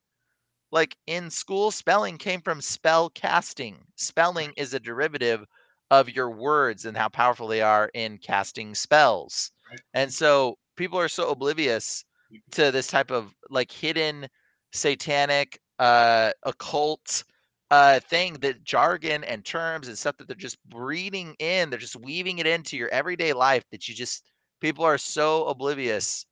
Like 0.73 0.97
in 1.07 1.31
school 1.31 1.71
spelling 1.71 2.19
came 2.19 2.41
from 2.43 2.61
spell 2.61 3.09
casting. 3.11 3.87
Spelling 3.97 4.53
is 4.57 4.73
a 4.75 4.81
derivative 4.81 5.45
of 5.91 6.09
your 6.11 6.31
words 6.31 6.85
and 6.85 6.97
how 6.97 7.09
powerful 7.09 7.47
they 7.49 7.61
are 7.63 7.91
in 7.95 8.19
casting 8.19 8.75
spells 8.75 9.53
Right. 9.71 9.81
and 9.95 10.13
so 10.13 10.59
people 10.77 10.99
are 10.99 11.09
so 11.09 11.31
oblivious 11.31 12.05
to 12.53 12.71
this 12.71 12.87
type 12.87 13.11
of 13.11 13.35
like 13.51 13.71
hidden 13.71 14.29
satanic 14.73 15.61
uh 15.79 16.31
occult 16.45 17.25
uh 17.71 18.01
thing 18.01 18.35
that 18.35 18.65
jargon 18.65 19.25
and 19.25 19.45
terms 19.45 19.89
and 19.89 19.99
stuff 19.99 20.17
that 20.17 20.29
they're 20.29 20.37
just 20.37 20.59
breeding 20.69 21.35
in 21.39 21.71
they're 21.71 21.79
just 21.79 21.97
weaving 21.97 22.39
it 22.39 22.47
into 22.47 22.77
your 22.77 22.89
everyday 22.89 23.33
life 23.33 23.65
that 23.71 23.89
you 23.89 23.95
just 23.95 24.25
people 24.61 24.85
are 24.85 24.99
so 24.99 25.45
oblivious 25.47 26.25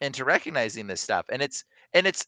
into 0.00 0.24
recognizing 0.24 0.86
this 0.86 1.00
stuff. 1.00 1.26
And 1.30 1.42
it's 1.42 1.64
and 1.92 2.06
it's 2.06 2.26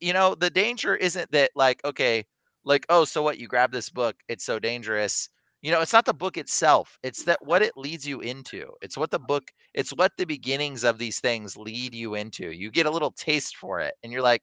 you 0.00 0.12
know 0.12 0.34
the 0.34 0.50
danger 0.50 0.94
isn't 0.96 1.30
that 1.32 1.50
like 1.54 1.84
okay 1.84 2.24
like 2.64 2.86
oh 2.88 3.04
so 3.04 3.22
what? 3.22 3.38
You 3.38 3.46
grab 3.48 3.72
this 3.72 3.90
book. 3.90 4.16
It's 4.28 4.44
so 4.44 4.58
dangerous 4.58 5.28
you 5.64 5.70
know 5.70 5.80
it's 5.80 5.94
not 5.94 6.04
the 6.04 6.12
book 6.12 6.36
itself 6.36 6.98
it's 7.02 7.24
that 7.24 7.38
what 7.44 7.62
it 7.62 7.72
leads 7.76 8.06
you 8.06 8.20
into 8.20 8.70
it's 8.82 8.98
what 8.98 9.10
the 9.10 9.18
book 9.18 9.50
it's 9.72 9.92
what 9.92 10.12
the 10.18 10.26
beginnings 10.26 10.84
of 10.84 10.98
these 10.98 11.20
things 11.20 11.56
lead 11.56 11.94
you 11.94 12.14
into 12.14 12.50
you 12.50 12.70
get 12.70 12.86
a 12.86 12.90
little 12.90 13.12
taste 13.12 13.56
for 13.56 13.80
it 13.80 13.94
and 14.02 14.12
you're 14.12 14.22
like 14.22 14.42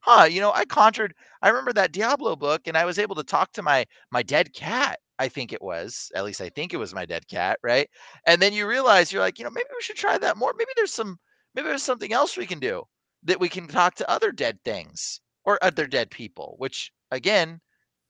huh 0.00 0.24
you 0.24 0.40
know 0.40 0.52
i 0.54 0.64
conjured 0.64 1.14
i 1.42 1.48
remember 1.48 1.72
that 1.72 1.92
diablo 1.92 2.34
book 2.34 2.62
and 2.66 2.76
i 2.76 2.84
was 2.84 2.98
able 2.98 3.14
to 3.14 3.22
talk 3.22 3.52
to 3.52 3.62
my 3.62 3.84
my 4.10 4.22
dead 4.24 4.52
cat 4.54 4.98
i 5.20 5.28
think 5.28 5.52
it 5.52 5.62
was 5.62 6.10
at 6.16 6.24
least 6.24 6.40
i 6.40 6.48
think 6.48 6.74
it 6.74 6.78
was 6.78 6.94
my 6.94 7.06
dead 7.06 7.26
cat 7.28 7.58
right? 7.62 7.88
And 8.26 8.42
then 8.42 8.52
you 8.52 8.66
realize 8.66 9.12
you're 9.12 9.22
like 9.22 9.38
you 9.38 9.44
know 9.44 9.50
maybe 9.52 9.68
we 9.72 9.82
should 9.82 9.96
try 9.96 10.18
that 10.18 10.36
more 10.36 10.52
maybe 10.58 10.70
there's 10.76 10.92
some 10.92 11.16
maybe 11.54 11.68
there's 11.68 11.82
something 11.84 12.12
else 12.12 12.36
we 12.36 12.46
can 12.46 12.58
do 12.58 12.82
that 13.22 13.40
we 13.40 13.48
can 13.48 13.68
talk 13.68 13.94
to 13.96 14.10
other 14.10 14.32
dead 14.32 14.58
things 14.64 15.20
or 15.44 15.62
other 15.62 15.86
dead 15.86 16.10
people 16.10 16.56
which 16.58 16.90
again 17.12 17.60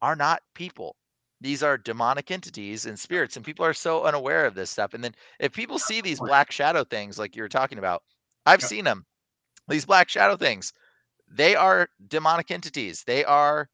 are 0.00 0.16
not 0.16 0.40
people 0.54 0.96
these 1.40 1.62
are 1.62 1.76
demonic 1.78 2.30
entities 2.30 2.86
and 2.86 2.98
spirits 2.98 3.36
and 3.36 3.44
people 3.44 3.64
are 3.64 3.74
so 3.74 4.04
unaware 4.04 4.46
of 4.46 4.54
this 4.54 4.70
stuff 4.70 4.94
and 4.94 5.04
then 5.04 5.14
if 5.40 5.52
people 5.52 5.78
see 5.78 6.00
these 6.00 6.20
black 6.20 6.50
shadow 6.50 6.84
things 6.84 7.18
like 7.18 7.36
you 7.36 7.42
were 7.42 7.48
talking 7.48 7.78
about 7.78 8.02
i've 8.46 8.62
seen 8.62 8.84
them 8.84 9.04
these 9.68 9.84
black 9.84 10.08
shadow 10.08 10.36
things 10.36 10.72
they 11.30 11.54
are 11.54 11.88
demonic 12.08 12.50
entities 12.50 13.02
they 13.06 13.24
are 13.24 13.68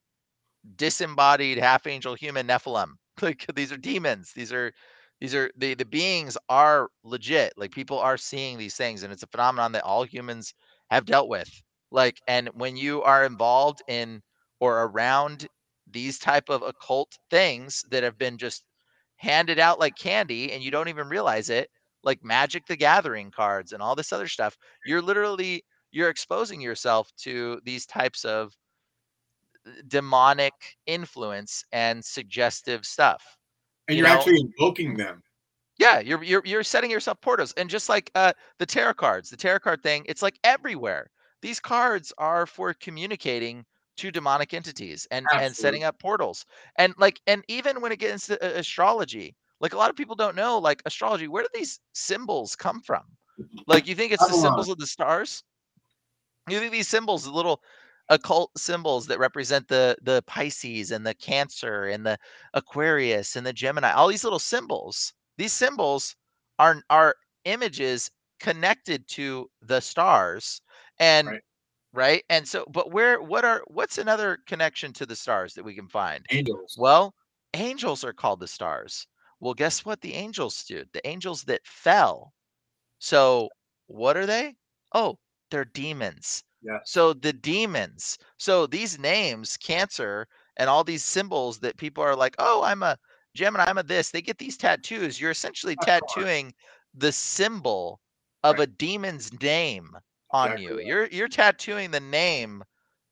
disembodied 0.77 1.59
half 1.59 1.87
angel 1.87 2.15
human 2.15 2.47
nephilim 2.47 2.93
like 3.23 3.47
these 3.55 3.73
are 3.73 3.77
demons 3.77 4.33
these 4.35 4.53
are 4.53 4.73
these 5.21 5.35
are 5.35 5.51
the 5.57 5.75
the 5.75 5.85
beings 5.85 6.37
are 6.49 6.89
legit 7.05 7.53
like 7.57 7.71
people 7.71 7.99
are 7.99 8.17
seeing 8.17 8.59
these 8.59 8.75
things 8.77 9.03
and 9.03 9.13
it's 9.13 9.23
a 9.23 9.29
phenomenon 9.29 9.73
that 9.73 9.85
all 9.85 10.05
humans 10.05 10.55
have 10.91 11.05
dealt 11.05 11.29
with 11.29 11.63
like 11.91 12.21
and 12.27 12.49
when 12.55 12.77
you 12.77 13.03
are 13.03 13.25
involved 13.25 13.83
in 13.89 14.23
or 14.61 14.85
around 14.85 15.47
these 15.93 16.19
type 16.19 16.49
of 16.49 16.63
occult 16.63 17.19
things 17.31 17.85
that 17.91 18.03
have 18.03 18.19
been 18.19 18.39
just 18.39 18.65
handed 19.17 19.59
out 19.59 19.79
like 19.79 19.97
candy 19.97 20.53
and 20.53 20.63
you 20.63 20.71
don't 20.71 20.89
even 20.89 21.09
realize 21.09 21.51
it 21.51 21.69
like 22.05 22.23
magic 22.25 22.67
the 22.67 22.77
gathering 22.77 23.31
cards 23.31 23.73
and 23.73 23.83
all 23.83 23.95
this 23.95 24.13
other 24.13 24.29
stuff 24.29 24.57
you're 24.85 25.03
literally 25.03 25.63
you're 25.93 26.09
exposing 26.09 26.61
yourself 26.61 27.11
to 27.17 27.61
these 27.65 27.87
types 27.87 28.25
of 28.25 28.53
demonic 29.89 30.53
influence 30.87 31.65
and 31.73 32.05
suggestive 32.05 32.85
stuff 32.85 33.39
and 33.89 33.97
you 33.97 34.03
you're 34.03 34.09
know- 34.13 34.19
actually 34.19 34.41
invoking 34.41 34.97
them. 34.97 35.23
yeah, 35.79 36.01
you're 36.01 36.23
you're 36.23 36.43
you're 36.45 36.63
setting 36.65 36.91
yourself 36.91 37.21
portals, 37.21 37.53
and 37.57 37.69
just 37.71 37.89
like 37.89 38.11
uh, 38.15 38.33
the 38.59 38.67
tarot 38.67 38.95
cards, 38.95 39.31
the 39.31 39.37
tarot 39.37 39.61
card 39.61 39.83
thing, 39.83 40.05
it's 40.09 40.23
like 40.23 40.39
everywhere. 40.45 41.11
These 41.43 41.61
cards 41.61 42.13
are 42.19 42.47
for 42.47 42.73
communicating 42.75 43.65
to 44.03 44.13
demonic 44.13 44.55
entities 44.55 45.07
and 45.11 45.31
and 45.39 45.57
setting 45.57 45.85
up 45.85 45.99
portals, 46.01 46.47
and 46.77 46.95
like 46.99 47.21
and 47.27 47.45
even 47.49 47.81
when 47.81 47.93
it 47.93 47.99
gets 48.01 48.27
to 48.29 48.43
uh, 48.45 48.59
astrology, 48.61 49.37
like 49.61 49.73
a 49.75 49.79
lot 49.79 49.91
of 49.91 49.97
people 49.97 50.17
don't 50.17 50.37
know, 50.37 50.59
like 50.59 50.83
astrology, 50.87 51.29
where 51.29 51.43
do 51.45 51.49
these 51.55 51.81
symbols 51.95 52.57
come 52.57 52.81
from? 52.83 53.17
Like 53.67 53.87
you 53.87 53.95
think 53.97 54.13
it's 54.13 54.27
the 54.27 54.35
symbols 54.35 54.69
of 54.69 54.79
the 54.79 54.87
stars? 54.87 55.45
You 56.49 56.59
think 56.61 56.73
these 56.73 56.89
symbols, 56.89 57.25
the 57.25 57.31
little 57.33 57.63
occult 58.09 58.57
symbols 58.59 59.07
that 59.09 59.19
represent 59.19 59.69
the 59.69 59.97
the 60.03 60.23
Pisces 60.27 60.91
and 60.93 61.05
the 61.07 61.15
Cancer 61.15 61.85
and 61.85 62.05
the 62.07 62.19
Aquarius 62.55 63.35
and 63.37 63.45
the 63.47 63.53
Gemini, 63.53 63.93
all 63.93 64.09
these 64.09 64.25
little 64.25 64.39
symbols. 64.39 65.13
These 65.37 65.53
symbols 65.53 66.15
are 66.61 66.83
are 66.91 67.17
images 67.45 68.11
connected 68.41 69.09
to 69.09 69.51
the 69.61 69.81
stars 69.81 70.61
and 70.99 71.35
Right. 71.35 71.43
Right? 71.93 72.25
And 72.31 72.47
so 72.49 72.65
but 72.71 72.91
where 72.93 73.21
what 73.23 73.45
are 73.45 73.63
what's 73.69 73.99
another 73.99 74.39
connection 74.47 74.93
to 74.95 75.07
the 75.07 75.17
stars 75.17 75.55
that 75.55 75.65
we 75.65 75.75
can 75.75 75.89
find? 75.89 76.29
Angels. 76.31 76.77
well 76.77 77.15
angels 77.55 78.05
are 78.05 78.13
called 78.13 78.41
the 78.41 78.49
stars. 78.49 79.07
Well 79.41 79.55
guess 79.55 79.85
what 79.85 80.01
the 80.03 80.15
angels 80.15 80.65
do? 80.65 80.85
The 80.93 81.07
angels 81.07 81.45
that 81.45 81.67
fell. 81.67 82.35
So 82.99 83.51
what 83.87 84.17
are 84.17 84.27
they? 84.27 84.57
Oh 84.95 85.19
they're 85.51 85.65
demons. 85.67 86.45
Yeah. 86.63 86.79
so 86.85 87.13
the 87.13 87.33
demons. 87.35 88.19
So 88.39 88.67
these 88.67 88.99
names 88.99 89.57
cancer 89.59 90.27
and 90.57 90.71
all 90.71 90.85
these 90.85 91.05
symbols 91.05 91.61
that 91.61 91.77
people 91.77 92.03
are 92.05 92.17
like 92.17 92.35
oh 92.39 92.63
i'm 92.65 92.83
a 92.83 92.97
gemini 93.35 93.65
i'm 93.67 93.79
a 93.79 93.83
this 93.83 94.11
they 94.11 94.23
get 94.23 94.39
these 94.39 94.57
tattoos. 94.57 95.21
You're 95.21 95.31
essentially 95.33 95.77
tattooing 95.77 96.55
the 96.95 97.13
symbol 97.13 98.01
of 98.43 98.59
Right. 98.59 98.61
a 98.61 98.67
demon's 98.67 99.33
name 99.43 99.91
on 100.33 100.57
Exactly 100.57 100.57
you 100.57 100.79
you're 100.81 101.07
you're 101.09 101.29
tattooing 101.29 101.91
the 101.91 102.01
name 102.01 102.63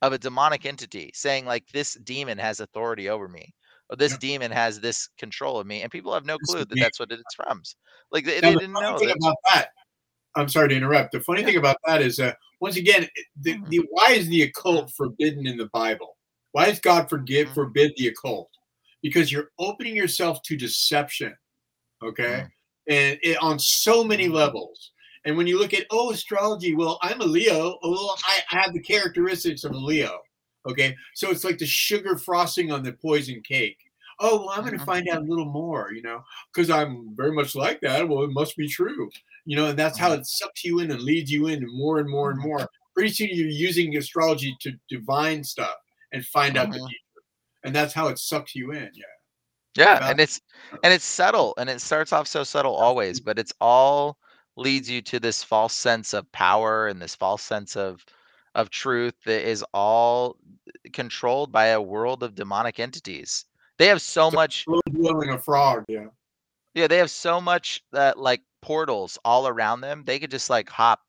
of 0.02 0.12
a 0.12 0.18
demonic 0.18 0.64
entity 0.66 1.10
saying 1.14 1.44
like 1.46 1.66
this 1.68 1.94
demon 2.04 2.38
has 2.38 2.60
authority 2.60 3.08
over 3.08 3.28
me 3.28 3.54
or 3.90 3.96
this 3.96 4.16
Yep. 4.16 4.18
demon 4.18 4.50
has 4.52 4.80
this 4.80 5.08
control 5.18 5.58
of 5.60 5.66
me 5.66 5.82
and 5.82 5.92
people 5.92 6.14
have 6.14 6.24
no 6.26 6.38
This 6.38 6.56
clue 6.56 6.64
that 6.64 6.78
me. 6.78 6.80
that's 6.80 6.98
what 7.00 7.12
it's 7.12 7.34
from 7.34 7.62
like 8.12 8.24
they, 8.24 8.40
Now, 8.42 8.52
they 8.52 8.56
didn't 8.56 8.78
funny 8.88 8.94
know 9.00 9.00
that 9.00 9.18
about 9.18 9.36
that, 9.52 9.68
I'm 10.36 10.48
sorry 10.48 10.70
to 10.70 10.76
interrupt. 10.76 11.12
The 11.12 11.20
funny 11.20 11.44
thing 11.44 11.56
about 11.56 11.76
that 11.86 12.02
is, 12.02 12.20
uh, 12.20 12.34
once 12.60 12.76
again, 12.76 13.08
the, 13.40 13.56
Mhm. 13.56 13.70
the 13.70 13.86
why 13.90 14.12
is 14.12 14.28
the 14.28 14.42
occult 14.42 14.92
forbidden 14.96 15.46
in 15.46 15.56
the 15.58 15.68
Bible? 15.72 16.18
Why 16.52 16.66
does 16.66 16.80
God 16.80 17.10
forgive 17.10 17.52
Mhm. 17.52 17.54
forbid 17.54 17.92
the 17.96 18.08
occult? 18.08 18.50
Because 19.02 19.32
you're 19.32 19.50
opening 19.58 19.96
yourself 19.96 20.42
to 20.44 20.56
deception, 20.56 21.36
okay, 22.04 22.44
and 22.88 23.18
it, 23.22 23.38
on 23.42 23.58
so 23.58 24.04
many 24.04 24.28
Mhm. 24.28 24.30
levels. 24.30 24.92
And 25.24 25.36
when 25.36 25.46
you 25.46 25.58
look 25.58 25.74
at 25.74 25.86
oh 25.90 26.10
astrology, 26.12 26.74
well, 26.74 26.98
I'm 27.02 27.20
a 27.20 27.24
Leo. 27.24 27.78
Oh, 27.82 27.90
well, 27.90 28.16
I, 28.24 28.40
I 28.52 28.60
have 28.62 28.72
the 28.72 28.80
characteristics 28.82 29.64
of 29.64 29.72
a 29.72 29.76
Leo. 29.78 30.18
Okay, 30.68 30.94
so 31.14 31.30
it's 31.30 31.44
like 31.44 31.58
the 31.58 31.66
sugar 31.66 32.18
frosting 32.18 32.70
on 32.70 32.82
the 32.82 32.92
poison 32.94 33.42
cake. 33.42 33.78
Oh, 34.20 34.40
well, 34.40 34.50
I'm 34.50 34.60
going 34.64 34.74
to 34.78 34.78
Mhm. 34.78 34.84
find 34.84 35.08
out 35.08 35.22
a 35.22 35.24
little 35.24 35.46
more, 35.50 35.92
you 35.92 36.02
know, 36.02 36.22
because 36.52 36.68
I'm 36.70 37.16
very 37.16 37.32
much 37.32 37.54
like 37.54 37.80
that. 37.80 38.06
Well, 38.08 38.22
it 38.24 38.30
must 38.32 38.56
be 38.56 38.68
true, 38.68 39.10
you 39.46 39.56
know, 39.56 39.66
and 39.68 39.78
that's 39.78 39.98
how 39.98 40.12
it 40.12 40.26
sucks 40.26 40.62
you 40.64 40.80
in 40.80 40.90
and 40.90 41.00
leads 41.00 41.30
you 41.30 41.46
in 41.46 41.64
more 41.68 41.98
and 41.98 42.08
more 42.10 42.30
and 42.30 42.38
Mhm. 42.38 42.42
more. 42.42 42.68
Pretty 42.94 43.10
soon 43.14 43.30
you're 43.32 43.48
using 43.48 43.96
astrology 43.96 44.54
to 44.60 44.72
divine 44.90 45.42
stuff 45.44 45.76
and 46.12 46.24
find 46.26 46.56
out 46.58 46.70
the 46.72 46.80
future, 46.80 47.24
and 47.64 47.74
that's 47.74 47.94
how 47.94 48.08
it 48.08 48.18
sucks 48.18 48.54
you 48.54 48.72
in. 48.72 48.90
Yeah, 48.94 49.04
Yeah, 49.76 50.00
and 50.10 50.20
it's 50.20 50.40
and 50.82 50.92
it's 50.92 51.04
subtle 51.04 51.54
and 51.58 51.70
it 51.70 51.80
starts 51.80 52.12
off 52.12 52.26
so 52.26 52.42
subtle 52.44 52.74
always, 52.74 53.20
but 53.20 53.38
it's 53.38 53.52
all 53.60 54.18
leads 54.56 54.90
you 54.90 55.00
to 55.02 55.20
this 55.20 55.42
false 55.42 55.74
sense 55.74 56.12
of 56.12 56.30
power 56.32 56.88
and 56.88 57.00
this 57.00 57.14
false 57.14 57.42
sense 57.42 57.76
of 57.76 58.04
of 58.56 58.68
truth 58.68 59.14
that 59.24 59.48
is 59.48 59.64
all 59.72 60.36
controlled 60.92 61.52
by 61.52 61.66
a 61.66 61.80
world 61.80 62.22
of 62.24 62.34
demonic 62.34 62.80
entities. 62.80 63.44
They 63.78 63.86
have 63.86 64.02
so 64.02 64.28
So- 64.28 64.34
much 64.34 64.64
boiling 64.90 65.30
a 65.30 65.38
frog. 65.38 65.84
Yeah, 65.88 66.06
yeah, 66.74 66.88
they 66.88 66.98
have 66.98 67.10
so 67.10 67.40
much 67.40 67.82
that 67.92 68.18
like 68.18 68.42
portals 68.60 69.18
all 69.24 69.46
around 69.46 69.80
them. 69.82 70.02
They 70.04 70.18
could 70.18 70.30
just 70.32 70.50
like 70.50 70.68
hop 70.68 71.00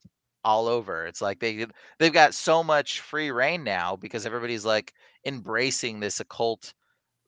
all 0.44 0.68
over. 0.68 1.04
It's 1.06 1.20
like 1.20 1.40
they 1.40 1.66
they've 1.98 2.12
got 2.12 2.34
so 2.34 2.62
much 2.62 3.00
free 3.00 3.30
reign 3.30 3.64
now 3.64 3.96
because 3.96 4.24
everybody's 4.24 4.64
like 4.64 4.92
embracing 5.26 6.00
this 6.00 6.20
occult 6.20 6.72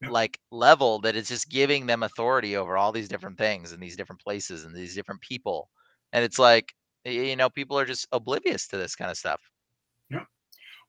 like 0.09 0.39
level 0.51 0.99
that 1.01 1.16
it's 1.16 1.28
just 1.28 1.49
giving 1.49 1.86
them 1.86 2.03
authority 2.03 2.57
over 2.57 2.77
all 2.77 2.93
these 2.93 3.09
different 3.09 3.39
things 3.39 3.73
and 3.73 3.82
these 3.82 3.97
different 3.97 4.20
places 4.20 4.65
and 4.65 4.74
these 4.74 4.95
different 4.95 5.20
people. 5.23 5.70
And 6.15 6.24
it's 6.24 6.39
like 6.39 6.73
you 7.05 7.36
know, 7.36 7.51
people 7.51 7.78
are 7.78 7.85
just 7.85 8.07
oblivious 8.12 8.66
to 8.69 8.78
this 8.78 8.97
kind 8.97 9.11
of 9.11 9.19
stuff. 9.19 9.41
Yeah. 10.09 10.24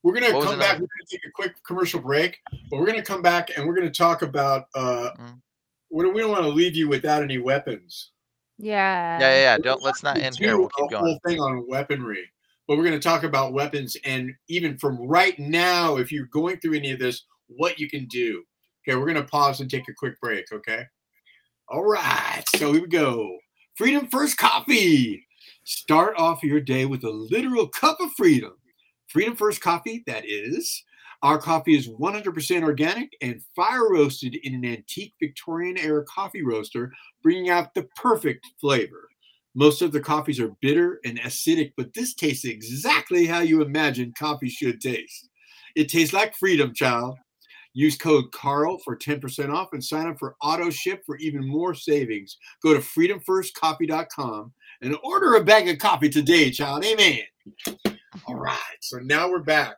We're 0.02 0.14
gonna 0.14 0.32
What 0.34 0.44
come 0.46 0.58
back. 0.58 0.70
another- 0.76 0.84
We're 0.84 0.86
gonna 0.98 1.10
take 1.10 1.26
a 1.26 1.30
quick 1.34 1.62
commercial 1.66 2.00
break, 2.00 2.38
but 2.70 2.78
we're 2.80 2.86
gonna 2.86 3.02
come 3.02 3.20
back 3.20 3.50
and 3.54 3.66
we're 3.66 3.74
gonna 3.74 3.90
talk 3.90 4.22
about. 4.22 4.64
uh 4.74 5.10
Mm. 5.18 5.40
we 5.90 6.04
don't, 6.04 6.14
we 6.14 6.20
don't 6.22 6.30
want 6.30 6.44
to 6.44 6.48
leave 6.48 6.74
you 6.74 6.88
without 6.88 7.22
any 7.22 7.36
weapons. 7.38 8.12
Yeah. 8.58 9.18
Yeah, 9.20 9.28
yeah, 9.28 9.40
yeah. 9.42 9.58
Don't 9.58 9.82
let's 9.82 10.02
not 10.02 10.16
end 10.16 10.36
here. 10.36 10.56
We'll 10.56 10.68
keep 10.70 10.90
going. 10.90 11.04
whole 11.04 11.20
thing 11.26 11.38
on 11.40 11.68
weaponry, 11.68 12.32
but 12.66 12.76
we're 12.78 12.84
going 12.84 12.98
to 12.98 13.08
talk 13.08 13.22
about 13.22 13.52
weapons 13.52 13.96
and 14.04 14.34
even 14.48 14.78
from 14.78 14.96
right 14.98 15.38
now, 15.38 15.96
if 15.98 16.10
you're 16.10 16.26
going 16.26 16.58
through 16.60 16.74
any 16.74 16.90
of 16.92 16.98
this, 16.98 17.24
what 17.48 17.78
you 17.78 17.88
can 17.90 18.06
do. 18.06 18.42
Okay, 18.88 18.96
we're 18.96 19.04
going 19.04 19.16
to 19.22 19.24
pause 19.30 19.60
and 19.60 19.70
take 19.70 19.88
a 19.88 19.94
quick 19.94 20.18
break. 20.20 20.50
Okay. 20.52 20.84
All 21.68 21.84
right, 21.84 22.42
so 22.56 22.72
here 22.72 22.80
we 22.82 22.88
go. 22.88 23.38
Freedom 23.76 24.08
First 24.10 24.38
Coffee. 24.38 25.26
Start 25.64 26.14
off 26.16 26.42
your 26.42 26.62
day 26.62 26.86
with 26.86 27.04
a 27.04 27.10
literal 27.10 27.68
cup 27.68 28.00
of 28.00 28.10
freedom. 28.16 28.52
Freedom 29.08 29.36
First 29.36 29.60
Coffee, 29.60 30.02
that 30.06 30.24
is. 30.26 30.82
Our 31.22 31.38
coffee 31.38 31.76
is 31.76 31.86
100% 31.86 32.62
organic 32.62 33.10
and 33.20 33.42
fire 33.54 33.90
roasted 33.90 34.34
in 34.34 34.54
an 34.54 34.64
antique 34.64 35.12
Victorian 35.20 35.76
era 35.76 36.04
coffee 36.06 36.42
roaster 36.42 36.90
bringing 37.22 37.50
out 37.50 37.74
the 37.74 37.86
perfect 37.96 38.46
flavor. 38.58 39.08
Most 39.54 39.82
of 39.82 39.92
the 39.92 40.00
coffees 40.00 40.40
are 40.40 40.56
bitter 40.62 40.98
and 41.04 41.20
acidic, 41.20 41.72
but 41.76 41.92
this 41.92 42.14
tastes 42.14 42.46
exactly 42.46 43.26
how 43.26 43.40
you 43.40 43.60
imagine 43.60 44.14
coffee 44.18 44.48
should 44.48 44.80
taste. 44.80 45.28
It 45.74 45.90
tastes 45.90 46.14
like 46.14 46.34
freedom, 46.34 46.72
child. 46.72 47.18
Use 47.78 47.94
code 47.98 48.32
CARL 48.32 48.78
for 48.78 48.96
10% 48.96 49.52
off 49.52 49.68
and 49.74 49.84
sign 49.84 50.06
up 50.06 50.18
for 50.18 50.34
auto 50.40 50.70
ship 50.70 51.02
for 51.04 51.18
even 51.18 51.46
more 51.46 51.74
savings. 51.74 52.38
Go 52.62 52.72
to 52.72 52.80
freedomfirstcoffee.com 52.80 54.50
and 54.80 54.96
order 55.04 55.34
a 55.34 55.44
bag 55.44 55.68
of 55.68 55.76
coffee 55.78 56.08
today, 56.08 56.50
child. 56.50 56.86
Amen. 56.86 57.20
All 58.26 58.34
right, 58.36 58.56
so 58.80 58.96
now 59.00 59.28
we're 59.30 59.40
back. 59.42 59.76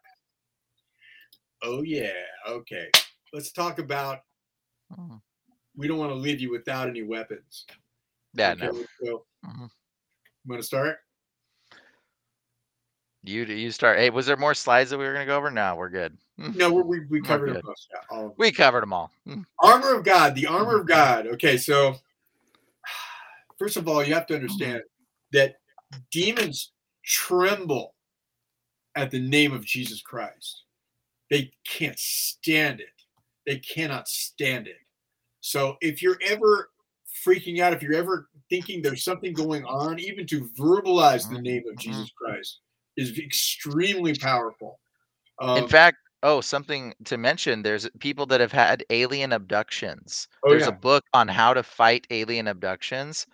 Oh, 1.64 1.82
yeah. 1.82 2.12
Okay. 2.48 2.88
Let's 3.32 3.50
talk 3.50 3.80
about 3.80 4.20
Mm. 4.96 5.20
we 5.76 5.88
don't 5.88 5.98
want 5.98 6.12
to 6.12 6.14
leave 6.16 6.40
you 6.40 6.52
without 6.52 6.88
any 6.88 7.02
weapons. 7.02 7.66
Yeah, 8.32 8.52
Okay, 8.52 8.66
no. 8.66 8.84
go. 9.04 9.26
Mhm. 9.44 9.68
You 10.44 10.48
want 10.50 10.62
to 10.62 10.66
start? 10.66 10.98
You 13.24 13.44
you 13.44 13.70
start. 13.72 13.98
Hey, 13.98 14.08
was 14.10 14.24
there 14.26 14.36
more 14.36 14.54
slides 14.54 14.90
that 14.90 14.98
we 14.98 15.04
were 15.04 15.12
gonna 15.12 15.26
go 15.26 15.36
over? 15.36 15.50
No, 15.50 15.74
we're 15.74 15.88
good. 15.90 16.16
Mm. 16.38 16.54
No, 16.56 16.72
we, 16.72 16.82
we, 16.82 17.00
we 17.06 17.20
covered 17.20 17.54
them 17.54 17.62
most. 17.64 17.88
Yeah, 17.92 18.16
all. 18.16 18.34
We 18.38 18.52
covered 18.52 18.82
them 18.82 18.92
all. 18.92 19.10
Mm. 19.26 19.44
Armor 19.60 19.94
of 19.96 20.04
God, 20.04 20.34
the 20.34 20.46
armor 20.46 20.78
of 20.78 20.86
God. 20.86 21.26
Okay, 21.26 21.56
so 21.56 21.96
first 23.58 23.76
of 23.76 23.88
all, 23.88 24.04
you 24.04 24.14
have 24.14 24.26
to 24.28 24.34
understand 24.34 24.82
that 25.32 25.56
demons 26.12 26.72
tremble 27.04 27.94
at 28.94 29.10
the 29.10 29.20
name 29.20 29.52
of 29.52 29.64
Jesus 29.64 30.00
Christ. 30.00 30.64
They 31.30 31.50
can't 31.66 31.98
stand 31.98 32.80
it. 32.80 32.86
They 33.46 33.58
cannot 33.58 34.08
stand 34.08 34.66
it. 34.66 34.76
So 35.40 35.76
if 35.80 36.02
you're 36.02 36.18
ever 36.24 36.70
freaking 37.26 37.60
out, 37.60 37.72
if 37.72 37.82
you're 37.82 37.94
ever 37.94 38.28
thinking 38.48 38.80
there's 38.82 39.04
something 39.04 39.32
going 39.32 39.64
on, 39.64 39.98
even 39.98 40.26
to 40.26 40.48
verbalize 40.58 41.28
the 41.30 41.40
name 41.40 41.64
of 41.70 41.78
Jesus 41.78 42.10
Christ 42.16 42.60
is 42.96 43.18
extremely 43.18 44.14
powerful. 44.14 44.78
In 45.40 45.48
Um, 45.64 45.68
fact, 45.68 45.98
oh, 46.22 46.40
something 46.40 46.94
to 47.04 47.16
mention. 47.18 47.62
There's 47.62 47.88
people 48.00 48.26
that 48.26 48.40
have 48.40 48.52
had 48.52 48.84
alien 48.90 49.32
abductions. 49.32 50.28
Oh, 50.44 50.52
There's 50.52 50.66
yeah. 50.66 50.68
a 50.68 50.72
book 50.72 51.04
on 51.14 51.28
how 51.28 51.54
to 51.54 51.62
fight 51.62 52.06
alien 52.10 52.48
abductions, 52.48 53.26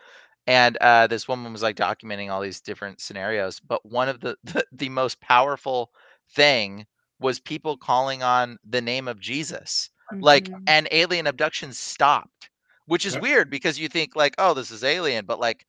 and 0.46 0.76
uh, 0.78 1.06
this 1.06 1.28
woman 1.28 1.52
was 1.52 1.62
like 1.62 1.76
documenting 1.76 2.30
all 2.30 2.40
these 2.40 2.60
different 2.60 3.00
scenarios. 3.00 3.60
But 3.60 3.84
one 3.86 4.08
of 4.08 4.20
the 4.20 4.36
the, 4.44 4.64
the 4.72 4.88
most 4.90 5.20
powerful 5.20 5.90
thing 6.30 6.86
was 7.20 7.40
people 7.40 7.76
calling 7.76 8.22
on 8.22 8.58
the 8.64 8.82
name 8.82 9.08
of 9.08 9.20
Jesus. 9.20 9.90
Like, 10.20 10.50
Mhm. 10.50 10.68
and 10.68 10.88
alien 10.92 11.26
abductions 11.26 11.78
stopped, 11.78 12.50
which 12.86 13.04
is 13.06 13.16
Yep. 13.16 13.18
weird 13.18 13.50
because 13.50 13.78
you 13.78 13.88
think 13.88 14.16
like, 14.16 14.34
oh, 14.38 14.54
this 14.54 14.70
is 14.70 14.84
alien, 14.84 15.26
but 15.26 15.40
like, 15.40 15.66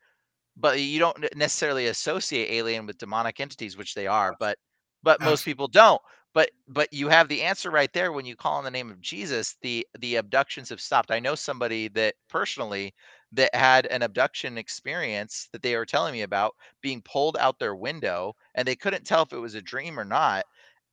but 0.58 0.80
you 0.80 1.00
don't 1.00 1.26
necessarily 1.36 1.88
associate 1.88 2.50
alien 2.52 2.86
with 2.86 2.98
demonic 2.98 3.40
entities, 3.40 3.78
which 3.78 3.94
they 3.94 4.08
are. 4.08 4.34
But 4.34 4.58
but 5.04 5.22
most 5.22 5.46
people 5.46 5.68
don't. 5.68 6.02
But 6.36 6.52
but 6.68 6.94
you 6.94 7.10
have 7.10 7.30
the 7.30 7.44
answer 7.44 7.72
right 7.72 7.94
there 7.94 8.14
when 8.14 8.26
you 8.26 8.38
call 8.38 8.58
on 8.60 8.66
the 8.66 8.72
name 8.72 8.92
of 8.92 9.02
Jesus. 9.02 9.58
The 9.64 9.88
the 10.00 10.18
abductions 10.18 10.70
have 10.70 10.82
stopped. 10.82 11.12
I 11.12 11.20
know 11.20 11.36
somebody 11.36 11.90
that 11.90 12.16
personally 12.30 12.96
that 13.34 13.56
had 13.56 13.88
an 13.88 14.04
abduction 14.04 14.58
experience 14.60 15.50
that 15.54 15.64
they 15.64 15.78
were 15.78 15.88
telling 15.88 16.14
me 16.14 16.24
about 16.24 16.56
being 16.82 17.02
pulled 17.04 17.38
out 17.38 17.60
their 17.60 17.76
window 17.76 18.36
and 18.56 18.68
they 18.68 18.78
couldn't 18.78 19.06
tell 19.06 19.24
if 19.24 19.34
it 19.34 19.40
was 19.40 19.56
a 19.56 19.64
dream 19.64 20.00
or 20.00 20.06
not 20.06 20.46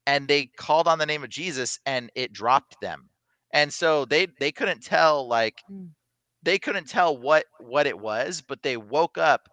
and 0.07 0.29
they 0.29 0.47
called 0.47 0.89
on 0.89 0.99
the 0.99 1.07
name 1.07 1.25
of 1.25 1.31
Jesus 1.31 1.81
and 1.87 2.11
it 2.17 2.33
dropped 2.33 2.81
them. 2.81 3.11
And 3.53 3.73
so 3.73 4.05
they 4.07 4.27
they 4.41 4.53
couldn't 4.53 4.83
tell 4.85 5.29
like 5.29 5.65
Mm. 5.69 5.95
they 6.43 6.59
couldn't 6.59 6.89
tell 6.89 7.17
what 7.17 7.47
what 7.59 7.87
it 7.87 7.99
was, 7.99 8.43
but 8.43 8.63
they 8.63 8.77
woke 8.79 9.19
up 9.19 9.49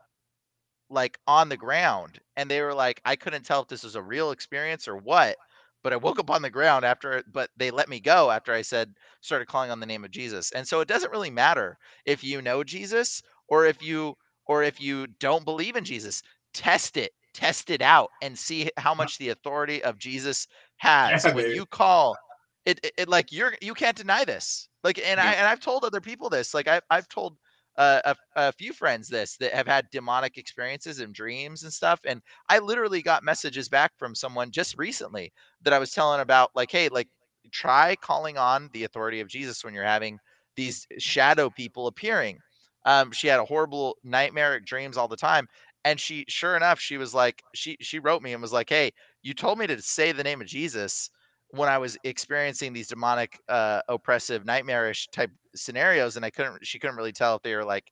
like 0.90 1.20
on 1.28 1.50
the 1.50 1.58
ground 1.58 2.20
and 2.36 2.50
they 2.50 2.62
were 2.62 2.74
like 2.74 3.02
I 3.06 3.16
couldn't 3.16 3.44
tell 3.44 3.62
if 3.62 3.68
this 3.68 3.84
was 3.84 3.96
a 3.96 4.02
real 4.04 4.32
experience 4.32 4.88
or 4.88 4.98
what, 4.98 5.38
but 5.84 5.94
I 5.94 5.98
woke 5.98 6.20
up 6.20 6.30
on 6.30 6.42
the 6.42 6.50
ground 6.50 6.86
after 6.86 7.24
but 7.32 7.50
they 7.58 7.72
let 7.72 7.90
me 7.90 8.00
go 8.00 8.32
after 8.32 8.54
I 8.54 8.62
said 8.62 8.94
started 9.22 9.48
calling 9.48 9.72
on 9.72 9.80
the 9.80 9.86
name 9.86 10.04
of 10.04 10.12
Jesus. 10.12 10.52
And 10.52 10.68
so 10.68 10.80
it 10.82 10.88
doesn't 10.88 11.12
really 11.12 11.32
matter 11.32 11.78
if 12.06 12.24
you 12.24 12.42
know 12.42 12.64
Jesus 12.64 13.22
or 13.48 13.66
if 13.66 13.82
you 13.82 14.16
or 14.46 14.64
if 14.64 14.82
you 14.82 15.08
don't 15.20 15.46
believe 15.46 15.76
in 15.76 15.84
Jesus, 15.86 16.24
test 16.54 16.98
it, 16.98 17.12
test 17.34 17.70
it 17.70 17.82
out, 17.82 18.10
and 18.22 18.38
see 18.38 18.70
how 18.78 18.94
much 18.96 19.18
the 19.18 19.30
authority 19.30 19.84
of 19.84 20.00
Jesus 20.00 20.48
has. 20.78 21.24
Yeah, 21.24 21.34
when 21.34 21.46
baby. 21.46 21.56
you 21.56 21.66
call 21.66 22.18
it, 22.66 22.80
it, 22.84 22.94
it 22.98 23.10
like 23.10 23.32
you're 23.32 23.56
you 23.62 23.74
can't 23.74 23.96
deny 23.98 24.26
this. 24.26 24.68
Like, 24.84 25.00
and 25.04 25.20
I 25.20 25.34
and 25.34 25.48
I've 25.48 25.60
told 25.60 25.84
other 25.84 26.02
people 26.02 26.30
this. 26.30 26.54
Like, 26.54 26.68
I've 26.68 26.84
I've 26.90 27.08
told 27.10 27.38
uh, 27.80 28.02
a, 28.06 28.16
a 28.50 28.54
few 28.54 28.74
friends 28.74 29.10
this 29.10 29.38
that 29.38 29.54
have 29.54 29.68
had 29.68 29.88
demonic 29.92 30.38
experiences 30.38 31.00
and 31.00 31.16
dreams 31.16 31.64
and 31.64 31.74
stuff. 31.74 32.02
And 32.06 32.22
I 32.50 32.60
literally 32.60 33.02
got 33.02 33.24
messages 33.24 33.70
back 33.70 33.94
from 33.98 34.16
someone 34.16 34.52
just 34.52 34.78
recently 34.78 35.34
that 35.64 35.74
I 35.74 35.80
was 35.80 35.92
telling 35.94 36.22
about, 36.22 36.52
like, 36.56 36.72
hey, 36.72 36.90
like, 36.90 37.10
try 37.52 37.96
calling 37.96 38.38
on 38.38 38.70
the 38.74 38.84
authority 38.84 39.22
of 39.22 39.30
Jesus 39.30 39.64
when 39.64 39.74
you're 39.74 39.84
having 39.86 40.20
these 40.56 40.86
shadow 41.00 41.50
people 41.50 41.88
appearing. 41.88 42.40
Um, 42.86 43.12
she 43.12 43.28
had 43.28 43.40
a 43.40 43.46
horrible 43.46 43.98
nightmaric 44.04 44.66
dreams 44.66 44.98
all 44.98 45.08
the 45.08 45.18
time. 45.18 45.48
And 45.86 46.00
she, 46.00 46.26
sure 46.28 46.58
enough, 46.58 46.80
she 46.80 46.98
was 46.98 47.14
like, 47.14 47.42
she 47.56 47.78
she 47.82 48.00
wrote 48.00 48.22
me 48.22 48.34
and 48.34 48.42
was 48.42 48.54
like, 48.54 48.70
hey, 48.70 48.92
you 49.24 49.34
told 49.34 49.58
me 49.60 49.68
to 49.68 49.82
say 49.82 50.12
the 50.12 50.24
name 50.24 50.42
of 50.42 50.48
Jesus 50.48 51.10
when 51.52 51.70
I 51.70 51.78
was 51.78 51.98
experiencing 52.04 52.74
these 52.74 52.90
demonic, 52.90 53.40
uh, 53.50 53.82
oppressive, 53.88 54.46
nightmarish 54.46 55.08
type 55.14 55.32
scenarios, 55.60 56.16
and 56.16 56.26
I 56.26 56.30
couldn't. 56.30 56.66
She 56.66 56.80
couldn't 56.80 56.96
really 56.96 57.12
tell 57.12 57.36
if 57.36 57.42
they 57.44 57.56
were 57.56 57.66
like 57.66 57.92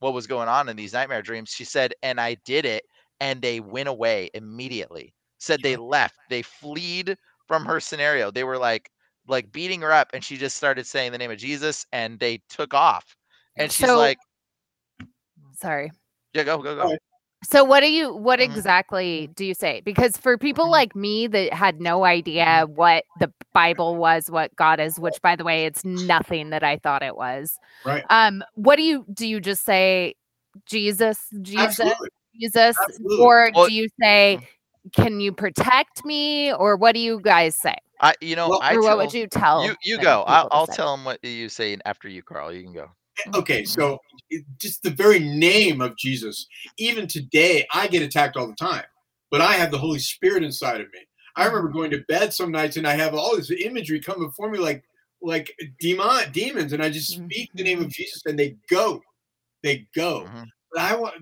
what 0.00 0.14
was 0.14 0.26
going 0.26 0.48
on 0.48 0.68
in 0.68 0.76
these 0.76 0.92
nightmare 0.92 1.22
dreams. 1.22 1.50
She 1.50 1.64
said, 1.64 1.94
and 2.02 2.20
I 2.20 2.34
did 2.44 2.64
it, 2.64 2.84
and 3.20 3.40
they 3.40 3.60
went 3.60 3.88
away 3.88 4.30
immediately. 4.34 5.14
Said 5.38 5.60
they 5.62 5.76
left. 5.76 6.16
They 6.28 6.42
fleed 6.42 7.16
from 7.46 7.64
her 7.64 7.80
scenario. 7.80 8.30
They 8.30 8.44
were 8.44 8.58
like 8.58 8.90
like 9.28 9.52
beating 9.52 9.80
her 9.82 9.92
up, 9.92 10.10
and 10.12 10.24
she 10.24 10.36
just 10.36 10.56
started 10.56 10.86
saying 10.86 11.12
the 11.12 11.18
name 11.18 11.30
of 11.30 11.38
Jesus, 11.38 11.86
and 11.92 12.18
they 12.18 12.40
took 12.48 12.74
off. 12.74 13.16
And 13.56 13.70
she's 13.70 13.86
So- 13.86 13.98
like, 13.98 14.18
Sorry. 15.54 15.92
"Yeah, 16.34 16.44
go, 16.44 16.58
go, 16.58 16.74
go." 16.74 16.96
So 17.50 17.64
what 17.64 17.80
do 17.80 17.90
you 17.90 18.14
what 18.14 18.38
Mhm. 18.38 18.44
exactly 18.44 19.28
do 19.34 19.44
you 19.44 19.54
say? 19.54 19.80
Because 19.84 20.16
for 20.16 20.38
people 20.38 20.66
Mhm. 20.66 20.70
like 20.70 20.96
me 20.96 21.26
that 21.26 21.52
had 21.52 21.80
no 21.80 22.04
idea 22.04 22.66
what 22.68 23.04
the 23.18 23.32
Bible 23.52 23.96
was, 23.96 24.30
what 24.30 24.54
God 24.56 24.78
is, 24.80 24.98
which 24.98 25.20
by 25.22 25.34
the 25.36 25.44
way, 25.44 25.64
it's 25.66 25.84
nothing 25.84 26.50
that 26.50 26.62
I 26.62 26.76
thought 26.76 27.02
it 27.02 27.16
was. 27.16 27.58
Right. 27.84 28.04
Um, 28.10 28.42
what 28.54 28.76
do 28.76 28.82
you 28.82 29.04
do 29.12 29.26
you 29.26 29.40
just 29.40 29.64
say 29.64 30.14
Jesus, 30.66 31.18
Jesus, 31.42 31.60
Absolutely. 31.80 32.08
Jesus, 32.40 32.76
Absolutely. 32.78 33.18
or 33.18 33.50
Well- 33.54 33.66
do 33.66 33.72
you 33.72 33.88
say 34.00 34.38
can 34.92 35.20
you 35.20 35.32
protect 35.32 36.04
me 36.04 36.52
or 36.52 36.76
what 36.76 36.92
do 36.94 37.00
you 37.00 37.20
guys 37.20 37.56
say? 37.56 37.76
I, 38.00 38.14
you 38.20 38.34
know, 38.34 38.48
Well, 38.48 38.60
I 38.62 38.74
or 38.74 38.80
what 38.82 38.88
tell, 38.88 38.96
would 38.98 39.14
you 39.14 39.26
tell? 39.28 39.64
you 39.64 39.76
you 39.84 39.98
go. 39.98 40.22
I'll, 40.26 40.48
I'll 40.50 40.66
tell 40.66 40.96
them 40.96 41.04
what 41.04 41.22
you 41.24 41.48
say 41.48 41.76
after 41.84 42.08
you, 42.08 42.22
Carl. 42.22 42.52
You 42.52 42.64
can 42.64 42.72
go. 42.72 42.90
Okay, 43.34 43.64
so 43.64 43.98
just 44.58 44.82
the 44.82 44.90
very 44.90 45.18
name 45.18 45.80
of 45.80 45.96
Jesus, 45.96 46.46
even 46.78 47.06
today, 47.06 47.66
I 47.72 47.86
get 47.86 48.02
attacked 48.02 48.36
all 48.36 48.46
the 48.46 48.54
time, 48.54 48.84
but 49.30 49.40
I 49.40 49.52
have 49.54 49.70
the 49.70 49.78
Holy 49.78 49.98
Spirit 49.98 50.42
inside 50.42 50.80
of 50.80 50.86
me. 50.92 51.00
I 51.36 51.46
remember 51.46 51.68
going 51.68 51.90
to 51.92 52.04
bed 52.08 52.32
some 52.32 52.50
nights 52.52 52.76
and 52.76 52.86
I 52.86 52.94
have 52.94 53.14
all 53.14 53.36
this 53.36 53.50
imagery 53.50 54.00
come 54.00 54.20
before 54.20 54.50
me 54.50 54.58
like 54.58 54.84
like 55.22 55.54
demon 55.78 56.32
demons, 56.32 56.72
and 56.72 56.82
I 56.82 56.90
just 56.90 57.12
speak 57.12 57.50
the 57.54 57.62
name 57.62 57.80
of 57.80 57.88
Jesus 57.88 58.22
and 58.26 58.38
they 58.38 58.56
go, 58.68 59.00
they 59.62 59.86
go. 59.94 60.24
Mhm. 60.28 60.46
But 60.72 60.82
I 60.82 60.96
want 60.96 61.14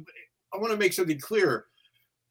I 0.54 0.58
want 0.58 0.72
to 0.72 0.78
make 0.78 0.92
something 0.92 1.20
clear. 1.20 1.66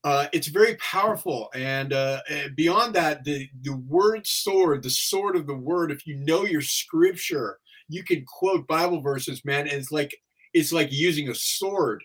Uh, 0.04 0.28
it's 0.32 0.48
very 0.48 0.76
powerful, 0.76 1.50
and 1.54 1.92
uh, 1.92 2.22
uh, 2.32 2.48
beyond 2.56 2.96
that, 2.96 3.24
the 3.26 3.50
the 3.64 3.76
word 3.76 4.26
sword, 4.26 4.82
the 4.82 4.90
sword 4.90 5.36
of 5.36 5.46
the 5.46 5.56
word. 5.56 5.92
If 5.92 6.08
you 6.08 6.16
know 6.16 6.46
your 6.46 6.62
scripture, 6.62 7.60
you 7.90 8.04
can 8.04 8.24
quote 8.26 8.68
Bible 8.68 9.02
verses, 9.02 9.44
man. 9.44 9.62
And 9.62 9.74
it's 9.74 9.92
like 9.92 10.16
it's 10.54 10.72
like 10.72 10.92
using 10.92 11.30
a 11.30 11.36
sword. 11.36 12.04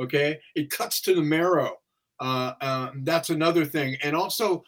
Okay, 0.00 0.38
it 0.54 0.70
cuts 0.70 1.00
to 1.02 1.14
the 1.14 1.22
marrow. 1.22 1.76
Uh, 2.20 2.52
uh, 2.60 2.90
that's 3.02 3.30
another 3.30 3.64
thing, 3.64 3.96
and 4.02 4.14
also 4.14 4.62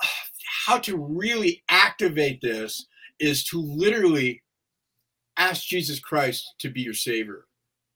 how 0.66 0.78
to 0.78 0.96
really 0.96 1.62
activate 1.68 2.40
this 2.42 2.86
is 3.20 3.44
to 3.44 3.60
literally 3.60 4.42
ask 5.36 5.64
Jesus 5.64 6.00
Christ 6.00 6.54
to 6.58 6.68
be 6.70 6.82
your 6.82 6.94
savior. 6.94 7.46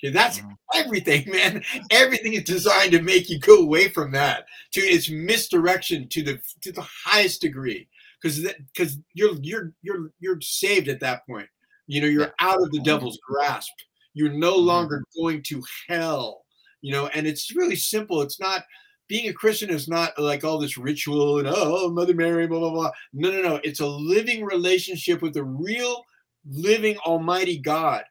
Okay, 0.02 0.12
that's 0.12 0.40
Mhm. 0.40 0.56
everything, 0.74 1.24
man. 1.30 1.64
Everything 1.90 2.34
is 2.34 2.44
designed 2.44 2.92
to 2.92 3.02
make 3.02 3.28
you 3.28 3.38
go 3.38 3.58
away 3.58 3.88
from 3.88 4.12
that 4.12 4.46
to 4.72 4.80
its 4.80 5.08
misdirection 5.10 6.08
to 6.10 6.22
the 6.22 6.40
to 6.62 6.72
the 6.72 6.86
highest 7.04 7.40
degree, 7.40 7.88
because 8.20 8.40
because 8.74 8.98
you're 9.14 9.36
you're 9.42 9.72
you're 9.82 10.12
you're 10.20 10.40
saved 10.40 10.88
at 10.88 11.00
that 11.00 11.26
point. 11.26 11.48
You 11.86 12.00
know, 12.00 12.06
you're 12.08 12.34
out 12.40 12.62
of 12.62 12.70
the 12.72 12.80
devil's 12.80 13.18
grasp. 13.26 13.72
You're 14.14 14.32
no 14.32 14.54
Mhm. 14.58 14.64
longer 14.64 15.04
going 15.16 15.42
to 15.44 15.62
hell. 15.88 16.44
You 16.82 16.92
know, 16.92 17.06
and 17.08 17.26
it's 17.26 17.54
really 17.54 17.76
simple. 17.76 18.22
It's 18.22 18.40
not 18.40 18.64
being 19.08 19.28
a 19.28 19.32
Christian 19.32 19.70
is 19.70 19.88
not 19.88 20.18
like 20.18 20.44
all 20.44 20.58
this 20.58 20.76
ritual 20.76 21.38
and 21.38 21.48
oh 21.50 21.90
Mother 21.90 22.14
Mary, 22.14 22.46
blah 22.46 22.58
blah 22.60 22.70
blah. 22.70 22.90
No, 23.12 23.30
no, 23.30 23.40
no. 23.42 23.60
It's 23.64 23.80
a 23.80 23.86
living 23.86 24.44
relationship 24.44 25.22
with 25.22 25.34
the 25.34 25.44
real, 25.44 26.04
living 26.48 26.96
Almighty 26.98 27.58
God. 27.58 28.04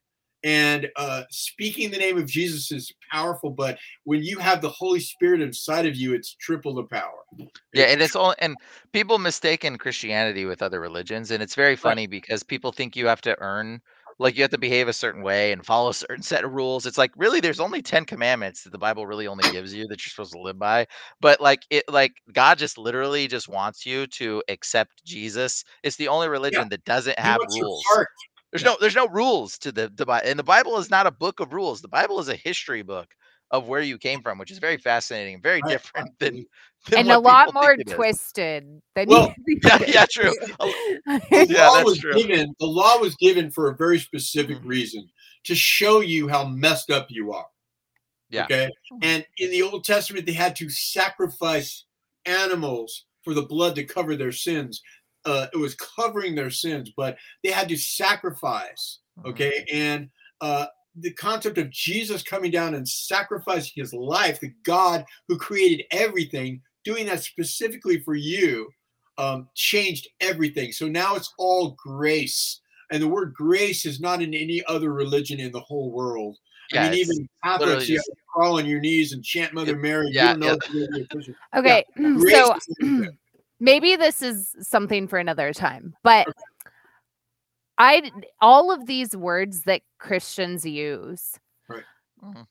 And 0.45 0.87
uh, 0.95 1.23
speaking 1.31 1.89
the 1.89 1.97
name 1.97 2.19
of 2.19 2.27
Jesus 2.27 2.71
is 2.71 2.93
powerful, 3.11 3.49
but 3.49 3.79
when 4.03 4.23
you 4.23 4.37
have 4.37 4.61
the 4.61 4.69
Holy 4.69 4.99
Spirit 4.99 5.41
inside 5.41 5.87
of 5.87 5.95
you, 5.95 6.13
it's 6.13 6.35
triple 6.35 6.75
the 6.75 6.83
power. 6.83 7.25
Yeah, 7.73 7.85
and 7.85 7.99
it's 7.99 8.15
all 8.15 8.35
and 8.37 8.55
people 8.93 9.17
mistaken 9.17 9.79
Christianity 9.79 10.45
with 10.45 10.61
other 10.61 10.79
religions, 10.79 11.31
and 11.31 11.41
it's 11.41 11.55
very 11.55 11.75
funny 11.75 12.05
because 12.05 12.43
people 12.43 12.71
think 12.71 12.95
you 12.95 13.07
have 13.07 13.21
to 13.21 13.35
earn, 13.41 13.81
like 14.19 14.37
you 14.37 14.43
have 14.43 14.51
to 14.51 14.59
behave 14.59 14.87
a 14.87 14.93
certain 14.93 15.23
way 15.23 15.51
and 15.51 15.65
follow 15.65 15.89
a 15.89 15.93
certain 15.95 16.21
set 16.21 16.43
of 16.43 16.51
rules. 16.51 16.85
It's 16.85 16.99
like 16.99 17.11
really, 17.17 17.39
there's 17.39 17.59
only 17.59 17.81
ten 17.81 18.05
commandments 18.05 18.63
that 18.63 18.69
the 18.69 18.77
Bible 18.77 19.07
really 19.07 19.25
only 19.25 19.49
gives 19.51 19.73
you 19.73 19.87
that 19.87 20.05
you're 20.05 20.11
supposed 20.11 20.33
to 20.33 20.39
live 20.39 20.59
by. 20.59 20.85
But 21.21 21.41
like 21.41 21.63
it, 21.71 21.85
like 21.89 22.13
God 22.33 22.59
just 22.59 22.77
literally 22.77 23.27
just 23.27 23.49
wants 23.49 23.83
you 23.83 24.05
to 24.07 24.43
accept 24.47 25.03
Jesus. 25.05 25.63
It's 25.81 25.95
the 25.95 26.07
only 26.07 26.29
religion 26.29 26.69
that 26.69 26.85
doesn't 26.85 27.17
have 27.17 27.41
rules. 27.49 27.83
Heart. 28.63 28.79
There's 28.79 28.95
no 28.95 29.05
there's 29.05 29.07
no 29.07 29.07
rules 29.07 29.57
to 29.59 29.71
the 29.71 29.91
the 29.95 30.05
Bible, 30.05 30.27
and 30.29 30.39
the 30.39 30.43
Bible 30.43 30.77
is 30.77 30.89
not 30.89 31.07
a 31.07 31.11
book 31.11 31.39
of 31.39 31.53
rules. 31.53 31.81
The 31.81 31.87
Bible 31.87 32.19
is 32.19 32.29
a 32.29 32.35
history 32.35 32.81
book 32.81 33.07
of 33.51 33.67
where 33.67 33.81
you 33.81 33.97
came 33.97 34.21
from, 34.21 34.37
which 34.37 34.51
is 34.51 34.59
very 34.59 34.77
fascinating, 34.77 35.35
and 35.35 35.43
very 35.43 35.61
Right, 35.61 35.71
different 35.71 36.11
than, 36.19 36.45
than 36.89 36.99
and 36.99 37.11
a 37.11 37.19
lot 37.19 37.53
more 37.53 37.75
think 37.75 37.87
it 37.87 37.91
is. 37.91 37.95
twisted 37.95 38.81
than 38.95 39.09
Well, 39.09 39.33
you 39.47 39.59
Yeah, 39.63 39.79
yeah, 39.87 40.05
true. 40.09 40.33
The 41.31 41.45
Yeah, 41.47 41.65
law 41.65 41.73
that's 41.73 41.85
was 41.85 41.99
true. 41.99 42.17
given. 42.17 42.55
The 42.59 42.65
law 42.65 42.97
was 42.99 43.15
given 43.17 43.51
for 43.51 43.69
a 43.69 43.75
very 43.75 43.99
specific 43.99 44.57
Mhm. 44.57 44.65
reason 44.65 45.09
to 45.45 45.55
show 45.55 45.99
you 45.99 46.27
how 46.27 46.45
messed 46.45 46.89
up 46.89 47.07
you 47.09 47.33
are. 47.33 47.45
Yeah. 48.29 48.45
Okay. 48.45 48.69
And 49.01 49.25
in 49.37 49.51
the 49.51 49.61
Old 49.61 49.83
Testament, 49.83 50.25
they 50.25 50.33
had 50.33 50.55
to 50.57 50.69
sacrifice 50.69 51.85
animals 52.25 53.05
for 53.23 53.33
the 53.33 53.43
blood 53.43 53.75
to 53.75 53.83
cover 53.83 54.15
their 54.15 54.31
sins. 54.31 54.81
Uh, 55.25 55.47
it 55.53 55.57
was 55.57 55.75
covering 55.75 56.35
their 56.35 56.49
sins, 56.49 56.91
but 56.95 57.17
they 57.43 57.51
had 57.51 57.67
to 57.69 57.77
sacrifice. 57.77 58.99
Mhm. 59.19 59.29
Okay. 59.31 59.65
And 59.71 60.09
uh, 60.41 60.67
the 60.95 61.11
concept 61.13 61.57
of 61.57 61.69
Jesus 61.69 62.23
coming 62.23 62.51
down 62.51 62.73
and 62.75 62.87
sacrificing 62.87 63.73
his 63.75 63.93
life, 63.93 64.39
the 64.39 64.53
God 64.63 65.05
who 65.27 65.37
created 65.37 65.85
everything, 65.91 66.61
doing 66.83 67.05
that 67.07 67.23
specifically 67.23 67.99
for 68.01 68.15
you, 68.15 68.69
um, 69.17 69.47
changed 69.55 70.07
everything. 70.21 70.71
So 70.71 70.87
now 70.87 71.15
it's 71.15 71.33
all 71.37 71.71
grace. 71.77 72.61
And 72.91 73.01
the 73.01 73.07
word 73.07 73.33
grace 73.33 73.85
is 73.85 73.99
not 73.99 74.21
in 74.21 74.33
any 74.33 74.63
other 74.67 74.93
religion 74.93 75.39
in 75.39 75.51
the 75.51 75.59
whole 75.61 75.91
world. 75.91 76.37
Yeah, 76.71 76.85
I 76.85 76.89
mean, 76.91 76.99
even 76.99 77.29
Catholics, 77.43 77.89
you 77.89 77.95
just- 77.95 78.09
have 78.09 78.15
to 78.17 78.21
crawl 78.33 78.57
on 78.59 78.65
your 78.65 78.79
knees 78.79 79.13
and 79.13 79.23
chant 79.23 79.53
Mother 79.53 79.75
Mary. 79.75 80.09
yeah, 80.11 80.33
you 80.33 80.39
don't 80.39 80.39
know 80.39 80.47
yeah. 80.47 80.53
if 80.53 80.73
you're 80.73 80.87
gonna 80.87 80.97
be 80.97 81.03
a 81.03 81.07
Christian. 81.07 81.35
Okay, 81.55 81.85
Grace 81.95 82.35
so 82.35 82.55
is 82.55 82.67
everything. 82.81 83.17
Maybe 83.59 83.95
this 83.95 84.21
is 84.21 84.55
something 84.61 85.07
for 85.07 85.17
another 85.19 85.53
time, 85.53 85.95
but 86.03 86.27
I 87.77 88.11
all 88.41 88.71
of 88.71 88.85
these 88.85 89.15
words 89.15 89.63
that 89.63 89.81
Christians 89.99 90.65
use, 90.65 91.37
Right. 91.67 91.83
Mhm. 92.23 92.47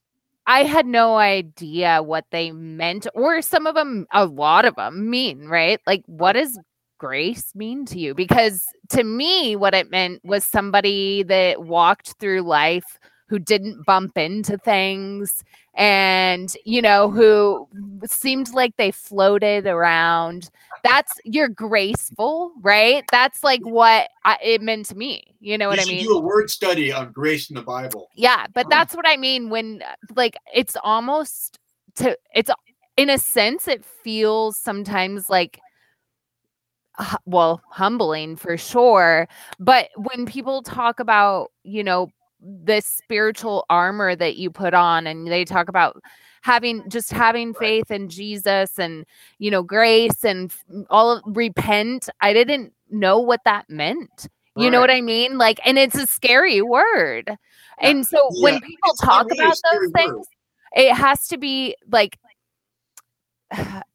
I 0.47 0.65
had 0.65 0.87
no 0.87 1.17
idea 1.17 2.03
what 2.03 2.27
they 2.31 2.53
meant, 2.53 3.07
or 3.15 3.43
some 3.43 3.67
of 3.67 3.75
them, 3.77 4.07
a 4.13 4.27
lot 4.27 4.65
of 4.67 4.77
them 4.77 5.11
mean, 5.11 5.47
right? 5.49 5.81
Like, 5.87 6.05
what 6.07 6.35
does 6.35 6.59
grace 6.99 7.55
mean 7.55 7.87
to 7.87 7.99
you? 7.99 8.15
Because 8.15 8.65
to 8.91 9.05
me, 9.05 9.57
what 9.57 9.75
it 9.75 9.91
meant 9.91 10.25
was 10.25 10.45
somebody 10.45 11.23
that 11.25 11.63
walked 11.65 12.15
through 12.21 12.43
life 12.43 12.99
who 13.35 13.40
didn't 13.40 13.85
bump 13.85 14.16
into 14.16 14.56
things 14.59 15.43
and, 15.74 16.56
you 16.65 16.81
know, 16.81 17.11
who 17.11 17.66
seemed 18.06 18.55
like 18.55 18.77
they 18.77 18.93
floated 18.93 19.66
around. 19.66 20.51
That's 20.85 21.12
you're 21.24 21.48
graceful, 21.48 22.52
right? 22.62 23.02
That's 23.11 23.43
like 23.43 23.61
what 23.62 24.09
I, 24.24 24.39
it 24.40 24.62
meant 24.62 24.86
to 24.86 24.94
me. 24.94 25.24
You 25.40 25.59
know 25.59 25.69
what 25.69 25.78
you 25.78 25.82
I 25.82 25.97
mean? 25.97 26.05
do 26.05 26.16
a 26.16 26.20
word 26.20 26.48
study 26.48 26.93
on 26.93 27.11
grace 27.11 27.51
in 27.51 27.56
the 27.56 27.62
Bible. 27.62 28.09
Yeah, 28.15 28.47
but 28.55 28.70
that's 28.70 28.94
what 28.94 29.06
I 29.06 29.16
mean 29.16 29.51
when 29.51 29.82
like 30.15 30.36
it's 30.55 30.77
almost 30.85 31.59
to 31.97 32.16
it's 32.36 32.52
in 32.97 33.11
a 33.11 33.19
sense 33.19 33.66
it 33.66 33.85
feels 33.85 34.56
sometimes 34.56 35.28
like 35.28 35.59
well, 37.27 37.61
humbling 37.69 38.36
for 38.36 38.56
sure, 38.56 39.27
but 39.59 39.89
when 39.97 40.24
people 40.27 40.62
talk 40.62 41.01
about, 41.01 41.51
you 41.65 41.82
know, 41.82 42.12
this 42.45 42.87
spiritual 42.87 43.65
armor 43.71 44.15
that 44.15 44.37
you 44.37 44.51
put 44.51 44.75
on 44.75 45.07
and 45.07 45.27
they 45.27 45.45
talk 45.45 45.69
about 45.69 46.01
having 46.43 46.89
just 46.91 47.11
having 47.11 47.55
faith 47.55 47.91
in 47.91 48.09
Jesus 48.09 48.79
and 48.79 49.07
you 49.39 49.51
know 49.51 49.62
grace 49.62 50.25
and 50.25 50.51
f- 50.51 50.65
mm, 50.73 50.85
all 50.91 51.16
of, 51.16 51.23
repent. 51.27 52.09
I 52.21 52.33
didn't 52.33 52.73
know 52.91 53.19
what 53.19 53.41
that 53.45 53.65
meant. 53.69 54.29
You 54.57 54.71
know 54.71 54.81
what 54.81 54.91
I 54.91 55.01
mean? 55.01 55.37
Like 55.37 55.59
and 55.65 55.79
it's 55.79 55.97
a 55.97 56.07
scary 56.07 56.62
word. 56.62 57.37
And 57.81 58.07
so 58.07 58.31
when 58.41 58.61
people 58.61 58.91
it's 58.91 59.01
talk 59.01 59.27
really 59.27 59.39
about 59.41 59.57
those 59.73 59.81
word. 59.81 59.93
things 59.95 60.27
it 60.77 60.95
has 60.95 61.27
to 61.29 61.39
be 61.39 61.77
like 61.91 62.19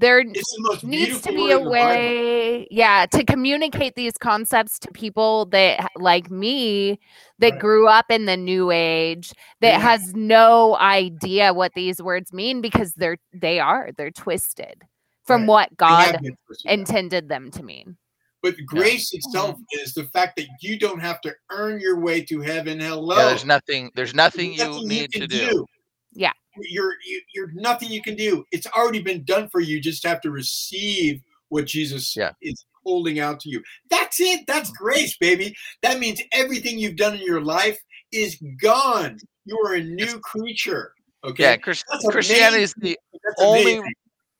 there 0.00 0.24
the 0.24 0.78
needs 0.82 1.20
to 1.20 1.30
be 1.32 1.50
a 1.50 1.58
in 1.58 1.64
Bible. 1.64 1.70
way 1.70 2.68
yeah 2.70 3.06
to 3.06 3.24
communicate 3.24 3.94
these 3.94 4.12
concepts 4.18 4.78
to 4.78 4.90
people 4.92 5.46
that 5.46 5.88
like 5.96 6.30
me 6.30 6.98
that 7.38 7.52
Right. 7.52 7.60
grew 7.60 7.88
up 7.88 8.06
in 8.10 8.24
the 8.26 8.36
new 8.36 8.70
age 8.70 9.32
that 9.60 9.72
Yeah. 9.72 9.78
has 9.80 10.14
no 10.14 10.76
idea 10.78 11.52
what 11.52 11.72
these 11.74 12.00
words 12.00 12.32
mean 12.32 12.60
because 12.60 12.94
they're 12.94 13.18
they 13.32 13.60
are 13.60 13.90
they're 13.96 14.10
twisted 14.10 14.82
from 15.24 15.42
Right. 15.42 15.48
what 15.48 15.76
god 15.76 16.22
been 16.22 16.36
twisted, 16.46 16.64
yeah. 16.66 16.72
intended 16.74 17.28
them 17.28 17.50
to 17.52 17.62
mean 17.62 17.96
But 18.42 18.54
grace 18.66 19.12
itself 19.14 19.54
Mm-hmm. 19.56 19.80
is 19.84 19.94
the 19.94 20.04
fact 20.06 20.36
that 20.36 20.46
you 20.60 20.78
don't 20.78 21.00
have 21.00 21.20
to 21.22 21.32
earn 21.50 21.78
your 21.80 22.00
way 22.00 22.22
to 22.24 22.40
heaven. 22.40 22.80
Hello. 22.80 23.16
Yeah, 23.16 23.26
there's 23.28 23.44
nothing. 23.44 23.90
There's 23.94 24.14
nothing 24.14 24.56
There's 24.56 24.76
you 24.78 24.88
need 24.88 25.12
to 25.12 25.20
can 25.20 25.28
do. 25.28 25.66
Yeah. 26.14 26.32
You're 26.70 26.94
you, 27.06 27.20
you're 27.34 27.52
nothing 27.54 27.90
you 27.90 28.02
can 28.02 28.14
do. 28.14 28.44
It's 28.52 28.66
already 28.66 29.00
been 29.00 29.24
done 29.24 29.48
for 29.48 29.60
you. 29.60 29.76
You 29.76 29.80
just 29.80 30.06
have 30.06 30.20
to 30.22 30.30
receive 30.30 31.20
what 31.48 31.66
Jesus 31.66 32.14
Yeah. 32.16 32.32
is 32.42 32.64
holding 32.84 33.20
out 33.20 33.40
to 33.40 33.48
you. 33.48 33.62
That's 33.90 34.20
it. 34.20 34.46
That's 34.46 34.70
grace, 34.70 35.16
baby. 35.18 35.54
That 35.82 35.98
means 35.98 36.20
everything 36.32 36.78
you've 36.78 36.96
done 36.96 37.14
in 37.14 37.22
your 37.22 37.42
life 37.42 37.78
is 38.12 38.38
gone. 38.60 39.18
You 39.44 39.58
are 39.66 39.74
a 39.74 39.82
new 39.82 40.18
creature. 40.20 40.92
Okay. 41.24 41.42
Yeah, 41.44 41.56
Chris, 41.56 41.84
Christianity 42.10 42.62
is 42.64 42.74
the 42.76 42.98
That's 43.12 43.40
only. 43.40 43.62
amazing. 43.74 43.94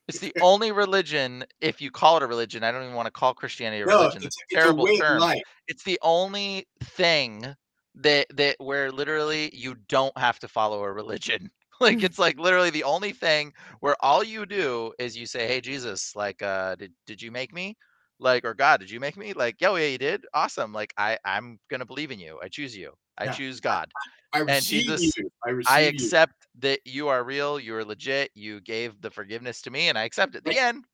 It's 0.09 0.19
the 0.19 0.35
only 0.43 0.73
religion, 0.73 1.45
if 1.61 1.81
you 1.81 1.91
call 1.93 2.17
it 2.17 2.25
a 2.25 2.27
religion. 2.27 2.65
I 2.65 2.73
don't 2.73 2.83
even 2.83 2.95
want 2.97 3.07
to 3.07 3.13
call 3.13 3.33
Christianity 3.33 3.83
a 3.83 3.87
No, 3.87 4.01
religion. 4.01 4.25
it's, 4.25 4.27
It's 4.27 4.37
a 4.37 4.45
it's 4.49 4.53
a 4.53 4.57
terrible 4.57 4.85
way 4.85 4.95
of 4.95 5.01
term. 5.01 5.21
life. 5.21 5.43
It's 5.69 5.85
the 5.85 5.99
only 6.03 6.67
thing 6.83 7.47
that 7.95 8.27
that 8.37 8.57
where 8.59 8.91
literally 8.91 9.51
you 9.55 9.77
don't 9.89 10.17
have 10.19 10.39
to 10.41 10.49
follow 10.49 10.83
a 10.83 10.93
religion. 10.93 11.51
Like 11.81 12.03
it's 12.03 12.19
like 12.19 12.39
literally 12.39 12.71
the 12.71 12.85
only 12.85 13.13
thing 13.13 13.53
where 13.81 13.97
all 14.01 14.23
you 14.23 14.47
do 14.47 14.93
is 14.99 15.17
you 15.17 15.27
say, 15.27 15.47
"Hey 15.49 15.61
Jesus, 15.61 16.15
like, 16.15 16.43
uh, 16.43 16.77
did 16.77 16.93
did 17.07 17.21
you 17.23 17.31
make 17.31 17.53
me?" 17.53 17.77
Like, 18.19 18.45
or 18.45 18.55
God, 18.55 18.79
did 18.81 18.91
you 18.91 19.01
make 19.01 19.17
me? 19.17 19.33
Like, 19.33 19.57
yeah, 19.61 19.75
yeah, 19.77 19.87
you 19.89 19.99
did. 19.99 20.25
Awesome. 20.35 20.73
Like, 20.73 20.93
I 20.97 21.19
I'm 21.25 21.59
gonna 21.71 21.87
believe 21.87 22.11
in 22.13 22.21
you. 22.21 22.39
I 22.43 22.49
choose 22.49 22.77
you. 22.77 22.93
I 23.19 23.27
Yeah. 23.27 23.35
choose 23.35 23.61
God. 23.61 23.91
I 24.33 24.39
And 24.39 24.49
receive 24.49 24.85
Jesus, 24.87 25.17
you. 25.17 25.31
I 25.45 25.51
I 25.67 25.81
you. 25.81 25.89
accept 25.89 26.47
that 26.61 26.81
you 26.85 27.09
are 27.09 27.25
real. 27.25 27.59
You 27.59 27.75
are 27.77 27.85
legit. 27.85 28.31
You 28.35 28.61
gave 28.61 29.01
the 29.01 29.11
forgiveness 29.11 29.63
to 29.63 29.71
me, 29.71 29.89
and 29.89 29.99
I 29.99 30.05
accept 30.05 30.37
it. 30.37 30.45
The 30.45 30.59
end. 30.59 30.85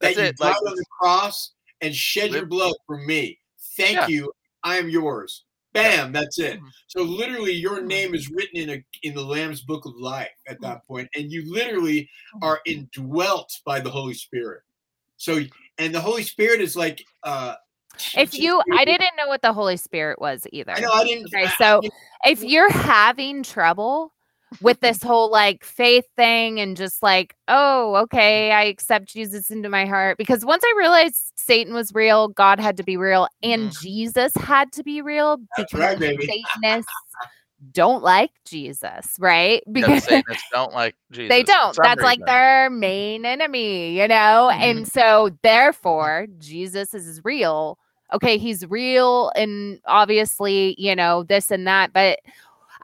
that 0.00 0.08
That's 0.14 0.18
you 0.18 0.22
it. 0.24 0.36
died 0.40 0.48
Like, 0.48 0.56
on 0.58 0.76
the 0.76 0.84
cross 1.00 1.54
and 1.80 1.94
shed 1.94 2.32
your 2.32 2.46
blood 2.46 2.74
for 2.86 2.98
me. 2.98 3.40
Thank 3.76 3.94
Yeah. 3.94 4.08
you. 4.08 4.32
I 4.62 4.76
am 4.76 4.88
yours. 4.90 5.45
Bam, 5.76 6.12
that's 6.12 6.38
it. 6.38 6.60
Mhm. 6.60 6.70
So 6.88 7.02
literally 7.02 7.52
your 7.52 7.80
Mhm. 7.80 7.86
name 7.86 8.14
is 8.14 8.30
written 8.30 8.60
in 8.60 8.70
a 8.70 8.84
in 9.02 9.14
the 9.14 9.24
Lamb's 9.24 9.62
book 9.62 9.84
of 9.86 9.94
life 9.96 10.34
at 10.48 10.60
that 10.62 10.86
point, 10.86 11.08
and 11.14 11.30
you 11.30 11.50
literally 11.52 12.08
are 12.42 12.60
indwelt 12.66 13.52
by 13.64 13.80
the 13.80 13.90
Holy 13.90 14.14
Spirit. 14.14 14.62
So 15.16 15.40
and 15.78 15.94
the 15.94 16.00
Holy 16.00 16.22
Spirit 16.22 16.60
is 16.60 16.76
like 16.76 17.04
uh 17.22 17.54
if 18.14 18.34
you 18.34 18.62
i 18.72 18.84
didn't 18.84 19.16
know 19.16 19.26
what 19.26 19.40
the 19.40 19.52
holy 19.52 19.76
spirit 19.76 20.20
was 20.20 20.46
either 20.52 20.72
I 20.72 20.80
know 20.80 20.92
I 20.92 21.04
didn't 21.04 21.26
Okay, 21.34 21.48
so 21.56 21.80
if 22.24 22.42
you're 22.42 22.70
having 22.70 23.42
trouble 23.42 24.12
with 24.60 24.80
this 24.80 25.02
whole 25.02 25.30
like 25.30 25.64
faith 25.64 26.04
thing 26.16 26.60
and 26.60 26.76
just 26.76 27.02
like, 27.02 27.34
oh, 27.48 27.96
okay, 27.96 28.52
I 28.52 28.64
accept 28.64 29.06
Jesus 29.06 29.50
into 29.50 29.68
my 29.68 29.86
heart. 29.86 30.18
Because 30.18 30.44
once 30.44 30.62
I 30.64 30.74
realized 30.78 31.32
Satan 31.36 31.74
was 31.74 31.92
real, 31.94 32.28
God 32.28 32.60
had 32.60 32.76
to 32.78 32.82
be 32.82 32.96
real, 32.96 33.28
and 33.42 33.72
Jesus 33.80 34.32
had 34.36 34.72
to 34.72 34.82
be 34.82 35.02
real 35.02 35.38
That's 35.56 35.72
because 35.72 36.00
right. 36.00 36.18
Satanists 36.20 36.92
don't 37.72 38.02
like 38.02 38.30
Jesus, 38.44 39.14
right? 39.18 39.62
Because 39.72 40.04
Satanists 40.04 40.44
don't 40.52 40.72
like 40.72 40.94
Jesus. 41.10 41.28
they 41.28 41.42
don't. 41.42 41.76
That's 41.82 42.02
like 42.02 42.24
their 42.24 42.70
main 42.70 43.24
enemy, 43.24 43.98
you 43.98 44.08
know? 44.08 44.50
Mhm. 44.52 44.60
And 44.62 44.88
so, 44.88 45.30
therefore, 45.42 46.26
Jesus 46.38 46.94
is 46.94 47.20
real. 47.24 47.78
Okay, 48.12 48.38
he's 48.38 48.64
real, 48.66 49.32
and 49.34 49.80
obviously, 49.86 50.76
you 50.78 50.94
know, 50.94 51.24
this 51.24 51.50
and 51.50 51.66
that, 51.66 51.92
but 51.92 52.20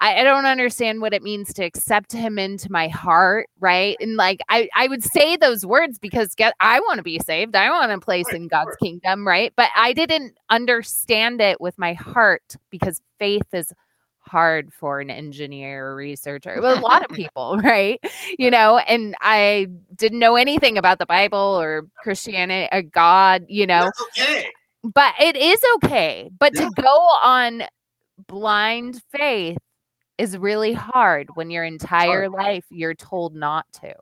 I, 0.02 0.20
I 0.20 0.24
don't 0.24 0.46
understand 0.46 1.00
what 1.00 1.14
it 1.14 1.22
means 1.22 1.54
to 1.54 1.64
accept 1.64 2.12
him 2.12 2.38
into 2.38 2.72
my 2.72 2.88
heart, 2.88 3.48
right? 3.60 3.96
And 4.00 4.16
like, 4.16 4.40
I, 4.50 4.68
I 4.76 4.88
would 4.88 5.04
say 5.04 5.36
those 5.36 5.64
words 5.66 5.98
because 5.98 6.34
get, 6.34 6.54
I 6.60 6.80
want 6.80 6.98
to 6.98 7.04
be 7.04 7.20
saved. 7.20 7.56
I 7.56 7.70
want 7.70 7.92
a 7.92 8.00
place 8.00 8.26
Right, 8.26 8.34
in 8.34 8.48
God's 8.48 8.76
kingdom, 8.76 9.26
right? 9.26 9.52
But 9.56 9.70
I 9.76 9.94
didn't 9.94 10.36
understand 10.50 11.40
it 11.40 11.60
with 11.60 11.78
my 11.78 11.94
heart 11.94 12.56
because 12.70 13.00
faith 13.20 13.54
is 13.54 13.72
hard 14.20 14.72
for 14.74 15.00
an 15.00 15.10
engineer 15.10 15.88
or 15.88 15.96
researcher. 15.96 16.60
Well, 16.60 16.76
a 16.78 16.80
lot 16.80 17.04
of 17.04 17.10
people, 17.16 17.58
right? 17.64 18.00
You 18.38 18.50
know, 18.50 18.78
and 18.78 19.14
I 19.20 19.68
didn't 19.96 20.18
know 20.20 20.36
anything 20.36 20.78
about 20.78 20.98
the 20.98 21.06
Bible 21.06 21.38
or 21.38 21.84
Christianity, 22.02 22.68
or 22.72 22.78
uh, 22.78 22.82
God, 22.92 23.44
you 23.48 23.66
know 23.66 23.86
that's 23.86 24.00
okay. 24.18 24.52
but 24.82 25.14
it 25.20 25.36
is 25.36 25.60
okay. 25.76 26.30
But 26.38 26.54
Yeah. 26.54 26.62
to 26.62 26.66
go 26.66 26.88
on 27.22 27.64
blind 28.28 29.02
faith 29.12 29.58
is 30.18 30.36
really 30.36 30.72
hard 30.72 31.28
when 31.34 31.51
your 31.51 31.64
entire 31.64 32.28
life 32.28 32.64
you're 32.70 32.94
told 32.94 33.34
not 33.34 33.66
to. 33.80 33.94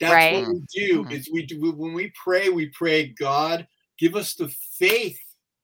That's 0.00 0.12
Right? 0.12 0.32
what 0.46 0.54
we 0.54 0.62
do. 0.72 1.04
Mhm. 1.04 1.12
Is 1.12 1.30
we 1.32 1.44
do 1.44 1.72
when 1.72 1.92
we 1.92 2.12
pray, 2.22 2.48
we 2.48 2.68
pray, 2.68 3.08
God, 3.08 3.66
give 3.98 4.14
us 4.16 4.34
the 4.34 4.48
faith 4.78 5.20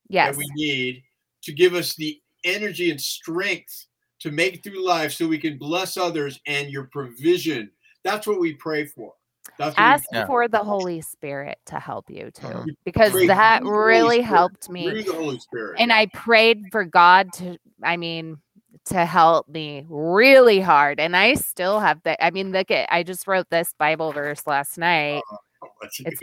Yes. 0.09 0.35
that 0.35 0.39
we 0.39 0.47
need 0.55 1.03
to 1.43 1.53
give 1.53 1.75
us 1.75 1.95
the 1.95 2.21
energy 2.45 2.91
and 2.91 3.01
strength 3.01 3.87
to 4.21 4.31
make 4.31 4.63
through 4.63 4.85
life 4.85 5.13
so 5.13 5.27
we 5.29 5.39
can 5.39 5.59
bless 5.59 5.97
others 5.97 6.41
and 6.47 6.71
your 6.71 6.85
provision. 6.85 7.71
That's 8.03 8.27
what 8.27 8.41
we 8.41 8.55
pray 8.55 8.87
for. 8.87 9.15
That's 9.59 9.75
Ask 9.79 10.09
for 10.27 10.49
the 10.49 10.65
Holy 10.65 11.01
Spirit 11.01 11.59
to 11.67 11.79
help 11.79 12.11
you 12.11 12.31
too, 12.33 12.65
because 12.85 13.13
pray 13.13 13.27
that 13.29 13.61
through 13.61 13.69
the 13.69 13.75
Holy 13.75 13.87
really 13.87 14.21
helped 14.21 14.69
me. 14.69 15.03
the 15.03 15.13
Holy 15.13 15.39
Spirit. 15.39 15.77
And 15.79 15.93
I 15.93 16.07
prayed 16.07 16.65
for 16.73 16.85
God 16.85 17.33
to, 17.35 17.59
I 17.83 17.97
mean, 17.97 18.39
to 18.87 19.05
help 19.07 19.49
me 19.49 19.87
really 19.89 20.61
hard. 20.61 21.01
And 21.01 21.17
I 21.17 21.35
still 21.35 21.81
have 21.81 22.03
that. 22.05 22.23
I 22.25 22.31
mean, 22.31 22.53
look 22.53 22.71
at, 22.71 22.93
I 22.93 23.03
just 23.03 23.27
wrote 23.27 23.49
this 23.51 23.75
Bible 23.79 24.13
verse 24.13 24.47
last 24.47 24.77
night. 24.79 25.23
Oh, 25.33 25.69
it's- 26.07 26.21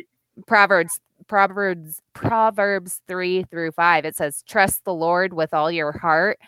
Proverbs 0.48 1.00
Proverbs 1.28 2.02
Proverbs 2.14 3.02
3 3.08 3.44
through 3.44 3.72
5 3.74 4.06
it 4.06 4.16
says 4.16 4.44
trust 4.48 4.84
the 4.86 4.94
Lord 4.94 5.34
with 5.34 5.54
all 5.54 5.70
your 5.70 5.92
heart 5.92 6.40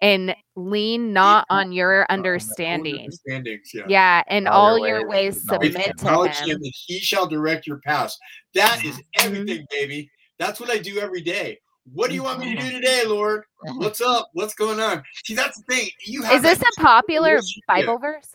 and 0.00 0.36
lean 0.56 1.12
not 1.12 1.46
on 1.50 1.72
your 1.72 2.06
understanding. 2.10 2.96
Understandings, 3.06 3.70
yeah. 3.74 3.84
Yeah, 3.88 4.22
and 4.28 4.46
All 4.46 4.72
all 4.72 4.78
your 4.78 4.98
your 5.00 5.08
ways 5.08 5.34
ways 5.36 5.42
submit 5.74 5.96
to 5.98 6.08
him 6.44 6.50
him. 6.50 6.58
he 6.86 6.98
shall 7.00 7.26
direct 7.26 7.66
your 7.66 7.78
paths. 7.78 8.18
That 8.54 8.84
is 8.84 8.96
Mhm. 8.98 9.02
everything, 9.18 9.66
baby. 9.70 10.10
That's 10.38 10.60
what 10.60 10.70
I 10.70 10.78
do 10.78 10.98
every 11.00 11.22
day. 11.22 11.58
What 11.92 12.08
do 12.08 12.14
you 12.16 12.22
want 12.22 12.40
me 12.40 12.54
to 12.54 12.60
do 12.62 12.70
today, 12.70 13.04
Lord? 13.06 13.44
Mhm. 13.66 13.78
What's 13.78 14.00
up? 14.00 14.30
What's 14.32 14.54
going 14.54 14.80
on? 14.80 15.02
See, 15.24 15.34
that's 15.34 15.58
the 15.58 15.64
thing. 15.74 15.88
You 16.04 16.22
have 16.22 16.36
Is 16.36 16.42
this 16.42 16.60
a 16.60 16.80
popular. 16.80 17.40
Bible 17.68 17.98
verse? 17.98 18.28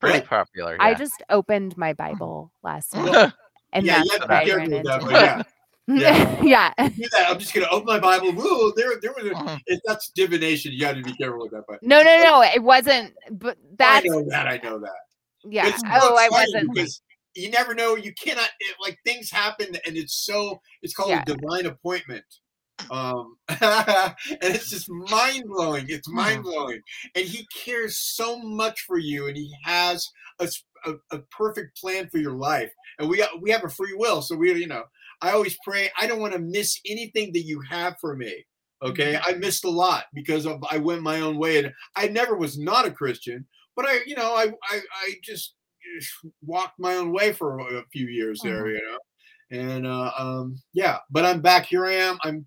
Pretty 0.00 0.18
What? 0.18 0.28
popular. 0.28 0.76
I 0.80 0.94
just 0.94 1.22
opened 1.30 1.76
my 1.78 1.92
Bible 1.94 2.52
last 2.62 2.94
night 2.94 3.32
and 3.72 3.86
yeah, 3.86 3.98
that's 3.98 4.12
you 4.12 4.18
what 4.18 4.30
I 4.30 4.34
ran 4.34 4.46
careful 4.46 4.72
with 4.76 4.84
that, 4.84 5.00
into. 5.02 5.12
yeah. 5.12 5.42
Yeah. 5.88 6.74
yeah. 6.88 7.28
I'm 7.28 7.38
just 7.38 7.54
gonna 7.54 7.66
open 7.70 7.86
my 7.86 7.98
Bible. 7.98 8.32
Whoa, 8.32 8.72
there, 8.76 8.92
there 9.00 9.12
was 9.16 9.26
a. 9.26 9.30
Mhm. 9.30 9.60
If 9.66 9.80
that's 9.84 10.10
divination, 10.10 10.72
you 10.72 10.80
got 10.80 10.94
to 10.94 11.02
be 11.02 11.14
careful 11.14 11.40
with 11.40 11.50
that. 11.52 11.64
But 11.66 11.82
No, 11.82 12.02
no, 12.02 12.22
no, 12.22 12.42
it 12.42 12.62
wasn't 12.62 13.14
but 13.30 13.56
that 13.78 14.02
I 14.04 14.08
know 14.08 14.22
that. 14.28 14.46
I 14.46 14.58
know 14.58 14.78
that. 14.78 14.90
yeah. 15.44 15.66
It's 15.68 15.82
Oh, 15.86 16.16
I 16.16 16.28
wasn't 16.30 16.72
because 16.74 17.00
you 17.34 17.50
never 17.50 17.74
know. 17.74 17.96
You 17.96 18.12
cannot 18.14 18.50
it, 18.60 18.76
like 18.80 18.98
things 19.04 19.30
happen, 19.30 19.68
and 19.86 19.96
it's 19.96 20.14
so. 20.14 20.60
It's 20.82 20.94
called 20.94 21.10
Yeah. 21.10 21.22
a 21.22 21.34
divine 21.34 21.66
appointment. 21.66 22.24
Um, 22.90 23.36
and 23.48 24.14
it's 24.42 24.70
just 24.70 24.88
mind 24.90 25.44
blowing. 25.48 25.86
It's 25.88 26.08
Mm-hmm. 26.08 26.16
mind 26.16 26.42
blowing, 26.42 26.80
and 27.14 27.24
he 27.26 27.46
cares 27.64 27.98
so 27.98 28.38
much 28.38 28.80
for 28.86 28.98
you, 28.98 29.28
and 29.28 29.36
he 29.36 29.52
has 29.64 30.08
a 30.40 30.48
a 31.12 31.18
perfect 31.36 31.78
plan 31.80 32.08
for 32.10 32.18
your 32.18 32.32
life. 32.32 32.70
And 32.98 33.08
we 33.08 33.24
we 33.40 33.50
have 33.50 33.64
a 33.64 33.68
free 33.70 33.94
will, 33.94 34.22
so 34.22 34.36
we 34.36 34.52
you 34.52 34.66
know. 34.66 34.84
I 35.20 35.30
always 35.32 35.56
pray. 35.64 35.90
I 35.98 36.06
don't 36.06 36.20
want 36.20 36.32
to 36.32 36.38
miss 36.40 36.80
anything 36.88 37.32
that 37.32 37.42
you 37.44 37.60
have 37.70 37.94
for 38.00 38.16
me. 38.16 38.44
Okay, 38.82 39.16
Mm-hmm. 39.16 39.22
I 39.22 39.34
missed 39.34 39.64
a 39.64 39.70
lot 39.70 40.06
because 40.12 40.44
of, 40.46 40.62
I 40.68 40.78
went 40.78 41.02
my 41.02 41.20
own 41.20 41.38
way, 41.38 41.58
and 41.58 41.72
I 41.96 42.08
never 42.08 42.36
was 42.36 42.58
not 42.58 42.86
a 42.86 42.90
Christian, 42.90 43.46
but 43.76 43.86
I, 43.86 44.00
you 44.06 44.16
know, 44.16 44.34
I, 44.34 44.46
I, 44.70 44.80
I 45.02 45.14
just 45.22 45.54
walked 46.42 46.78
my 46.78 46.94
own 46.96 47.12
way 47.12 47.32
for 47.32 47.58
a 47.60 47.64
a 47.80 47.82
few 47.92 48.06
years 48.08 48.42
there, 48.42 48.66
Mhm. 48.66 48.74
you 48.74 48.80
know, 48.90 48.98
and 49.50 49.86
uh, 49.86 50.10
um, 50.18 50.60
yeah. 50.72 50.98
But 51.10 51.24
I'm 51.24 51.40
back. 51.40 51.66
Here 51.66 51.86
I 51.86 51.94
am. 51.94 52.18
I'm. 52.22 52.46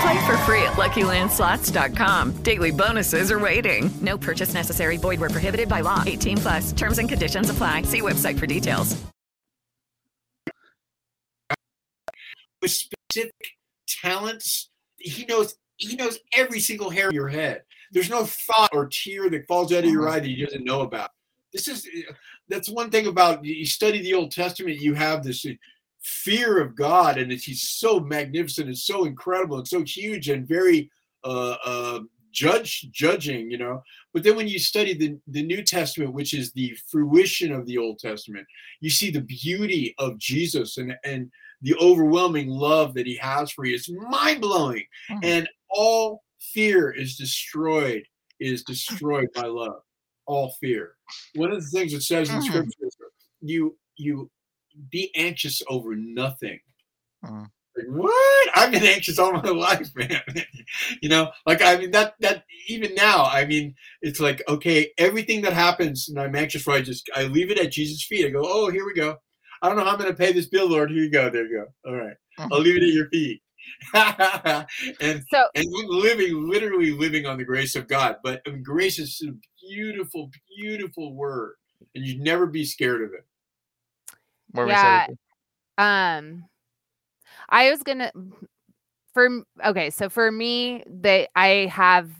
Play 0.00 0.26
for 0.26 0.36
free 0.38 0.62
at 0.62 0.74
LuckyLandSlots.com. 0.74 2.42
Daily 2.42 2.70
bonuses 2.70 3.32
are 3.32 3.38
waiting. 3.38 3.90
No 4.00 4.16
purchase 4.16 4.54
necessary. 4.54 4.96
Void 4.96 5.20
were 5.20 5.30
prohibited 5.30 5.68
by 5.68 5.80
law. 5.80 6.04
18 6.06 6.36
plus. 6.38 6.72
Terms 6.72 6.98
and 6.98 7.08
conditions 7.08 7.50
apply. 7.50 7.82
See 7.82 8.00
website 8.00 8.38
for 8.38 8.46
details. 8.46 8.96
With 12.60 12.70
specific 12.70 13.56
talents, 13.86 14.70
he 14.96 15.24
knows 15.26 15.54
he 15.76 15.96
knows 15.96 16.18
every 16.32 16.60
single 16.60 16.90
hair 16.90 17.08
in 17.08 17.14
your 17.14 17.28
head. 17.28 17.62
There's 17.92 18.10
no 18.10 18.24
thought 18.24 18.70
or 18.72 18.88
tear 18.88 19.30
that 19.30 19.46
falls 19.46 19.72
out 19.72 19.84
of 19.84 19.90
your 19.90 20.04
mm-hmm. 20.04 20.14
eye 20.14 20.20
that 20.20 20.26
he 20.26 20.44
doesn't 20.44 20.64
know 20.64 20.82
about. 20.82 21.10
This 21.52 21.68
is 21.68 21.88
that's 22.48 22.68
one 22.68 22.90
thing 22.90 23.06
about 23.06 23.44
you 23.44 23.64
study 23.64 24.02
the 24.02 24.14
Old 24.14 24.32
Testament. 24.32 24.80
You 24.80 24.94
have 24.94 25.22
this 25.22 25.46
fear 26.00 26.60
of 26.60 26.74
God, 26.76 27.18
and 27.18 27.32
it's, 27.32 27.44
he's 27.44 27.68
so 27.68 28.00
magnificent 28.00 28.68
and 28.68 28.78
so 28.78 29.04
incredible 29.04 29.58
and 29.58 29.68
so 29.68 29.82
huge 29.82 30.28
and 30.28 30.46
very 30.46 30.90
uh, 31.24 31.56
uh, 31.64 32.00
judge 32.30 32.88
judging, 32.92 33.50
you 33.50 33.58
know. 33.58 33.82
But 34.12 34.22
then 34.22 34.36
when 34.36 34.48
you 34.48 34.58
study 34.58 34.94
the, 34.94 35.18
the 35.26 35.42
New 35.42 35.62
Testament, 35.62 36.12
which 36.12 36.34
is 36.34 36.52
the 36.52 36.76
fruition 36.90 37.52
of 37.52 37.66
the 37.66 37.78
Old 37.78 37.98
Testament, 37.98 38.46
you 38.80 38.90
see 38.90 39.10
the 39.10 39.20
beauty 39.22 39.94
of 39.98 40.18
Jesus 40.18 40.78
and 40.78 40.94
and 41.04 41.30
the 41.62 41.74
overwhelming 41.76 42.48
love 42.48 42.94
that 42.94 43.06
he 43.06 43.16
has 43.16 43.50
for 43.50 43.64
you. 43.64 43.74
It's 43.74 43.90
mind 43.90 44.40
blowing, 44.40 44.84
Mhm. 45.10 45.24
and 45.24 45.48
all 45.70 46.22
fear 46.38 46.90
is 46.90 47.16
destroyed 47.16 48.04
is 48.38 48.62
destroyed 48.62 49.28
by 49.34 49.46
love. 49.46 49.82
All 50.26 50.52
fear. 50.60 50.94
One 51.34 51.50
of 51.50 51.60
the 51.60 51.68
things 51.70 51.92
it 51.92 52.02
says 52.02 52.30
in 52.30 52.36
Mhm. 52.36 52.44
Scripture 52.44 52.86
is 52.86 52.96
you 53.40 53.76
you 53.96 54.30
be 54.90 55.10
anxious 55.14 55.62
over 55.68 55.94
nothing. 55.96 56.60
Mhm. 57.24 57.50
Like, 57.76 57.86
what? 57.88 58.50
I've 58.56 58.72
been 58.72 58.82
anxious 58.82 59.18
all 59.18 59.32
my 59.32 59.40
life, 59.50 59.94
man. 59.94 60.22
you 61.02 61.08
know, 61.08 61.30
like 61.46 61.62
I 61.62 61.76
mean 61.76 61.90
that 61.92 62.14
that 62.20 62.44
even 62.68 62.94
now, 62.94 63.24
I 63.24 63.44
mean, 63.44 63.74
it's 64.02 64.20
like 64.20 64.42
okay, 64.48 64.90
everything 64.98 65.42
that 65.42 65.52
happens 65.52 66.08
and 66.08 66.18
I'm 66.18 66.34
anxious 66.34 66.62
for, 66.62 66.72
I 66.72 66.80
just 66.80 67.08
I 67.14 67.24
leave 67.24 67.50
it 67.50 67.58
at 67.58 67.72
Jesus' 67.72 68.04
feet. 68.04 68.26
I 68.26 68.30
go, 68.30 68.42
oh, 68.44 68.70
here 68.70 68.84
we 68.84 68.94
go. 68.94 69.16
I 69.62 69.68
don't 69.68 69.76
know 69.76 69.84
how 69.84 69.92
I'm 69.92 69.98
going 69.98 70.10
to 70.10 70.16
pay 70.16 70.32
this 70.32 70.46
bill, 70.46 70.68
Lord. 70.68 70.90
Here 70.90 71.02
you 71.02 71.10
go. 71.10 71.30
There 71.30 71.46
you 71.46 71.64
go. 71.84 71.90
All 71.90 71.96
right, 71.96 72.16
I'll 72.38 72.60
leave 72.60 72.76
it 72.76 72.82
at 72.82 72.92
your 72.94 73.08
feet. 73.08 73.42
and 73.94 75.24
So 75.30 75.46
and 75.54 75.66
living, 75.88 76.48
literally 76.48 76.92
living 76.92 77.26
on 77.26 77.38
the 77.38 77.44
grace 77.44 77.74
of 77.74 77.88
God. 77.88 78.16
But 78.22 78.40
I 78.46 78.50
mean, 78.50 78.62
grace 78.62 78.98
is 78.98 79.22
a 79.26 79.32
beautiful, 79.68 80.30
beautiful 80.56 81.14
word, 81.14 81.54
and 81.94 82.04
you'd 82.06 82.20
never 82.20 82.46
be 82.46 82.64
scared 82.64 83.02
of 83.02 83.12
it. 83.12 83.26
Where 84.52 84.66
we 84.66 84.74
yeah. 84.74 84.76
said 84.76 85.18
Um, 85.78 86.44
I 87.48 87.70
was 87.70 87.82
gonna 87.82 88.12
for 89.14 89.28
okay. 89.64 89.90
So 89.90 90.08
for 90.08 90.30
me, 90.30 90.82
that 90.86 91.28
I 91.34 91.70
have 91.72 92.10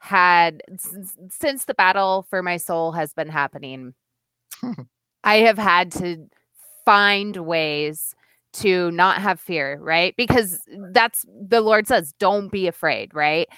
had 0.00 0.62
s- 0.72 1.16
since 1.30 1.64
the 1.64 1.74
battle 1.74 2.26
for 2.30 2.42
my 2.42 2.56
soul 2.56 2.92
has 2.92 3.12
been 3.14 3.28
happening. 3.28 3.94
I 5.24 5.36
have 5.36 5.58
had 5.58 5.92
to 5.92 6.26
find 6.84 7.36
ways 7.36 8.14
to 8.54 8.90
not 8.92 9.20
have 9.20 9.40
fear, 9.40 9.78
right? 9.80 10.14
Because 10.16 10.60
that's 10.92 11.24
the 11.28 11.60
Lord 11.60 11.86
says, 11.86 12.14
don't 12.18 12.50
be 12.50 12.66
afraid, 12.66 13.14
right? 13.14 13.48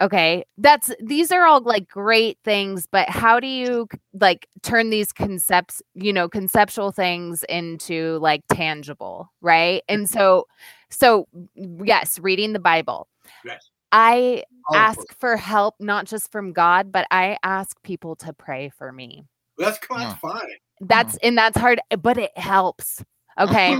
Okay, 0.00 0.44
that's 0.58 0.90
these 1.00 1.32
are 1.32 1.46
all 1.46 1.62
like 1.62 1.88
great 1.88 2.38
things, 2.44 2.86
but 2.90 3.08
how 3.08 3.40
do 3.40 3.46
you 3.46 3.88
like 4.12 4.46
turn 4.62 4.90
these 4.90 5.10
concepts, 5.10 5.80
you 5.94 6.12
know, 6.12 6.28
conceptual 6.28 6.92
things 6.92 7.44
into 7.48 8.18
like 8.18 8.42
tangible, 8.52 9.32
right? 9.40 9.82
And 9.88 10.08
so, 10.08 10.46
so 10.90 11.26
yes, 11.54 12.18
reading 12.18 12.52
the 12.52 12.58
Bible. 12.58 13.08
Yes. 13.44 13.70
I 13.90 14.44
Powerful. 14.70 15.02
ask 15.02 15.18
for 15.18 15.36
help, 15.36 15.76
not 15.80 16.04
just 16.04 16.30
from 16.30 16.52
God, 16.52 16.92
but 16.92 17.06
I 17.10 17.38
ask 17.42 17.82
people 17.82 18.16
to 18.16 18.34
pray 18.34 18.68
for 18.68 18.92
me 18.92 19.24
That's, 19.56 19.78
that's 19.88 20.20
fine. 20.20 20.40
that's 20.80 21.16
and 21.22 21.38
that's 21.38 21.56
hard 21.56 21.80
but 22.02 22.18
it 22.18 22.36
helps 22.36 23.02
okay 23.40 23.74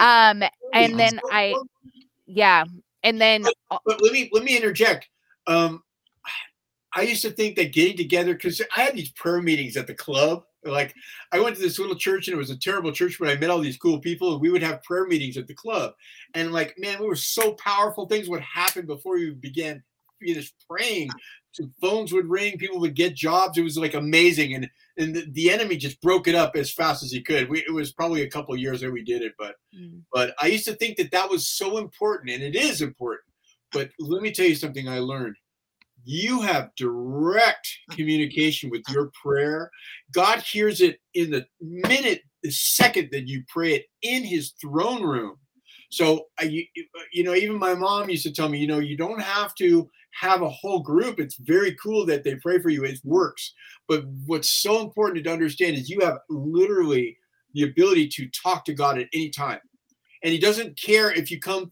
um 0.00 0.42
and 0.74 0.98
then 0.98 1.20
i 1.30 1.54
yeah 2.26 2.64
and 3.02 3.20
then 3.20 3.46
uh, 3.70 3.78
But 3.84 4.02
let 4.02 4.12
me 4.12 4.28
let 4.32 4.44
me 4.44 4.56
interject. 4.56 5.08
Um, 5.50 5.82
I 6.94 7.02
used 7.02 7.22
to 7.22 7.30
think 7.30 7.56
that 7.56 7.72
getting 7.72 7.96
together 7.96 8.34
because 8.34 8.60
I 8.76 8.82
had 8.82 8.96
these 8.96 9.12
prayer 9.12 9.42
meetings 9.42 9.76
at 9.76 9.86
the 9.86 9.94
club. 9.94 10.44
Like 10.64 10.94
I 11.32 11.40
went 11.40 11.56
to 11.56 11.62
this 11.62 11.78
little 11.78 11.96
church 11.96 12.28
and 12.28 12.34
it 12.34 12.38
was 12.38 12.50
a 12.50 12.58
terrible 12.58 12.92
church, 12.92 13.16
but 13.18 13.28
I 13.28 13.36
met 13.36 13.50
all 13.50 13.60
these 13.60 13.78
cool 13.78 13.98
people 13.98 14.32
and 14.32 14.40
we 14.40 14.50
would 14.50 14.62
have 14.62 14.82
prayer 14.82 15.06
meetings 15.06 15.36
at 15.36 15.46
the 15.46 15.54
club. 15.54 15.92
And 16.34 16.52
like, 16.52 16.74
man, 16.78 17.00
we 17.00 17.06
were 17.06 17.16
so 17.16 17.54
powerful. 17.54 18.06
Things 18.06 18.28
would 18.28 18.42
happen 18.42 18.86
before 18.86 19.14
we 19.14 19.30
began 19.30 19.82
finished 20.20 20.54
praying. 20.68 21.10
Phones 21.80 22.12
would 22.12 22.28
ring, 22.28 22.58
people 22.58 22.78
would 22.80 22.94
get 22.94 23.14
jobs. 23.14 23.58
It 23.58 23.62
was 23.62 23.76
like 23.76 23.94
amazing. 23.94 24.54
And 24.54 24.68
and 24.98 25.14
the, 25.14 25.26
the 25.32 25.50
enemy 25.50 25.76
just 25.76 26.00
broke 26.00 26.28
it 26.28 26.34
up 26.34 26.54
as 26.54 26.70
fast 26.70 27.02
as 27.02 27.10
he 27.10 27.22
could. 27.22 27.48
We, 27.48 27.60
it 27.60 27.72
was 27.72 27.92
probably 27.92 28.22
a 28.22 28.30
couple 28.30 28.54
of 28.54 28.60
years 28.60 28.80
that 28.82 28.92
we 28.92 29.02
did 29.02 29.22
it, 29.22 29.32
but 29.38 29.56
mm, 29.76 30.02
but 30.12 30.34
I 30.40 30.46
used 30.46 30.66
to 30.66 30.74
think 30.74 30.96
that 30.98 31.10
that 31.10 31.28
was 31.28 31.48
so 31.48 31.78
important, 31.78 32.30
and 32.30 32.42
it 32.42 32.54
is 32.54 32.82
important. 32.82 33.24
But 33.72 33.90
let 33.98 34.22
me 34.22 34.32
tell 34.32 34.46
you 34.46 34.54
something 34.54 34.88
I 34.88 34.98
learned. 34.98 35.36
You 36.04 36.40
have 36.42 36.74
direct 36.76 37.68
communication 37.90 38.70
with 38.70 38.82
your 38.90 39.10
prayer. 39.22 39.70
God 40.12 40.40
hears 40.40 40.80
it 40.80 41.00
in 41.14 41.30
the 41.30 41.46
minute, 41.60 42.22
the 42.42 42.50
second 42.50 43.08
that 43.12 43.28
you 43.28 43.44
pray 43.48 43.74
it 43.74 43.86
in 44.02 44.24
His 44.24 44.52
throne 44.60 45.02
room. 45.02 45.36
So, 45.90 46.26
you, 46.42 46.64
you 47.12 47.24
know, 47.24 47.34
even 47.34 47.58
my 47.58 47.74
mom 47.74 48.10
used 48.10 48.22
to 48.22 48.32
tell 48.32 48.48
me, 48.48 48.58
you 48.58 48.68
know, 48.68 48.78
you 48.78 48.96
don't 48.96 49.20
have 49.20 49.54
to 49.56 49.90
have 50.12 50.42
a 50.42 50.48
whole 50.48 50.80
group. 50.80 51.18
It's 51.18 51.36
very 51.36 51.76
cool 51.82 52.06
that 52.06 52.22
they 52.22 52.36
pray 52.36 52.60
for 52.60 52.70
you. 52.70 52.84
It 52.84 53.00
works. 53.04 53.54
But 53.88 54.04
what's 54.26 54.62
so 54.62 54.80
important 54.80 55.24
to 55.24 55.32
understand 55.32 55.76
is 55.76 55.90
you 55.90 56.00
have 56.00 56.18
literally 56.28 57.16
the 57.54 57.64
ability 57.64 58.08
to 58.08 58.28
talk 58.28 58.64
to 58.66 58.74
God 58.74 58.98
at 58.98 59.08
any 59.12 59.30
time 59.30 59.58
and 60.22 60.32
he 60.32 60.38
doesn't 60.38 60.78
care 60.78 61.10
if 61.10 61.30
you 61.30 61.40
come 61.40 61.70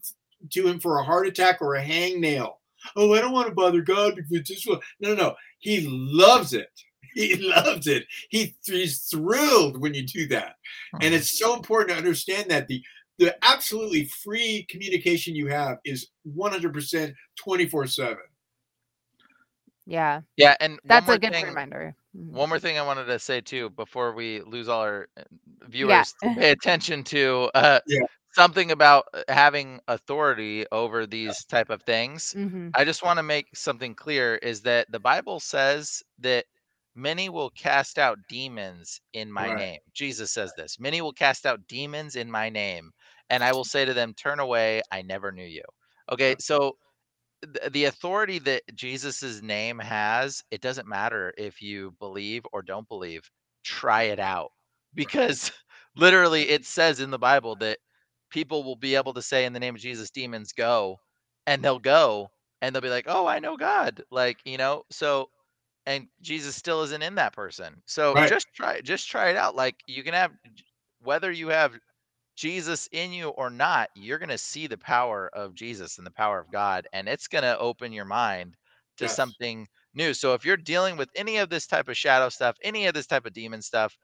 to 0.51 0.67
him 0.67 0.79
for 0.79 0.99
a 0.99 1.03
heart 1.03 1.27
attack 1.27 1.61
or 1.61 1.75
a 1.75 1.83
hangnail. 1.83 2.53
Oh, 2.95 3.13
I 3.13 3.21
don't 3.21 3.31
want 3.33 3.47
to 3.47 3.53
bother 3.53 3.81
God 3.81 4.15
because 4.15 4.47
this 4.47 4.65
will. 4.65 4.81
No, 4.99 5.09
no, 5.09 5.15
no. 5.15 5.35
He 5.59 5.87
loves 5.89 6.53
it. 6.53 6.69
He 7.15 7.35
loves 7.37 7.87
it. 7.87 8.05
He, 8.29 8.55
he's 8.65 8.99
thrilled 9.11 9.81
when 9.81 9.95
you 9.95 10.05
do 10.05 10.27
that. 10.27 10.55
And 11.01 11.11
it's 11.11 11.39
so 11.39 11.55
important 11.55 11.89
to 11.89 11.97
understand 11.97 12.51
that 12.51 12.67
the 12.67 12.83
the 13.17 13.35
absolutely 13.43 14.05
free 14.23 14.65
communication 14.69 15.35
you 15.35 15.47
have 15.47 15.79
is 15.83 16.09
100% 16.37 17.13
24 17.35 17.87
7. 17.87 18.17
yeah 19.87 20.21
Yeah, 20.37 20.55
and 20.61 20.79
that's 20.85 21.09
a 21.09 21.17
good 21.17 21.33
thing, 21.33 21.45
reminder 21.47 21.95
Mhm. 22.17 22.31
One 22.31 22.49
more 22.49 22.59
thing 22.59 22.77
I 22.77 22.81
wanted 22.81 23.05
to 23.05 23.19
say 23.19 23.41
too 23.41 23.69
before 23.71 24.13
we 24.13 24.41
lose 24.41 24.67
all 24.67 24.81
our 24.81 25.07
uh, 25.17 25.23
viewers 25.67 26.13
to 26.23 26.33
pay 26.35 26.51
attention 26.51 27.03
to 27.05 27.49
uh, 27.53 27.79
Yeah. 27.87 28.05
Something 28.33 28.71
about 28.71 29.05
uh, 29.13 29.23
having 29.29 29.79
authority 29.87 30.65
over 30.71 31.05
these 31.07 31.43
type 31.45 31.69
of 31.69 31.83
things. 31.83 32.35
Mhm. 32.35 32.75
I 32.75 32.85
just 32.85 33.03
want 33.03 33.17
to 33.17 33.23
make 33.23 33.55
something 33.55 33.95
clear 33.95 34.35
is 34.35 34.61
that 34.63 34.91
the 34.91 34.99
Bible 34.99 35.39
says 35.39 36.03
that 36.19 36.45
many 36.95 37.29
will 37.29 37.49
cast 37.51 37.97
out 37.99 38.19
demons 38.29 39.01
in 39.13 39.31
my 39.31 39.53
Right. 39.53 39.53
name. 39.53 39.79
Jesus 39.93 40.31
says 40.31 40.53
this. 40.53 40.79
Many 40.79 41.01
will 41.01 41.13
cast 41.13 41.45
out 41.45 41.67
demons 41.67 42.15
in 42.15 42.29
my 42.31 42.49
name, 42.49 42.91
and 43.29 43.43
I 43.43 43.53
will 43.53 43.65
say 43.65 43.85
to 43.85 43.93
them, 43.93 44.13
"Turn 44.13 44.39
away, 44.39 44.81
I 44.91 45.01
never 45.01 45.31
knew 45.31 45.45
you." 45.45 45.63
Okay, 46.11 46.35
so 46.39 46.77
the, 47.41 47.69
the 47.69 47.85
authority 47.85 48.39
that 48.39 48.63
Jesus's 48.75 49.41
name 49.41 49.79
has, 49.79 50.43
it 50.51 50.61
doesn't 50.61 50.87
matter 50.87 51.33
if 51.37 51.61
you 51.61 51.95
believe 51.99 52.45
or 52.51 52.61
don't 52.61 52.87
believe. 52.87 53.29
Try 53.63 54.03
it 54.03 54.19
out. 54.19 54.51
Because 54.93 55.51
literally 55.95 56.49
it 56.49 56.65
says 56.65 56.99
in 56.99 57.11
the 57.11 57.19
Bible 57.19 57.55
that 57.57 57.79
people 58.29 58.63
will 58.63 58.75
be 58.75 58.95
able 58.95 59.13
to 59.13 59.21
say 59.21 59.45
in 59.45 59.53
the 59.53 59.59
name 59.59 59.75
of 59.75 59.81
Jesus 59.81 60.11
demons 60.11 60.53
go 60.53 60.99
and 61.47 61.63
they'll 61.63 61.79
go 61.79 62.29
and 62.61 62.75
they'll 62.75 62.81
be 62.81 62.89
like, 62.89 63.05
"Oh, 63.07 63.27
I 63.27 63.39
know 63.39 63.57
God." 63.57 64.03
Like, 64.11 64.39
you 64.45 64.57
know, 64.57 64.83
so 64.91 65.29
and 65.85 66.09
Jesus 66.21 66.55
still 66.55 66.83
isn't 66.83 67.01
in 67.03 67.15
that 67.15 67.33
person. 67.33 67.81
So 67.87 68.15
Right. 68.15 68.25
just 68.25 68.47
try 68.55 68.81
just 68.81 69.09
try 69.09 69.29
it 69.29 69.37
out. 69.37 69.55
Like 69.55 69.77
you 69.87 70.03
can 70.03 70.13
have 70.15 70.33
whether 70.99 71.31
you 71.31 71.49
have 71.49 71.79
Jesus 72.35 72.87
in 72.91 73.13
you 73.13 73.29
or 73.29 73.49
not, 73.49 73.89
you're 73.95 74.19
going 74.19 74.29
to 74.29 74.37
see 74.37 74.67
the 74.67 74.77
power 74.77 75.29
of 75.35 75.55
Jesus 75.55 75.97
and 75.97 76.07
the 76.07 76.11
power 76.11 76.39
of 76.39 76.51
God, 76.51 76.87
and 76.93 77.09
it's 77.09 77.27
going 77.27 77.43
to 77.43 77.57
open 77.59 77.93
your 77.93 78.05
mind 78.05 78.57
to 78.97 79.07
Yes. 79.07 79.09
something 79.09 79.67
new. 79.93 80.13
So 80.13 80.33
if 80.33 80.45
you're 80.45 80.57
dealing 80.57 80.97
with 80.97 81.09
any 81.15 81.37
of 81.37 81.49
this 81.49 81.67
type 81.67 81.89
of 81.89 81.97
shadow 81.97 82.29
stuff, 82.29 82.57
any 82.63 82.87
of 82.87 82.93
this 82.93 83.07
type 83.07 83.25
of 83.25 83.33
demon 83.33 83.61
stuff, 83.61 83.97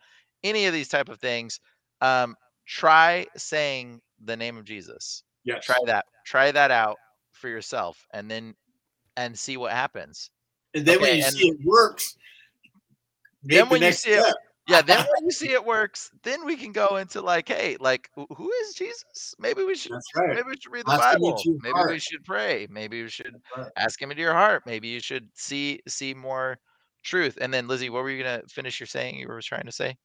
any 0.43 0.65
of 0.68 0.73
these 0.73 0.89
type 0.89 1.10
of 1.10 1.19
things, 1.19 1.60
um, 2.02 2.35
try 2.68 3.27
saying 3.38 4.02
the 4.23 4.35
name 4.35 4.57
of 4.57 4.65
Jesus. 4.65 5.23
Yeah. 5.43 5.59
Try 5.59 5.77
that. 5.85 6.05
Try 6.25 6.51
that 6.51 6.71
out 6.71 6.97
for 7.31 7.49
yourself, 7.49 8.05
and 8.13 8.29
then 8.29 8.55
and 9.17 9.37
see 9.37 9.57
what 9.57 9.71
happens. 9.71 10.29
And 10.73 10.85
then 10.85 11.01
when 11.01 11.17
you 11.17 11.23
see 11.23 11.47
it 11.47 11.57
works, 11.63 12.17
then 13.43 13.65
the 13.65 13.71
when 13.71 13.81
you 13.81 13.91
see 13.91 14.11
it, 14.11 14.35
yeah, 14.67 14.81
then 14.81 14.97
when 14.97 15.25
you 15.25 15.31
see 15.31 15.51
it 15.51 15.63
works, 15.63 16.09
then 16.23 16.43
we 16.45 16.55
can 16.55 16.71
go 16.71 16.97
into 16.97 17.21
like, 17.21 17.47
hey, 17.47 17.77
like 17.79 18.09
who- 18.15 18.51
is 18.63 18.73
Jesus? 18.73 19.35
Maybe 19.37 19.63
we 19.63 19.75
should 19.75 19.91
right. 19.91 20.35
maybe 20.35 20.49
we 20.49 20.55
should 20.59 20.71
read 20.71 20.85
the 20.85 20.93
Ask 20.93 21.13
Bible. 21.13 21.41
Maybe 21.61 21.79
we 21.87 21.99
should 21.99 22.23
pray. 22.25 22.67
Maybe 22.69 23.03
we 23.03 23.09
should 23.09 23.35
right. 23.55 23.67
ask 23.77 24.01
him 24.01 24.09
into 24.11 24.23
your 24.23 24.33
heart. 24.33 24.63
Maybe 24.65 24.87
you 24.87 24.99
should 24.99 25.29
see 25.35 25.81
see 25.87 26.13
more 26.13 26.57
truth. 27.03 27.37
And 27.39 27.53
then 27.53 27.67
Lizzie, 27.67 27.91
what 27.91 28.03
were 28.03 28.09
you 28.09 28.23
gonna 28.23 28.41
finish 28.49 28.79
your 28.79 28.87
saying 28.87 29.19
you 29.19 29.27
were 29.27 29.41
trying 29.41 29.65
to 29.65 29.71
say? 29.71 29.95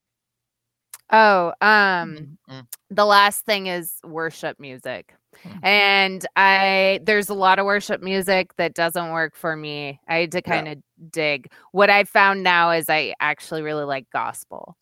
Oh, 1.13 1.53
um, 1.61 2.39
Mm. 2.49 2.67
the 2.91 3.05
last 3.05 3.45
thing 3.45 3.67
is 3.67 3.95
worship 4.05 4.59
music. 4.61 5.15
Mm. 5.45 5.59
And 5.65 6.27
I 6.37 7.01
there's 7.05 7.29
a 7.29 7.35
lot 7.35 7.59
of 7.59 7.65
worship 7.67 8.03
music 8.03 8.55
that 8.57 8.75
doesn't 8.75 9.11
work 9.13 9.35
for 9.37 9.57
me. 9.57 10.01
I 10.09 10.17
had 10.19 10.33
to 10.33 10.43
kind 10.43 10.69
of 10.69 10.79
dig. 11.11 11.51
What 11.73 11.91
I 11.91 12.05
found 12.05 12.43
now 12.43 12.71
is 12.71 12.89
I 12.89 13.15
actually 13.21 13.63
really 13.63 13.85
like 13.85 14.09
gospel. 14.13 14.77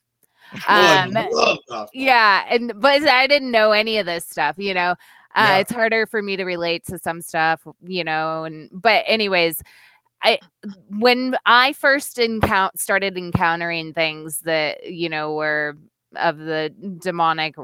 Um, 0.68 1.12
gospel. 1.12 1.88
Yeah, 1.92 2.44
and 2.48 2.72
but 2.80 3.02
I 3.02 3.26
didn't 3.26 3.50
know 3.50 3.72
any 3.72 3.98
of 3.98 4.06
this 4.06 4.24
stuff, 4.26 4.56
you 4.59 4.72
know. 4.74 4.92
Uh, 5.34 5.36
Yeah. 5.36 5.56
It's 5.59 5.72
harder 5.72 6.06
for 6.06 6.22
me 6.22 6.36
to 6.36 6.44
relate 6.44 6.84
to 6.86 6.98
some 6.98 7.20
stuff, 7.22 7.66
you 7.82 8.02
know. 8.05 8.44
And 8.44 8.70
but 8.72 9.05
anyways, 9.06 9.62
I 10.22 10.38
when 10.90 11.36
I 11.46 11.72
first 11.74 12.18
encounter 12.18 12.72
started 12.78 13.16
encountering 13.18 13.92
things 13.94 14.40
that 14.40 14.90
you 14.90 15.09
know 15.10 15.34
were 15.34 15.76
of 16.16 16.39
the 16.39 16.72
demonic 16.98 17.55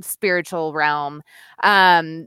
spiritual 0.00 0.72
realm, 0.72 1.22
um, 1.62 2.26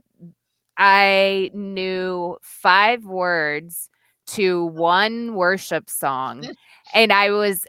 I 0.76 1.50
knew 1.54 2.38
five 2.42 3.04
words 3.04 3.90
to 4.28 4.66
one 4.66 5.34
worship 5.34 5.90
song, 5.90 6.48
and 6.94 7.12
I 7.12 7.30
was 7.30 7.66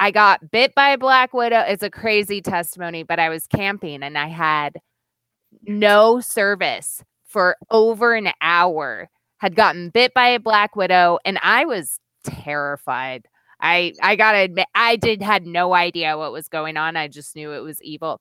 I 0.00 0.10
got 0.10 0.50
bit 0.50 0.74
by 0.74 0.90
a 0.90 0.98
black 0.98 1.32
widow. 1.34 1.60
It's 1.60 1.82
a 1.82 1.90
crazy 1.90 2.40
testimony, 2.40 3.02
but 3.02 3.18
I 3.18 3.28
was 3.28 3.46
camping 3.46 4.02
and 4.02 4.16
I 4.16 4.28
had 4.28 4.78
no 5.62 6.20
service 6.20 7.02
for 7.26 7.56
over 7.70 8.14
an 8.14 8.30
hour. 8.40 9.08
Had 9.38 9.54
gotten 9.54 9.90
bit 9.90 10.14
by 10.14 10.28
a 10.28 10.40
black 10.40 10.76
widow 10.76 11.18
and 11.24 11.38
I 11.42 11.64
was 11.64 11.98
terrified. 12.24 13.26
I 13.60 13.92
I 14.02 14.16
got 14.16 14.32
to 14.32 14.38
admit 14.38 14.66
I 14.74 14.96
did 14.96 15.22
had 15.22 15.46
no 15.46 15.74
idea 15.74 16.16
what 16.18 16.32
was 16.32 16.48
going 16.48 16.76
on. 16.76 16.96
I 16.96 17.08
just 17.08 17.34
knew 17.36 17.52
it 17.52 17.60
was 17.60 17.82
evil. 17.82 18.20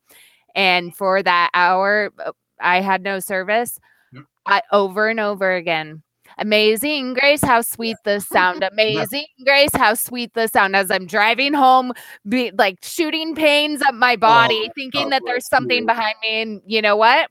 And 0.56 0.96
for 0.96 1.22
that 1.24 1.52
hour 1.54 2.12
uh, 2.24 2.32
I 2.60 2.82
had 2.82 3.04
no 3.04 3.20
service. 3.20 3.80
Yep. 4.14 4.24
I 4.48 4.62
over 4.72 5.08
and 5.08 5.20
over 5.20 5.54
again. 5.56 6.04
Amazing 6.40 7.14
grace, 7.16 7.42
how 7.42 7.62
sweet 7.62 7.98
the 8.04 8.20
sound. 8.20 8.62
Amazing 8.72 9.26
grace, 9.44 9.74
how 9.74 9.94
sweet 9.94 10.34
the 10.34 10.48
sound. 10.48 10.76
As 10.76 10.92
I'm 10.92 11.08
driving 11.08 11.54
home, 11.54 11.94
be 12.28 12.52
like 12.58 12.80
shooting 12.84 13.34
pains 13.34 13.82
up 13.82 13.96
my 13.96 14.16
body, 14.16 14.66
Oh, 14.68 14.72
thinking 14.76 15.10
that 15.10 15.24
there's 15.26 15.48
something 15.48 15.80
you. 15.82 15.86
behind 15.86 16.16
me. 16.22 16.42
And 16.42 16.62
you 16.66 16.82
know 16.82 16.96
what? 16.96 17.30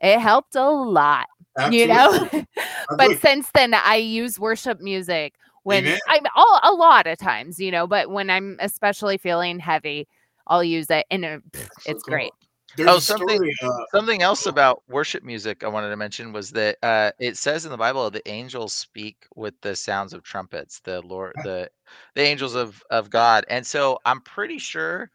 It 0.00 0.18
helped 0.18 0.54
a 0.56 0.68
lot. 0.68 1.26
You 1.70 1.86
know? 1.88 2.28
But 2.96 3.18
since 3.20 3.50
then 3.54 3.74
I 3.74 3.96
use 3.96 4.38
worship 4.38 4.80
music 4.80 5.34
when 5.66 5.84
Amen. 5.84 5.98
I'm 6.06 6.22
all 6.36 6.60
a 6.62 6.72
lot 6.72 7.08
of 7.08 7.18
times, 7.18 7.58
you 7.58 7.72
know, 7.72 7.88
but 7.88 8.08
when 8.08 8.30
I'm 8.30 8.56
especially 8.60 9.18
feeling 9.18 9.58
heavy, 9.58 10.06
I'll 10.46 10.62
use 10.62 10.88
it 10.90 11.04
and 11.10 11.24
it, 11.24 11.42
pff, 11.50 11.68
so 11.80 11.92
it's 11.92 12.02
cool. 12.04 12.12
great. 12.12 12.30
There's 12.76 12.88
Oh, 12.88 12.98
something- 13.00 13.36
story. 13.36 13.52
Uh, 13.62 13.84
Something 13.90 14.22
else 14.22 14.46
about 14.46 14.82
worship 14.88 15.24
music 15.24 15.64
I 15.64 15.68
wanted 15.68 15.88
to 15.90 15.96
mention 15.96 16.32
was 16.32 16.50
that 16.52 16.76
uh, 16.84 17.10
it 17.18 17.36
says 17.36 17.64
in 17.64 17.72
the 17.72 17.76
Bible 17.76 18.08
the 18.12 18.26
angels 18.28 18.74
speak 18.74 19.26
with 19.34 19.54
the 19.60 19.74
sounds 19.74 20.12
of 20.12 20.22
trumpets, 20.22 20.78
the 20.80 21.00
Lord, 21.02 21.34
the 21.42 21.68
the 22.14 22.22
angels 22.22 22.54
of 22.54 22.80
of 22.90 23.10
God, 23.10 23.44
and 23.48 23.66
so 23.66 23.98
I'm 24.04 24.20
pretty 24.20 24.58
sure 24.58 25.10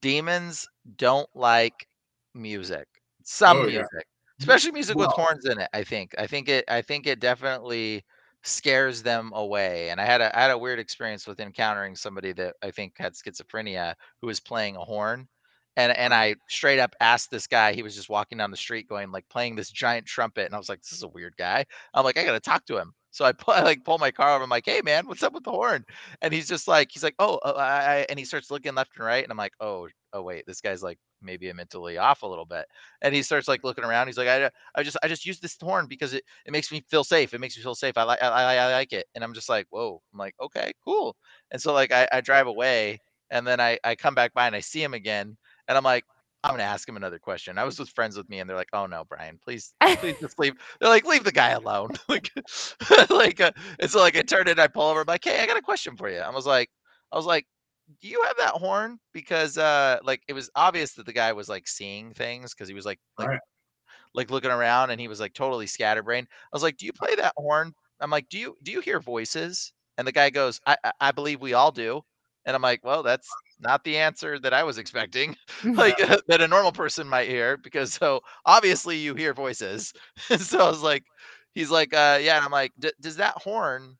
demons 0.00 0.66
don't 0.96 1.28
like 1.34 1.86
music, 2.32 2.86
some 3.24 3.58
Oh, 3.58 3.66
yeah. 3.66 3.80
music, 3.80 4.06
especially 4.40 4.72
music 4.72 4.96
with 4.96 5.10
horns 5.12 5.44
in 5.44 5.58
it. 5.58 5.68
I 5.74 5.84
think, 5.84 6.14
I 6.18 6.26
think 6.26 6.48
it, 6.48 6.64
I 6.68 6.80
think 6.82 7.06
it 7.06 7.20
definitely 7.20 8.04
scares 8.44 9.02
them 9.02 9.32
away. 9.34 9.90
And 9.90 10.00
I 10.00 10.04
had 10.04 10.20
a 10.20 10.36
I 10.36 10.42
had 10.42 10.50
a 10.50 10.58
weird 10.58 10.78
experience 10.78 11.26
with 11.26 11.40
encountering 11.40 11.96
somebody 11.96 12.32
that 12.32 12.56
I 12.62 12.70
think 12.70 12.96
had 12.98 13.14
schizophrenia 13.14 13.94
who 14.20 14.26
was 14.28 14.40
playing 14.40 14.76
a 14.76 14.84
horn 14.84 15.28
and 15.76 15.92
and 15.96 16.12
uh-huh. 16.12 16.22
I 16.22 16.34
straight 16.48 16.78
up 16.78 16.94
asked 17.00 17.30
this 17.30 17.46
guy. 17.46 17.72
He 17.74 17.82
was 17.82 17.94
just 17.96 18.08
walking 18.10 18.38
down 18.38 18.50
the 18.50 18.56
street, 18.56 18.88
going 18.88 19.10
like 19.12 19.28
playing 19.28 19.56
this 19.56 19.70
giant 19.70 20.06
trumpet, 20.06 20.46
and 20.46 20.54
I 20.54 20.58
was 20.58 20.68
like, 20.68 20.80
"This 20.82 20.92
is 20.92 21.02
a 21.02 21.08
weird 21.08 21.36
guy." 21.36 21.66
I'm 21.94 22.04
like, 22.04 22.18
"I 22.18 22.24
gotta 22.24 22.40
talk 22.40 22.66
to 22.66 22.78
him." 22.78 22.94
So 23.12 23.24
I 23.24 23.32
pull, 23.32 23.54
I 23.54 23.60
like 23.62 23.84
pull 23.84 23.98
my 23.98 24.10
car 24.10 24.34
over. 24.34 24.44
I'm 24.44 24.50
like, 24.50 24.66
"Hey 24.66 24.80
man, 24.82 25.06
what's 25.06 25.22
up 25.22 25.34
with 25.34 25.44
the 25.44 25.50
horn?" 25.52 25.84
And 26.22 26.32
he's 26.34 26.48
just 26.48 26.66
like, 26.68 26.90
he's 26.92 27.02
like, 27.04 27.14
"Oh," 27.18 27.36
uh, 27.44 27.54
I, 27.58 28.06
and 28.08 28.18
he 28.18 28.24
starts 28.24 28.50
looking 28.50 28.74
left 28.74 28.92
and 28.96 29.04
right, 29.06 29.22
and 29.22 29.30
I'm 29.30 29.38
like, 29.38 29.54
"Oh, 29.60 29.88
oh 30.12 30.22
wait, 30.22 30.44
this 30.46 30.60
guy's 30.60 30.82
like 30.82 30.98
maybe 31.22 31.48
i 31.48 31.52
mentally 31.52 31.98
off 31.98 32.22
a 32.22 32.26
little 32.26 32.46
bit." 32.46 32.66
And 33.02 33.14
he 33.14 33.22
starts 33.22 33.48
like 33.48 33.64
looking 33.64 33.84
around. 33.84 34.06
He's 34.08 34.18
like, 34.18 34.28
"I, 34.28 34.50
I 34.74 34.82
just, 34.82 34.96
I 35.02 35.08
just 35.08 35.26
use 35.26 35.40
this 35.40 35.56
horn 35.60 35.86
because 35.86 36.14
it, 36.14 36.24
it 36.46 36.52
makes 36.52 36.72
me 36.72 36.82
feel 36.88 37.04
safe. 37.04 37.34
It 37.34 37.40
makes 37.40 37.56
me 37.56 37.62
feel 37.62 37.74
safe. 37.74 37.96
I 37.98 38.02
like, 38.04 38.22
I, 38.22 38.28
I, 38.28 38.54
I 38.56 38.72
like 38.72 38.92
it." 38.92 39.06
And 39.14 39.22
I'm 39.24 39.34
just 39.34 39.48
like, 39.48 39.66
"Whoa!" 39.70 40.02
I'm 40.12 40.18
like, 40.18 40.34
"Okay, 40.40 40.72
cool." 40.84 41.16
And 41.50 41.60
so 41.60 41.72
like 41.72 41.92
I, 41.92 42.08
I 42.12 42.20
drive 42.20 42.46
away, 42.46 43.00
and 43.30 43.46
then 43.46 43.60
I, 43.60 43.78
I 43.84 43.94
come 43.94 44.14
back 44.14 44.32
by 44.34 44.46
and 44.46 44.56
I 44.56 44.60
see 44.60 44.82
him 44.82 44.94
again, 44.94 45.36
and 45.68 45.76
I'm 45.78 45.84
like. 45.84 46.04
I'm 46.44 46.52
gonna 46.52 46.64
ask 46.64 46.88
him 46.88 46.96
another 46.96 47.18
question. 47.18 47.58
I 47.58 47.64
was 47.64 47.78
with 47.78 47.90
friends 47.90 48.16
with 48.16 48.28
me, 48.28 48.40
and 48.40 48.48
they're 48.50 48.56
like, 48.56 48.70
"Oh 48.72 48.86
no, 48.86 49.04
Brian, 49.04 49.38
please, 49.42 49.74
please 50.00 50.16
just 50.20 50.38
leave." 50.38 50.54
They're 50.80 50.88
like, 50.88 51.06
"Leave 51.06 51.24
the 51.24 51.32
guy 51.32 51.50
alone." 51.50 51.90
like, 52.08 52.30
like, 53.10 53.40
uh, 53.40 53.52
and 53.80 53.90
so 53.90 54.00
like 54.00 54.16
I 54.16 54.22
turned 54.22 54.48
it, 54.48 54.58
I 54.58 54.66
pull 54.68 54.88
over, 54.88 55.00
I'm 55.00 55.06
like, 55.06 55.24
"Hey, 55.24 55.40
I 55.40 55.46
got 55.46 55.56
a 55.56 55.62
question 55.62 55.96
for 55.96 56.08
you." 56.10 56.18
I 56.18 56.30
was 56.30 56.46
like, 56.46 56.68
I 57.12 57.16
was 57.16 57.26
like, 57.26 57.46
"Do 58.00 58.08
you 58.08 58.22
have 58.26 58.36
that 58.38 58.54
horn?" 58.54 58.98
Because 59.12 59.56
uh, 59.58 59.98
like 60.04 60.22
it 60.28 60.32
was 60.34 60.50
obvious 60.56 60.94
that 60.94 61.06
the 61.06 61.12
guy 61.12 61.32
was 61.32 61.48
like 61.48 61.68
seeing 61.68 62.12
things 62.14 62.54
because 62.54 62.68
he 62.68 62.74
was 62.74 62.86
like, 62.86 62.98
like, 63.18 63.28
Right. 63.28 63.40
like 64.14 64.30
looking 64.30 64.50
around, 64.50 64.90
and 64.90 65.00
he 65.00 65.08
was 65.08 65.20
like 65.20 65.34
totally 65.34 65.66
scatterbrained. 65.66 66.28
I 66.32 66.56
was 66.56 66.62
like, 66.62 66.76
"Do 66.78 66.86
you 66.86 66.92
play 66.92 67.14
that 67.16 67.34
horn?" 67.36 67.74
I'm 68.00 68.10
like, 68.10 68.28
"Do 68.28 68.38
you 68.38 68.56
do 68.62 68.72
you 68.72 68.80
hear 68.80 69.00
voices?" 69.00 69.72
And 69.98 70.06
the 70.06 70.12
guy 70.12 70.30
goes, 70.30 70.60
"I 70.66 70.76
I, 70.84 70.92
I 71.00 71.12
believe 71.12 71.40
we 71.40 71.54
all 71.54 71.72
do." 71.72 72.02
And 72.46 72.56
I'm 72.56 72.62
like, 72.62 72.84
"Well, 72.84 73.02
that's." 73.02 73.38
Not 73.62 73.84
the 73.84 73.96
answer 73.98 74.38
that 74.40 74.52
I 74.52 74.64
was 74.64 74.78
expecting. 74.78 75.36
like 75.64 75.96
that 76.28 76.42
a 76.42 76.48
normal 76.48 76.72
person 76.72 77.08
might 77.08 77.28
hear 77.28 77.56
because 77.56 77.94
so 77.94 78.20
obviously 78.44 78.98
you 78.98 79.14
hear 79.14 79.32
voices 79.34 79.92
so 80.38 80.58
i 80.60 80.68
was 80.68 80.82
like 80.82 81.04
he's 81.54 81.70
like 81.70 81.94
uh 81.94 82.18
yeah 82.20 82.36
and 82.36 82.44
i'm 82.44 82.50
like 82.52 82.72
does 83.00 83.16
that 83.16 83.34
horn 83.38 83.96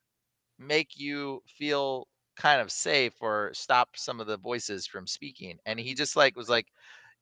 make 0.59 0.89
you 0.97 1.41
feel 1.47 2.07
kind 2.37 2.61
of 2.61 2.71
safe 2.71 3.13
or 3.21 3.51
stop 3.53 3.89
some 3.95 4.19
of 4.19 4.27
the 4.27 4.37
voices 4.37 4.87
from 4.87 5.07
speaking 5.07 5.57
and 5.65 5.79
he 5.79 5.93
just 5.95 6.15
like 6.15 6.35
was 6.35 6.49
like 6.49 6.67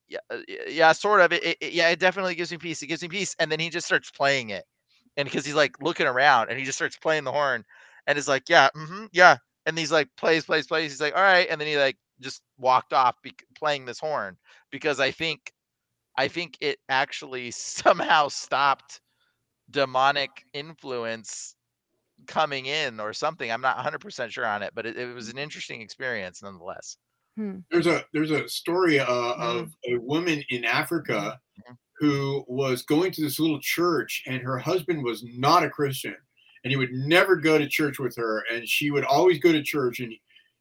yeah 0.10 0.20
uh, 0.30 0.40
yeah 0.68 0.92
sort 0.92 1.22
of 1.22 1.32
it, 1.34 1.58
it, 1.62 1.74
yeah 1.74 1.90
it 1.90 2.00
definitely 2.00 2.36
gives 2.36 2.52
me 2.52 2.58
peace 2.58 2.82
it 2.82 2.88
gives 2.88 3.02
me 3.02 3.08
peace 3.08 3.36
and 3.40 3.52
then 3.52 3.60
he 3.60 3.70
just 3.70 3.86
starts 3.88 4.12
playing 4.12 4.50
it 4.50 4.66
and 5.18 5.26
because 5.26 5.46
he's 5.46 5.56
like 5.56 5.76
looking 5.82 6.08
around 6.08 6.50
and 6.50 6.60
he 6.60 6.66
just 6.66 6.78
starts 6.78 6.98
playing 6.98 7.24
the 7.24 7.32
horn 7.32 7.64
and 8.08 8.18
is 8.18 8.28
like 8.28 8.44
yeah 8.50 8.70
hmm 8.76 9.06
yeah 9.12 9.38
and 9.66 9.78
he's 9.78 9.92
like 9.92 10.10
plays 10.18 10.46
plays 10.46 10.68
plays 10.68 10.92
he's 10.92 11.02
like 11.02 11.16
all 11.16 11.22
right 11.24 11.48
and 11.50 11.60
then 11.62 11.68
he 11.68 11.78
like 11.78 11.98
just 12.22 12.44
walked 12.58 12.94
off 12.94 13.16
bec 13.24 13.44
playing 13.56 13.86
this 13.86 14.00
horn 14.00 14.38
because 14.72 15.00
i 15.00 15.12
think 15.12 15.52
I 16.18 16.28
think 16.28 16.58
it 16.62 16.80
actually 16.90 17.52
somehow 17.54 18.28
stopped 18.30 19.02
demonic 19.70 20.46
influence 20.54 21.56
coming 22.28 22.66
in 22.68 23.00
or 23.00 23.14
something. 23.14 23.52
I'm 23.52 23.62
not 23.62 23.78
100% 23.78 24.32
sure 24.32 24.46
on 24.46 24.64
it, 24.64 24.74
but 24.76 24.86
it, 24.86 24.98
it 24.98 25.14
was 25.14 25.30
an 25.30 25.38
interesting 25.38 25.82
experience 25.82 26.42
nonetheless. 26.44 26.98
Hmm. 27.38 27.60
there's 27.70 27.88
a 27.88 28.04
there's 28.14 28.32
a 28.32 28.48
story 28.50 29.00
uh, 29.00 29.34
Mm-hmm. 29.38 29.62
of 29.62 29.74
a 29.88 29.98
woman 29.98 30.44
in 30.50 30.66
Africa 30.66 31.40
who 32.00 32.46
was 32.48 32.84
going 32.84 33.12
to 33.14 33.22
this 33.22 33.40
little 33.40 33.62
church, 33.62 34.24
and 34.28 34.42
her 34.42 34.60
husband 34.60 35.04
was 35.04 35.24
not 35.24 35.64
a 35.64 35.70
Christian, 35.70 36.16
and 36.64 36.72
he 36.72 36.78
would 36.78 36.92
never 36.92 37.38
go 37.38 37.58
to 37.58 37.68
church 37.70 38.00
with 38.00 38.16
her, 38.18 38.44
and 38.52 38.68
she 38.68 38.92
would 38.92 39.06
always 39.06 39.40
go 39.40 39.52
to 39.52 39.64
church, 39.64 40.00
and 40.00 40.14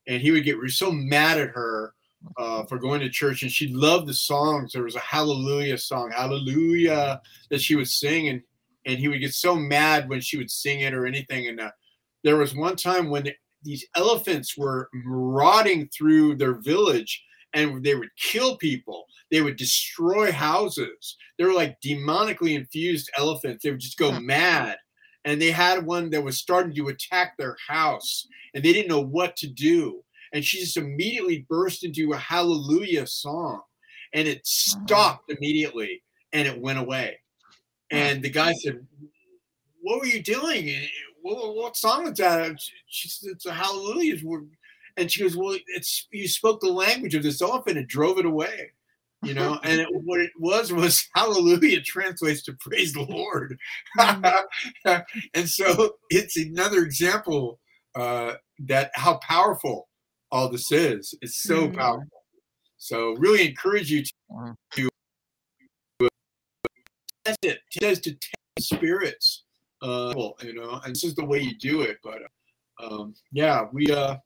and 0.07 0.23
he 0.23 0.31
would 0.31 0.45
get 0.45 0.57
so 0.69 0.91
mad 0.91 1.39
at 1.39 1.51
her 1.51 1.95
uh, 2.37 2.65
for 2.65 2.79
going 2.79 3.01
to 3.01 3.09
church, 3.09 3.43
and 3.43 3.51
she 3.51 3.69
loved 3.69 4.07
the 4.07 4.15
songs. 4.15 4.73
There 4.73 4.83
was 4.83 4.97
a 4.97 5.01
Hallelujah 5.01 5.79
song, 5.79 6.11
Hallelujah, 6.15 7.21
that 7.51 7.61
she 7.61 7.77
would 7.77 7.89
sing, 7.89 8.29
and 8.29 8.43
and 8.87 8.99
he 8.99 9.09
would 9.09 9.21
get 9.21 9.35
so 9.35 9.55
mad 9.55 10.09
when 10.09 10.21
she 10.21 10.37
would 10.37 10.51
sing 10.51 10.81
it 10.81 10.95
or 10.95 11.07
anything. 11.07 11.49
And 11.49 11.61
uh, 11.61 11.71
there 12.25 12.37
was 12.37 12.55
one 12.55 12.77
time 12.77 13.11
when 13.11 13.25
the, 13.25 13.35
these 13.63 13.87
elephants 13.95 14.57
were 14.57 14.89
marauding 14.93 15.89
through 15.89 16.37
their 16.37 16.55
village 16.55 17.23
and 17.53 17.83
they 17.85 17.95
would 17.95 18.09
kill 18.17 18.57
people. 18.57 19.05
They 19.31 19.43
would 19.43 19.57
destroy 19.57 20.33
houses. 20.33 21.17
They 21.39 21.45
were 21.45 21.53
like 21.53 21.81
demonically 21.85 22.55
infused 22.55 23.11
elephants. 23.17 23.63
They 23.63 23.71
would 23.71 23.81
just 23.81 23.99
go 23.99 24.19
mad. 24.19 24.77
And 25.25 25.41
they 25.41 25.51
had 25.51 25.85
one 25.85 26.11
that 26.11 26.23
was 26.23 26.39
starting 26.39 26.75
to 26.75 26.89
attack 26.89 27.37
their 27.37 27.57
house, 27.67 28.27
and 28.55 28.65
they 28.65 28.73
didn't 28.73 28.89
know 28.89 29.01
what 29.01 29.37
to 29.37 29.47
do. 29.47 30.03
And 30.33 30.45
she 30.45 30.61
just 30.61 30.77
immediately 30.77 31.47
burst 31.49 31.85
into 31.85 32.13
a 32.13 32.17
hallelujah 32.17 33.07
song, 33.07 33.63
and 34.13 34.29
it 34.29 34.47
stopped 34.47 35.31
immediately, 35.31 36.03
and 36.33 36.47
it 36.47 36.61
went 36.61 36.79
away. 36.79 37.19
And 37.91 38.23
the 38.23 38.31
guy 38.31 38.53
said, 38.55 38.87
"What 39.81 40.01
were 40.01 40.07
you 40.07 40.23
doing? 40.23 40.69
Eh, 40.69 40.87
what, 41.23 41.57
what 41.57 41.77
song 41.77 42.07
is 42.07 42.19
that?" 42.19 42.57
She 42.87 43.09
said, 43.09 43.33
"It's 43.33 43.47
a 43.47 43.53
hallelujah." 43.53 44.17
And 44.97 45.11
she 45.11 45.23
goes, 45.23 45.37
"Well, 45.37 45.59
it's 45.67 46.07
you 46.13 46.29
spoke 46.29 46.61
the 46.61 46.69
language 46.69 47.15
of 47.15 47.23
this 47.23 47.43
elephant 47.43 47.79
and 47.79 47.89
drove 47.89 48.19
it 48.19 48.27
away." 48.27 48.71
You 49.23 49.35
know, 49.35 49.59
and 49.65 49.81
it, 49.81 49.89
what 49.91 50.21
it 50.21 50.31
was 50.39 50.73
was 50.73 51.07
hallelujah 51.15 51.83
translates 51.83 52.43
to 52.45 52.57
praise 52.61 52.93
the 52.95 53.03
Lord. 53.03 53.59
and 55.35 55.49
so 55.49 55.97
it's 56.09 56.37
another 56.39 56.83
example 56.83 57.61
uh, 57.95 58.35
that 58.61 58.91
how 58.95 59.19
powerful 59.19 59.89
all 60.33 60.49
this 60.49 60.73
is. 60.73 61.15
It's 61.21 61.43
so 61.43 61.69
Mhm. 61.69 61.75
powerful. 61.77 62.25
So 62.79 63.13
really 63.19 63.47
encourage 63.47 63.91
you 63.91 64.03
to, 64.05 64.55
to 64.77 66.09
test 67.25 67.39
it. 67.45 67.59
Test 67.73 68.05
to 68.05 68.13
test 68.13 68.69
spirits. 68.75 69.45
Uh, 69.83 70.13
well, 70.17 70.35
you 70.43 70.55
know, 70.55 70.81
and 70.85 70.95
this 70.95 71.05
is 71.05 71.15
the 71.15 71.25
way 71.25 71.41
you 71.41 71.57
do 71.59 71.83
it. 71.83 71.99
But 72.03 72.23
um, 72.83 73.15
yeah, 73.33 73.67
we 73.73 73.91
uh, 73.93 74.17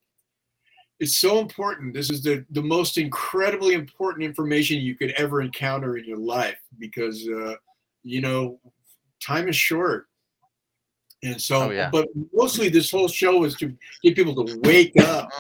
it's 1.01 1.17
so 1.17 1.39
important. 1.41 1.93
This 1.95 2.11
is 2.11 2.23
the 2.23 2.45
the 2.51 2.63
most 2.63 2.99
incredibly 2.99 3.75
important 3.75 4.25
information 4.25 4.79
you 4.79 4.95
could 4.97 5.13
ever 5.13 5.43
encounter 5.43 5.97
in 5.97 6.05
your 6.05 6.19
life 6.19 6.59
because 6.79 7.29
uh, 7.29 7.55
you 8.03 8.21
know 8.21 8.61
time 9.21 9.49
is 9.49 9.57
short. 9.57 10.07
And 11.23 11.41
so, 11.41 11.69
Oh, 11.69 11.71
yeah. 11.71 11.89
but 11.91 12.07
mostly 12.35 12.69
this 12.69 12.91
whole 12.91 13.09
show 13.09 13.45
is 13.45 13.55
to 13.57 13.75
get 14.03 14.15
people 14.15 14.45
to 14.45 14.61
wake 14.61 14.93
up, 15.01 15.31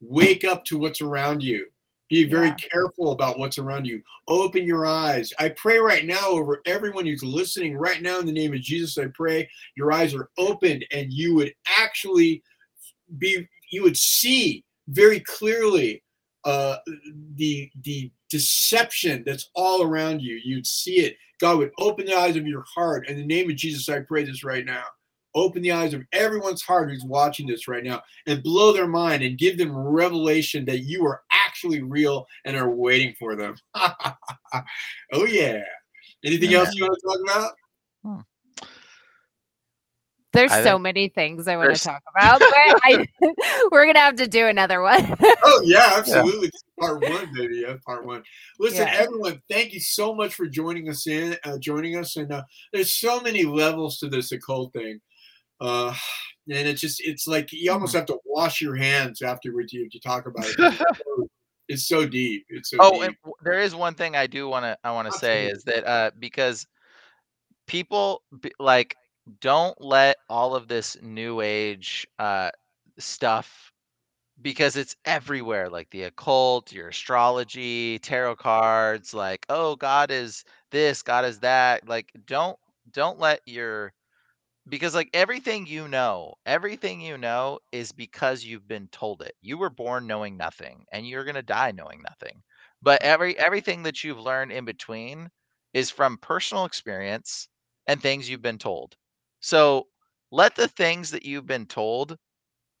wake 0.00 0.44
up 0.44 0.64
to 0.64 0.78
what's 0.78 1.00
around 1.00 1.42
you. 1.44 1.66
Be 2.08 2.24
very 2.28 2.52
careful 2.52 3.12
about 3.12 3.38
what's 3.38 3.58
around 3.58 3.84
you. 3.84 4.02
Open 4.28 4.64
your 4.64 4.84
eyes. 4.86 5.32
I 5.38 5.48
pray 5.50 5.78
right 5.78 6.04
now 6.04 6.28
over 6.28 6.60
everyone 6.66 7.04
who's 7.06 7.22
listening 7.22 7.76
right 7.76 8.02
now 8.02 8.18
in 8.20 8.26
the 8.26 8.32
name 8.32 8.52
of 8.52 8.60
Jesus. 8.60 8.98
I 8.98 9.06
pray 9.14 9.48
your 9.76 9.92
eyes 9.92 10.14
are 10.14 10.28
opened 10.38 10.84
and 10.92 11.12
you 11.12 11.34
would 11.34 11.52
actually 11.78 12.42
be, 13.18 13.48
you 13.70 13.82
would 13.82 13.96
see 13.96 14.64
very 14.88 15.20
clearly 15.20 16.02
uh, 16.44 16.76
the 17.34 17.70
the 17.82 18.10
deception 18.30 19.22
that's 19.26 19.50
all 19.54 19.82
around 19.82 20.20
you. 20.22 20.40
You'd 20.42 20.66
see 20.66 21.00
it. 21.00 21.16
God 21.40 21.58
would 21.58 21.72
open 21.78 22.06
the 22.06 22.14
eyes 22.14 22.36
of 22.36 22.46
your 22.46 22.64
heart. 22.74 23.08
In 23.08 23.16
the 23.16 23.26
name 23.26 23.50
of 23.50 23.56
Jesus, 23.56 23.88
I 23.88 24.00
pray 24.00 24.24
this 24.24 24.44
right 24.44 24.64
now. 24.64 24.84
Open 25.34 25.60
the 25.60 25.72
eyes 25.72 25.92
of 25.92 26.02
everyone's 26.12 26.62
heart 26.62 26.88
who's 26.88 27.04
watching 27.04 27.46
this 27.46 27.68
right 27.68 27.84
now 27.84 28.00
and 28.26 28.42
blow 28.42 28.72
their 28.72 28.86
mind 28.86 29.22
and 29.22 29.36
give 29.36 29.58
them 29.58 29.76
revelation 29.76 30.64
that 30.64 30.80
you 30.80 31.04
are 31.04 31.20
actually 31.30 31.82
real 31.82 32.26
and 32.46 32.56
are 32.56 32.70
waiting 32.70 33.14
for 33.18 33.36
them. 33.36 33.54
oh, 33.74 35.26
yeah. 35.26 35.62
Anything 36.24 36.54
else 36.54 36.74
you 36.74 36.84
want 36.84 36.98
to 36.98 37.06
talk 37.06 37.52
about? 38.04 38.24
There's 40.36 40.52
I 40.52 40.62
so 40.62 40.72
think- 40.72 40.82
many 40.82 41.08
things 41.08 41.48
I 41.48 41.56
want 41.56 41.74
to 41.74 41.82
talk 41.82 42.02
about, 42.14 42.38
but 42.40 42.48
I, 42.54 43.06
we're 43.72 43.86
gonna 43.86 43.98
have 44.00 44.16
to 44.16 44.26
do 44.28 44.46
another 44.46 44.82
one. 44.82 45.16
Oh 45.42 45.62
yeah, 45.64 45.94
absolutely. 45.96 46.50
Part 46.78 47.02
one, 47.02 47.28
baby. 47.34 47.64
Yeah, 47.66 47.76
part 47.86 48.04
one. 48.06 48.22
Listen, 48.58 48.86
Yeah. 48.86 48.94
everyone, 48.98 49.40
thank 49.50 49.72
you 49.72 49.80
so 49.80 50.14
much 50.14 50.34
for 50.34 50.46
joining 50.46 50.88
us 50.90 51.06
in, 51.06 51.36
uh, 51.44 51.58
joining 51.58 51.96
us. 51.96 52.16
And 52.16 52.30
uh, 52.30 52.42
there's 52.72 52.98
so 52.98 53.20
many 53.20 53.44
levels 53.44 53.98
to 53.98 54.08
this 54.08 54.30
occult 54.32 54.72
thing, 54.74 55.00
uh, 55.60 55.94
and 56.50 56.68
it's 56.68 56.80
just 56.80 57.00
it's 57.04 57.26
like 57.26 57.48
you 57.52 57.72
almost 57.72 57.92
Hmm. 57.92 57.98
have 57.98 58.06
to 58.06 58.18
wash 58.26 58.60
your 58.60 58.76
hands 58.76 59.22
afterwards 59.22 59.72
you 59.72 59.88
to 59.90 60.00
talk 60.00 60.26
about 60.26 60.46
it. 60.46 60.80
It's 61.68 61.88
so- 61.88 62.06
deep. 62.06 62.44
It's 62.48 62.70
so 62.70 62.76
oh, 62.78 62.92
deep. 62.92 63.02
and 63.02 63.16
there 63.42 63.58
is 63.58 63.74
one 63.74 63.94
thing 63.94 64.14
I 64.14 64.28
do 64.28 64.48
want 64.48 64.64
to 64.64 64.78
I 64.84 64.92
want 64.92 65.10
to 65.10 65.18
say 65.18 65.48
is 65.48 65.64
that 65.64 65.84
uh, 65.84 66.10
because 66.18 66.64
people 67.66 68.22
like 68.60 68.94
don't 69.40 69.80
let 69.80 70.16
all 70.28 70.54
of 70.54 70.68
this 70.68 70.96
new 71.02 71.40
age 71.40 72.06
uh, 72.18 72.50
stuff 72.98 73.72
because 74.42 74.76
it's 74.76 74.96
everywhere 75.06 75.68
like 75.70 75.90
the 75.90 76.04
occult 76.04 76.72
your 76.72 76.88
astrology 76.88 77.98
tarot 78.00 78.36
cards 78.36 79.14
like 79.14 79.46
oh 79.48 79.76
god 79.76 80.10
is 80.10 80.44
this 80.70 81.02
god 81.02 81.24
is 81.24 81.40
that 81.40 81.88
like 81.88 82.10
don't 82.26 82.58
don't 82.92 83.18
let 83.20 83.40
your 83.46 83.92
because 84.68 84.94
like 84.94 85.10
everything 85.14 85.66
you 85.66 85.88
know 85.88 86.34
everything 86.46 87.00
you 87.00 87.16
know 87.18 87.58
is 87.72 87.92
because 87.92 88.44
you've 88.44 88.68
been 88.68 88.88
told 88.88 89.22
it. 89.22 89.34
You 89.42 89.58
were 89.58 89.70
born 89.70 90.06
knowing 90.06 90.36
nothing 90.36 90.84
and 90.92 91.06
you're 91.06 91.24
going 91.24 91.34
to 91.36 91.42
die 91.42 91.72
knowing 91.72 92.02
nothing. 92.02 92.42
But 92.82 93.02
every 93.02 93.38
everything 93.38 93.82
that 93.84 94.04
you've 94.04 94.20
learned 94.20 94.52
in 94.52 94.64
between 94.64 95.30
is 95.74 95.90
from 95.90 96.18
personal 96.18 96.64
experience 96.64 97.48
and 97.86 98.00
things 98.00 98.28
you've 98.28 98.42
been 98.42 98.58
told 98.58 98.96
so 99.46 99.86
let 100.32 100.54
the 100.56 100.68
things 100.68 101.10
that 101.12 101.24
you've 101.24 101.46
been 101.46 101.66
told 101.66 102.18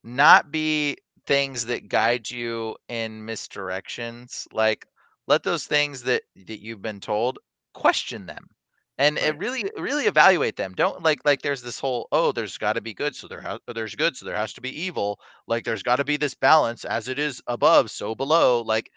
not 0.04 0.50
be 0.50 0.96
things 1.26 1.66
that 1.66 1.88
guide 1.88 2.30
you 2.30 2.76
in 2.88 3.24
misdirections 3.26 4.46
like 4.52 4.86
let 5.26 5.42
those 5.42 5.66
things 5.66 6.02
that 6.02 6.22
that 6.46 6.60
you've 6.62 6.82
been 6.82 7.00
told 7.00 7.38
question 7.74 8.26
them 8.26 8.46
and 8.98 9.18
it 9.18 9.36
really 9.38 9.64
really 9.78 10.06
evaluate 10.06 10.56
them. 10.56 10.74
Don't 10.74 11.02
like 11.02 11.20
like 11.24 11.42
there's 11.42 11.62
this 11.62 11.78
whole 11.80 12.08
oh 12.12 12.32
there's 12.32 12.56
got 12.58 12.74
to 12.74 12.80
be 12.80 12.94
good 12.94 13.14
so 13.14 13.28
there 13.28 13.40
has 13.42 13.58
there's 13.74 13.94
good 13.94 14.16
so 14.16 14.24
there 14.26 14.36
has 14.36 14.54
to 14.54 14.60
be 14.62 14.70
evil. 14.82 15.20
Like 15.46 15.64
there's 15.64 15.82
got 15.82 15.96
to 15.96 16.04
be 16.04 16.16
this 16.16 16.34
balance 16.34 16.84
as 16.84 17.08
it 17.08 17.18
is 17.18 17.42
above 17.46 17.90
so 17.90 18.14
below. 18.14 18.62
Like 18.62 18.90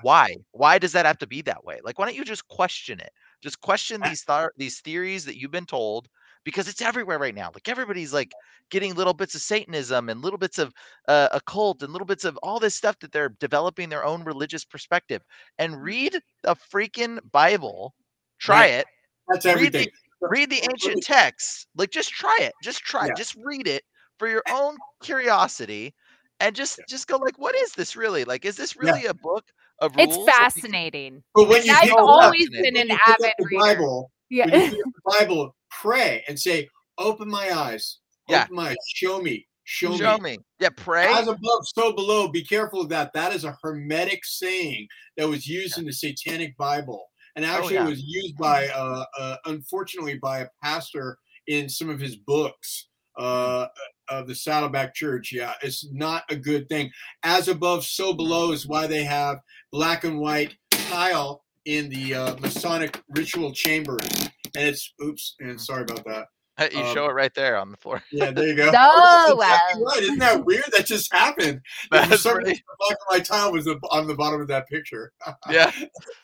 why? 0.00 0.36
Why 0.52 0.78
does 0.78 0.92
that 0.92 1.06
have 1.06 1.18
to 1.18 1.26
be 1.26 1.42
that 1.42 1.64
way? 1.64 1.80
Like 1.84 1.98
why 1.98 2.06
don't 2.06 2.14
you 2.16 2.24
just 2.24 2.48
question 2.48 3.00
it? 3.00 3.10
Just 3.42 3.60
question 3.60 4.02
these 4.02 4.22
thar- 4.24 4.52
these 4.56 4.80
theories 4.80 5.24
that 5.24 5.38
you've 5.38 5.50
been 5.50 5.66
told 5.66 6.08
because 6.44 6.68
it's 6.68 6.80
everywhere 6.82 7.18
right 7.18 7.34
now 7.34 7.50
like 7.54 7.68
everybody's 7.68 8.12
like 8.12 8.32
getting 8.70 8.94
little 8.94 9.14
bits 9.14 9.34
of 9.34 9.40
satanism 9.40 10.08
and 10.08 10.22
little 10.22 10.38
bits 10.38 10.58
of 10.58 10.72
uh, 11.08 11.28
occult 11.32 11.82
and 11.82 11.92
little 11.92 12.06
bits 12.06 12.24
of 12.24 12.36
all 12.42 12.58
this 12.58 12.74
stuff 12.74 12.98
that 13.00 13.12
they're 13.12 13.34
developing 13.40 13.88
their 13.88 14.04
own 14.04 14.22
religious 14.24 14.64
perspective 14.64 15.22
and 15.58 15.82
read 15.82 16.18
the 16.42 16.54
freaking 16.72 17.18
bible 17.32 17.94
try 18.38 18.66
it 18.66 18.86
That's 19.28 19.44
read 19.46 19.52
everything. 19.52 19.88
the, 20.20 20.28
read 20.28 20.50
the 20.50 20.62
ancient 20.62 21.02
texts 21.02 21.66
like 21.76 21.90
just 21.90 22.10
try 22.10 22.36
it 22.40 22.52
just 22.62 22.80
try 22.80 23.06
Yeah. 23.06 23.14
just 23.14 23.36
read 23.44 23.66
it 23.66 23.82
for 24.18 24.28
your 24.28 24.42
own 24.50 24.76
curiosity 25.02 25.94
and 26.40 26.54
just 26.54 26.80
just 26.88 27.06
go 27.08 27.16
like 27.16 27.38
what 27.38 27.54
is 27.56 27.72
this 27.72 27.96
really 27.96 28.24
like 28.24 28.44
is 28.44 28.56
this 28.56 28.76
really 28.76 29.06
a 29.06 29.14
book 29.14 29.44
of 29.80 29.94
rules 29.96 30.16
It's 30.26 30.36
fascinating. 30.38 31.22
But 31.34 31.48
when 31.48 31.64
you 31.64 31.72
I've 31.72 31.92
always 31.92 32.48
been 32.50 32.76
an 32.76 32.90
avid 32.90 33.32
reader. 33.40 33.60
Bible, 33.60 34.10
Yeah. 34.30 34.46
the 34.50 34.84
Bible, 35.04 35.54
pray 35.70 36.24
and 36.28 36.38
say, 36.38 36.68
"Open 36.96 37.28
my 37.28 37.50
eyes, 37.56 37.98
Yeah. 38.28 38.44
open 38.44 38.56
my 38.56 38.70
eyes, 38.70 38.76
show 38.94 39.20
me, 39.20 39.46
show, 39.64 39.96
Show 39.96 40.18
me. 40.18 40.38
Yeah, 40.58 40.70
pray. 40.76 41.06
As 41.06 41.28
above, 41.28 41.66
so 41.76 41.92
below. 41.92 42.28
Be 42.28 42.42
careful 42.42 42.80
of 42.80 42.88
that. 42.88 43.12
That 43.12 43.34
is 43.34 43.44
a 43.44 43.56
hermetic 43.62 44.24
saying 44.24 44.88
that 45.16 45.28
was 45.28 45.46
used 45.46 45.78
in 45.78 45.84
the 45.84 45.92
Satanic 45.92 46.56
Bible, 46.56 47.10
and 47.36 47.44
actually 47.44 47.74
yeah. 47.74 47.86
it 47.86 47.90
was 47.90 48.02
used 48.02 48.36
by, 48.36 48.68
uh, 48.68 49.04
uh, 49.18 49.36
unfortunately, 49.46 50.18
by 50.18 50.40
a 50.40 50.48
pastor 50.62 51.18
in 51.46 51.68
some 51.68 51.90
of 51.90 52.00
his 52.00 52.16
books. 52.16 52.86
Uh, 53.16 53.66
of 54.10 54.28
the 54.28 54.34
Saddleback 54.34 54.94
Church, 54.94 55.32
yeah, 55.32 55.54
it's 55.60 55.84
not 55.90 56.22
a 56.30 56.36
good 56.36 56.68
thing. 56.68 56.88
As 57.24 57.48
above, 57.48 57.84
so 57.84 58.12
below 58.12 58.52
is 58.52 58.66
why 58.66 58.86
they 58.86 59.02
have 59.02 59.38
black 59.72 60.04
and 60.04 60.20
white 60.20 60.56
tile 60.70 61.44
in 61.64 61.88
the 61.90 62.14
uh, 62.14 62.36
Masonic 62.36 63.02
ritual 63.10 63.52
chambers, 63.52 64.08
and 64.56 64.68
it's 64.68 64.92
oops, 65.02 65.34
and 65.40 65.60
sorry 65.60 65.82
about 65.82 66.04
that. 66.04 66.26
Uh, 66.58 66.68
You 66.72 66.80
Um, 66.80 66.92
show 66.94 67.06
it 67.06 67.12
right 67.12 67.32
there 67.34 67.56
on 67.56 67.70
the 67.70 67.76
floor. 67.76 68.02
Yeah, 68.10 68.30
there 68.32 68.48
you 68.48 68.56
go. 68.56 68.66
No, 68.72 69.36
That's 69.38 69.78
exactly 69.78 69.84
right. 69.84 70.02
Isn't 70.02 70.18
that 70.18 70.44
weird? 70.44 70.64
That 70.76 70.86
just 70.86 71.12
happened. 71.12 71.60
For 71.90 71.98
That's 71.98 72.22
pretty- 72.24 72.48
reason, 72.50 72.62
the 72.66 72.76
black 72.78 72.98
and 72.98 73.18
white 73.18 73.24
tile 73.24 73.52
was 73.52 73.68
on 73.90 74.06
the 74.08 74.14
bottom 74.16 74.40
of 74.40 74.48
that 74.48 74.66
picture. 74.68 75.12
Yeah. 75.48 75.70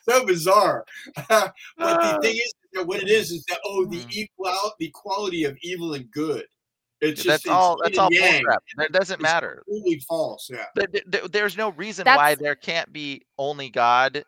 so 0.09 0.25
bizarre. 0.25 0.85
but 1.27 1.53
Ah. 1.79 2.17
the 2.17 2.21
thing 2.27 2.35
is, 2.43 2.53
that 2.73 2.85
what 2.85 3.01
it 3.01 3.07
is 3.07 3.31
is 3.31 3.45
that 3.45 3.59
oh, 3.65 3.85
Mm. 3.87 3.91
the 3.91 4.19
equal, 4.19 4.53
the 4.79 4.89
quality 4.93 5.45
of 5.45 5.57
evil 5.61 5.93
and 5.93 6.11
good. 6.11 6.45
It's 7.01 7.21
just 7.23 7.27
that's 7.27 7.45
it's 7.45 7.49
all. 7.51 7.77
yin 7.77 7.83
That's 7.85 7.97
all 7.99 8.11
yang. 8.11 8.43
bullcrap. 8.43 8.57
That 8.77 8.91
doesn't 8.91 9.15
It's 9.15 9.21
matter. 9.23 9.63
Completely 9.67 9.99
false. 10.07 10.49
Yeah. 10.51 10.65
Th- 10.77 10.91
th- 10.91 11.03
th- 11.11 11.31
There's 11.31 11.55
no 11.55 11.69
reason 11.71 12.03
That's- 12.05 12.17
why 12.17 12.35
there 12.35 12.55
can't 12.55 12.91
be 12.91 13.21
only 13.37 13.69
God 13.69 14.23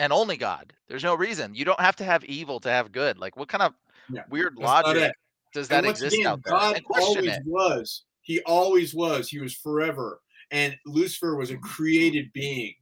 and 0.00 0.12
only 0.14 0.36
God. 0.38 0.72
There's 0.88 1.04
no 1.04 1.14
reason. 1.14 1.54
You 1.54 1.66
don't 1.66 1.78
have 1.80 1.94
to 1.96 2.04
have 2.04 2.24
evil 2.24 2.58
to 2.60 2.70
have 2.70 2.90
good. 2.90 3.18
Like 3.18 3.36
what 3.36 3.48
kind 3.48 3.62
of 3.62 3.74
Yeah, 4.10 4.22
weird 4.30 4.54
that's 4.56 4.66
logic 4.86 5.12
does 5.52 5.68
And 5.68 5.84
that 5.84 5.90
exist 5.90 6.16
again, 6.16 6.26
out 6.26 6.40
there? 6.44 6.54
God 6.54 6.76
And 6.76 6.84
question 6.84 7.18
always 7.24 7.36
it. 7.36 7.42
was. 7.44 8.04
He 8.22 8.40
always 8.46 8.94
was. 8.94 9.28
He 9.28 9.40
was 9.40 9.54
forever. 9.54 10.20
And 10.50 10.74
Lucifer 10.86 11.36
was 11.36 11.50
a 11.50 11.58
created 11.58 12.32
being. 12.32 12.74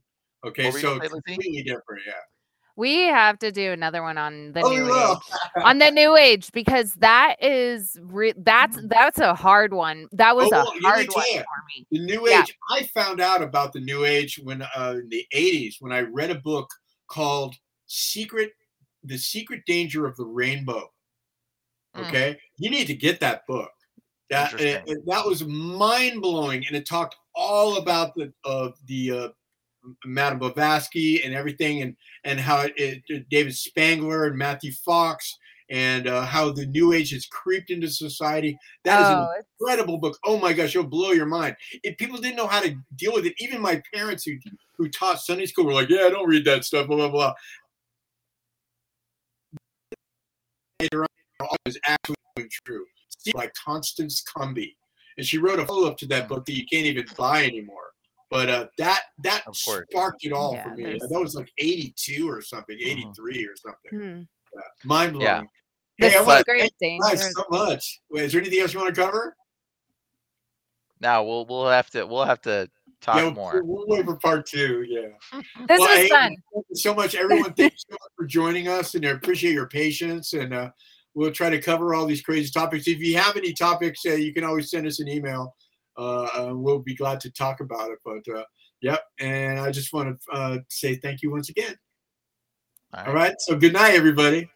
Okay, 0.45 0.63
What 0.63 0.73
were 0.73 0.79
you 0.79 0.83
so 0.83 0.89
gonna 0.97 1.01
say, 1.09 1.13
Lizzie? 1.13 1.21
completely 1.25 1.63
different. 1.63 2.03
Yeah. 2.07 2.13
We 2.77 3.03
have 3.07 3.37
to 3.39 3.51
do 3.51 3.73
another 3.73 4.01
one 4.01 4.17
on 4.17 4.53
the 4.53 4.61
Oh, 4.63 4.69
new 4.69 4.85
will. 4.85 5.11
age. 5.11 5.63
on 5.65 5.79
the 5.79 5.91
new 5.91 6.15
age 6.15 6.49
because 6.53 6.93
that 6.95 7.35
is 7.41 7.97
re- 8.01 8.33
that's 8.37 8.79
that's 8.85 9.19
a 9.19 9.35
hard 9.35 9.73
one. 9.73 10.07
That 10.13 10.37
was 10.37 10.47
Oh, 10.53 10.55
a 10.55 10.63
let 10.63 10.81
hard 10.83 11.07
one 11.13 11.25
ya, 11.33 11.39
for 11.41 11.63
me. 11.67 11.85
The 11.91 11.99
new 12.05 12.29
Yeah. 12.29 12.43
age. 12.43 12.55
I 12.71 12.83
found 12.93 13.19
out 13.19 13.41
about 13.41 13.73
the 13.73 13.81
new 13.81 14.05
age 14.05 14.39
when 14.41 14.61
uh, 14.61 14.95
in 14.95 15.09
the 15.09 15.25
'80s 15.33 15.75
when 15.81 15.91
I 15.91 16.01
read 16.01 16.29
a 16.29 16.35
book 16.39 16.69
called 17.09 17.55
"Secret: 17.87 18.51
The 19.03 19.17
Secret 19.17 19.63
Danger 19.65 20.05
of 20.05 20.15
the 20.17 20.25
Rainbow." 20.25 20.91
Mm. 21.95 22.07
Okay, 22.07 22.39
you 22.57 22.69
need 22.69 22.87
to 22.87 22.95
get 22.95 23.19
that 23.19 23.45
book. 23.47 23.71
That 24.29 24.53
it- 24.59 24.83
it- 24.87 25.05
that 25.07 25.25
was 25.25 25.43
mind 25.45 26.21
blowing, 26.21 26.65
and 26.67 26.75
it 26.75 26.85
talked 26.87 27.15
all 27.35 27.77
about 27.77 28.13
the 28.15 28.31
uh, 28.45 28.71
the 28.85 29.11
uh, 29.11 29.29
Madame 30.05 30.39
Blavatsky 30.39 31.23
and 31.23 31.33
everything, 31.33 31.81
and 31.81 31.95
and 32.23 32.39
how 32.39 32.61
it, 32.61 33.01
it 33.07 33.27
David 33.29 33.55
Spangler 33.55 34.25
and 34.25 34.37
Matthew 34.37 34.71
Fox. 34.71 35.37
And 35.71 36.07
uh, 36.07 36.25
how 36.25 36.51
the 36.51 36.65
new 36.65 36.93
age 36.93 37.11
has 37.11 37.27
creeped 37.27 37.69
into 37.69 37.87
society. 37.91 38.57
That 38.85 39.01
is 39.01 39.07
an 39.09 39.17
Oh, 39.19 39.33
incredible 39.61 39.99
book. 39.99 40.17
Oh 40.25 40.39
my 40.39 40.51
gosh, 40.51 40.75
it'll 40.75 40.87
blow 40.89 41.11
your 41.11 41.27
mind. 41.27 41.55
If 41.83 41.95
people 41.99 42.17
didn't 42.17 42.37
know 42.37 42.47
how 42.47 42.61
to 42.61 42.75
deal 42.95 43.13
with 43.13 43.27
it, 43.27 43.35
even 43.37 43.61
my 43.61 43.79
parents 43.93 44.23
who 44.23 44.31
who 44.79 44.87
taught 44.89 45.19
Sunday 45.21 45.45
school 45.45 45.65
were 45.65 45.73
like, 45.73 45.89
"Yeah, 45.89 46.05
I 46.05 46.09
don't 46.09 46.27
read 46.27 46.45
that 46.45 46.63
stuff." 46.65 46.87
Blah 46.87 46.95
blah 46.95 47.09
blah. 47.09 47.33
Later 50.79 51.01
on, 51.03 51.07
it 51.41 51.57
was 51.65 51.77
actually 51.85 52.15
true. 52.65 52.85
See, 53.19 53.33
like 53.35 53.53
Constance 53.53 54.23
Cumby, 54.23 54.75
and 55.17 55.25
she 55.27 55.37
wrote 55.37 55.59
a 55.59 55.65
follow 55.65 55.87
up 55.87 55.97
to 55.97 56.07
that 56.07 56.29
book 56.29 56.45
that 56.45 56.53
you 56.53 56.65
can't 56.71 56.85
even 56.85 57.05
buy 57.17 57.43
anymore. 57.43 57.91
But 58.31 58.49
uh, 58.49 58.67
that 58.77 59.01
that 59.23 59.43
sparked 59.53 60.23
it 60.23 60.31
all 60.31 60.53
Yeah, 60.53 60.63
for 60.63 60.75
me. 60.75 60.83
there's- 60.83 61.01
That 61.09 61.19
was 61.19 61.35
like 61.35 61.51
eighty 61.57 61.93
two 61.97 62.29
or 62.29 62.41
something, 62.41 62.77
eighty 62.79 63.05
three 63.15 63.45
or 63.45 63.55
something. 63.57 63.99
Hmm. 63.99 64.21
Yeah. 64.55 64.61
Mind 64.85 65.13
blowing. 65.13 65.25
Yeah. 65.25 65.41
The 65.99 66.09
Hey, 66.09 66.17
I 66.17 66.21
want 66.21 66.45
to 66.45 66.51
secret 66.53 66.73
thank 66.79 67.03
you 67.03 67.09
guys 67.09 67.33
so 67.35 67.43
much. 67.51 67.99
Wait, 68.09 68.23
is 68.23 68.31
there 68.31 68.39
anything 68.41 68.61
else 68.61 68.73
you 68.73 68.79
want 68.79 68.95
to 68.95 69.01
cover? 69.01 69.35
Now 71.01 71.23
we'll 71.25 71.45
we'll 71.45 71.67
have 71.67 71.89
to 71.91 72.05
we'll 72.05 72.23
have 72.23 72.41
to 72.43 72.69
talk 73.01 73.17
yeah, 73.17 73.29
more. 73.31 73.61
We'll 73.63 73.85
wait 73.87 74.05
for 74.05 74.15
part 74.17 74.45
two. 74.45 74.85
Yeah. 74.87 75.09
This 75.67 75.79
Well, 75.79 75.89
was 75.89 75.97
hey, 75.97 76.09
fun. 76.09 76.35
Thank 76.53 76.65
you 76.69 76.75
so 76.75 76.93
much, 76.93 77.15
everyone. 77.15 77.53
Thank 77.53 77.73
you 77.73 77.77
so 77.77 77.93
much 77.93 78.11
for 78.15 78.25
joining 78.25 78.67
us, 78.67 78.95
and 78.95 79.05
I 79.05 79.11
appreciate 79.11 79.53
your 79.53 79.67
patience. 79.67 80.33
And 80.33 80.53
uh, 80.53 80.71
we'll 81.13 81.31
try 81.31 81.49
to 81.49 81.61
cover 81.61 81.93
all 81.93 82.05
these 82.05 82.21
crazy 82.21 82.49
topics. 82.51 82.87
If 82.87 82.99
you 82.99 83.17
have 83.17 83.35
any 83.35 83.53
topics, 83.53 84.05
uh, 84.05 84.13
you 84.13 84.33
can 84.33 84.43
always 84.43 84.69
send 84.69 84.87
us 84.87 84.99
an 84.99 85.07
email. 85.07 85.55
Uh, 85.97 86.23
uh, 86.23 86.51
we'll 86.55 86.79
be 86.79 86.95
glad 86.95 87.19
to 87.21 87.31
talk 87.31 87.59
about 87.59 87.91
it. 87.91 87.99
But 88.05 88.37
uh, 88.37 88.43
yep, 88.81 89.01
and 89.19 89.59
I 89.59 89.71
just 89.71 89.93
want 89.93 90.17
to 90.17 90.31
uh, 90.31 90.57
say 90.69 90.95
thank 90.95 91.21
you 91.21 91.31
once 91.31 91.49
again. 91.49 91.75
All 92.93 93.05
All 93.05 93.13
right. 93.13 93.29
right. 93.29 93.35
So 93.39 93.55
good 93.55 93.73
night, 93.73 93.95
everybody. 93.95 94.49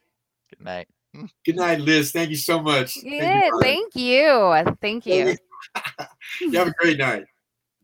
Good 0.50 0.64
night. 0.64 0.88
Good 1.46 1.58
night, 1.58 1.80
Liz. 1.80 2.12
Thank 2.12 2.32
you 2.32 2.36
so 2.36 2.60
much. 2.60 2.96
Thank 2.96 3.06
you, 3.06 3.20
Yeah, 3.20 3.50
thank 3.62 3.96
you. 3.96 4.76
Thank 4.82 5.06
you. 5.06 5.36
you 6.42 6.58
have 6.58 6.68
a 6.68 6.74
great 6.80 6.98
night. 6.98 7.26